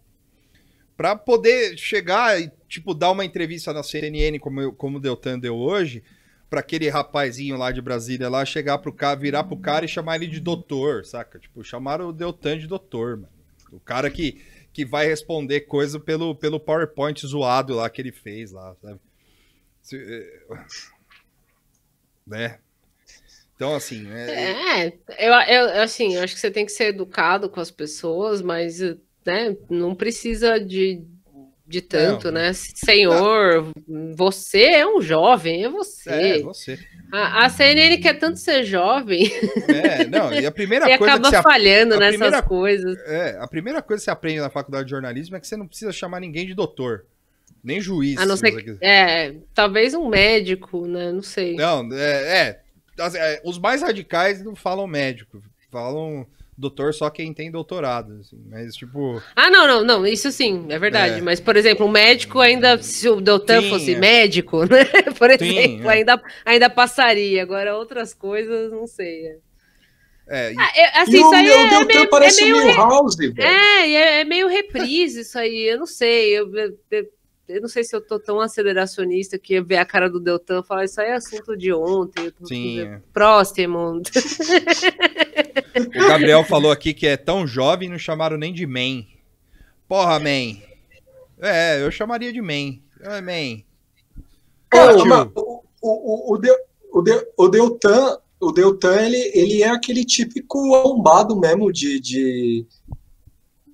pra 0.95 1.15
poder 1.15 1.77
chegar 1.77 2.39
e, 2.41 2.51
tipo, 2.67 2.93
dar 2.93 3.11
uma 3.11 3.25
entrevista 3.25 3.73
na 3.73 3.83
CNN, 3.83 4.39
como, 4.39 4.61
eu- 4.61 4.73
como 4.73 4.97
o 4.97 5.01
Deltan 5.01 5.39
deu 5.39 5.55
hoje, 5.55 6.03
pra 6.49 6.59
aquele 6.59 6.87
rapazinho 6.89 7.57
lá 7.57 7.71
de 7.71 7.81
Brasília 7.81 8.29
lá 8.29 8.45
chegar 8.45 8.77
pro 8.77 8.93
cara, 8.93 9.19
virar 9.19 9.43
pro 9.43 9.57
cara 9.57 9.85
e 9.85 9.87
chamar 9.87 10.15
ele 10.17 10.27
de 10.27 10.39
doutor, 10.39 11.03
saca? 11.05 11.39
Tipo, 11.39 11.63
chamaram 11.63 12.09
o 12.09 12.13
Deltan 12.13 12.57
de 12.59 12.67
doutor, 12.67 13.17
mano. 13.17 13.29
O 13.71 13.79
cara 13.79 14.09
que, 14.11 14.39
que 14.71 14.85
vai 14.85 15.07
responder 15.07 15.61
coisa 15.61 15.99
pelo, 15.99 16.35
pelo 16.35 16.59
PowerPoint 16.59 17.25
zoado 17.25 17.73
lá 17.73 17.89
que 17.89 17.99
ele 17.99 18.11
fez 18.11 18.51
lá, 18.51 18.75
sabe? 18.81 18.99
É, 19.93 20.39
né? 22.25 22.59
Então, 23.55 23.75
assim, 23.75 24.07
é, 24.11 24.87
É, 24.87 24.93
eu, 25.19 25.33
eu, 25.33 25.81
assim, 25.81 26.15
eu 26.15 26.23
acho 26.23 26.33
que 26.33 26.39
você 26.39 26.51
tem 26.51 26.65
que 26.65 26.71
ser 26.71 26.85
educado 26.85 27.49
com 27.49 27.59
as 27.59 27.71
pessoas, 27.71 28.41
mas 28.41 28.79
né, 29.25 29.55
não 29.69 29.93
precisa 29.95 30.59
de, 30.59 31.01
de 31.65 31.81
tanto, 31.81 32.25
Não. 32.27 32.41
né? 32.41 32.51
Senhor, 32.53 33.71
você 34.15 34.63
é 34.63 34.87
um 34.87 35.01
jovem, 35.01 35.63
é 35.65 35.69
você. 35.69 36.09
é 36.09 36.39
você. 36.41 36.77
A, 37.11 37.45
a 37.45 37.49
CNN 37.49 37.97
quer 37.99 38.15
tanto 38.17 38.39
ser 38.39 38.63
jovem 38.63 39.31
É, 39.67 40.07
não, 40.07 40.33
e 40.33 40.45
a 40.47 40.51
primeira 40.51 40.85
e 40.89 40.97
coisa 40.97 41.13
acaba 41.13 41.29
que 41.37 41.43
falhando 41.43 41.93
a 41.93 41.99
nessas 41.99 42.15
primeira- 42.17 42.41
coisas. 42.41 42.97
é, 43.05 43.37
a 43.39 43.47
primeira 43.47 43.81
coisa 43.83 44.01
que 44.01 44.05
você 44.05 44.11
aprende 44.11 44.39
na 44.41 44.49
faculdade 44.49 44.85
de 44.85 44.91
jornalismo 44.91 45.35
é 45.35 45.39
que 45.39 45.47
você 45.47 45.55
não 45.55 45.67
precisa 45.67 45.91
chamar 45.91 46.19
ninguém 46.19 46.47
de 46.47 46.55
doutor, 46.55 47.05
nem 47.63 47.79
juiz. 47.79 48.17
A 48.17 48.25
não 48.25 48.35
se 48.35 48.41
ser 48.41 48.63
que, 48.63 48.77
é, 48.83 49.35
talvez 49.53 49.93
um 49.93 50.09
médico, 50.09 50.87
né? 50.87 51.11
Não 51.11 51.21
sei. 51.21 51.55
Não, 51.55 51.87
é, 51.93 52.39
é, 52.39 52.62
os 53.43 53.57
mais 53.59 53.81
radicais 53.81 54.43
não 54.43 54.55
falam 54.55 54.87
médico, 54.87 55.41
falam 55.71 56.25
doutor 56.55 56.93
só 56.93 57.09
quem 57.09 57.33
tem 57.33 57.49
doutorado, 57.49 58.19
assim, 58.21 58.39
mas 58.47 58.75
tipo, 58.75 59.19
Ah, 59.35 59.49
não, 59.49 59.67
não, 59.67 59.83
não, 59.83 60.07
isso 60.07 60.31
sim, 60.31 60.67
é 60.69 60.77
verdade. 60.77 61.17
É. 61.17 61.21
Mas, 61.21 61.39
por 61.39 61.55
exemplo, 61.55 61.85
um 61.85 61.89
médico 61.89 62.39
ainda, 62.39 62.77
se 62.81 63.09
o 63.09 63.19
Doutor 63.19 63.61
Sim, 63.63 63.69
fosse 63.69 63.93
é. 63.95 63.99
médico, 63.99 64.59
né? 64.69 64.85
Por 65.17 65.31
Sim, 65.31 65.57
exemplo, 65.57 65.89
é. 65.89 65.93
ainda, 65.93 66.21
ainda 66.45 66.69
passaria. 66.69 67.41
Agora, 67.41 67.75
outras 67.75 68.13
coisas, 68.13 68.71
não 68.71 68.85
sei. 68.85 69.25
é. 69.25 69.37
é, 70.27 70.53
e- 70.53 70.55
Ah, 70.59 70.71
é, 70.75 70.99
assim, 71.01 71.11
e 71.13 71.15
isso 71.15 71.29
o 71.29 71.33
aí 71.33 71.43
meu 71.43 71.53
é 71.55 71.69
Deltan 71.69 71.85
meio, 71.87 72.03
é 72.03 72.07
parece 72.07 72.43
meio 72.43 72.55
o 72.55 72.67
Milhouse. 72.67 73.33
É, 73.39 73.87
e 73.89 73.95
é, 73.95 74.21
é 74.21 74.23
meio 74.23 74.47
reprise 74.47 75.21
isso 75.21 75.37
aí, 75.39 75.71
eu 75.71 75.79
não 75.79 75.87
sei. 75.87 76.37
Eu, 76.37 76.55
eu, 76.55 76.77
eu- 76.91 77.07
eu 77.47 77.61
não 77.61 77.67
sei 77.67 77.83
se 77.83 77.95
eu 77.95 78.01
tô 78.01 78.19
tão 78.19 78.39
aceleracionista 78.39 79.37
que 79.37 79.59
ver 79.61 79.77
a 79.77 79.85
cara 79.85 80.09
do 80.09 80.19
Deltan 80.19 80.61
e 80.61 80.67
falar 80.67 80.85
isso 80.85 80.99
aí 81.01 81.09
é 81.09 81.15
assunto 81.15 81.55
de 81.57 81.73
ontem. 81.73 82.25
eu 82.25 82.31
tô- 82.31 82.45
sim, 82.47 82.79
é. 82.81 83.01
Próximo. 83.13 84.01
o 85.95 86.07
Gabriel 86.07 86.43
falou 86.43 86.71
aqui 86.71 86.93
que 86.93 87.05
é 87.07 87.17
tão 87.17 87.45
jovem 87.45 87.89
não 87.89 87.97
chamaram 87.97 88.37
nem 88.37 88.53
de 88.53 88.65
man. 88.65 89.03
Porra, 89.87 90.19
man. 90.19 90.57
É, 91.41 91.83
eu 91.85 91.91
chamaria 91.91 92.31
de 92.31 92.41
man. 92.41 92.79
É, 93.01 93.21
man. 93.21 93.61
Cara, 94.69 94.95
o, 95.35 95.63
o, 95.81 96.33
o, 96.33 96.37
Del- 96.37 96.55
o, 96.91 97.01
Del- 97.01 97.27
o 97.37 97.47
Deltan, 97.49 98.17
o 98.39 98.51
Deltan 98.51 99.01
ele, 99.05 99.31
ele 99.35 99.61
é 99.63 99.69
aquele 99.69 100.05
típico 100.05 100.73
arrombado 100.75 101.37
mesmo 101.39 101.71
de, 101.71 101.99
de 101.99 102.65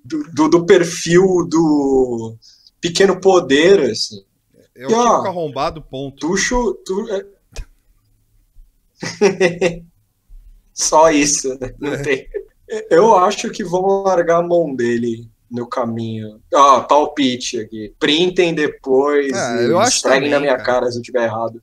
do, 0.03 0.23
do, 0.33 0.49
do 0.49 0.65
perfil 0.65 1.45
do 1.47 2.35
pequeno 2.81 3.19
poder, 3.19 3.79
assim. 3.91 4.23
É 4.75 4.87
o 4.87 4.91
E, 4.91 4.93
ó, 4.93 5.25
arrombado, 5.25 5.81
ponto. 5.81 6.15
Tuxo, 6.27 6.73
tu, 6.85 7.07
é- 7.09 7.25
Só 10.73 11.09
isso, 11.11 11.49
né? 11.59 11.73
Não 11.79 11.93
É. 11.93 12.01
tem. 12.01 12.27
Eu 12.89 13.15
acho 13.17 13.49
que 13.49 13.63
vão 13.63 14.03
largar 14.03 14.37
a 14.37 14.43
mão 14.47 14.73
dele 14.75 15.27
no 15.49 15.67
caminho. 15.67 16.39
Ó, 16.53 16.81
palpite 16.81 17.59
aqui. 17.59 17.93
Printem 17.99 18.53
depois 18.53 19.33
Ah, 19.33 19.61
e 19.61 19.65
eu 19.65 19.79
acho 19.79 20.01
também, 20.03 20.29
na 20.29 20.39
minha 20.39 20.53
cara. 20.57 20.63
cara 20.81 20.91
se 20.91 20.99
eu 20.99 21.01
tiver 21.01 21.23
errado. 21.23 21.59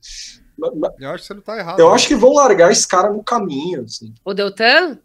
Eu 0.99 1.09
acho 1.11 1.21
que 1.21 1.27
você 1.27 1.33
não 1.33 1.41
tá 1.41 1.57
errado. 1.57 1.79
Eu 1.79 1.93
acho 1.93 2.07
que 2.07 2.15
vão 2.15 2.33
largar 2.33 2.71
esse 2.71 2.85
cara 2.87 3.09
no 3.11 3.23
caminho, 3.23 3.83
assim. 3.83 4.13
O 4.25 4.33
Deltan? 4.33 4.99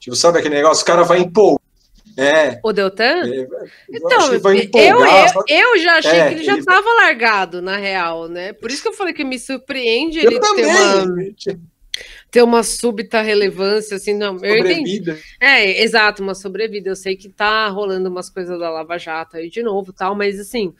Tipo, 0.00 0.16
sabe 0.16 0.38
aquele 0.38 0.56
negócio? 0.56 0.82
O 0.82 0.86
cara 0.86 1.04
vai 1.04 1.20
empolgar. 1.20 1.59
É. 2.22 2.60
O 2.62 2.72
Deltan? 2.72 3.22
é, 3.26 3.46
Então, 3.90 4.32
eu, 4.34 4.98
eu, 5.00 5.44
eu 5.48 5.78
já 5.78 5.98
achei 5.98 6.10
É, 6.10 6.28
que 6.28 6.34
ele 6.34 6.44
já 6.44 6.52
ele- 6.52 6.60
estava 6.60 6.86
largado, 7.02 7.60
na 7.62 7.76
real, 7.76 8.28
né? 8.28 8.52
Por 8.52 8.70
isso 8.70 8.82
que 8.82 8.88
eu 8.88 8.92
falei 8.92 9.12
que 9.14 9.24
me 9.24 9.38
surpreende 9.38 10.18
Eu 10.18 10.30
ele 10.30 10.40
ter 10.40 10.66
uma, 10.66 11.16
ter 12.30 12.42
uma 12.42 12.62
súbita 12.62 13.20
relevância, 13.20 13.96
assim, 13.96 14.14
não. 14.14 14.36
Eu 14.42 14.58
entendi. 14.58 14.98
Sobrevida. 14.98 15.18
É, 15.40 15.82
exato, 15.82 16.22
uma 16.22 16.34
sobrevida. 16.34 16.88
Eu 16.90 16.96
sei 16.96 17.16
que 17.16 17.28
tá 17.28 17.68
rolando 17.68 18.08
umas 18.08 18.30
coisas 18.30 18.58
da 18.58 18.70
Lava 18.70 18.98
Jato 18.98 19.36
aí 19.36 19.50
de 19.50 19.62
novo 19.62 19.92
tal, 19.92 20.14
mas 20.14 20.38
assim, 20.38 20.72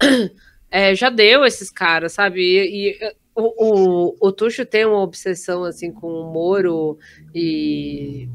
é, 0.70 0.94
já 0.94 1.08
deu 1.10 1.44
esses 1.44 1.70
caras, 1.70 2.12
sabe? 2.12 2.40
E, 2.40 2.90
e, 2.90 3.12
o, 3.34 4.10
o, 4.10 4.16
o 4.20 4.32
Tuxo 4.32 4.66
tem 4.66 4.84
uma 4.84 5.00
obsessão 5.02 5.64
assim 5.64 5.90
com 5.92 6.08
o 6.08 6.32
Moro 6.32 6.98
e 7.34 8.28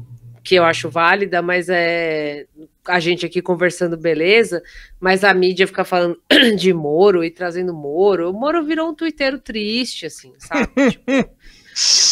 que 0.46 0.54
eu 0.54 0.62
acho 0.62 0.88
válida, 0.88 1.42
mas 1.42 1.68
é 1.68 2.46
a 2.86 3.00
gente 3.00 3.26
aqui 3.26 3.42
conversando 3.42 3.96
beleza, 3.96 4.62
mas 5.00 5.24
a 5.24 5.34
mídia 5.34 5.66
fica 5.66 5.84
falando 5.84 6.16
de 6.56 6.72
Moro 6.72 7.24
e 7.24 7.32
trazendo 7.32 7.74
Moro. 7.74 8.30
O 8.30 8.32
Moro 8.32 8.64
virou 8.64 8.88
um 8.88 8.94
tuiteiro 8.94 9.40
triste, 9.40 10.06
assim, 10.06 10.32
sabe? 10.38 10.68
Tipo, 10.92 11.04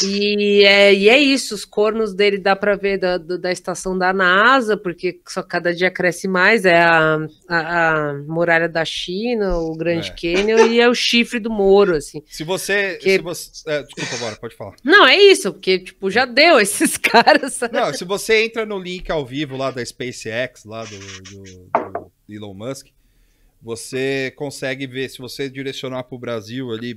E 0.05 0.63
é, 0.65 0.93
e 0.93 1.09
é 1.09 1.19
isso, 1.19 1.55
os 1.55 1.65
cornos 1.65 2.13
dele 2.13 2.37
dá 2.37 2.55
para 2.55 2.77
ver 2.77 2.99
da, 2.99 3.17
da 3.17 3.51
estação 3.51 3.97
da 3.97 4.13
NASA, 4.13 4.77
porque 4.77 5.21
só 5.27 5.43
cada 5.43 5.73
dia 5.75 5.91
cresce 5.91 6.29
mais. 6.29 6.65
É 6.67 6.83
a, 6.83 7.17
a, 7.49 8.11
a 8.11 8.15
muralha 8.27 8.69
da 8.69 8.85
China, 8.85 9.57
o 9.59 9.75
Grande 9.75 10.11
É. 10.11 10.15
Canyon 10.15 10.67
e 10.67 10.81
é 10.81 10.89
o 10.89 10.95
chifre 10.95 11.41
do 11.41 11.51
Moro, 11.51 11.97
assim. 11.97 12.23
Se 12.27 12.45
você. 12.45 12.97
Que- 12.97 13.13
se 13.17 13.19
você 13.23 13.63
é, 13.71 13.83
desculpa, 13.85 14.17
bora, 14.25 14.37
pode 14.37 14.55
falar. 14.55 14.75
Não, 14.85 15.07
é 15.07 15.17
isso, 15.17 15.53
porque, 15.53 15.79
tipo, 15.79 16.11
já 16.11 16.27
deu 16.27 16.61
esses 16.61 16.97
caras. 16.99 17.55
sabe? 17.55 17.75
Não, 17.75 17.93
se 17.95 18.05
você 18.05 18.45
entra 18.45 18.67
no 18.67 18.79
link 18.79 19.11
ao 19.11 19.25
vivo 19.25 19.57
lá 19.57 19.71
da 19.71 19.85
SpaceX, 19.85 20.65
lá 20.67 20.85
do, 20.85 20.99
do- 20.99 21.71
do 22.29 22.35
Elon 22.35 22.53
Musk, 22.55 22.89
você 23.63 24.31
consegue 24.37 24.87
ver, 24.87 25.09
se 25.09 25.19
você 25.19 25.49
direcionar 25.49 26.03
para 26.05 26.17
o 26.17 26.19
Brasil 26.19 26.71
ali, 26.71 26.95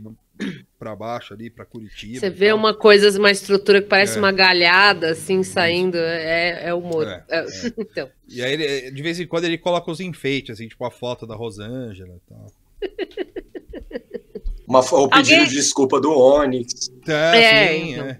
para 0.78 0.96
baixo 0.96 1.34
ali, 1.34 1.50
para 1.50 1.66
Curitiba. 1.66 2.20
Você 2.20 2.30
vê 2.30 2.48
tal. 2.50 2.58
uma 2.58 2.74
coisa, 2.74 3.18
uma 3.20 3.32
estrutura 3.32 3.82
que 3.82 3.88
parece 3.88 4.18
É. 4.18 4.20
uma 4.20 4.32
galhada, 4.32 5.12
assim, 5.12 5.42
saindo, 5.44 5.98
é, 5.98 6.68
é 6.68 6.74
o 6.74 6.82
Moro. 6.82 7.10
É, 7.10 7.24
É, 7.30 7.46
Então, 7.78 8.10
E 8.30 8.42
aí, 8.44 8.54
ele- 8.54 8.92
de 8.92 9.02
vez 9.02 9.20
em 9.20 9.26
quando, 9.28 9.46
ele 9.46 9.58
coloca 9.58 9.90
os 9.92 10.00
enfeites, 10.00 10.52
assim, 10.52 10.68
tipo 10.68 10.84
a 10.86 10.92
foto 10.92 11.26
da 11.26 11.36
Rosângela 11.36 12.16
e 12.16 12.30
tal. 12.30 12.52
Uma, 14.68 14.80
o 14.82 15.08
pedido 15.10 15.34
Alguém- 15.36 15.46
de 15.46 15.54
desculpa 15.56 16.00
do 16.02 16.12
Onix. 16.12 16.90
Tá, 17.06 17.36
É, 17.38 17.68
sim, 17.74 17.92
então. 17.94 18.06
é, 18.08 18.20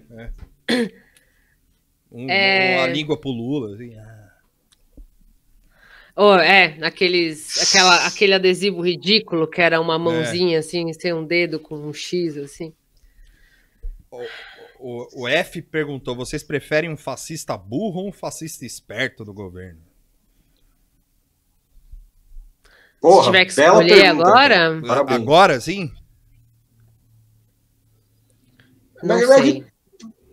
é. 0.68 0.90
Um- 2.10 2.30
É. 2.30 2.78
Uma 2.78 2.86
língua 2.86 3.20
pro 3.20 3.28
Lula, 3.28 3.74
assim. 3.74 3.94
Oh, 6.18 6.34
é, 6.36 6.76
aqueles, 6.82 7.62
aquela, 7.62 8.06
aquele 8.06 8.34
adesivo 8.34 8.80
ridículo 8.82 9.46
que 9.46 9.60
era 9.60 9.80
uma 9.80 9.98
mãozinha, 9.98 10.58
assim, 10.58 10.92
sem 10.92 11.12
um 11.12 11.24
dedo 11.24 11.60
com 11.60 11.76
um 11.76 11.92
X, 11.92 12.36
assim. 12.36 12.74
O, 14.80 15.22
o 15.22 15.28
F 15.28 15.62
perguntou: 15.62 16.14
vocês 16.16 16.42
preferem 16.42 16.90
um 16.90 16.96
fascista 16.96 17.56
burro 17.56 18.00
ou 18.00 18.08
um 18.08 18.12
fascista 18.12 18.64
esperto 18.64 19.24
do 19.24 19.32
governo? 19.32 19.80
Porra, 23.00 23.20
Se 23.20 23.26
tiver 23.26 23.44
que 23.44 23.50
escolher 23.52 24.06
agora, 24.06 24.80
Parabéns. 24.86 25.20
Agora 25.20 25.60
sim? 25.60 25.92
não 29.02 29.16
mas- 29.16 29.26
sei. 29.28 29.64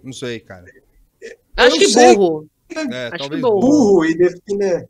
Não 0.04 0.14
sei, 0.14 0.40
cara. 0.40 0.66
Acho 1.58 1.78
que 1.78 1.88
sei. 1.88 2.16
burro. 2.16 2.50
É, 2.70 3.08
Acho 3.08 3.18
talvez 3.18 3.30
que 3.30 3.42
burro. 3.42 3.60
Burro 3.60 4.06
e 4.06 4.18
define. 4.18 4.88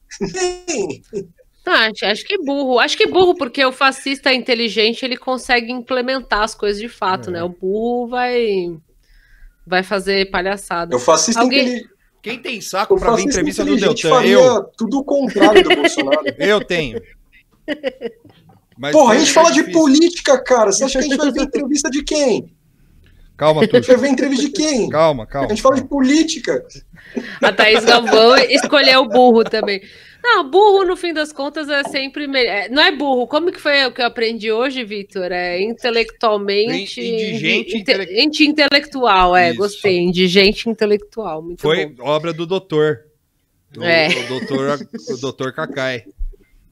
Acho, 1.65 2.05
acho 2.05 2.23
que 2.25 2.37
burro. 2.37 2.79
Acho 2.79 2.95
que 2.97 3.07
burro, 3.07 3.35
porque 3.35 3.63
o 3.65 3.71
fascista 3.71 4.31
inteligente 4.33 5.03
ele 5.03 5.17
consegue 5.17 5.71
implementar 5.71 6.43
as 6.43 6.53
coisas 6.55 6.79
de 6.81 6.87
fato, 6.87 7.29
É. 7.29 7.33
né? 7.33 7.43
O 7.43 7.49
burro 7.49 8.07
vai 8.07 8.77
vai 9.67 9.81
fazer 9.81 10.29
palhaçada. 10.29 10.93
Eu 10.95 10.99
fascista 10.99 11.41
Alguém- 11.41 11.61
inteligente. 11.63 11.89
Quem 12.21 12.39
tem 12.39 12.59
saco 12.61 12.95
O 12.95 12.99
pra 12.99 13.15
ver 13.15 13.21
entrevista 13.23 13.63
do 13.63 13.75
Deltan? 13.77 14.09
faria 14.09 14.33
Eu. 14.37 14.63
tudo 14.77 14.97
o 14.99 15.03
contrário 15.03 15.63
do 15.63 15.75
Bolsonaro. 15.75 16.23
Eu 16.39 16.63
tenho. 16.63 16.99
Mas 18.77 18.91
Porra, 18.91 19.13
a 19.13 19.15
é 19.15 19.19
gente 19.19 19.31
fala 19.31 19.49
de 19.51 19.59
difícil. 19.59 19.79
política, 19.79 20.37
cara. 20.43 20.71
Você 20.71 20.83
acha 20.83 20.93
que 20.99 21.05
a 21.05 21.07
gente 21.07 21.17
vai 21.17 21.31
ver 21.31 21.43
entrevista 21.43 21.89
de 21.89 22.03
quem? 22.03 22.51
Calma, 23.37 23.61
A 23.61 23.63
gente 23.65 23.73
Tuxo. 23.73 23.91
vai 23.91 23.97
ver 24.01 24.07
entrevista 24.09 24.45
de 24.45 24.51
quem? 24.51 24.89
Calma, 24.89 25.23
A 25.23 25.27
calma. 25.27 25.49
gente 25.49 25.61
fala 25.61 25.75
de 25.75 25.81
calma. 25.81 25.89
política. 25.89 26.65
A 27.41 27.51
Thaís 27.51 27.83
Galvão 27.83 28.35
escolheu 28.37 29.01
o 29.01 29.09
burro 29.09 29.43
também. 29.43 29.81
Não, 30.23 30.49
burro, 30.49 30.85
no 30.85 30.95
fim 30.95 31.13
das 31.13 31.31
contas, 31.31 31.69
é 31.69 31.83
sempre. 31.83 32.27
me- 32.27 32.43
é, 32.45 32.67
não 32.69 32.81
é 32.81 32.91
burro. 32.91 33.27
Como 33.27 33.51
que 33.51 33.59
foi 33.59 33.85
o 33.85 33.91
que 33.91 34.01
eu 34.01 34.05
aprendi 34.05 34.51
hoje, 34.51 34.83
Vitor? 34.83 35.31
É 35.31 35.61
intelectualmente. 35.61 36.99
In- 37.01 37.13
indigente 37.13 37.77
inte- 37.77 37.77
intele- 37.77 38.21
Anti-intelectual, 38.25 39.35
é, 39.35 39.49
Isso. 39.49 39.57
gostei. 39.59 39.99
Indigente 39.99 40.69
intelectual. 40.69 41.41
Muito 41.41 41.61
Foi 41.61 41.85
bom. 41.87 42.03
obra 42.05 42.33
do 42.33 42.45
doutor. 42.45 43.01
O, 43.77 43.83
É. 43.83 44.07
o 44.07 44.27
doutor, 44.27 44.79
o 45.09 45.17
doutor 45.17 45.53
Kakai. 45.53 46.05
O 46.07 46.13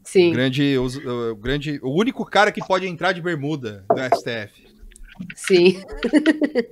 Sim. 0.03 0.31
grande, 0.31 0.77
o, 0.77 0.85
o 1.31 1.35
grande, 1.35 1.80
o 1.84 1.91
único 1.91 2.26
cara 2.26 2.52
que 2.52 2.65
pode 2.65 2.88
entrar 2.88 3.11
de 3.11 3.22
bermuda 3.22 3.84
no 3.90 3.98
STF. 4.18 4.62
Sim. 5.35 5.81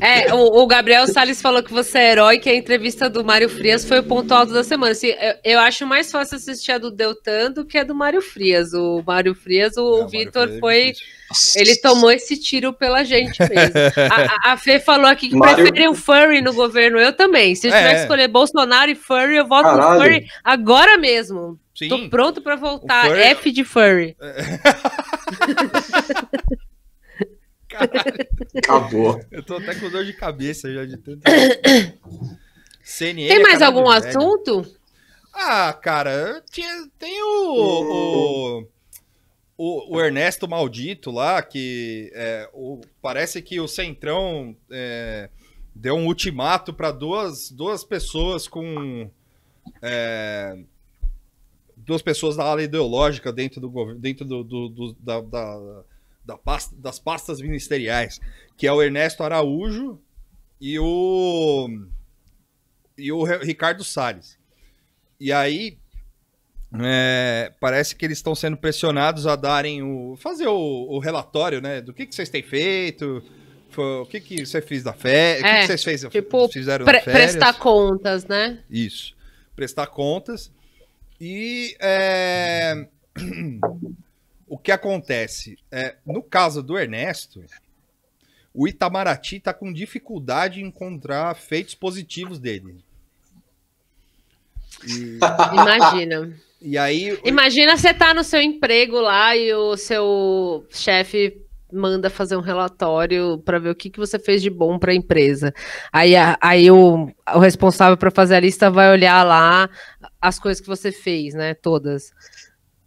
é, 0.00 0.32
o, 0.34 0.62
o 0.62 0.66
Gabriel 0.66 1.06
Salles 1.06 1.40
falou 1.40 1.62
que 1.62 1.72
você 1.72 1.98
é 1.98 2.12
herói, 2.12 2.38
que 2.38 2.48
a 2.50 2.54
entrevista 2.54 3.08
do 3.08 3.24
Mário 3.24 3.48
Frias 3.48 3.84
foi 3.84 3.98
o 4.00 4.04
ponto 4.04 4.32
alto 4.32 4.52
da 4.52 4.62
semana. 4.62 4.92
Assim, 4.92 5.08
eu, 5.08 5.34
eu 5.44 5.58
acho 5.60 5.86
mais 5.86 6.10
fácil 6.10 6.36
assistir 6.36 6.72
a 6.72 6.78
do 6.78 6.90
Deltan 6.90 7.50
do 7.52 7.64
que 7.64 7.78
a 7.78 7.84
do 7.84 7.94
Mário 7.94 8.20
Frias. 8.20 8.72
O 8.74 9.02
Mário 9.06 9.34
Frias, 9.34 9.76
o, 9.76 10.00
Não, 10.02 10.08
Vitor 10.08 10.48
é 10.50 10.58
foi. 10.58 10.92
Ele 11.56 11.76
tomou 11.76 12.10
esse 12.12 12.36
tiro 12.38 12.72
pela 12.72 13.02
gente 13.02 13.38
mesmo. 13.40 13.74
A, 14.44 14.52
a- 14.52 14.56
Fê 14.56 14.78
falou 14.78 15.06
aqui 15.06 15.28
que 15.30 15.36
Mário- 15.36 15.64
prefere 15.64 15.88
um 15.88 15.94
furry 15.94 16.40
no 16.40 16.52
governo. 16.52 16.98
Eu 16.98 17.12
também. 17.12 17.54
Se 17.54 17.66
eu 17.66 17.72
É. 17.74 17.78
tiver 17.78 17.94
que 17.94 18.00
escolher 18.02 18.28
Bolsonaro 18.28 18.90
e 18.90 18.94
furry, 18.94 19.36
eu 19.36 19.46
voto 19.46 19.64
Caralho. 19.64 19.94
no 19.98 20.00
furry 20.04 20.26
agora 20.44 20.96
mesmo. 20.98 21.58
Sim. 21.74 21.88
Tô 21.88 22.08
pronto 22.08 22.40
pra 22.40 22.54
voltar. 22.54 23.06
O 23.06 23.08
furry- 23.08 23.22
F 23.22 23.50
de 23.50 23.64
furry. 23.64 24.16
Caralho, 27.68 28.28
Acabou. 28.58 29.20
eu 29.32 29.42
tô 29.42 29.56
até 29.56 29.74
com 29.74 29.90
dor 29.90 30.04
de 30.04 30.12
cabeça 30.12 30.72
já 30.72 30.84
de 30.84 30.96
tanto. 30.98 31.22
CNN 32.82 33.28
Tem 33.28 33.42
mais 33.42 33.62
algum 33.62 33.88
velho. 33.90 34.06
assunto? 34.08 34.76
Ah, 35.32 35.72
cara, 35.72 36.42
tinha, 36.50 36.68
tem 36.98 37.20
o, 37.22 37.26
o, 37.56 38.68
o, 39.56 39.96
o 39.96 40.00
Ernesto 40.00 40.46
Maldito 40.46 41.10
lá, 41.10 41.42
que 41.42 42.12
é, 42.14 42.48
o, 42.52 42.80
parece 43.02 43.42
que 43.42 43.58
o 43.58 43.66
Centrão 43.66 44.54
é, 44.70 45.28
deu 45.74 45.96
um 45.96 46.06
ultimato 46.06 46.72
para 46.72 46.92
duas, 46.92 47.50
duas 47.50 47.82
pessoas 47.82 48.46
com. 48.46 49.10
é, 49.82 50.56
duas 51.76 52.02
pessoas 52.02 52.36
da 52.36 52.44
ala 52.44 52.62
ideológica 52.62 53.32
dentro 53.32 53.60
do 53.60 53.68
governo, 53.70 54.00
dentro 54.00 54.24
do, 54.24 54.44
do- 54.44 54.68
do- 54.68 54.96
da, 55.00 55.20
da- 55.20 55.82
da 56.24 56.36
pasta- 56.38 56.74
das 56.76 56.98
pastas 56.98 57.40
ministeriais, 57.40 58.20
que 58.56 58.66
é 58.66 58.72
o 58.72 58.82
Ernesto 58.82 59.22
Araújo 59.22 60.00
e 60.60 60.78
o 60.78 61.68
e 62.96 63.10
o 63.12 63.24
Ricardo 63.24 63.82
Salles. 63.84 64.38
E 65.20 65.32
aí 65.32 65.78
é, 66.82 67.52
parece 67.60 67.94
que 67.94 68.04
eles 68.04 68.18
estão 68.18 68.34
sendo 68.34 68.56
pressionados 68.56 69.26
a 69.26 69.36
darem 69.36 69.82
o 69.82 70.16
fazer 70.16 70.48
o, 70.48 70.54
o 70.90 70.98
relatório, 70.98 71.60
né, 71.60 71.80
do 71.80 71.92
que, 71.92 72.04
que 72.06 72.14
vocês 72.14 72.28
têm 72.28 72.42
feito, 72.42 73.22
o 73.76 74.06
que 74.06 74.20
que 74.20 74.44
você 74.46 74.60
fez 74.62 74.82
da 74.82 74.92
férias, 74.92 75.40
o 75.40 75.42
que, 75.44 75.48
É, 75.50 75.60
que 75.60 75.66
vocês 75.66 75.84
fez, 75.84 76.00
tipo, 76.10 76.48
fizeram 76.48 76.84
Pre- 76.84 77.00
prestar 77.00 77.54
contas, 77.54 78.24
né? 78.26 78.62
Isso. 78.70 79.14
Prestar 79.54 79.86
contas. 79.88 80.52
E 81.20 81.76
é, 81.80 82.88
o 84.54 84.58
que 84.58 84.70
acontece? 84.70 85.58
É, 85.68 85.96
no 86.06 86.22
caso 86.22 86.62
do 86.62 86.78
Ernesto, 86.78 87.44
o 88.54 88.68
Itamaraty 88.68 89.38
está 89.38 89.52
com 89.52 89.72
dificuldade 89.72 90.60
em 90.60 90.66
encontrar 90.66 91.34
feitos 91.34 91.74
positivos 91.74 92.38
dele. 92.38 92.76
E, 94.86 95.18
Imagina. 95.52 96.32
e 96.62 96.78
aí. 96.78 97.18
Imagina 97.24 97.76
você 97.76 97.92
tá 97.92 98.14
no 98.14 98.22
seu 98.22 98.40
emprego 98.40 99.00
lá 99.00 99.36
e 99.36 99.52
o 99.52 99.76
seu 99.76 100.64
chefe 100.70 101.36
manda 101.72 102.08
fazer 102.08 102.36
um 102.36 102.40
relatório 102.40 103.38
para 103.38 103.58
ver 103.58 103.70
o 103.70 103.74
que, 103.74 103.90
que 103.90 103.98
você 103.98 104.20
fez 104.20 104.40
de 104.40 104.50
bom 104.50 104.78
para 104.78 104.92
a 104.92 104.94
empresa. 104.94 105.52
Aí, 105.92 106.12
aí 106.40 106.70
o, 106.70 107.10
o 107.34 107.38
responsável 107.40 107.96
para 107.96 108.12
fazer 108.12 108.36
a 108.36 108.40
lista 108.40 108.70
vai 108.70 108.92
olhar 108.92 109.24
lá 109.24 109.68
as 110.22 110.38
coisas 110.38 110.60
que 110.60 110.68
você 110.68 110.92
fez, 110.92 111.34
né? 111.34 111.54
Todas. 111.54 112.12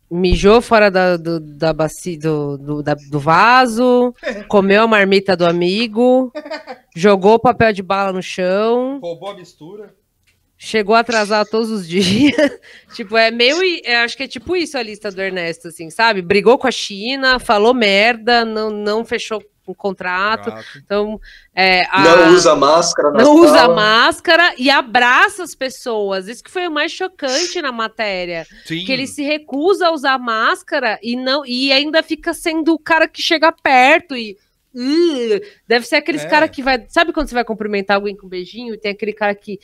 Mijou 0.10 0.62
fora 0.62 0.90
da, 0.90 1.18
do, 1.18 1.40
da 1.40 1.74
bacia, 1.74 2.18
do, 2.18 2.58
do, 2.58 2.82
da- 2.84 2.96
do 3.12 3.20
vaso, 3.20 4.14
comeu 4.48 4.84
a 4.84 4.88
marmita 4.88 5.36
do 5.36 5.46
amigo, 5.46 6.32
jogou 6.96 7.34
o 7.34 7.40
papel 7.40 7.74
de 7.74 7.84
bala 7.84 8.14
no 8.14 8.22
chão. 8.24 9.00
Roubou 9.02 9.32
a 9.32 9.36
mistura. 9.36 9.94
Chegou 10.58 10.96
a 10.96 11.00
atrasar 11.00 11.46
todos 11.46 11.70
os 11.70 11.86
dias. 11.90 12.34
tipo, 12.96 13.18
é 13.18 13.30
meio. 13.32 13.58
é, 13.84 13.98
acho 13.98 14.16
que 14.16 14.24
é 14.24 14.28
tipo 14.28 14.56
isso 14.56 14.78
a 14.78 14.82
lista 14.82 15.12
do 15.12 15.22
Ernesto, 15.22 15.68
assim, 15.68 15.90
sabe? 15.90 16.22
Brigou 16.22 16.58
com 16.58 16.68
a 16.68 16.72
China, 16.72 17.38
falou 17.38 17.74
merda, 17.74 18.46
não, 18.46 18.70
não 18.70 19.04
fechou 19.06 19.44
um 19.72 19.76
contrato. 19.76 20.54
Então, 20.78 21.20
é, 21.56 21.84
a- 21.90 22.04
Não 22.04 22.34
usa 22.34 22.56
máscara 22.56 23.12
não 23.12 23.36
usa 23.36 23.58
sala. 23.58 23.76
máscara 23.76 24.54
e 24.58 24.70
abraça 24.70 25.44
as 25.44 25.54
pessoas. 25.56 26.28
Isso 26.28 26.44
que 26.44 26.52
foi 26.52 26.68
o 26.68 26.72
mais 26.72 26.92
chocante 26.92 27.62
na 27.62 27.72
matéria. 27.72 28.46
Sim. 28.66 28.84
Que 28.86 28.92
ele 28.92 29.08
se 29.08 29.24
recusa 29.24 29.88
a 29.88 29.92
usar 29.92 30.18
máscara 30.18 30.98
e 31.02 31.16
não 31.16 31.46
e 31.46 31.72
ainda 31.72 32.02
fica 32.04 32.34
sendo 32.34 32.74
o 32.74 32.80
cara 32.80 33.08
que 33.08 33.22
chega 33.22 33.52
perto 33.52 34.16
e. 34.16 34.38
"Ih", 34.76 35.42
deve 35.68 35.86
ser 35.88 35.96
aqueles 35.96 36.24
É. 36.24 36.28
cara 36.28 36.48
que 36.48 36.62
vai. 36.62 36.86
Sabe 36.90 37.12
quando 37.12 37.28
você 37.28 37.34
vai 37.36 37.44
cumprimentar 37.44 37.96
alguém 37.96 38.16
com 38.16 38.28
um 38.28 38.30
beijinho 38.30 38.74
e 38.74 38.78
tem 38.78 38.92
aquele 38.92 39.14
cara 39.14 39.34
que. 39.34 39.60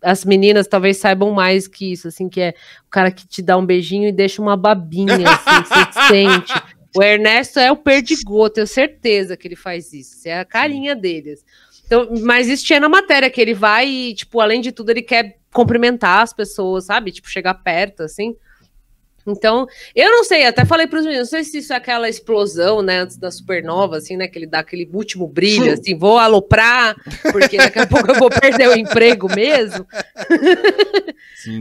As 0.00 0.24
meninas 0.24 0.66
talvez 0.66 0.96
saibam 0.96 1.30
mais 1.32 1.68
que 1.68 1.92
isso, 1.92 2.08
assim, 2.08 2.26
que 2.26 2.40
é 2.40 2.54
o 2.86 2.90
cara 2.90 3.10
que 3.10 3.26
te 3.28 3.42
dá 3.42 3.54
um 3.58 3.66
beijinho 3.66 4.08
e 4.08 4.12
deixa 4.12 4.40
uma 4.40 4.56
babinha, 4.56 5.12
assim, 5.28 5.64
você 5.64 6.08
sente. 6.08 6.54
O 6.96 7.02
Ernesto 7.02 7.58
é 7.58 7.70
o 7.70 7.76
perdigoto, 7.76 8.56
tenho 8.56 8.66
certeza 8.66 9.36
que 9.36 9.46
ele 9.46 9.56
faz 9.56 9.92
isso. 9.92 10.26
É 10.26 10.40
a 10.40 10.44
carinha 10.44 10.96
deles. 10.96 11.44
Então, 11.86 12.08
mas 12.22 12.48
isso 12.48 12.64
tinha 12.64 12.80
na 12.80 12.88
matéria, 12.88 13.30
que 13.30 13.40
ele 13.40 13.54
vai 13.54 13.88
e, 13.88 14.14
tipo, 14.14 14.40
além 14.40 14.60
de 14.60 14.72
tudo, 14.72 14.90
ele 14.90 15.02
quer 15.02 15.38
cumprimentar 15.52 16.22
as 16.22 16.32
pessoas, 16.32 16.84
sabe? 16.84 17.12
Tipo, 17.12 17.28
chegar 17.28 17.54
perto, 17.54 18.02
assim. 18.02 18.36
Então, 19.32 19.66
eu 19.94 20.10
não 20.10 20.24
sei, 20.24 20.44
até 20.46 20.64
falei 20.64 20.86
para 20.86 20.98
os 20.98 21.04
meninos, 21.04 21.30
não 21.30 21.38
sei 21.38 21.44
se 21.44 21.58
isso 21.58 21.72
é 21.72 21.76
aquela 21.76 22.08
explosão, 22.08 22.82
né, 22.82 23.00
antes 23.00 23.16
da 23.16 23.30
supernova, 23.30 23.96
assim, 23.98 24.16
né, 24.16 24.28
que 24.28 24.38
ele 24.38 24.46
dá 24.46 24.60
aquele 24.60 24.88
último 24.92 25.26
brilho, 25.26 25.72
assim, 25.72 25.96
vou 25.96 26.18
aloprar, 26.18 26.96
porque 27.32 27.56
daqui 27.56 27.78
a 27.78 27.86
pouco 27.86 28.10
eu 28.10 28.14
vou 28.16 28.30
perder 28.30 28.68
o 28.68 28.76
emprego 28.76 29.28
mesmo. 29.34 29.86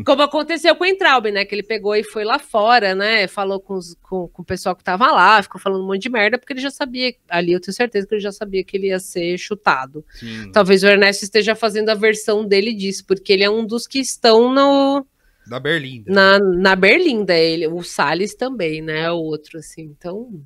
Como 0.06 0.22
aconteceu 0.22 0.76
com 0.76 0.84
o 0.84 0.88
Entraub, 0.88 1.26
né, 1.31 1.45
que 1.45 1.53
ele 1.53 1.64
pegou 1.64 1.95
e 1.95 2.03
foi 2.03 2.23
lá 2.23 2.39
fora, 2.39 2.95
né, 2.95 3.27
falou 3.27 3.60
com, 3.60 3.76
os- 3.76 3.95
com, 4.02 4.27
com 4.27 4.41
o 4.41 4.45
pessoal 4.45 4.76
que 4.76 4.84
tava 4.84 5.11
lá, 5.11 5.41
ficou 5.41 5.60
falando 5.61 5.84
um 5.84 5.88
monte 5.88 6.02
de 6.03 6.10
merda, 6.10 6.38
porque 6.38 6.53
ele 6.53 6.60
já 6.61 6.72
sabia, 6.72 7.14
ali 7.30 7.53
eu 7.53 7.60
tenho 7.61 7.73
certeza 7.76 8.07
que 8.07 8.15
ele 8.15 8.22
já 8.22 8.31
sabia 8.31 8.64
que 8.64 8.76
ele 8.76 8.88
ia 8.88 8.99
ser 8.99 9.38
chutado. 9.38 10.03
Sim. 10.14 10.52
Talvez 10.52 10.84
o 10.84 10.88
Ernesto 10.88 11.23
esteja 11.23 11.56
fazendo 11.56 11.89
a 11.89 11.95
versão 11.95 12.45
dele 12.45 12.73
disso, 12.73 13.06
porque 13.06 13.31
ele 13.31 13.44
é 13.44 13.49
um 13.49 13.65
dos 13.65 13.85
que 13.88 13.99
estão 13.99 14.52
no 14.52 15.06
Da 15.49 15.60
Berlinda. 15.60 16.11
na, 16.11 16.40
na 16.40 16.76
Berlinda, 16.76 17.34
ele, 17.38 17.68
o 17.68 17.82
Salles 17.84 18.36
também, 18.36 18.82
né? 18.82 19.10
O 19.11 19.18
outro, 19.18 19.60
assim, 19.60 19.82
então. 19.84 20.41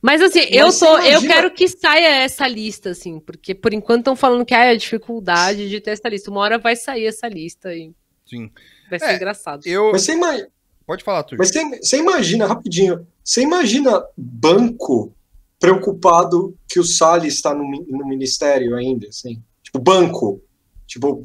Mas 0.00 0.22
assim, 0.22 0.40
eu 0.50 0.66
Mas 0.66 0.78
tô, 0.78 0.86
você 0.86 1.06
eu 1.06 1.10
imagina- 1.10 1.34
quero 1.34 1.50
que 1.50 1.66
saia 1.66 2.22
essa 2.22 2.46
lista, 2.46 2.90
assim, 2.90 3.18
porque 3.18 3.54
por 3.54 3.72
enquanto 3.74 4.00
estão 4.00 4.14
falando 4.16 4.44
que 4.46 4.54
ah, 4.54 4.64
é 4.66 4.70
a 4.70 4.76
dificuldade 4.76 5.68
de 5.68 5.80
ter 5.80 5.90
essa 5.90 6.08
lista. 6.08 6.30
Uma 6.30 6.40
hora 6.40 6.58
vai 6.58 6.76
sair 6.76 7.06
essa 7.06 7.26
lista 7.26 7.74
e 7.74 7.92
Sim. 8.24 8.50
vai 8.88 8.98
ser 9.00 9.06
É, 9.06 9.16
engraçado. 9.16 9.66
Eu. 9.66 9.90
Mas 9.90 10.02
você, 10.02 10.12
ima- 10.12 10.46
Pode 10.86 11.02
falar, 11.02 11.24
Turco. 11.24 11.42
mas 11.42 11.50
você, 11.50 11.64
você 11.82 11.96
imagina, 11.98 12.46
rapidinho, 12.46 13.06
você 13.24 13.42
imagina 13.42 14.02
banco 14.16 15.12
preocupado 15.58 16.56
que 16.68 16.78
o 16.78 16.84
Salles 16.84 17.34
está 17.34 17.52
no, 17.52 17.64
no 17.64 18.06
ministério 18.06 18.76
ainda, 18.76 19.08
assim? 19.08 19.42
Tipo, 19.62 19.80
banco. 19.80 20.40
Tipo, 20.86 21.20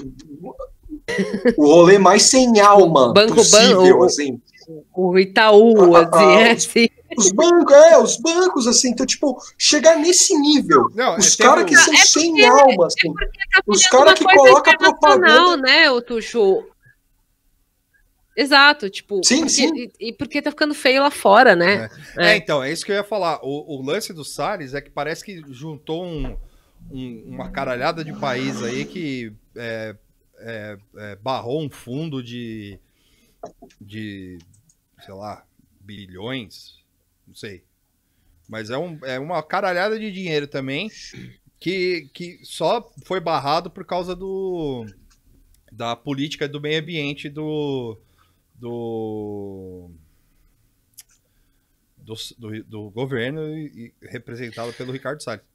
o 1.57 1.65
rolê 1.65 1.97
mais 1.97 2.23
sem 2.23 2.59
alma 2.59 3.13
Banco, 3.13 3.35
possível, 3.35 3.77
banco. 3.81 4.03
assim. 4.05 4.41
O 4.95 5.19
Itaú, 5.19 5.95
Ah, 5.95 5.99
assim, 5.99 6.09
ah, 6.13 6.41
é 6.41 6.53
os- 6.53 6.65
assim. 6.67 6.87
Os 7.15 7.31
bancos, 7.31 7.73
é, 7.75 7.97
os 7.99 8.17
bancos, 8.17 8.65
assim, 8.67 8.89
então, 8.89 9.05
tipo, 9.05 9.37
chegar 9.57 9.97
nesse 9.97 10.35
nível. 10.35 10.89
Não, 10.95 11.15
Os 11.17 11.39
é, 11.39 11.43
caras 11.43 11.65
que 11.65 11.75
são 11.75 11.93
É 11.93 11.97
sem 11.97 12.29
porque- 12.31 12.45
alma, 12.45 12.87
assim. 12.87 13.13
Tá 13.13 13.61
Os 13.67 13.79
virando 13.83 13.91
cara 13.91 14.03
uma 14.09 14.13
que 14.15 14.23
coisa 14.23 14.39
coloca 14.39 14.71
internacional, 14.71 15.19
propaganda- 15.19 15.57
né, 15.61 15.91
o 15.91 16.01
Tuxo? 16.01 16.63
Exato, 18.35 18.89
tipo, 18.89 19.21
Sim, 19.23 19.37
porque, 19.41 19.49
sim. 19.51 19.75
E, 19.99 20.09
e 20.09 20.13
porque 20.13 20.41
tá 20.41 20.49
ficando 20.49 20.73
feio 20.73 21.03
lá 21.03 21.11
fora, 21.11 21.55
né? 21.55 21.87
É, 22.17 22.35
então, 22.35 22.63
é 22.63 22.71
isso 22.71 22.83
que 22.83 22.91
eu 22.91 22.95
ia 22.95 23.03
falar. 23.03 23.39
O, 23.43 23.77
o 23.79 23.85
lance 23.85 24.11
do 24.11 24.25
Salles 24.25 24.73
é 24.73 24.81
que 24.81 24.89
parece 24.89 25.23
que 25.23 25.39
juntou 25.51 26.03
um- 26.03 26.35
um- 26.91 27.23
uma 27.27 27.51
caralhada 27.51 28.03
de 28.03 28.11
país 28.13 28.63
aí 28.63 28.85
que 28.85 29.31
é, 29.55 29.95
é, 30.39 30.77
é, 30.97 31.15
barrou 31.17 31.61
um 31.61 31.69
fundo 31.69 32.23
de, 32.23 32.79
de, 33.79 34.37
sei 35.03 35.13
lá, 35.13 35.45
bilhões, 35.79 36.83
não 37.27 37.35
sei. 37.35 37.63
Mas 38.47 38.69
é, 38.69 38.77
um, 38.77 38.99
é 39.03 39.19
uma 39.19 39.41
caralhada 39.41 39.99
de 39.99 40.11
dinheiro 40.11 40.47
também 40.47 40.91
que, 41.59 42.09
que 42.13 42.39
só 42.43 42.91
foi 43.05 43.19
barrado 43.19 43.69
por 43.69 43.85
causa 43.85 44.15
do 44.15 44.85
da 45.71 45.95
política 45.95 46.47
do 46.47 46.61
meio 46.61 46.79
ambiente 46.79 47.29
do 47.29 47.97
do 48.53 49.89
do, 51.97 52.13
do, 52.37 52.63
do 52.63 52.89
governo 52.91 53.57
e, 53.57 53.93
e 54.01 54.07
representado 54.07 54.73
pelo 54.73 54.91
Ricardo 54.91 55.23
Salles. 55.23 55.52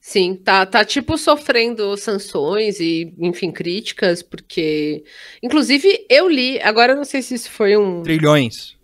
Sim, 0.00 0.34
tá, 0.34 0.64
tá 0.64 0.82
tipo 0.82 1.18
sofrendo 1.18 1.94
sanções 1.96 2.80
e, 2.80 3.14
enfim, 3.18 3.52
críticas, 3.52 4.22
porque. 4.22 5.04
Inclusive, 5.42 6.06
eu 6.08 6.26
li, 6.28 6.58
agora 6.62 6.92
eu 6.92 6.96
não 6.96 7.04
sei 7.04 7.20
se 7.20 7.34
isso 7.34 7.50
foi 7.50 7.76
um, 7.76 8.02
Trilhões. 8.02 8.76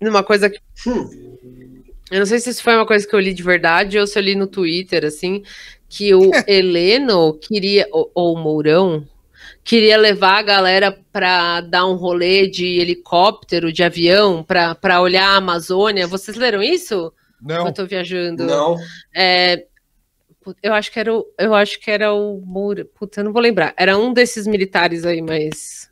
uma 0.00 0.22
coisa 0.22 0.48
que. 0.48 0.60
Hum. 0.86 1.82
Eu 2.10 2.20
não 2.20 2.26
sei 2.26 2.38
se 2.38 2.50
isso 2.50 2.62
foi 2.62 2.74
uma 2.74 2.86
coisa 2.86 3.06
que 3.06 3.14
eu 3.14 3.20
li 3.20 3.34
de 3.34 3.42
verdade 3.42 3.98
ou 3.98 4.06
se 4.06 4.18
eu 4.18 4.22
li 4.22 4.34
no 4.34 4.46
Twitter, 4.46 5.04
assim, 5.04 5.42
que 5.88 6.14
o 6.14 6.30
Heleno 6.46 7.34
queria, 7.34 7.86
ou, 7.90 8.10
ou 8.14 8.34
o 8.34 8.38
Mourão, 8.38 9.06
queria 9.64 9.96
levar 9.98 10.38
a 10.38 10.42
galera 10.42 10.98
para 11.12 11.60
dar 11.62 11.84
um 11.86 11.96
rolê 11.96 12.48
de 12.48 12.78
helicóptero, 12.78 13.72
de 13.72 13.82
avião, 13.82 14.42
para 14.42 15.00
olhar 15.02 15.26
a 15.26 15.36
Amazônia. 15.36 16.06
Vocês 16.06 16.36
leram 16.36 16.62
isso? 16.62 17.12
Não, 17.42 17.66
Eu 17.66 17.74
tô 17.74 17.84
viajando. 17.84 18.46
Não. 18.46 18.76
É, 19.14 19.66
eu 20.62 20.74
acho 20.74 20.92
que 20.92 21.00
era 21.00 21.14
o, 21.14 21.26
eu 21.38 21.54
acho 21.54 21.80
que 21.80 21.90
era 21.90 22.12
o 22.12 22.40
Moura, 22.44 22.84
puta, 22.84 23.20
eu 23.20 23.24
não 23.24 23.32
vou 23.32 23.42
lembrar. 23.42 23.74
Era 23.76 23.96
um 23.96 24.12
desses 24.12 24.46
militares 24.46 25.04
aí 25.04 25.22
mais 25.22 25.90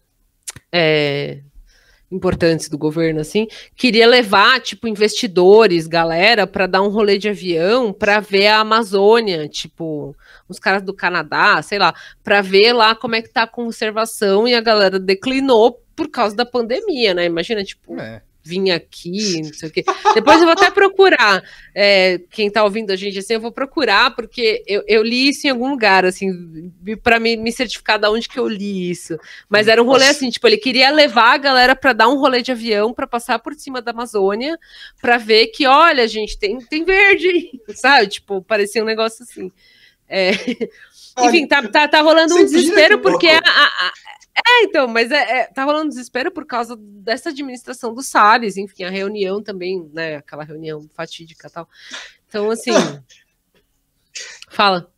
é, 0.73 1.41
importantes 2.11 2.69
do 2.69 2.78
governo, 2.78 3.20
assim, 3.20 3.49
queria 3.74 4.07
levar 4.07 4.61
tipo 4.61 4.87
investidores, 4.87 5.87
galera, 5.87 6.47
para 6.47 6.66
dar 6.66 6.83
um 6.83 6.89
rolê 6.89 7.19
de 7.19 7.28
avião, 7.28 7.93
para 7.93 8.20
ver 8.20 8.47
a 8.47 8.61
Amazônia, 8.61 9.49
tipo 9.49 10.15
os 10.49 10.59
caras 10.59 10.83
do 10.83 10.95
Canadá, 10.95 11.61
sei 11.62 11.78
lá, 11.78 11.95
para 12.23 12.41
ver 12.41 12.73
lá 12.73 12.95
como 12.95 13.16
é 13.16 13.23
que 13.23 13.28
tá 13.28 13.43
a 13.43 13.49
conservação 13.49 14.47
e 14.47 14.55
a 14.55 14.61
galera 14.61 14.99
declinou 14.99 15.83
por 15.97 16.09
causa 16.09 16.37
da 16.37 16.47
pandemia, 16.47 17.15
né? 17.15 17.24
Imagina, 17.24 17.65
tipo, 17.65 17.99
é. 17.99 18.23
Vim 18.47 18.70
aqui, 18.70 19.40
não 19.43 19.52
sei 19.52 19.68
o 19.68 19.73
quê. 19.73 19.85
Depois 20.14 20.36
eu 20.39 20.44
vou 20.44 20.52
até 20.52 20.70
procurar. 20.70 21.43
é, 21.74 22.20
quem 22.31 22.48
tá 22.51 22.62
ouvindo 22.62 22.90
a 22.93 22.97
gente 22.97 23.18
assim, 23.18 23.35
eu 23.35 23.40
vou 23.40 23.51
procurar, 23.51 24.14
porque 24.14 24.62
eu, 24.66 24.82
eu 24.86 25.02
li 25.02 25.28
isso 25.31 25.47
em 25.47 25.51
algum 25.51 25.68
lugar, 25.70 26.05
assim, 26.05 26.73
para 27.02 27.18
me, 27.18 27.36
me 27.36 27.51
certificar 27.52 27.98
de 27.98 28.06
onde 28.09 28.28
que 28.28 28.39
eu 28.39 28.47
li 28.48 28.90
isso. 28.90 29.18
Mas 29.48 29.66
era 29.68 29.82
um 29.82 29.86
rolê 29.86 30.06
assim, 30.06 30.31
tipo, 30.31 30.47
ele 30.47 30.56
queria 30.56 30.90
levar 30.90 31.35
a 31.35 31.39
galera 31.39 31.74
para 31.74 31.93
dar 31.93 32.09
um 32.09 32.18
rolê 32.18 32.40
de 32.40 32.52
avião, 32.52 32.94
para 32.94 33.06
passar 33.06 33.39
por 33.40 33.52
cima 33.55 33.82
da 33.82 33.90
Amazônia, 33.90 34.56
para 35.02 35.18
ver 35.18 35.48
que, 35.48 35.66
olha, 35.66 36.06
gente, 36.06 36.39
tem, 36.39 36.59
tem 36.59 36.85
verde, 36.85 37.51
sabe? 37.74 38.06
Tipo, 38.06 38.40
parecia 38.43 38.82
um 38.82 38.86
negócio 38.86 39.24
assim. 39.24 39.51
É, 40.09 40.31
enfim, 41.20 41.47
tá, 41.48 41.66
tá, 41.66 41.89
tá 41.89 42.01
rolando 42.01 42.35
um 42.35 42.39
Você 42.39 42.44
desespero 42.44 42.98
que 42.98 43.02
porque 43.02 43.27
a- 43.27 43.39
a- 43.39 43.93
é, 44.45 44.65
então, 44.65 44.87
mas 44.87 45.11
é, 45.11 45.41
é, 45.41 45.45
tá 45.47 45.65
rolando 45.65 45.89
desespero 45.89 46.31
por 46.31 46.45
causa 46.47 46.77
dessa 46.77 47.31
administração 47.31 47.95
do 47.95 48.03
Salles, 48.03 48.57
enfim, 48.57 48.85
a 48.85 48.91
reunião 48.91 49.43
também, 49.43 49.89
né? 49.93 50.17
Aquela 50.17 50.45
reunião 50.45 50.89
fatídica 50.95 51.49
e 51.49 51.51
tal. 51.51 51.69
Então, 52.29 52.51
assim. 52.51 52.73
fala. 54.51 54.91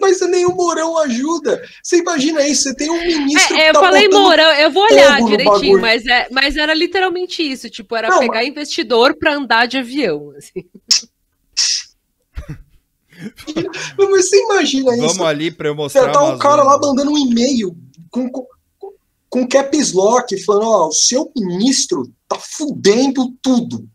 Mas 0.00 0.20
nem 0.28 0.44
o 0.46 0.54
Mourão 0.54 0.98
ajuda. 0.98 1.62
Você 1.82 1.98
imagina 1.98 2.46
isso? 2.46 2.64
Você 2.64 2.74
tem 2.74 2.90
um 2.90 3.00
ministro. 3.00 3.56
É, 3.56 3.62
que 3.62 3.68
eu 3.70 3.72
tá 3.74 3.80
falei 3.80 4.08
Mourão, 4.08 4.52
eu 4.54 4.70
vou 4.70 4.84
olhar 4.84 5.22
direitinho, 5.22 5.80
mas, 5.80 6.04
é, 6.06 6.28
mas 6.30 6.56
era 6.56 6.74
literalmente 6.74 7.42
isso, 7.42 7.70
tipo, 7.70 7.96
era 7.96 8.08
Não, 8.08 8.18
pegar 8.18 8.44
investidor 8.44 9.16
pra 9.16 9.34
andar 9.34 9.66
de 9.66 9.78
avião, 9.78 10.34
assim. 10.36 10.68
Mas 13.98 14.28
você 14.28 14.42
imagina 14.44 14.92
isso? 14.96 15.06
Vamos 15.08 15.26
ali 15.26 15.50
para 15.50 15.68
eu 15.68 15.74
Você 15.76 15.98
mostrar. 16.00 16.12
tá 16.12 16.22
um 16.24 16.38
cara 16.38 16.62
lá 16.62 16.78
mandando 16.80 17.10
um 17.12 17.18
e-mail 17.18 17.76
com, 18.10 18.28
com, 18.30 18.46
com 19.28 19.46
caps 19.48 19.92
lock, 19.92 20.38
falando: 20.44 20.66
Ó, 20.66 20.88
o 20.88 20.92
seu 20.92 21.30
ministro 21.36 22.10
tá 22.28 22.36
fudendo 22.38 23.32
tudo. 23.42 23.88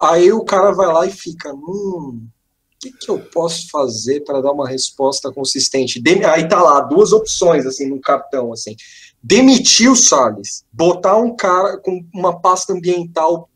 Aí 0.00 0.32
o 0.32 0.44
cara 0.44 0.72
vai 0.72 0.86
lá 0.92 1.06
e 1.06 1.10
fica: 1.12 1.52
Hum, 1.54 2.26
o 2.26 2.78
que, 2.80 2.92
que 2.92 3.10
eu 3.10 3.18
posso 3.20 3.68
fazer 3.70 4.24
para 4.24 4.40
dar 4.40 4.52
uma 4.52 4.68
resposta 4.68 5.30
consistente? 5.32 6.00
Dem- 6.00 6.24
Aí 6.24 6.48
tá 6.48 6.60
lá, 6.60 6.80
duas 6.80 7.12
opções, 7.12 7.64
assim, 7.66 7.88
no 7.88 8.00
cartão, 8.00 8.52
assim. 8.52 8.74
Demitir 9.22 9.88
o 9.90 9.94
Salles, 9.94 10.64
botar 10.72 11.16
um 11.16 11.36
cara 11.36 11.78
com 11.78 12.04
uma 12.12 12.40
pasta 12.40 12.72
ambiental 12.72 13.48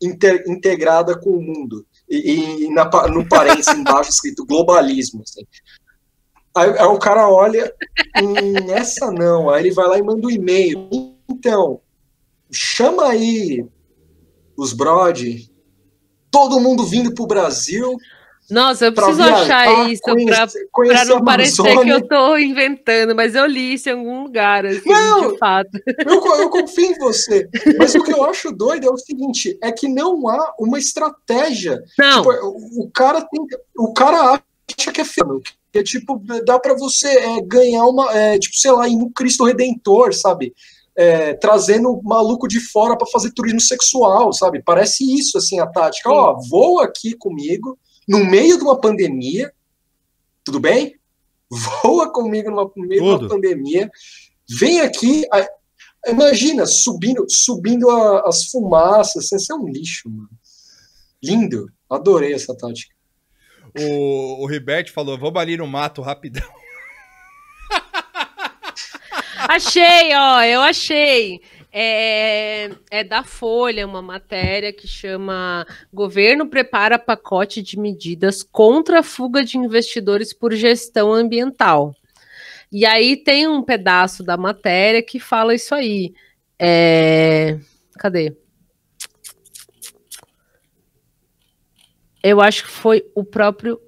inter- 0.00 0.42
integrada 0.48 1.14
com 1.18 1.28
o 1.28 1.42
mundo. 1.42 1.84
E, 2.10 2.68
na 2.70 2.90
no 3.08 3.28
parênteses 3.28 3.72
embaixo 3.72 4.10
escrito 4.10 4.44
globalismo, 4.44 5.22
assim. 5.22 5.46
Aí, 6.56 6.70
aí 6.70 6.86
o 6.86 6.98
cara 6.98 7.28
olha, 7.28 7.72
hum, 8.20 8.72
essa 8.72 9.10
não. 9.12 9.48
Aí 9.48 9.62
ele 9.62 9.74
vai 9.74 9.86
lá 9.86 9.98
e 9.98 10.02
manda 10.02 10.26
um 10.26 10.30
e-mail. 10.30 10.88
Então, 11.28 11.80
chama 12.50 13.08
aí 13.08 13.64
os 14.56 14.72
Brody, 14.72 15.50
todo 16.30 16.60
mundo 16.60 16.84
vindo 16.84 17.14
pro 17.14 17.26
Brasil 17.26 17.96
Nossa, 18.50 18.86
eu 18.86 18.92
preciso 18.92 19.16
viajar, 19.16 19.68
achar 19.68 19.90
isso 19.90 20.02
conhecer 20.72 21.04
não 21.06 21.24
parecer 21.24 21.80
que 21.80 21.88
eu 21.88 22.06
tô 22.06 22.36
inventando, 22.36 23.14
mas 23.14 23.34
eu 23.34 23.46
li 23.46 23.74
isso 23.74 23.88
em 23.88 23.92
algum 23.92 24.24
lugar, 24.24 24.66
assim, 24.66 24.88
Não! 24.88 25.32
de 25.32 25.38
fato. 25.38 25.70
Eu, 26.06 26.40
eu 26.40 26.50
confio 26.50 26.86
em 26.86 26.98
você. 26.98 27.48
Mas 27.78 27.94
o 27.94 28.02
que 28.02 28.12
eu 28.12 28.24
acho 28.24 28.50
doido 28.52 28.86
é 28.86 28.90
o 28.90 28.96
seguinte: 28.96 29.58
é 29.62 29.70
que 29.70 29.88
não 29.88 30.28
há 30.28 30.54
uma 30.58 30.78
estratégia. 30.78 31.82
Não, 31.98 32.22
Tipo, 32.22 32.30
o, 32.82 32.90
cara 32.92 33.22
tem. 33.22 33.40
O 33.76 33.92
cara 33.92 34.40
acha 34.78 34.92
que 34.92 35.00
é 35.00 35.04
feio. 35.04 35.40
Que 35.72 35.78
é 35.78 35.82
tipo, 35.82 36.20
dá 36.44 36.58
pra 36.58 36.74
você 36.74 37.08
é, 37.08 37.40
ganhar 37.42 37.84
uma. 37.84 38.12
é, 38.12 38.38
tipo, 38.38 38.56
sei 38.56 38.72
lá, 38.72 38.88
ir 38.88 38.96
no 38.96 39.10
Cristo 39.10 39.44
Redentor, 39.44 40.12
sabe? 40.12 40.52
é, 40.96 41.32
trazendo 41.34 42.00
maluco 42.02 42.46
de 42.46 42.60
fora 42.60 42.96
para 42.96 43.06
fazer 43.06 43.32
turismo 43.32 43.60
sexual, 43.60 44.32
sabe? 44.34 44.62
Parece 44.62 45.02
isso, 45.02 45.38
assim, 45.38 45.58
a 45.58 45.66
tática. 45.66 46.10
Ó, 46.10 46.38
voa 46.48 46.84
aqui 46.84 47.14
comigo, 47.14 47.78
no 48.10 48.24
meio 48.24 48.58
de 48.58 48.64
uma 48.64 48.80
pandemia, 48.80 49.52
tudo 50.44 50.58
bem? 50.58 50.98
Voa 51.48 52.12
comigo 52.12 52.50
no 52.50 52.72
meio 52.76 53.00
de 53.00 53.08
uma 53.08 53.18
Tudo. 53.20 53.28
pandemia, 53.28 53.88
vem 54.58 54.80
aqui, 54.80 55.24
a- 55.32 55.48
imagina, 56.10 56.66
subindo, 56.66 57.24
subindo 57.28 57.88
a- 57.88 58.22
as 58.28 58.46
fumaças, 58.50 59.24
assim, 59.26 59.36
isso 59.36 59.52
é 59.52 59.56
um 59.56 59.68
lixo, 59.68 60.10
mano. 60.10 60.28
Lindo, 61.22 61.70
adorei 61.88 62.32
essa 62.34 62.56
tática. 62.56 62.92
O, 63.78 64.42
o 64.42 64.46
Ribert 64.46 64.90
falou: 64.92 65.16
vamos 65.16 65.40
ali 65.40 65.56
no 65.56 65.66
mato 65.68 66.02
rapidão. 66.02 66.42
Achei, 69.48 70.14
ó, 70.14 70.42
eu 70.42 70.60
achei. 70.60 71.40
É, 71.72 72.70
é 72.90 73.04
da 73.04 73.22
Folha 73.22 73.86
uma 73.86 74.02
matéria 74.02 74.72
que 74.72 74.88
chama 74.88 75.66
Governo 75.92 76.48
prepara 76.48 76.98
pacote 76.98 77.62
de 77.62 77.78
medidas 77.78 78.42
contra 78.42 79.00
a 79.00 79.02
fuga 79.02 79.44
de 79.44 79.56
investidores 79.56 80.32
por 80.32 80.52
gestão 80.52 81.12
ambiental. 81.12 81.94
E 82.72 82.84
aí 82.84 83.16
tem 83.16 83.48
um 83.48 83.62
pedaço 83.62 84.22
da 84.22 84.36
matéria 84.36 85.02
que 85.02 85.20
fala 85.20 85.54
isso 85.54 85.74
aí. 85.74 86.12
É, 86.58 87.58
Cadê? 88.00 88.34
Eu 92.22 92.40
acho 92.40 92.64
que 92.64 92.70
foi 92.70 93.04
o 93.14 93.22
próprio. 93.22 93.78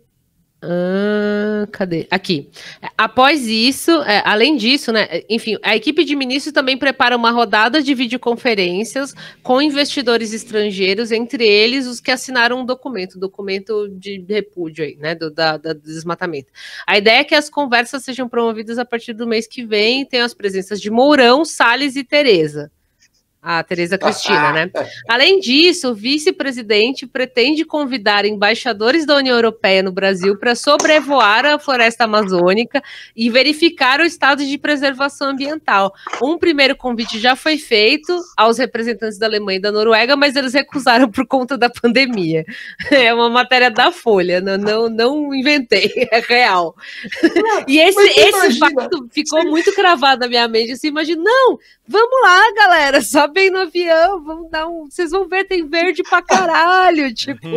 Ah, 0.65 1.67
cadê? 1.73 2.07
Aqui. 2.09 2.49
Após 2.97 3.47
isso, 3.49 3.91
é, 4.03 4.23
além 4.25 4.57
disso, 4.57 4.93
né? 4.93 5.09
Enfim, 5.29 5.57
a 5.63 5.75
equipe 5.75 6.05
de 6.05 6.15
ministros 6.15 6.53
também 6.53 6.79
prepara 6.79 7.17
uma 7.17 7.33
rodada 7.33 7.83
de 7.83 7.93
videoconferências 7.95 9.13
com 9.43 9.61
investidores 9.61 10.33
estrangeiros, 10.33 11.11
entre 11.11 11.45
eles 11.45 11.87
os 11.89 12.01
que 12.01 12.13
assinaram 12.13 12.61
um 12.61 12.65
documento, 12.65 13.19
documento 13.19 13.89
de 13.89 14.25
repúdio 14.29 14.85
aí, 14.85 14.97
né? 15.01 15.17
Do, 15.17 15.31
da, 15.33 15.57
da- 15.57 15.73
do 15.73 15.81
desmatamento. 15.81 16.53
A 16.87 16.97
ideia 16.97 17.19
é 17.21 17.25
que 17.25 17.35
as 17.35 17.51
conversas 17.51 18.05
sejam 18.05 18.29
promovidas 18.29 18.79
a 18.79 18.85
partir 18.85 19.15
do 19.15 19.27
mês 19.27 19.49
que 19.49 19.65
vem. 19.67 20.07
Tem 20.07 20.21
as 20.21 20.33
presenças 20.33 20.81
de 20.81 20.91
Mourão, 20.91 21.45
Salles 21.45 21.97
e 21.97 22.05
Tereza. 22.05 22.71
A 23.43 23.61
Tereza 23.65 23.99
Cristina, 23.99 24.53
né? 24.53 24.71
Além 25.11 25.41
disso, 25.41 25.91
o 25.91 25.95
vice-presidente 25.95 27.09
pretende 27.09 27.65
convidar 27.65 28.25
embaixadores 28.25 29.05
da 29.05 29.17
União 29.17 29.35
Europeia 29.35 29.83
no 29.83 29.91
Brasil 29.91 30.39
para 30.39 30.55
sobrevoar 30.55 31.45
a 31.45 31.59
floresta 31.59 32.05
amazônica 32.05 32.81
e 33.17 33.29
verificar 33.29 33.99
o 33.99 34.05
estado 34.05 34.45
de 34.45 34.57
preservação 34.57 35.31
ambiental. 35.31 35.93
Um 36.23 36.39
primeiro 36.39 36.77
convite 36.77 37.19
já 37.19 37.35
foi 37.35 37.59
feito 37.59 38.17
aos 38.37 38.59
representantes 38.59 39.19
da 39.19 39.27
Alemanha 39.27 39.59
e 39.59 39.63
da 39.63 39.73
Noruega, 39.73 40.15
mas 40.15 40.37
eles 40.37 40.55
recusaram 40.55 41.11
por 41.11 41.27
conta 41.27 41.59
da 41.59 41.69
pandemia. 41.69 42.45
É 43.03 43.13
uma 43.13 43.29
matéria 43.29 43.71
da 43.71 43.91
Folha, 43.91 44.41
não, 44.41 44.57
não, 44.57 44.89
não 44.89 45.35
inventei, 45.35 45.91
é 46.13 46.21
real. 46.21 46.75
E 47.67 47.79
esse, 47.79 48.01
esse 48.01 48.29
imagina, 48.29 48.73
fato 48.73 49.09
ficou 49.11 49.45
muito 49.45 49.75
cravado 49.75 50.21
na 50.21 50.29
minha 50.29 50.47
mente. 50.47 50.73
Assim, 50.73 50.89
imagina, 50.89 51.23
não, 51.23 51.59
vamos 51.87 52.23
lá, 52.23 52.53
galera, 52.55 53.01
sobem 53.33 53.51
no 53.51 53.61
avião, 53.61 54.23
vamos 54.23 54.51
dar 54.51 54.69
um. 54.69 54.89
Vocês 54.89 55.11
vão 55.11 55.27
ver, 55.27 55.45
tem 55.47 55.67
verde 55.69 56.03
pra 56.03 56.23
caralho. 56.23 57.13
Tipo, 57.15 57.49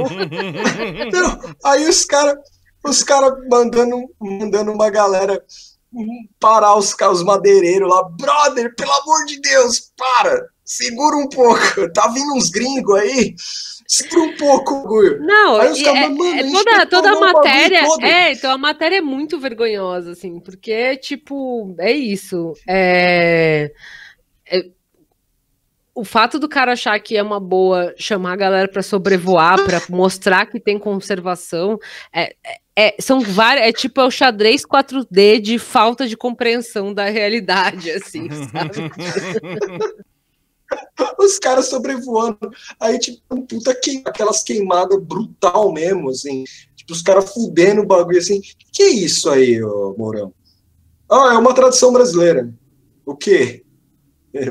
Não, 1.12 1.56
aí 1.64 1.88
os 1.88 2.06
caras 2.06 2.38
os 2.84 3.04
cara 3.04 3.36
mandando, 3.50 3.98
mandando 4.20 4.72
uma 4.72 4.90
galera 4.90 5.44
parar 6.40 6.76
os, 6.76 6.94
os 6.94 7.24
madeireiros 7.24 7.90
lá. 7.90 8.04
Brother, 8.04 8.76
pelo 8.76 8.92
amor 8.92 9.26
de 9.26 9.40
Deus, 9.42 9.92
para! 9.98 10.48
Segura 10.64 11.16
um 11.18 11.28
pouco. 11.30 11.92
Tá 11.94 12.08
vindo 12.08 12.34
uns 12.34 12.50
gringos 12.50 12.96
aí. 13.00 13.36
Segura 13.88 14.22
um 14.22 14.38
pouco, 14.38 14.88
Guio. 14.88 15.20
não, 15.20 15.60
Aí 15.62 15.72
os 15.72 15.82
caras, 15.82 16.02
é- 16.02 16.10
mano, 16.10 16.34
a 16.34 16.38
é 16.38 16.52
toda, 16.52 16.86
toda 16.88 17.10
a 17.12 17.20
matéria. 17.20 17.82
É, 18.02 18.32
então 18.32 18.52
a 18.52 18.58
matéria 18.58 18.98
é 18.98 19.02
muito 19.02 19.40
vergonhosa, 19.40 20.12
assim, 20.12 20.40
porque, 20.40 20.98
tipo, 20.98 21.76
é 21.80 21.92
isso. 21.92 22.54
É. 22.68 23.72
é- 24.48 24.75
o 25.96 26.04
fato 26.04 26.38
do 26.38 26.50
cara 26.50 26.74
achar 26.74 27.00
que 27.00 27.16
é 27.16 27.24
uma 27.24 27.40
boa 27.40 27.94
chamar 27.98 28.34
a 28.34 28.36
galera 28.36 28.68
para 28.68 28.84
sobrevoar, 28.84 29.64
para 29.64 29.82
mostrar 29.90 30.46
que 30.46 30.60
tem 30.60 30.78
conservação, 30.78 31.80
é, 32.14 32.36
é- 32.46 32.60
é- 32.78 32.96
são 33.00 33.22
várias, 33.22 33.66
é 33.66 33.72
tipo 33.72 34.02
é 34.02 34.06
o 34.06 34.12
xadrez 34.12 34.64
4D 34.66 35.40
de 35.40 35.58
falta 35.58 36.06
de 36.06 36.18
compreensão 36.18 36.94
da 36.94 37.06
realidade, 37.06 37.90
assim, 37.90 38.28
sabe? 38.52 38.92
Os 41.20 41.38
caras 41.40 41.68
sobrevoando. 41.68 42.52
Aí, 42.80 42.98
tipo, 43.00 43.22
um 43.32 43.42
puta 43.46 43.74
que, 43.76 44.02
aquelas 44.06 44.44
queimadas 44.44 45.02
brutal 45.02 45.72
mesmo, 45.72 46.10
assim. 46.10 46.44
Tipo, 46.76 46.94
os 46.94 47.02
caras 47.02 47.32
fudendo 47.32 47.82
o 47.82 47.86
bagulho 47.86 48.18
assim. 48.18 48.42
Que 48.74 48.84
é 48.84 48.90
isso 48.90 49.30
aí, 49.30 49.64
ô 49.64 49.96
Mourão? 49.98 50.34
Ah, 51.10 51.34
é 51.34 51.38
uma 51.38 51.54
tradição 51.54 51.94
brasileira. 51.94 52.52
O 53.06 53.16
quê? 53.16 53.64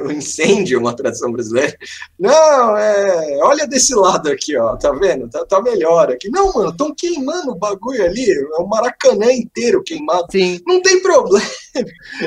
O 0.04 0.10
incêndio 0.12 0.76
é 0.76 0.80
uma 0.80 0.96
tradição 0.96 1.30
brasileira? 1.30 1.76
Não, 2.18 2.76
é. 2.76 3.38
Olha 3.42 3.66
desse 3.66 3.94
lado 3.94 4.30
aqui, 4.30 4.56
ó. 4.56 4.76
Tá 4.76 4.90
vendo? 4.92 5.28
Tá, 5.28 5.44
tá 5.44 5.60
melhor 5.60 6.10
aqui. 6.10 6.30
Não, 6.30 6.52
mano, 6.52 6.70
estão 6.70 6.94
queimando 6.94 7.52
o 7.52 7.56
bagulho 7.56 8.04
ali. 8.04 8.30
É 8.30 8.60
o 8.60 8.66
Maracanã 8.66 9.30
inteiro 9.32 9.82
queimado. 9.82 10.26
Sim. 10.30 10.60
Não 10.66 10.80
tem 10.80 11.02
problema. 11.02 11.46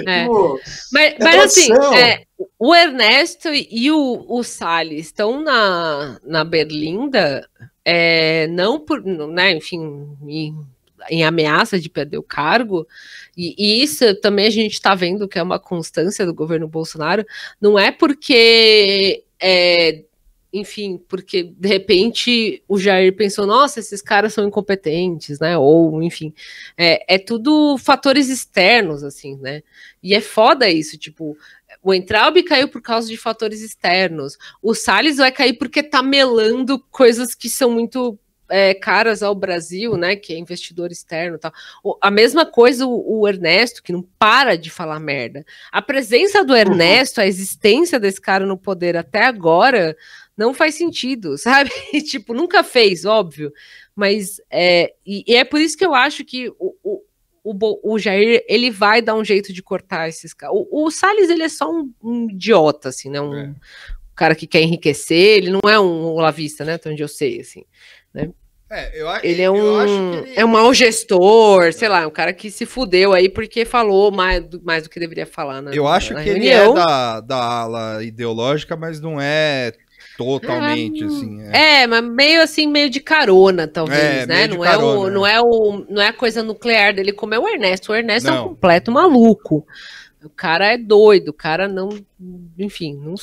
É. 0.06 0.26
Pô, 0.28 0.60
Mas, 0.92 1.14
É 1.14 1.24
mas 1.24 1.40
assim, 1.44 1.70
é, 1.96 2.24
o 2.60 2.76
Ernesto 2.76 3.50
e 3.50 3.92
o, 3.92 4.26
o 4.28 4.44
Salles 4.44 5.08
estão 5.08 5.42
na, 5.42 6.20
na 6.24 6.44
Berlinda, 6.44 7.48
é, 7.84 8.48
não 8.48 8.80
por, 8.80 9.04
né, 9.04 9.54
enfim, 9.54 10.08
em, 10.28 10.56
em 11.10 11.24
ameaça 11.24 11.80
de 11.80 11.90
perder 11.90 12.18
o 12.18 12.24
cargo, 12.24 12.88
e, 13.36 13.56
e 13.58 13.84
isso 13.84 14.16
também 14.22 14.48
a 14.48 14.52
gente 14.52 14.74
está 14.74 14.96
vendo 14.96 15.28
que 15.28 15.40
é 15.40 15.44
uma 15.44 15.60
constância 15.60 16.26
do 16.26 16.34
governo 16.34 16.68
Bolsonaro, 16.68 17.26
não 17.62 17.78
é 17.78 17.92
porque. 17.92 19.24
é, 19.40 20.04
enfim, 20.54 20.98
porque 21.10 21.44
de 21.44 21.68
repente 21.68 22.64
o 22.68 22.80
Jair 22.80 23.16
pensou, 23.16 23.46
nossa, 23.46 23.80
esses 23.80 24.02
caras 24.02 24.34
são 24.34 24.48
incompetentes, 24.48 25.40
né? 25.40 25.58
Ou, 25.58 26.02
enfim, 26.02 26.34
é, 26.78 27.16
é 27.16 27.18
tudo 27.20 27.78
fatores 27.78 28.30
externos, 28.30 29.04
assim, 29.04 29.36
né? 29.38 29.62
E 30.02 30.16
é 30.16 30.22
foda 30.22 30.70
isso, 30.70 30.98
tipo, 30.98 31.38
o 31.84 31.94
Entraub 31.94 32.42
caiu 32.44 32.68
por 32.68 32.82
causa 32.82 33.08
de 33.08 33.18
fatores 33.18 33.62
externos. 33.62 34.38
O 34.62 34.74
Salles 34.74 35.18
vai 35.18 35.32
cair 35.32 35.54
porque 35.54 35.84
tá 35.84 36.02
melando 36.02 36.80
coisas 36.92 37.36
que 37.36 37.50
são 37.50 37.72
muito 37.72 38.18
é, 38.50 38.74
caras 38.74 39.22
ao 39.24 39.36
Brasil, 39.36 39.96
né? 39.98 40.16
Que 40.16 40.34
é 40.34 40.38
investidor 40.38 40.92
externo 40.92 41.36
e 41.36 41.40
tal. 41.40 41.52
O- 41.84 41.98
a 42.02 42.10
mesma 42.12 42.46
coisa 42.46 42.86
o, 42.86 43.20
o 43.22 43.28
Ernesto, 43.28 43.82
que 43.84 43.92
não 43.92 44.02
para 44.18 44.58
de 44.58 44.70
falar 44.70 45.00
merda. 45.00 45.46
A 45.72 45.82
presença 45.82 46.44
do 46.44 46.56
Ernesto, 46.56 47.20
a 47.22 47.28
existência 47.28 48.00
desse 48.00 48.22
cara 48.22 48.46
no 48.46 48.58
poder 48.58 48.96
até 48.98 49.26
agora, 49.26 49.96
não 50.36 50.54
faz 50.54 50.76
sentido, 50.76 51.38
sabe? 51.40 51.70
tipo, 52.08 52.34
nunca 52.34 52.64
fez, 52.64 53.06
óbvio. 53.06 53.52
Mas 53.96 54.40
é, 54.52 54.94
e, 55.06 55.24
e 55.28 55.36
é 55.36 55.44
por 55.44 55.60
isso 55.60 55.76
que 55.78 55.86
eu 55.86 55.94
acho 55.96 56.24
que 56.24 56.50
o, 56.60 56.76
o, 56.84 57.02
o, 57.44 57.94
o 57.94 57.98
Jair 58.00 58.44
ele 58.48 58.70
vai 58.70 59.02
dar 59.02 59.16
um 59.16 59.26
jeito 59.26 59.52
de 59.52 59.64
cortar 59.64 60.08
esses 60.08 60.34
caras. 60.34 60.56
O, 60.56 60.86
o 60.86 60.92
Salles 60.92 61.30
ele 61.30 61.44
é 61.44 61.50
só 61.50 61.72
um, 61.72 61.92
um 62.04 62.30
idiota, 62.30 62.90
assim, 62.90 63.10
né? 63.10 63.20
Um 63.20 63.34
É. 63.36 63.54
cara 64.16 64.36
que 64.36 64.46
quer 64.46 64.62
enriquecer. 64.62 65.38
Ele 65.38 65.50
não 65.52 65.62
é 65.70 65.80
um 65.80 66.04
olavista, 66.06 66.64
né? 66.64 66.74
Até 66.76 66.92
onde 66.92 67.02
eu 67.02 67.08
sei, 67.08 67.40
assim. 67.42 67.64
É, 68.70 69.02
eu, 69.02 69.08
Ele 69.24 69.42
é 69.42 69.48
eu 69.48 69.54
um 69.56 69.76
acho 69.78 69.94
que 69.94 70.30
ele- 70.30 70.40
é 70.40 70.44
um 70.44 70.50
mau 70.50 70.74
gestor, 70.74 71.72
sei 71.72 71.88
lá, 71.88 72.06
um 72.06 72.12
cara 72.12 72.34
que 72.34 72.52
se 72.52 72.66
fudeu 72.66 73.14
aí 73.14 73.30
porque 73.30 73.64
falou 73.64 74.12
mais 74.12 74.44
do, 74.46 74.62
mais 74.62 74.84
do 74.84 74.90
que 74.90 75.00
deveria 75.00 75.26
falar, 75.26 75.62
né? 75.62 75.72
Eu 75.74 75.88
acho 75.88 76.14
na 76.14 76.22
que 76.22 76.30
ele 76.30 76.50
reunião. 76.50 76.78
é 76.78 76.86
da, 76.86 77.22
da 77.22 77.38
ala 77.38 78.04
ideológica, 78.04 78.76
mas 78.76 79.00
não 79.00 79.22
é 79.22 79.72
totalmente, 80.18 81.04
assim. 81.04 81.42
É. 81.52 81.84
É, 81.84 81.88
mas 81.88 82.04
meio 82.04 82.42
assim, 82.42 82.68
meio 82.68 82.90
de 82.90 83.00
carona, 83.00 83.68
talvez, 83.68 84.00
É, 84.02 84.26
né? 84.26 84.48
Não 84.48 84.66
é, 84.66 84.76
o, 84.78 85.10
não, 85.10 85.26
é 85.26 85.40
o, 85.42 85.86
não 85.90 86.02
é 86.02 86.08
a 86.08 86.14
coisa 86.14 86.44
nuclear 86.44 86.94
dele 86.94 87.14
como 87.14 87.34
é 87.34 87.40
o 87.40 87.48
Ernesto. 87.48 87.92
O 87.92 87.96
Ernesto 87.96 88.28
é 88.28 88.32
Não. 88.32 88.46
um 88.46 88.50
completo 88.50 88.92
maluco. 88.92 89.66
O 90.24 90.30
cara 90.30 90.74
é 90.74 90.78
doido, 90.78 91.30
o 91.30 91.34
cara 91.34 91.68
não. 91.68 91.90
Enfim, 92.58 92.96
não. 93.02 93.16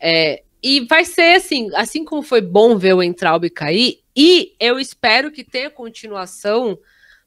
É, 0.00 0.42
e 0.62 0.80
vai 0.86 1.04
ser 1.04 1.36
assim, 1.36 1.68
assim 1.74 2.04
como 2.04 2.22
foi 2.22 2.40
bom 2.40 2.78
ver 2.78 2.94
o 2.94 3.02
Entraub 3.02 3.50
cair, 3.50 3.98
e 4.16 4.54
eu 4.60 4.78
espero 4.78 5.30
que 5.30 5.44
tenha 5.44 5.70
continuação 5.70 6.78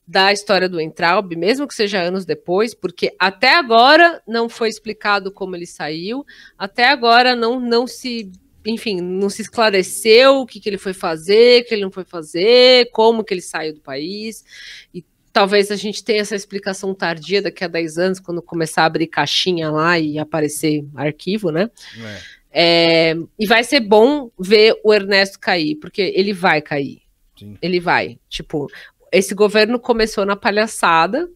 da 0.07 0.31
história 0.31 0.69
do 0.69 0.79
Entraub, 0.79 1.35
mesmo 1.35 1.67
que 1.67 1.73
seja 1.73 1.99
anos 1.99 2.25
depois, 2.25 2.75
porque 2.75 3.15
até 3.17 3.55
agora 3.55 4.21
não 4.27 4.47
foi 4.47 4.69
explicado 4.69 5.31
como 5.31 5.55
ele 5.55 5.65
saiu, 5.65 6.23
até 6.57 6.89
agora 6.89 7.35
não, 7.35 7.59
não 7.59 7.87
se 7.87 8.31
enfim, 8.65 8.99
não 8.99 9.29
se 9.29 9.43
esclareceu 9.43 10.37
o 10.37 10.45
que, 10.45 10.59
que 10.59 10.67
ele 10.67 10.77
foi 10.77 10.93
fazer, 10.93 11.61
o 11.61 11.65
que 11.65 11.75
ele 11.75 11.83
não 11.83 11.91
foi 11.91 12.03
fazer, 12.03 12.89
como 12.91 13.23
que 13.23 13.33
ele 13.33 13.41
saiu 13.41 13.75
do 13.75 13.79
país. 13.79 14.43
E 14.91 15.05
talvez 15.31 15.69
a 15.69 15.75
gente 15.75 16.03
tenha 16.03 16.21
essa 16.21 16.35
explicação 16.35 16.93
tardia 16.93 17.41
daqui 17.41 17.63
a 17.63 17.67
10 17.67 17.97
anos, 17.97 18.19
quando 18.19 18.41
começar 18.41 18.81
a 18.81 18.85
abrir 18.85 19.05
caixinha 19.05 19.69
lá 19.69 19.99
e 19.99 20.17
aparecer 20.17 20.83
arquivo, 20.95 21.51
né? 21.51 21.69
É. 21.99 22.21
É, 22.57 23.13
e 23.37 23.45
vai 23.45 23.65
ser 23.65 23.81
bom 23.81 24.31
ver 24.39 24.79
o 24.81 24.93
Ernesto 24.93 25.37
cair, 25.37 25.75
porque 25.75 26.13
ele 26.15 26.31
vai 26.31 26.61
cair. 26.61 27.01
Sim. 27.37 27.57
Ele 27.61 27.81
vai. 27.81 28.17
Tipo, 28.29 28.67
esse 29.11 29.35
governo 29.35 29.77
começou 29.77 30.25
na 30.25 30.37
palhaçada, 30.37 31.27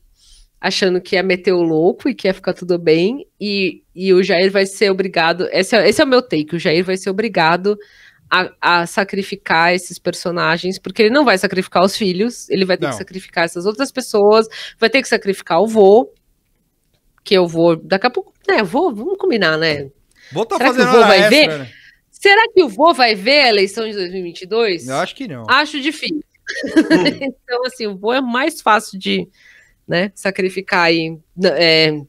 achando 0.61 1.01
que 1.01 1.17
ia 1.17 1.23
meter 1.23 1.51
o 1.51 1.61
louco 1.61 2.07
e 2.07 2.15
que 2.15 2.29
ia 2.29 2.33
ficar 2.33 2.53
tudo 2.53 2.79
bem, 2.79 3.27
e, 3.39 3.83
e 3.93 4.13
o 4.13 4.23
Jair 4.23 4.49
vai 4.49 4.65
ser 4.65 4.89
obrigado. 4.89 5.49
Esse 5.51 5.75
é, 5.75 5.89
esse 5.89 6.01
é 6.01 6.05
o 6.05 6.07
meu 6.07 6.21
take: 6.21 6.55
o 6.55 6.59
Jair 6.59 6.85
vai 6.85 6.95
ser 6.95 7.09
obrigado 7.09 7.77
a, 8.31 8.51
a 8.61 8.85
sacrificar 8.85 9.73
esses 9.73 9.99
personagens, 9.99 10.79
porque 10.79 11.01
ele 11.01 11.13
não 11.13 11.25
vai 11.25 11.37
sacrificar 11.37 11.83
os 11.83 11.97
filhos, 11.97 12.49
ele 12.49 12.63
vai 12.63 12.77
ter 12.77 12.85
Não. 12.85 12.91
que 12.91 12.97
sacrificar 12.97 13.43
essas 13.43 13.65
outras 13.65 13.91
pessoas, 13.91 14.47
vai 14.79 14.89
ter 14.89 15.01
que 15.01 15.09
sacrificar 15.09 15.59
o 15.59 15.67
vô. 15.67 16.13
Que 17.25 17.35
eu 17.35 17.45
vou. 17.45 17.75
Daqui 17.75 18.07
a 18.07 18.09
pouco. 18.09 18.33
É, 18.47 18.63
vou, 18.63 18.95
vamos 18.95 19.17
combinar, 19.17 19.57
né? 19.57 19.91
Vou 20.31 20.45
tá 20.45 20.57
Será 20.57 20.69
que 20.69 20.77
fazendo 20.77 20.89
o 20.89 20.99
vô 20.99 21.07
vai 21.07 21.19
extra, 21.19 21.29
ver? 21.29 21.59
né? 21.59 21.71
Será 22.11 22.47
que 22.53 22.63
o 22.63 22.69
vô 22.69 22.93
vai 22.93 23.15
ver 23.15 23.41
a 23.41 23.49
eleição 23.49 23.87
de 23.87 23.93
2022? 23.93 24.87
Eu 24.87 24.97
acho 24.97 25.15
que 25.15 25.27
não. 25.27 25.45
Acho 25.49 25.79
difícil. 25.79 26.23
então, 27.21 27.65
assim, 27.65 27.87
o 27.87 27.95
vô 27.95 28.13
é 28.13 28.21
mais 28.21 28.61
fácil 28.61 28.99
de 28.99 29.27
né, 29.87 30.11
sacrificar 30.15 30.85
aí, 30.85 31.17
é, 31.55 31.99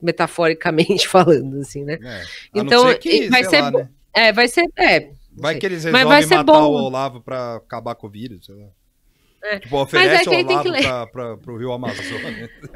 metaforicamente 0.00 1.06
falando, 1.08 1.60
assim, 1.60 1.84
né? 1.84 1.98
É. 2.02 2.22
Então, 2.54 2.96
que, 2.98 3.28
vai 3.28 3.44
ser 3.44 3.60
lá, 3.60 3.70
né? 3.70 3.88
É, 4.14 4.32
vai 4.32 4.48
ser. 4.48 4.64
É, 4.76 5.10
Vai 5.40 5.56
que 5.56 5.66
eles 5.66 5.84
resolvem 5.84 6.26
matar 6.26 6.42
bom. 6.42 6.72
o 6.72 6.84
Olavo 6.84 7.20
pra 7.20 7.56
acabar 7.56 7.94
com 7.94 8.06
o 8.06 8.10
vírus, 8.10 8.46
sei 8.46 8.56
lá. 8.56 8.66
É. 9.50 9.58
Tipo, 9.60 9.76
oferece 9.82 10.24
que 10.24 10.30
o 10.30 10.32
aí 10.32 10.44
tem 10.44 10.56
Olavo 10.56 10.72
que 11.06 11.12
pra, 11.12 11.36
pro 11.36 11.56
Rio 11.56 11.72
Amazonas. 11.72 12.50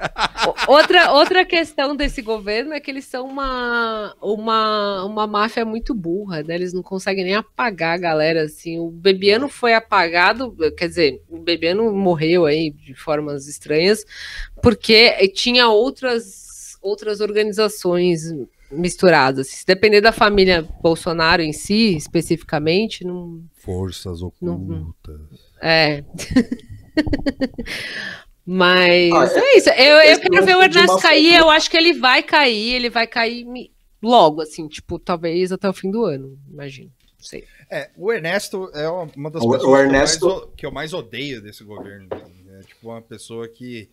O- 0.67 0.73
Outra, 0.73 1.13
outra 1.13 1.45
questão 1.45 1.95
desse 1.95 2.21
governo 2.23 2.73
é 2.73 2.81
que 2.81 2.91
eles 2.91 3.05
são 3.05 3.27
uma, 3.27 4.15
uma, 4.21 5.05
uma 5.05 5.27
máfia 5.27 5.65
muito 5.65 5.95
burra, 5.95 6.43
né? 6.43 6.55
Eles 6.57 6.73
não 6.73 6.83
conseguem 6.83 7.25
nem 7.25 7.35
apagar 7.35 7.95
a 7.95 8.01
galera, 8.01 8.43
assim. 8.43 8.79
O 8.79 8.91
Bebiano 8.91 9.49
foi 9.49 9.73
apagado, 9.75 10.55
quer 10.77 10.89
dizer, 10.89 11.23
o 11.29 11.39
Bebiano 11.39 11.93
morreu 11.93 12.45
aí 12.47 12.71
de 12.71 12.95
formas 12.95 13.47
estranhas, 13.47 14.05
porque 14.63 15.29
tinha 15.29 15.69
outras, 15.69 16.77
outras 16.83 17.21
organizações 17.21 18.23
misturadas. 18.71 19.49
Se 19.49 19.67
depender 19.67 20.01
da 20.01 20.13
família 20.13 20.67
Bolsonaro 20.83 21.43
em 21.43 21.53
si, 21.53 21.97
especificamente, 21.97 23.05
não, 23.05 23.43
Forças 23.55 24.21
Não- 24.41 24.55
ocultas. 24.57 25.52
É. 25.63 26.05
Mas 28.45 29.13
Ah, 29.13 29.41
é 29.41 29.57
isso. 29.57 29.71
Eu, 29.71 29.97
eu 29.99 30.21
quero 30.21 30.45
ver 30.45 30.57
o 30.57 30.63
Ernesto 30.63 30.99
cair. 30.99 31.35
Eu 31.37 31.49
acho 31.49 31.71
que 31.71 31.77
ele 31.77 31.93
vai 31.95 32.23
cair. 32.23 32.75
Ele 32.75 32.91
vai 32.91 33.07
cair 33.07 33.47
logo, 34.03 34.41
assim, 34.43 34.67
tipo, 34.67 34.99
talvez 34.99 35.53
até 35.53 35.69
o 35.69 35.73
fim 35.73 35.91
do 35.91 36.05
ano. 36.05 36.37
Imagino. 36.51 36.91
Não 37.19 37.25
sei. 37.25 37.45
É, 37.71 37.89
o 37.97 38.13
Ernesto 38.13 38.69
é 38.75 38.89
uma 38.89 39.31
das 39.31 39.43
O- 39.43 39.51
pessoas 39.53 39.63
o 39.63 39.77
Ernesto- 39.77 40.19
que, 40.19 40.27
eu 40.27 40.33
mais, 40.33 40.55
que 40.57 40.67
eu 40.67 40.73
mais 40.73 40.93
odeio 40.93 41.41
desse 41.41 41.63
governo. 41.63 42.09
É 42.59 42.61
tipo 42.65 42.89
uma 42.89 43.01
pessoa 43.01 43.47
que, 43.49 43.89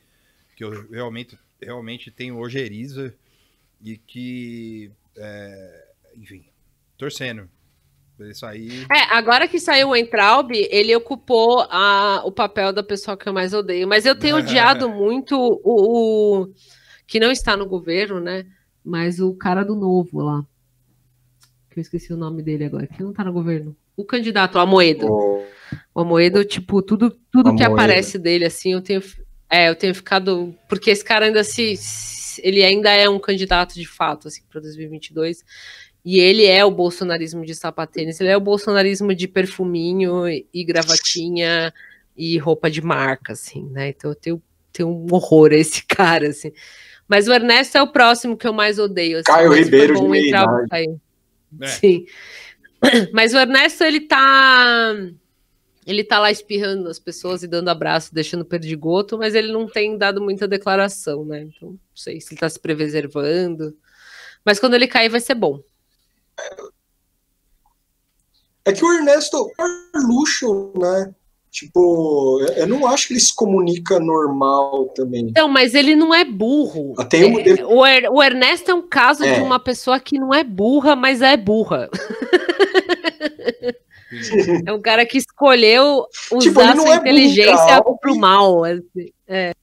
que 0.55 0.63
eu 0.63 0.89
realmente, 0.89 1.37
realmente 1.61 2.09
tenho 2.11 2.37
ojeriza 2.39 3.13
e 3.83 3.97
que, 3.97 4.91
é, 5.15 5.85
enfim, 6.17 6.43
torcendo 6.97 7.47
ele 8.25 8.33
sair. 8.33 8.85
É, 8.91 9.13
agora 9.15 9.47
que 9.47 9.59
saiu 9.59 9.89
o 9.89 9.95
Entraub, 9.95 10.51
ele 10.51 10.95
ocupou 10.95 11.61
a- 11.69 12.21
o 12.25 12.31
papel 12.31 12.71
da 12.73 12.83
pessoa 12.83 13.15
que 13.17 13.27
eu 13.27 13.33
mais 13.33 13.53
odeio. 13.53 13.87
Mas 13.87 14.05
eu 14.05 14.17
tenho 14.17 14.37
odiado 14.37 14.87
muito 14.89 15.35
o, 15.37 16.41
o- 16.43 16.53
que 17.07 17.19
não 17.19 17.31
está 17.31 17.55
no 17.57 17.65
governo, 17.65 18.19
né? 18.19 18.45
Mas 18.83 19.19
o 19.19 19.33
cara 19.33 19.63
do 19.63 19.75
novo 19.75 20.21
lá. 20.21 20.43
Que 21.71 21.79
eu 21.79 21.81
esqueci 21.81 22.11
o 22.13 22.17
nome 22.17 22.41
dele 22.41 22.65
agora. 22.65 22.87
Que 22.87 23.03
não 23.03 23.13
tá 23.13 23.23
no 23.23 23.33
governo. 23.33 23.75
O 23.95 24.03
candidato, 24.05 24.55
o 24.55 24.59
Amoedo. 24.59 25.07
O- 25.07 25.43
O 25.93 26.01
Amoedo, 26.01 26.43
tipo, 26.43 26.81
tudo, 26.81 27.11
tudo 27.31 27.55
que 27.55 27.63
aparece 27.63 28.17
dele, 28.17 28.45
assim, 28.45 28.73
eu 28.73 28.81
tenho. 28.81 29.01
É, 29.49 29.69
eu 29.69 29.75
tenho 29.75 29.93
ficado. 29.93 30.55
Porque 30.67 30.89
esse 30.89 31.03
cara 31.03 31.25
ainda 31.25 31.43
se. 31.43 31.75
se- 31.77 32.41
Ele 32.43 32.63
ainda 32.63 32.89
é 32.91 33.07
um 33.09 33.19
candidato 33.19 33.73
de 33.75 33.85
fato, 33.85 34.27
assim, 34.29 34.41
para 34.49 34.61
2022. 34.61 35.43
E 36.11 36.19
ele 36.19 36.43
é 36.43 36.65
o 36.65 36.71
bolsonarismo 36.71 37.45
de 37.45 37.53
sapatênis, 37.53 38.19
ele 38.19 38.31
é 38.31 38.35
o 38.35 38.41
bolsonarismo 38.41 39.13
de 39.13 39.27
perfuminho 39.27 40.27
e, 40.27 40.63
gravatinha 40.63 41.71
e 42.17 42.35
roupa 42.39 42.67
de 42.67 42.81
marca, 42.81 43.33
assim, 43.33 43.69
né? 43.69 43.89
Então 43.89 44.09
eu 44.09 44.15
tenho, 44.15 44.41
tenho 44.73 44.89
um 44.89 45.05
horror 45.11 45.51
a 45.51 45.57
esse 45.57 45.85
cara, 45.85 46.29
assim. 46.29 46.51
Mas 47.07 47.27
o 47.27 47.31
Ernesto 47.31 47.77
é 47.77 47.83
o 47.83 47.91
próximo 47.91 48.35
que 48.35 48.47
eu 48.47 48.53
mais 48.53 48.79
odeio. 48.79 49.17
Assim, 49.17 49.25
Caio 49.25 49.53
Ribeiro 49.53 50.01
de 50.01 50.07
meia. 50.07 50.45
Caio. 50.67 50.99
É. 51.61 51.67
Sim. 51.67 52.07
Mas 53.13 53.35
o 53.35 53.37
Ernesto, 53.37 53.83
ele 53.83 54.01
tá. 54.01 54.95
Ele 55.85 56.03
tá 56.03 56.17
lá 56.17 56.31
espirrando 56.31 56.85
nas 56.85 56.97
pessoas 56.97 57.43
e 57.43 57.47
dando 57.47 57.69
abraço, 57.69 58.15
deixando 58.15 58.43
perdigoto, 58.43 59.17
mas 59.17 59.33
ele 59.33 59.51
não 59.51 59.67
tem 59.67 59.97
dado 59.97 60.21
muita 60.21 60.47
declaração, 60.47 61.23
né? 61.25 61.41
Então, 61.41 61.69
não 61.69 61.79
sei 61.95 62.19
se 62.19 62.33
ele 62.33 62.39
tá 62.39 62.49
se 62.49 62.59
preservando. 62.59 63.77
Mas 64.45 64.59
quando 64.59 64.73
ele 64.73 64.87
cair, 64.87 65.09
vai 65.09 65.19
ser 65.19 65.35
bom. 65.35 65.63
É 68.65 68.73
que 68.73 68.83
o 68.85 68.93
Ernesto 68.93 69.49
é 69.59 69.63
luxo, 69.99 70.73
né? 70.77 71.13
Tipo, 71.51 72.39
eu- 72.55 72.67
não 72.67 72.85
acho 72.85 73.07
que 73.07 73.13
ele 73.13 73.19
se 73.19 73.33
comunica 73.35 73.99
normal 73.99 74.89
também. 74.89 75.21
Então, 75.29 75.47
mas 75.47 75.73
ele 75.73 75.95
não 75.95 76.13
é 76.13 76.23
burro. 76.23 76.93
Ah, 76.97 77.05
tem 77.05 77.25
um- 77.25 77.39
É, 77.39 77.65
o, 77.65 77.83
Er- 77.85 78.11
o 78.11 78.21
Ernesto 78.21 78.69
é 78.69 78.73
um 78.73 78.87
caso 78.87 79.23
É. 79.23 79.33
de 79.35 79.41
uma 79.41 79.59
pessoa 79.59 79.99
que 79.99 80.19
não 80.19 80.31
é 80.31 80.43
burra, 80.43 80.95
mas 80.95 81.21
é 81.21 81.35
burra. 81.35 81.89
É 84.65 84.73
um 84.73 84.81
cara 84.81 85.05
que 85.05 85.19
escolheu 85.19 86.07
usar 86.31 86.39
Tipo, 86.49 86.63
não 86.63 86.77
sua 86.83 86.95
é 86.95 86.97
inteligência 86.97 87.79
burro, 87.81 87.97
pro 87.99 88.15
mal. 88.15 88.63
Assim. 88.63 89.11
É. 89.27 89.53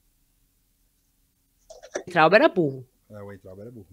Traub 2.13 2.33
era 2.33 2.49
burro. 2.49 2.87
É, 3.11 3.21
o 3.21 3.33
Entraub 3.33 3.61
era 3.61 3.73
burro. 3.73 3.87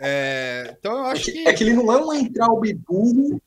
É, 0.00 0.74
então 0.78 0.92
eu 0.92 1.04
acho 1.04 1.24
que. 1.30 1.46
É 1.46 1.52
que 1.52 1.62
ele 1.62 1.74
não 1.74 1.92
é 1.92 2.02
um 2.02 2.12
Entraub 2.12 2.64
burro. 2.88 3.40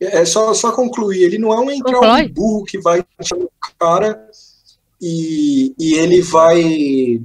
É 0.00 0.24
só, 0.24 0.52
só 0.54 0.72
concluir, 0.72 1.22
ele 1.22 1.38
não 1.38 1.52
é 1.52 1.60
um 1.60 1.70
Entraub 1.70 2.04
Conclui. 2.04 2.28
burro 2.28 2.64
que 2.64 2.78
vai 2.78 3.04
chamar 3.22 3.44
o 3.44 3.50
cara 3.78 4.28
e, 5.00 5.74
e 5.78 5.94
ele 5.94 6.20
vai 6.22 7.22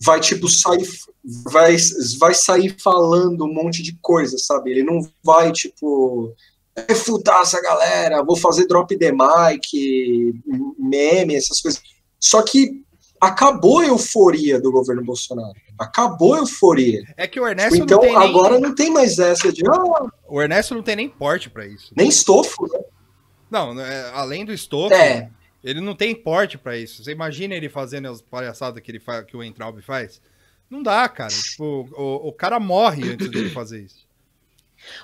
vai 0.00 0.20
tipo 0.20 0.48
sair 0.48 0.86
vai, 1.24 1.76
vai 2.20 2.34
sair 2.34 2.76
falando 2.80 3.44
um 3.44 3.52
monte 3.52 3.82
de 3.82 3.98
coisa, 4.00 4.38
sabe? 4.38 4.70
Ele 4.70 4.84
não 4.84 5.00
vai 5.24 5.50
tipo 5.50 6.32
refutar 6.88 7.40
essa 7.40 7.60
galera, 7.60 8.22
vou 8.22 8.36
fazer 8.36 8.66
drop 8.66 8.96
the 8.96 9.10
mic, 9.10 10.42
meme, 10.78 11.34
essas 11.34 11.60
coisas. 11.60 11.82
Só 12.20 12.42
que 12.42 12.84
acabou 13.20 13.80
a 13.80 13.86
euforia 13.86 14.60
do 14.60 14.70
governo 14.72 15.04
Bolsonaro. 15.04 15.54
Acabou 15.78 16.34
a 16.34 16.38
euforia. 16.38 17.02
É 17.16 17.26
que 17.26 17.38
o 17.40 17.46
Ernesto 17.46 17.76
então 17.76 17.98
não 17.98 18.04
tem 18.08 18.18
nem, 18.18 18.28
agora 18.28 18.58
não 18.58 18.74
tem 18.74 18.90
mais 18.92 19.18
essa 19.18 19.52
de 19.52 19.62
ah, 19.66 20.06
o 20.28 20.40
Ernesto 20.42 20.74
não 20.74 20.82
tem 20.82 20.96
nem 20.96 21.08
porte 21.08 21.48
pra 21.50 21.66
isso. 21.66 21.92
nem 21.96 22.08
estofo. 22.08 22.66
né? 22.72 22.80
Não, 23.50 23.78
é, 23.80 24.10
além 24.12 24.44
do 24.44 24.52
estofo, 24.52 24.94
É, 24.94 25.30
ele 25.64 25.80
não 25.80 25.94
tem 25.94 26.14
porte 26.14 26.58
pra 26.58 26.76
isso. 26.76 27.02
Você 27.02 27.12
imagina 27.12 27.54
ele 27.54 27.68
fazendo 27.68 28.08
as 28.08 28.20
palhaçadas 28.20 28.82
que 28.82 28.90
ele 28.90 29.00
fa- 29.00 29.22
que 29.22 29.36
o 29.36 29.42
Entraub 29.42 29.80
faz? 29.82 30.20
Não 30.68 30.82
dá, 30.82 31.08
cara. 31.08 31.30
Tipo, 31.32 31.88
o, 31.96 32.28
o 32.28 32.32
cara 32.32 32.60
morre 32.60 33.10
antes 33.12 33.30
dele 33.30 33.50
fazer 33.50 33.82
isso. 33.82 34.06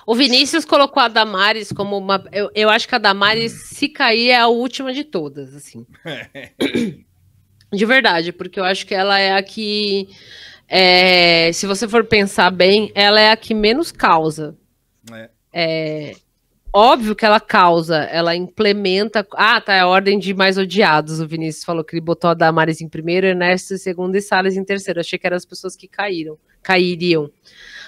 O 0.07 0.15
Vinícius 0.15 0.63
colocou 0.63 1.01
a 1.03 1.07
Damares 1.09 1.71
como 1.71 1.97
uma. 1.97 2.23
Eu, 2.31 2.49
eu 2.55 2.69
acho 2.69 2.87
que 2.87 2.95
a 2.95 2.97
Damares, 2.99 3.51
se 3.51 3.89
cair, 3.89 4.29
é 4.29 4.37
a 4.39 4.47
última 4.47 4.93
de 4.93 5.03
todas, 5.03 5.53
assim. 5.53 5.85
De 7.75 7.85
verdade, 7.85 8.31
porque 8.31 8.59
eu 8.59 8.63
acho 8.63 8.85
que 8.85 8.95
ela 8.95 9.19
é 9.19 9.33
a 9.33 9.43
que. 9.43 10.09
é, 10.67 11.51
se 11.53 11.67
você 11.67 11.87
for 11.87 12.03
pensar 12.05 12.49
bem, 12.51 12.91
ela 12.95 13.19
é 13.19 13.31
a 13.31 13.37
que 13.37 13.53
menos 13.53 13.91
causa. 13.91 14.55
É. 15.11 15.29
É, 15.57 16.15
óbvio 16.73 17.15
que 17.15 17.25
ela 17.25 17.39
causa, 17.39 17.97
ela 18.03 18.35
implementa. 18.35 19.25
Ah, 19.33 19.61
tá, 19.61 19.73
é 19.73 19.79
a 19.79 19.87
ordem 19.87 20.19
de 20.19 20.33
mais 20.33 20.57
odiados. 20.57 21.21
O 21.21 21.27
Vinícius 21.27 21.63
falou 21.63 21.83
que 21.83 21.95
ele 21.95 22.01
botou 22.01 22.29
a 22.29 22.33
Damares 22.33 22.81
em 22.81 22.89
primeiro, 22.89 23.27
Ernesto 23.27 23.73
em 23.73 23.77
segundo 23.77 24.15
e 24.15 24.21
Salles 24.21 24.57
em 24.57 24.65
terceiro. 24.65 24.99
Achei 24.99 25.17
que 25.17 25.25
eram 25.25 25.37
as 25.37 25.45
pessoas 25.45 25.75
que 25.75 25.87
caíram, 25.87 26.37
cairiam. 26.61 27.31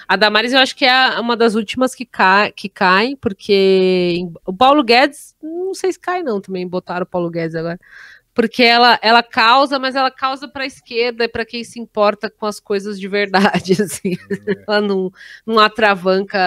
A 0.08 0.16
Damares 0.16 0.54
eu 0.54 0.60
acho 0.60 0.74
que 0.74 0.86
é 0.86 1.20
uma 1.20 1.36
das 1.36 1.54
últimas 1.54 1.94
que, 1.94 2.06
cai, 2.06 2.50
que 2.50 2.66
cai, 2.70 3.14
porque 3.20 4.26
o 4.46 4.54
Paulo 4.54 4.82
Guedes, 4.82 5.36
não 5.42 5.74
sei 5.74 5.92
se 5.92 6.00
cai 6.00 6.22
não, 6.22 6.40
também 6.40 6.66
botaram 6.66 7.02
o 7.02 7.06
Paulo 7.06 7.28
Guedes 7.28 7.54
agora. 7.54 7.78
Porque 8.40 8.62
ela, 8.62 8.96
ela 9.02 9.20
causa, 9.20 9.80
mas 9.80 9.96
ela 9.96 10.12
causa 10.12 10.46
para 10.46 10.62
a 10.62 10.66
esquerda 10.66 11.24
e 11.24 11.28
para 11.28 11.44
quem 11.44 11.64
se 11.64 11.80
importa 11.80 12.30
com 12.30 12.46
as 12.46 12.60
coisas 12.60 13.00
de 13.00 13.08
verdade, 13.08 13.72
assim. 13.82 14.16
Ela 14.64 14.80
não, 14.80 15.10
não 15.44 15.58
atravanca 15.58 16.38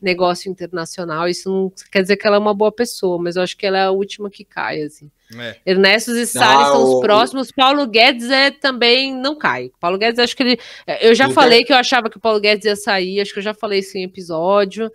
negócio 0.00 0.48
internacional, 0.48 1.28
isso 1.28 1.50
não 1.50 1.72
quer 1.90 2.02
dizer 2.02 2.16
que 2.16 2.24
ela 2.28 2.36
é 2.36 2.38
uma 2.38 2.54
boa 2.54 2.70
pessoa, 2.70 3.20
mas 3.20 3.34
eu 3.34 3.42
acho 3.42 3.56
que 3.56 3.66
ela 3.66 3.76
é 3.76 3.82
a 3.86 3.90
última 3.90 4.30
que 4.30 4.44
cai, 4.44 4.82
assim. 4.82 5.10
É. 5.36 5.56
Ernesto 5.66 6.12
e 6.12 6.24
Salles 6.26 6.68
Ah, 6.68 6.72
são 6.72 6.84
o- 6.84 6.94
os 6.94 7.00
próximos. 7.00 7.50
Paulo 7.50 7.86
Guedes 7.88 8.30
é 8.30 8.52
também 8.52 9.12
não 9.12 9.36
cai. 9.36 9.72
Paulo 9.80 9.98
Guedes, 9.98 10.20
acho 10.20 10.36
que 10.36 10.44
ele. 10.44 10.58
Eu 11.00 11.12
já 11.12 11.26
O 11.26 11.32
falei 11.32 11.64
que 11.64 11.72
eu 11.72 11.76
achava 11.76 12.08
que 12.08 12.18
o 12.18 12.20
Paulo 12.20 12.38
Guedes 12.38 12.66
ia 12.66 12.76
sair, 12.76 13.20
acho 13.20 13.32
que 13.32 13.40
eu 13.40 13.42
já 13.42 13.52
falei 13.52 13.80
isso 13.80 13.98
em 13.98 14.04
episódio. 14.04 14.92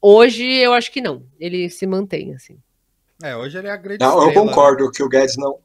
Hoje 0.00 0.44
eu 0.44 0.72
acho 0.74 0.92
que 0.92 1.00
não. 1.00 1.24
Ele 1.40 1.68
se 1.68 1.86
mantém, 1.88 2.34
assim. 2.34 2.56
É, 3.22 3.36
hoje 3.36 3.58
ele 3.58 3.68
é 3.68 3.70
a 3.70 3.76
grande 3.76 4.04
Não, 4.04 4.14
eu 4.22 4.28
estrela, 4.28 4.44
né? 4.46 4.50
concordo 4.54 4.90
que 4.90 5.02
o 5.02 5.08
Guedes 5.08 5.36
não. 5.36 5.58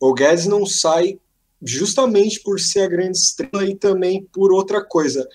O 0.00 0.12
Guedes 0.12 0.46
não 0.46 0.66
sai 0.66 1.18
justamente 1.62 2.40
por 2.40 2.58
ser 2.58 2.80
a 2.80 2.88
grande 2.88 3.16
estrela 3.16 3.64
e 3.64 3.76
também 3.76 4.24
por 4.32 4.52
outra 4.52 4.84
coisa. 4.84 5.28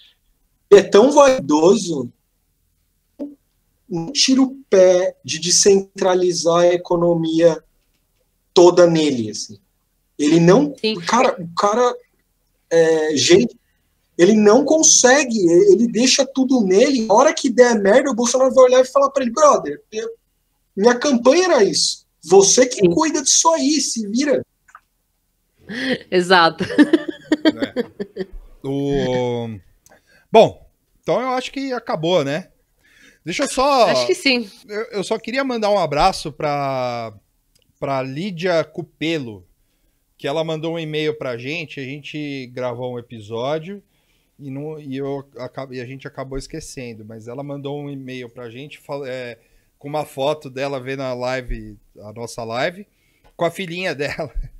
Ele 0.69 0.81
é 0.81 0.83
tão 0.83 1.11
vaidoso, 1.11 2.11
não 3.89 4.11
tira 4.11 4.41
o 4.41 4.57
pé 4.69 5.15
de 5.23 5.39
descentralizar 5.39 6.59
a 6.59 6.73
economia 6.73 7.63
toda 8.53 8.85
nele. 8.85 9.29
Assim. 9.31 9.57
Ele 10.19 10.41
não. 10.41 10.75
Sim. 10.75 10.97
O 10.97 11.05
cara, 11.05 11.41
o 11.41 11.47
cara 11.55 11.95
é, 12.69 13.15
gente, 13.15 13.57
ele 14.17 14.33
não 14.33 14.65
consegue, 14.65 15.39
ele 15.71 15.87
deixa 15.87 16.25
tudo 16.25 16.59
nele. 16.65 17.07
A 17.09 17.13
hora 17.13 17.33
que 17.33 17.49
der 17.49 17.79
merda, 17.79 18.11
o 18.11 18.15
Bolsonaro 18.15 18.53
vai 18.53 18.65
olhar 18.65 18.81
e 18.81 18.85
falar 18.85 19.09
para 19.11 19.23
ele, 19.23 19.31
brother, 19.31 19.81
eu- 19.89 20.09
minha 20.77 20.95
campanha 20.97 21.45
era 21.45 21.63
isso. 21.63 22.05
Você 22.23 22.65
que 22.65 22.75
Sim. 22.81 22.91
cuida 22.91 23.21
disso 23.21 23.49
aí, 23.53 23.81
se 23.81 24.07
vira. 24.07 24.45
Exato. 26.09 26.63
É. 26.63 28.27
O... 28.63 29.59
Bom, 30.31 30.69
então 31.01 31.21
eu 31.21 31.29
acho 31.29 31.51
que 31.51 31.71
acabou, 31.73 32.23
né? 32.23 32.49
Deixa 33.23 33.43
eu 33.43 33.49
só. 33.49 33.87
Acho 33.87 34.07
que 34.07 34.15
sim. 34.15 34.49
Eu, 34.67 34.83
eu 34.91 35.03
só 35.03 35.17
queria 35.17 35.43
mandar 35.43 35.69
um 35.69 35.77
abraço 35.79 36.31
para 36.31 37.13
para 37.79 38.01
Lídia 38.01 38.63
Cupelo, 38.63 39.45
que 40.17 40.27
ela 40.27 40.43
mandou 40.43 40.73
um 40.73 40.79
e-mail 40.79 41.15
pra 41.15 41.37
gente, 41.37 41.79
a 41.79 41.83
gente 41.83 42.47
gravou 42.47 42.93
um 42.93 42.97
episódio 42.97 43.83
e, 44.39 44.49
não, 44.49 44.79
e, 44.79 44.97
eu, 44.97 45.23
acab- 45.37 45.71
e 45.71 45.79
a 45.79 45.85
gente 45.85 46.07
acabou 46.07 46.39
esquecendo, 46.39 47.05
mas 47.05 47.27
ela 47.27 47.43
mandou 47.43 47.79
um 47.79 47.87
e-mail 47.87 48.29
pra 48.29 48.49
gente 48.49 48.79
fal- 48.79 49.05
é, 49.05 49.37
com 49.79 49.87
uma 49.87 50.05
foto 50.05 50.49
dela 50.49 50.79
vendo 50.79 51.01
a 51.03 51.13
live, 51.13 51.77
a 52.01 52.13
nossa 52.13 52.43
live, 52.43 52.87
com 53.35 53.45
a 53.45 53.51
filhinha 53.51 53.93
dela. 53.95 54.31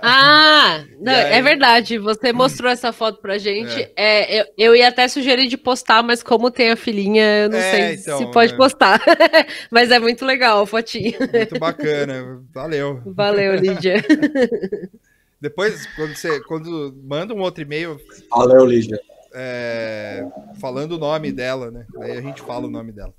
Ah, 0.00 0.84
não, 1.00 1.12
E 1.12 1.22
aí? 1.22 1.32
é 1.32 1.42
verdade. 1.42 1.98
Você 1.98 2.32
mostrou 2.32 2.70
essa 2.70 2.92
foto 2.92 3.20
pra 3.20 3.36
gente. 3.38 3.90
É, 3.96 4.40
eu, 4.40 4.46
eu 4.56 4.76
ia 4.76 4.88
até 4.88 5.06
sugerir 5.08 5.48
de 5.48 5.56
postar, 5.58 6.02
mas 6.02 6.22
como 6.22 6.50
tem 6.50 6.70
a 6.70 6.76
filhinha, 6.76 7.22
eu 7.44 7.50
não 7.50 7.58
É, 7.58 7.70
sei 7.70 7.94
então, 7.94 8.18
se 8.18 8.26
pode 8.30 8.54
é. 8.54 8.56
postar. 8.56 9.00
mas 9.70 9.90
é 9.90 9.98
muito 9.98 10.24
legal 10.24 10.62
a 10.62 10.66
fotinha. 10.66 11.18
Muito 11.32 11.58
bacana, 11.58 12.42
valeu. 12.52 13.02
Valeu, 13.04 13.54
Lídia. 13.56 14.02
Depois, 15.40 15.86
quando 15.94 16.14
você 16.16 16.40
quando 16.40 16.94
manda 17.04 17.34
um 17.34 17.40
outro 17.40 17.62
e-mail 17.62 18.00
Valeu, 18.30 18.64
Lígia. 18.64 18.98
é, 19.34 20.24
falando 20.60 20.92
o 20.92 20.98
nome 20.98 21.32
dela, 21.32 21.70
né? 21.70 21.86
Aí 22.00 22.16
a 22.16 22.22
gente 22.22 22.40
fala 22.42 22.66
o 22.66 22.70
nome 22.70 22.92
dela. 22.92 23.14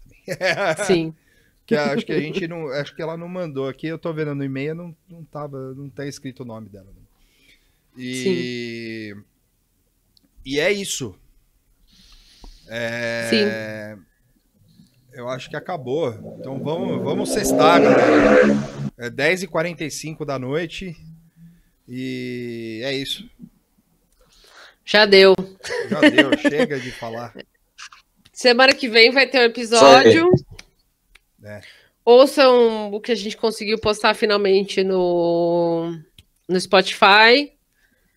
Sim. 0.85 1.13
Que 1.67 1.73
acho 1.75 2.05
que 2.05 2.13
a 2.13 2.19
gente 2.19 2.47
não. 2.47 2.67
Acho 2.67 2.95
que 2.95 3.01
ela 3.01 3.17
não 3.17 3.27
mandou 3.27 3.67
aqui. 3.67 3.87
Eu 3.87 3.97
tô 3.97 4.13
vendo 4.13 4.35
no 4.35 4.43
e-mail, 4.43 4.75
não, 4.75 4.95
não 5.09 5.23
tava. 5.23 5.73
Não 5.73 5.89
tá 5.89 6.05
escrito 6.05 6.43
o 6.43 6.45
nome 6.45 6.69
dela. 6.69 6.85
não. 6.85 7.01
E. 7.97 9.15
E 10.45 10.59
é 10.59 10.71
isso. 10.71 11.17
É, 12.67 13.97
Eu 15.11 15.27
acho 15.27 15.49
que 15.49 15.55
acabou. 15.55 16.11
Então 16.39 16.59
vamos, 16.61 17.03
vamos 17.03 17.29
sextar, 17.31 17.81
galera. 17.81 18.43
É 18.97 19.09
10h45 19.09 20.23
da 20.23 20.37
noite. 20.37 20.95
E 21.87 22.81
é 22.83 22.93
isso. 22.93 23.27
Já 24.83 25.07
deu. 25.07 25.33
Já 25.89 25.99
deu, 26.01 26.37
chega 26.37 26.79
de 26.79 26.91
falar. 26.91 27.33
Semana 28.35 28.73
que 28.75 28.89
vem 28.89 29.11
vai 29.11 29.25
ter 29.25 29.39
um 29.39 29.43
episódio. 29.43 30.29
É. 31.41 31.61
Ouçam 32.03 32.91
o 32.91 32.99
que 32.99 33.13
a 33.13 33.15
gente 33.15 33.37
conseguiu 33.37 33.79
postar 33.79 34.13
finalmente 34.13 34.83
no, 34.83 35.97
no 36.45 36.59
Spotify. 36.59 37.53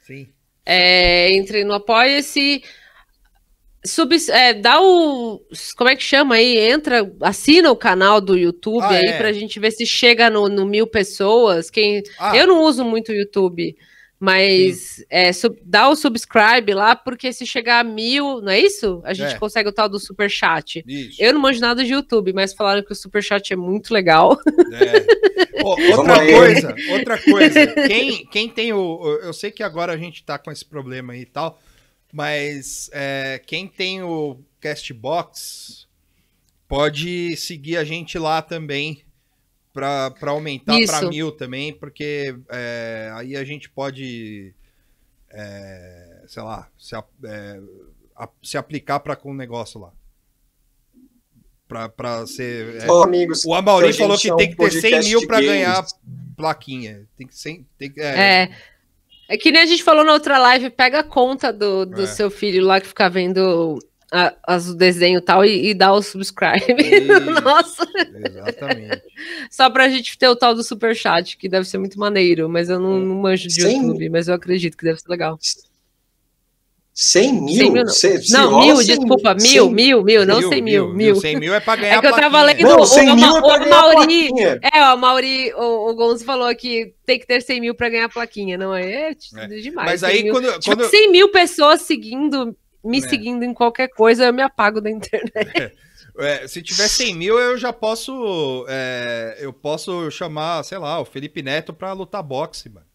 Sim. 0.00 0.28
É, 0.66 1.30
entre 1.36 1.62
no 1.62 1.72
Apoia-se. 1.72 2.64
Sub, 3.86 4.12
é, 4.30 4.54
dá 4.54 4.80
o. 4.82 5.40
Como 5.76 5.88
é 5.88 5.94
que 5.94 6.02
chama 6.02 6.34
aí? 6.34 6.58
Entra, 6.58 7.08
assina 7.20 7.70
o 7.70 7.76
canal 7.76 8.20
do 8.20 8.36
YouTube 8.36 8.82
Ah, 8.82 8.88
aí 8.90 9.06
é. 9.06 9.16
pra 9.16 9.32
gente 9.32 9.60
ver 9.60 9.70
se 9.70 9.86
chega 9.86 10.28
no, 10.28 10.48
no 10.48 10.66
mil 10.66 10.88
pessoas. 10.88 11.70
Quem, 11.70 12.02
Ah, 12.18 12.36
Eu 12.36 12.48
não 12.48 12.62
uso 12.64 12.84
muito 12.84 13.12
o 13.12 13.14
YouTube, 13.14 13.76
mas 14.20 15.04
é, 15.08 15.32
sub- 15.32 15.58
dá 15.64 15.88
o 15.88 15.94
subscribe 15.96 16.74
lá, 16.74 16.96
porque 16.96 17.32
se 17.32 17.46
chegar 17.46 17.80
a 17.80 17.84
mil, 17.84 18.40
não 18.40 18.50
é 18.50 18.58
isso? 18.58 19.00
A 19.04 19.14
gente 19.14 19.34
É. 19.34 19.38
consegue 19.38 19.68
o 19.68 19.72
tal 19.72 19.88
do 19.88 19.98
super 20.00 20.28
chat. 20.30 20.82
isso. 20.86 21.22
Eu 21.22 21.32
não 21.32 21.40
manjo 21.40 21.60
nada 21.60 21.84
de 21.84 21.92
YouTube, 21.92 22.32
mas 22.32 22.52
falaram 22.52 22.82
que 22.82 22.92
o 22.92 22.96
super 22.96 23.22
chat 23.22 23.52
é 23.52 23.56
muito 23.56 23.92
legal. 23.94 24.36
É. 25.58 25.62
Ô, 25.64 25.74
Vamos 25.76 25.98
outra 25.98 26.20
aí. 26.20 26.32
coisa, 26.32 26.74
outra 26.90 27.18
coisa. 27.22 27.66
Quem, 27.88 28.24
quem 28.26 28.48
tem 28.48 28.72
o. 28.72 28.78
o- 29.00 29.16
Eu 29.22 29.32
sei 29.32 29.50
que 29.50 29.62
agora 29.62 29.92
a 29.92 29.96
gente 29.96 30.22
tá 30.22 30.38
com 30.38 30.52
esse 30.52 30.64
problema 30.64 31.12
aí 31.14 31.22
e 31.22 31.26
tal, 31.26 31.60
mas 32.12 32.88
é, 32.92 33.40
quem 33.44 33.66
tem 33.66 34.02
o 34.02 34.38
Castbox 34.60 35.86
pode 36.68 37.36
seguir 37.36 37.76
a 37.76 37.84
gente 37.84 38.18
lá 38.18 38.40
também 38.42 39.02
para 39.72 40.12
aumentar 40.30 40.76
para 40.86 41.08
mil 41.08 41.30
também, 41.32 41.72
porque 41.72 42.34
é, 42.50 43.10
aí 43.14 43.36
a 43.36 43.44
gente 43.44 43.68
pode, 43.70 44.52
é, 45.30 46.22
sei 46.26 46.42
lá, 46.42 46.68
se, 46.78 46.96
é, 46.96 47.60
a- 48.16 48.28
se 48.42 48.56
aplicar 48.58 49.00
para 49.00 49.14
com 49.16 49.30
o 49.30 49.34
negócio 49.34 49.80
lá. 49.80 49.92
Pra, 51.68 51.86
pra 51.88 52.26
ser. 52.26 52.82
é, 52.82 52.90
Ó, 52.90 53.04
amigos, 53.04 53.44
o 53.44 53.52
Amaury 53.54 53.92
falou 53.92 54.16
que 54.16 54.30
é 54.30 54.36
tem 54.36 54.50
que 54.50 54.56
ter 54.56 54.70
100 54.70 54.80
podcast 54.80 55.10
mil 55.10 55.26
pra 55.26 55.36
games. 55.36 55.50
ganhar 55.52 55.86
plaquinha. 56.34 57.06
Tem 57.16 57.26
que, 57.26 57.36
100, 57.36 57.66
tem 57.78 57.90
que, 57.92 58.00
é, 58.00 58.42
É. 58.44 58.50
É 59.30 59.36
que 59.36 59.52
nem 59.52 59.60
a 59.60 59.66
gente 59.66 59.82
falou 59.84 60.02
na 60.02 60.14
outra 60.14 60.38
live, 60.38 60.70
pega 60.70 61.00
a 61.00 61.04
conta 61.04 61.52
do, 61.52 61.84
do 61.84 62.04
É. 62.04 62.06
seu 62.06 62.30
filho 62.30 62.64
lá 62.64 62.80
que 62.80 62.86
fica 62.88 63.10
vendo 63.10 63.78
a- 64.12 64.34
as, 64.46 64.68
o 64.68 64.74
desenho 64.74 65.18
e 65.18 65.22
tal 65.22 65.44
e, 65.44 65.68
e 65.70 65.74
dá 65.74 65.92
o 65.92 66.00
subscribe. 66.02 66.64
Isso. 66.78 67.40
Nossa, 67.42 67.86
Exatamente. 68.26 69.02
só 69.50 69.68
pra 69.70 69.88
gente 69.88 70.16
ter 70.16 70.28
o 70.28 70.36
tal 70.36 70.54
do 70.54 70.62
super 70.62 70.94
chat, 70.96 71.36
que 71.36 71.48
deve 71.48 71.66
ser 71.66 71.78
muito 71.78 71.98
maneiro, 71.98 72.48
mas 72.48 72.68
eu 72.68 72.78
não, 72.80 72.98
não 72.98 73.16
manjo 73.16 73.48
de 73.48 73.54
Sim. 73.62 73.82
YouTube, 73.82 74.08
mas 74.10 74.28
eu 74.28 74.34
acredito 74.34 74.76
que 74.76 74.84
deve 74.84 74.98
ser 75.00 75.08
legal. 75.08 75.38
100 77.00 77.32
mil? 77.32 77.54
100 77.54 77.70
mil 77.72 77.84
não. 77.84 77.92
Cê- 77.92 78.20
Não, 78.30 78.60
mil, 78.60 78.76
100 78.78 78.86
desculpa, 78.86 79.32
mil, 79.34 79.40
100 79.66 79.72
mil, 79.72 80.02
mil, 80.02 80.26
não 80.26 80.42
100 80.48 80.60
mil, 80.62 80.92
mil. 80.92 81.14
100 81.14 81.36
mil 81.38 81.54
é 81.54 81.60
pra 81.60 81.76
ganhar 81.76 81.98
É 81.98 82.00
que 82.00 82.06
eu 82.08 82.10
tava 82.10 82.30
plaquinha. 82.42 82.66
lendo- 82.66 82.76
Não, 82.76 82.82
o- 82.82 82.86
100 82.86 83.10
o- 83.10 83.14
mil 83.14 83.24
é 83.24 83.30
o 83.38 83.42
pra 83.42 83.58
ganhar 83.58 83.70
Mauri-. 83.70 84.30
É, 84.74 84.82
o 84.92 84.96
Mauri, 84.96 85.52
o, 85.54 85.90
o 85.90 85.94
Gonzo 85.94 86.24
falou 86.24 86.52
que 86.56 86.92
tem 87.06 87.16
que 87.20 87.24
ter 87.26 87.40
100 87.40 87.60
mil 87.60 87.74
pra 87.76 87.88
ganhar 87.88 88.06
a 88.06 88.08
plaquinha, 88.08 88.58
não 88.58 88.74
é? 88.74 89.10
É 89.10 89.46
demais. 89.46 89.90
Mas 89.92 90.00
100 90.00 90.08
aí 90.08 90.22
mil. 90.24 90.32
quando, 90.32 90.58
Tipo, 90.58 90.76
quando 90.76 90.90
100 90.90 91.12
mil 91.12 91.28
pessoas 91.30 91.82
seguindo, 91.82 92.56
me 92.84 92.98
É. 92.98 93.08
seguindo 93.08 93.42
em 93.44 93.52
qualquer 93.54 93.88
coisa, 93.88 94.24
eu 94.26 94.32
me 94.32 94.42
apago 94.42 94.80
da 94.80 94.90
internet. 94.90 95.72
é, 96.18 96.46
se 96.48 96.62
tiver 96.62 96.88
100 96.88 97.14
mil, 97.14 97.38
eu 97.38 97.56
já 97.58 97.72
posso 97.72 98.64
é, 98.68 99.36
eu 99.40 99.52
posso 99.52 100.10
chamar, 100.10 100.62
sei 100.64 100.78
lá, 100.78 101.00
o 101.00 101.04
Felipe 101.04 101.42
Neto 101.42 101.72
pra 101.72 101.92
lutar 101.92 102.22
boxe, 102.22 102.68
mano. 102.68 102.86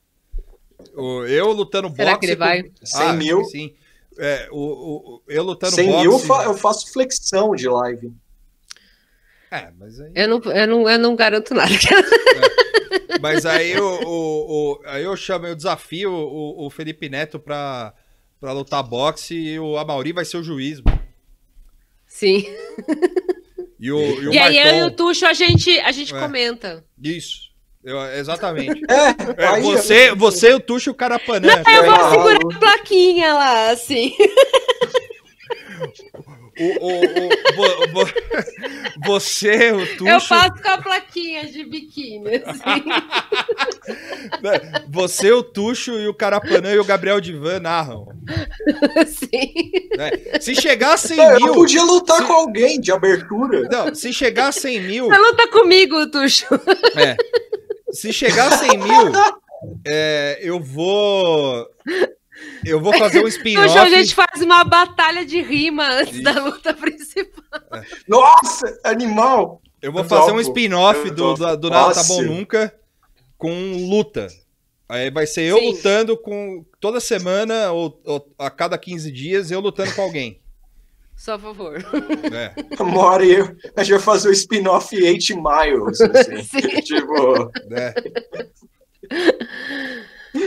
Eu 1.28 1.52
lutando 1.52 1.90
Será 1.96 2.12
boxe. 2.12 2.20
que 2.20 2.26
ele 2.28 2.36
com- 2.36 2.40
vai? 2.46 2.72
100 2.84 3.02
Ah, 3.08 3.14
mil. 3.14 3.44
Sim. 3.46 3.74
É, 4.18 4.48
o, 4.52 4.58
o- 4.58 5.16
o- 5.16 5.22
eu 5.28 5.42
lutando 5.44 5.74
100 5.76 5.88
boxe. 5.88 6.02
mil 6.02 6.12
eu, 6.12 6.20
fa- 6.20 6.44
eu 6.44 6.54
faço 6.56 6.92
flexão 6.92 7.56
de 7.56 7.68
live. 7.70 8.12
É, 9.50 9.72
mas 9.78 10.00
aí. 10.00 10.12
Eu 10.16 10.28
não, 10.28 10.42
eu 10.52 10.68
não, 10.68 10.90
eu 10.90 11.00
não 11.00 11.16
garanto 11.16 11.54
nada. 11.54 11.72
Mas 13.22 13.46
aí, 13.46 13.80
o, 13.80 14.00
o- 14.04 14.74
o- 14.74 14.82
aí 14.86 15.04
eu 15.04 15.16
chamo, 15.16 15.46
eu 15.48 15.56
desafio 15.56 16.12
o, 16.12 16.66
o 16.66 16.70
Felipe 16.70 17.08
Neto 17.10 17.40
pra, 17.40 17.94
pra 18.44 18.52
lutar 18.52 18.84
boxe 18.84 19.34
e 19.34 19.58
o 19.58 19.78
Amauri 19.78 20.12
vai 20.12 20.26
ser 20.26 20.36
o 20.36 20.44
juiz. 20.44 20.82
mano. 20.82 21.00
Sim. 22.06 22.46
E 23.80 23.90
o, 23.90 23.98
e 24.22 24.28
o 24.28 24.34
E 24.34 24.38
aí 24.38 24.58
eu 24.58 24.76
e 24.80 24.84
o. 24.84 24.92
Tuxo, 24.92 25.26
a 25.26 25.32
gente, 25.32 25.80
a 25.80 25.94
gente 25.94 26.14
É. 26.14 26.20
comenta. 26.20 26.84
Isso. 27.02 27.54
Eu- 27.82 28.02
exatamente. 28.18 28.82
É, 28.92 29.46
É, 29.46 29.62
você, 29.62 30.14
você 30.14 30.50
e 30.50 30.56
o 30.56 30.60
Tuxo 30.60 30.90
e 30.90 30.92
o 30.92 30.94
Carapanã. 30.94 31.48
Eu 31.74 31.86
vou 31.86 32.10
segurar 32.12 32.40
a 32.56 32.60
plaquinha 32.60 33.34
lá, 33.34 33.70
assim. 33.72 34.14
O, 36.60 36.86
o, 36.86 37.00
o- 37.00 37.56
vo- 37.56 37.88
vo- 38.06 38.14
Você, 39.06 39.72
o 39.72 39.86
Tuxo. 39.98 40.08
Eu 40.08 40.20
faço 40.22 40.62
com 40.62 40.70
a 40.70 40.78
plaquinha 40.78 41.46
de 41.46 41.64
biquíni, 41.66 42.36
assim. 42.46 42.86
né? 44.42 44.84
Você, 44.90 45.32
o 45.32 45.44
Tuxo 45.44 45.94
e 46.00 46.08
o 46.08 46.14
Carapanã 46.14 46.72
e 46.74 46.80
o 46.80 46.86
Gabriel 46.86 47.20
Divan 47.20 47.60
narram. 47.60 48.08
Sim. 49.08 49.72
né? 49.98 50.12
Se 50.40 50.56
chegar 50.56 50.94
a 50.94 50.98
100 50.98 51.20
É, 51.20 51.36
eu 51.36 51.40
mil. 51.40 51.54
podia 51.54 51.84
lutar 51.84 52.18
se- 52.18 52.26
com 52.26 52.34
alguém 52.34 52.80
de 52.80 52.92
abertura. 52.92 53.62
Não, 53.72 53.94
se 53.96 54.14
chegar 54.14 54.50
a 54.50 54.52
100 54.52 54.80
mil. 54.82 55.06
Você 55.08 55.18
luta 55.18 55.48
comigo, 55.50 56.08
Tuxo. 56.12 56.46
É. 56.96 57.16
Se 57.92 58.12
chegar 58.14 58.52
a 58.54 58.58
100 58.58 58.78
mil, 58.78 59.12
é, 59.86 60.40
eu 60.42 60.60
vou. 60.60 61.68
Eu 62.66 62.80
vou 62.80 62.98
fazer 62.98 63.20
um 63.20 63.24
Tuxo, 63.24 63.36
a 63.36 63.38
spin-off. 63.38 63.90
gente 63.90 64.16
faz 64.16 64.42
uma 64.42 64.64
batalha 64.64 65.26
de 65.26 65.42
rima 65.42 65.88
antes 65.92 66.22
da 66.22 66.32
luta 66.44 66.74
principal. 66.74 67.44
Nossa, 68.08 68.80
animal! 68.84 69.62
Eu 69.82 69.92
vou 69.92 70.02
Eu 70.02 70.08
fazer 70.08 70.32
um 70.32 70.40
spin-off 70.40 71.10
do, 71.12 71.34
do, 71.34 71.58
do 71.58 71.70
Nada 71.70 71.94
Tá 71.94 72.04
Bom. 72.04 72.22
Nunca 72.22 72.74
com 73.38 73.90
luta. 73.90 74.28
Aí 74.88 75.12
vai 75.12 75.26
ser 75.28 75.42
eu 75.44 75.58
Sim. 75.58 75.72
lutando 75.72 76.18
com. 76.18 76.64
Toda 76.80 77.00
semana 77.00 77.72
ou, 77.72 78.00
ou 78.06 78.34
a 78.38 78.50
cada 78.50 78.78
15 78.78 79.12
dias 79.12 79.52
eu 79.52 79.60
lutando 79.60 79.94
com 79.94 80.02
alguém. 80.02 80.40
Só 81.16 81.38
por 81.38 81.54
favor. 81.56 81.86
É, 82.34 82.54
Uma 82.82 83.02
hora 83.06 83.26
eu, 83.26 83.56
a 83.76 83.84
gente 83.84 83.94
vai 83.94 84.02
fazer 84.02 84.30
o 84.30 84.32
spin-off 84.32 84.96
8 84.96 85.36
Miles. 85.36 86.02
Assim. 86.02 86.44
Sim. 86.62 86.82
tipo, 86.82 87.52
né? 87.70 87.94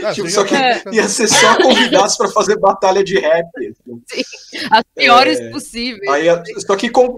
Ah, 0.03 0.13
tipo, 0.13 0.27
você 0.27 0.35
só 0.35 0.43
que 0.43 0.53
tá- 0.53 0.91
ia 0.91 1.07
ser 1.07 1.27
só 1.27 1.55
convidados 1.61 2.17
para 2.17 2.29
fazer 2.29 2.57
batalha 2.59 3.03
de 3.03 3.17
rap. 3.19 3.45
assim. 3.57 4.01
As 4.71 4.83
piores 4.95 5.39
É. 5.39 5.49
possíveis. 5.49 6.09
Aí, 6.09 6.25
só 6.65 6.75
que 6.75 6.89
com, 6.89 7.15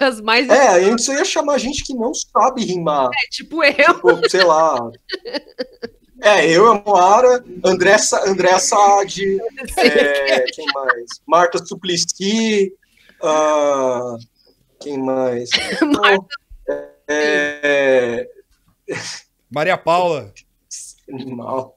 As 0.00 0.20
mais. 0.20 0.48
é, 0.48 0.68
a 0.68 0.80
gente 0.80 1.02
só 1.02 1.12
ia 1.14 1.24
chamar 1.24 1.58
gente 1.58 1.84
que 1.84 1.94
não 1.94 2.12
sabe 2.12 2.64
rimar. 2.64 3.10
Tipo 3.30 3.62
eu. 3.62 3.72
Tipo, 3.74 4.28
sei 4.28 4.42
lá. 4.42 4.90
É, 6.22 6.48
eu, 6.50 6.70
a 6.72 6.80
Moara, 6.80 7.44
André, 7.64 7.98
Sa- 7.98 8.24
André 8.28 8.58
Saad, 8.58 9.22
é, 9.76 10.40
quem 10.52 10.64
mais? 10.72 11.06
Marta 11.26 11.58
Suplicy, 11.64 12.72
ah, 13.22 14.16
quem 14.80 14.98
mais? 14.98 15.50
Marta- 15.82 16.26
É, 17.08 18.26
Maria 19.50 19.76
Paula. 19.76 20.32
animal. 21.12 21.74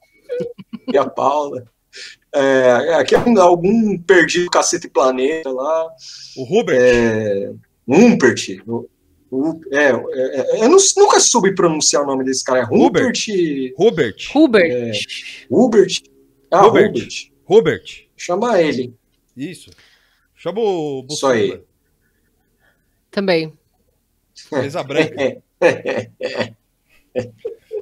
E 0.92 0.96
a 0.98 1.08
Paula. 1.08 1.64
É, 2.34 2.94
aqui 2.94 3.14
é 3.14 3.18
um- 3.18 3.40
algum 3.40 3.98
perdido 3.98 4.50
cacete 4.50 4.88
planeta 4.88 5.50
lá. 5.50 5.88
O 6.36 6.58
Hubert. 6.60 6.78
É, 6.80 7.52
Humpert. 7.86 8.62
O- 8.66 8.88
o- 9.30 9.60
é, 9.72 9.86
é, 9.90 10.60
é, 10.60 10.64
eu 10.64 10.68
não- 10.68 10.78
nunca 10.96 11.18
soube 11.20 11.54
pronunciar 11.54 12.02
o 12.02 12.06
nome 12.06 12.24
desse 12.24 12.44
cara. 12.44 12.60
É 12.60 12.64
Hubert. 12.64 13.12
Humpert. 13.28 13.74
Hubert. 13.78 14.30
Hubert. 14.34 14.70
É. 14.72 14.92
Hubert. 15.50 16.02
Ah, 16.50 16.66
Hubert. 16.66 16.90
Hubert. 16.92 17.32
Hubert. 17.48 18.08
Chama 18.16 18.60
ele. 18.60 18.94
Isso. 19.36 19.70
Chama 20.34 20.60
o 20.60 21.06
Isso 21.10 21.26
aí. 21.26 21.48
Bussunda. 21.48 21.64
Também. 23.10 23.52
Mesa 24.52 24.82
branca. 24.82 25.42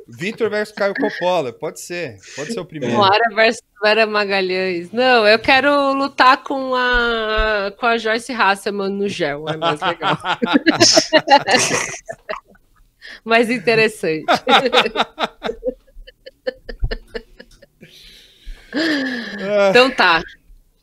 Vitor 0.09 0.49
versus 0.49 0.75
Caio 0.75 0.95
Coppola. 0.95 1.53
Pode 1.53 1.81
ser. 1.81 2.19
Pode 2.37 2.53
ser 2.53 2.61
o 2.61 2.65
primeiro. 2.65 2.95
Moara 2.95 3.35
versus 3.35 3.61
Vera 3.83 4.07
Magalhães. 4.07 4.93
Não, 4.93 5.27
eu 5.27 5.39
quero 5.39 5.93
lutar 5.95 6.43
com 6.45 6.75
a, 6.75 7.73
com 7.77 7.87
a 7.87 7.99
Joyce 7.99 8.33
Hasselman 8.33 8.91
no 8.91 9.09
gel. 9.09 9.45
É 9.49 9.57
mais 9.57 9.81
legal. 9.81 10.17
mais 13.25 13.51
interessante. 13.51 14.25
Ah, 18.73 19.69
Então 19.71 19.91
tá. 19.91 20.23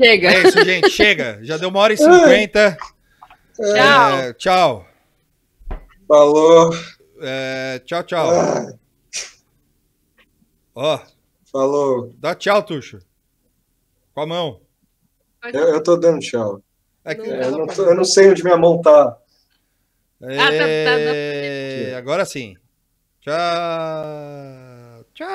Chega. 0.01 0.33
é 0.33 0.47
isso, 0.47 0.63
gente. 0.65 0.89
Chega. 0.89 1.39
Já 1.43 1.57
deu 1.57 1.69
uma 1.69 1.79
hora 1.79 1.93
e 1.93 1.97
cinquenta. 1.97 2.75
Tchau. 3.55 4.17
É, 4.17 4.33
tchau. 4.33 4.87
Falou. 6.07 6.75
É, 7.21 7.79
tchau, 7.85 8.03
tchau. 8.03 8.29
Ah, 8.29 8.73
Ó, 10.75 10.99
falou. 11.51 12.13
dá 12.17 12.33
tchau, 12.35 12.63
Tuxo. 12.63 12.99
Com 14.13 14.21
a 14.21 14.25
mão. 14.27 14.61
Eu, 15.53 15.69
eu 15.69 15.83
tô 15.83 15.95
dando 15.97 16.19
tchau. 16.19 16.61
É 17.05 17.13
que- 17.15 17.21
É, 17.29 17.45
eu, 17.45 17.51
não 17.51 17.67
tô- 17.67 17.83
eu 17.83 17.95
não 17.95 18.05
sei 18.05 18.29
onde 18.31 18.43
minha 18.43 18.57
mão 18.57 18.81
tá. 18.81 19.17
Ah, 20.21 20.27
tá- 20.27 20.47
tá- 20.47 21.13
É, 21.15 21.93
Agora 21.97 22.25
sim. 22.25 22.55
Tchau. 23.21 23.33
Tchau. 25.13 25.27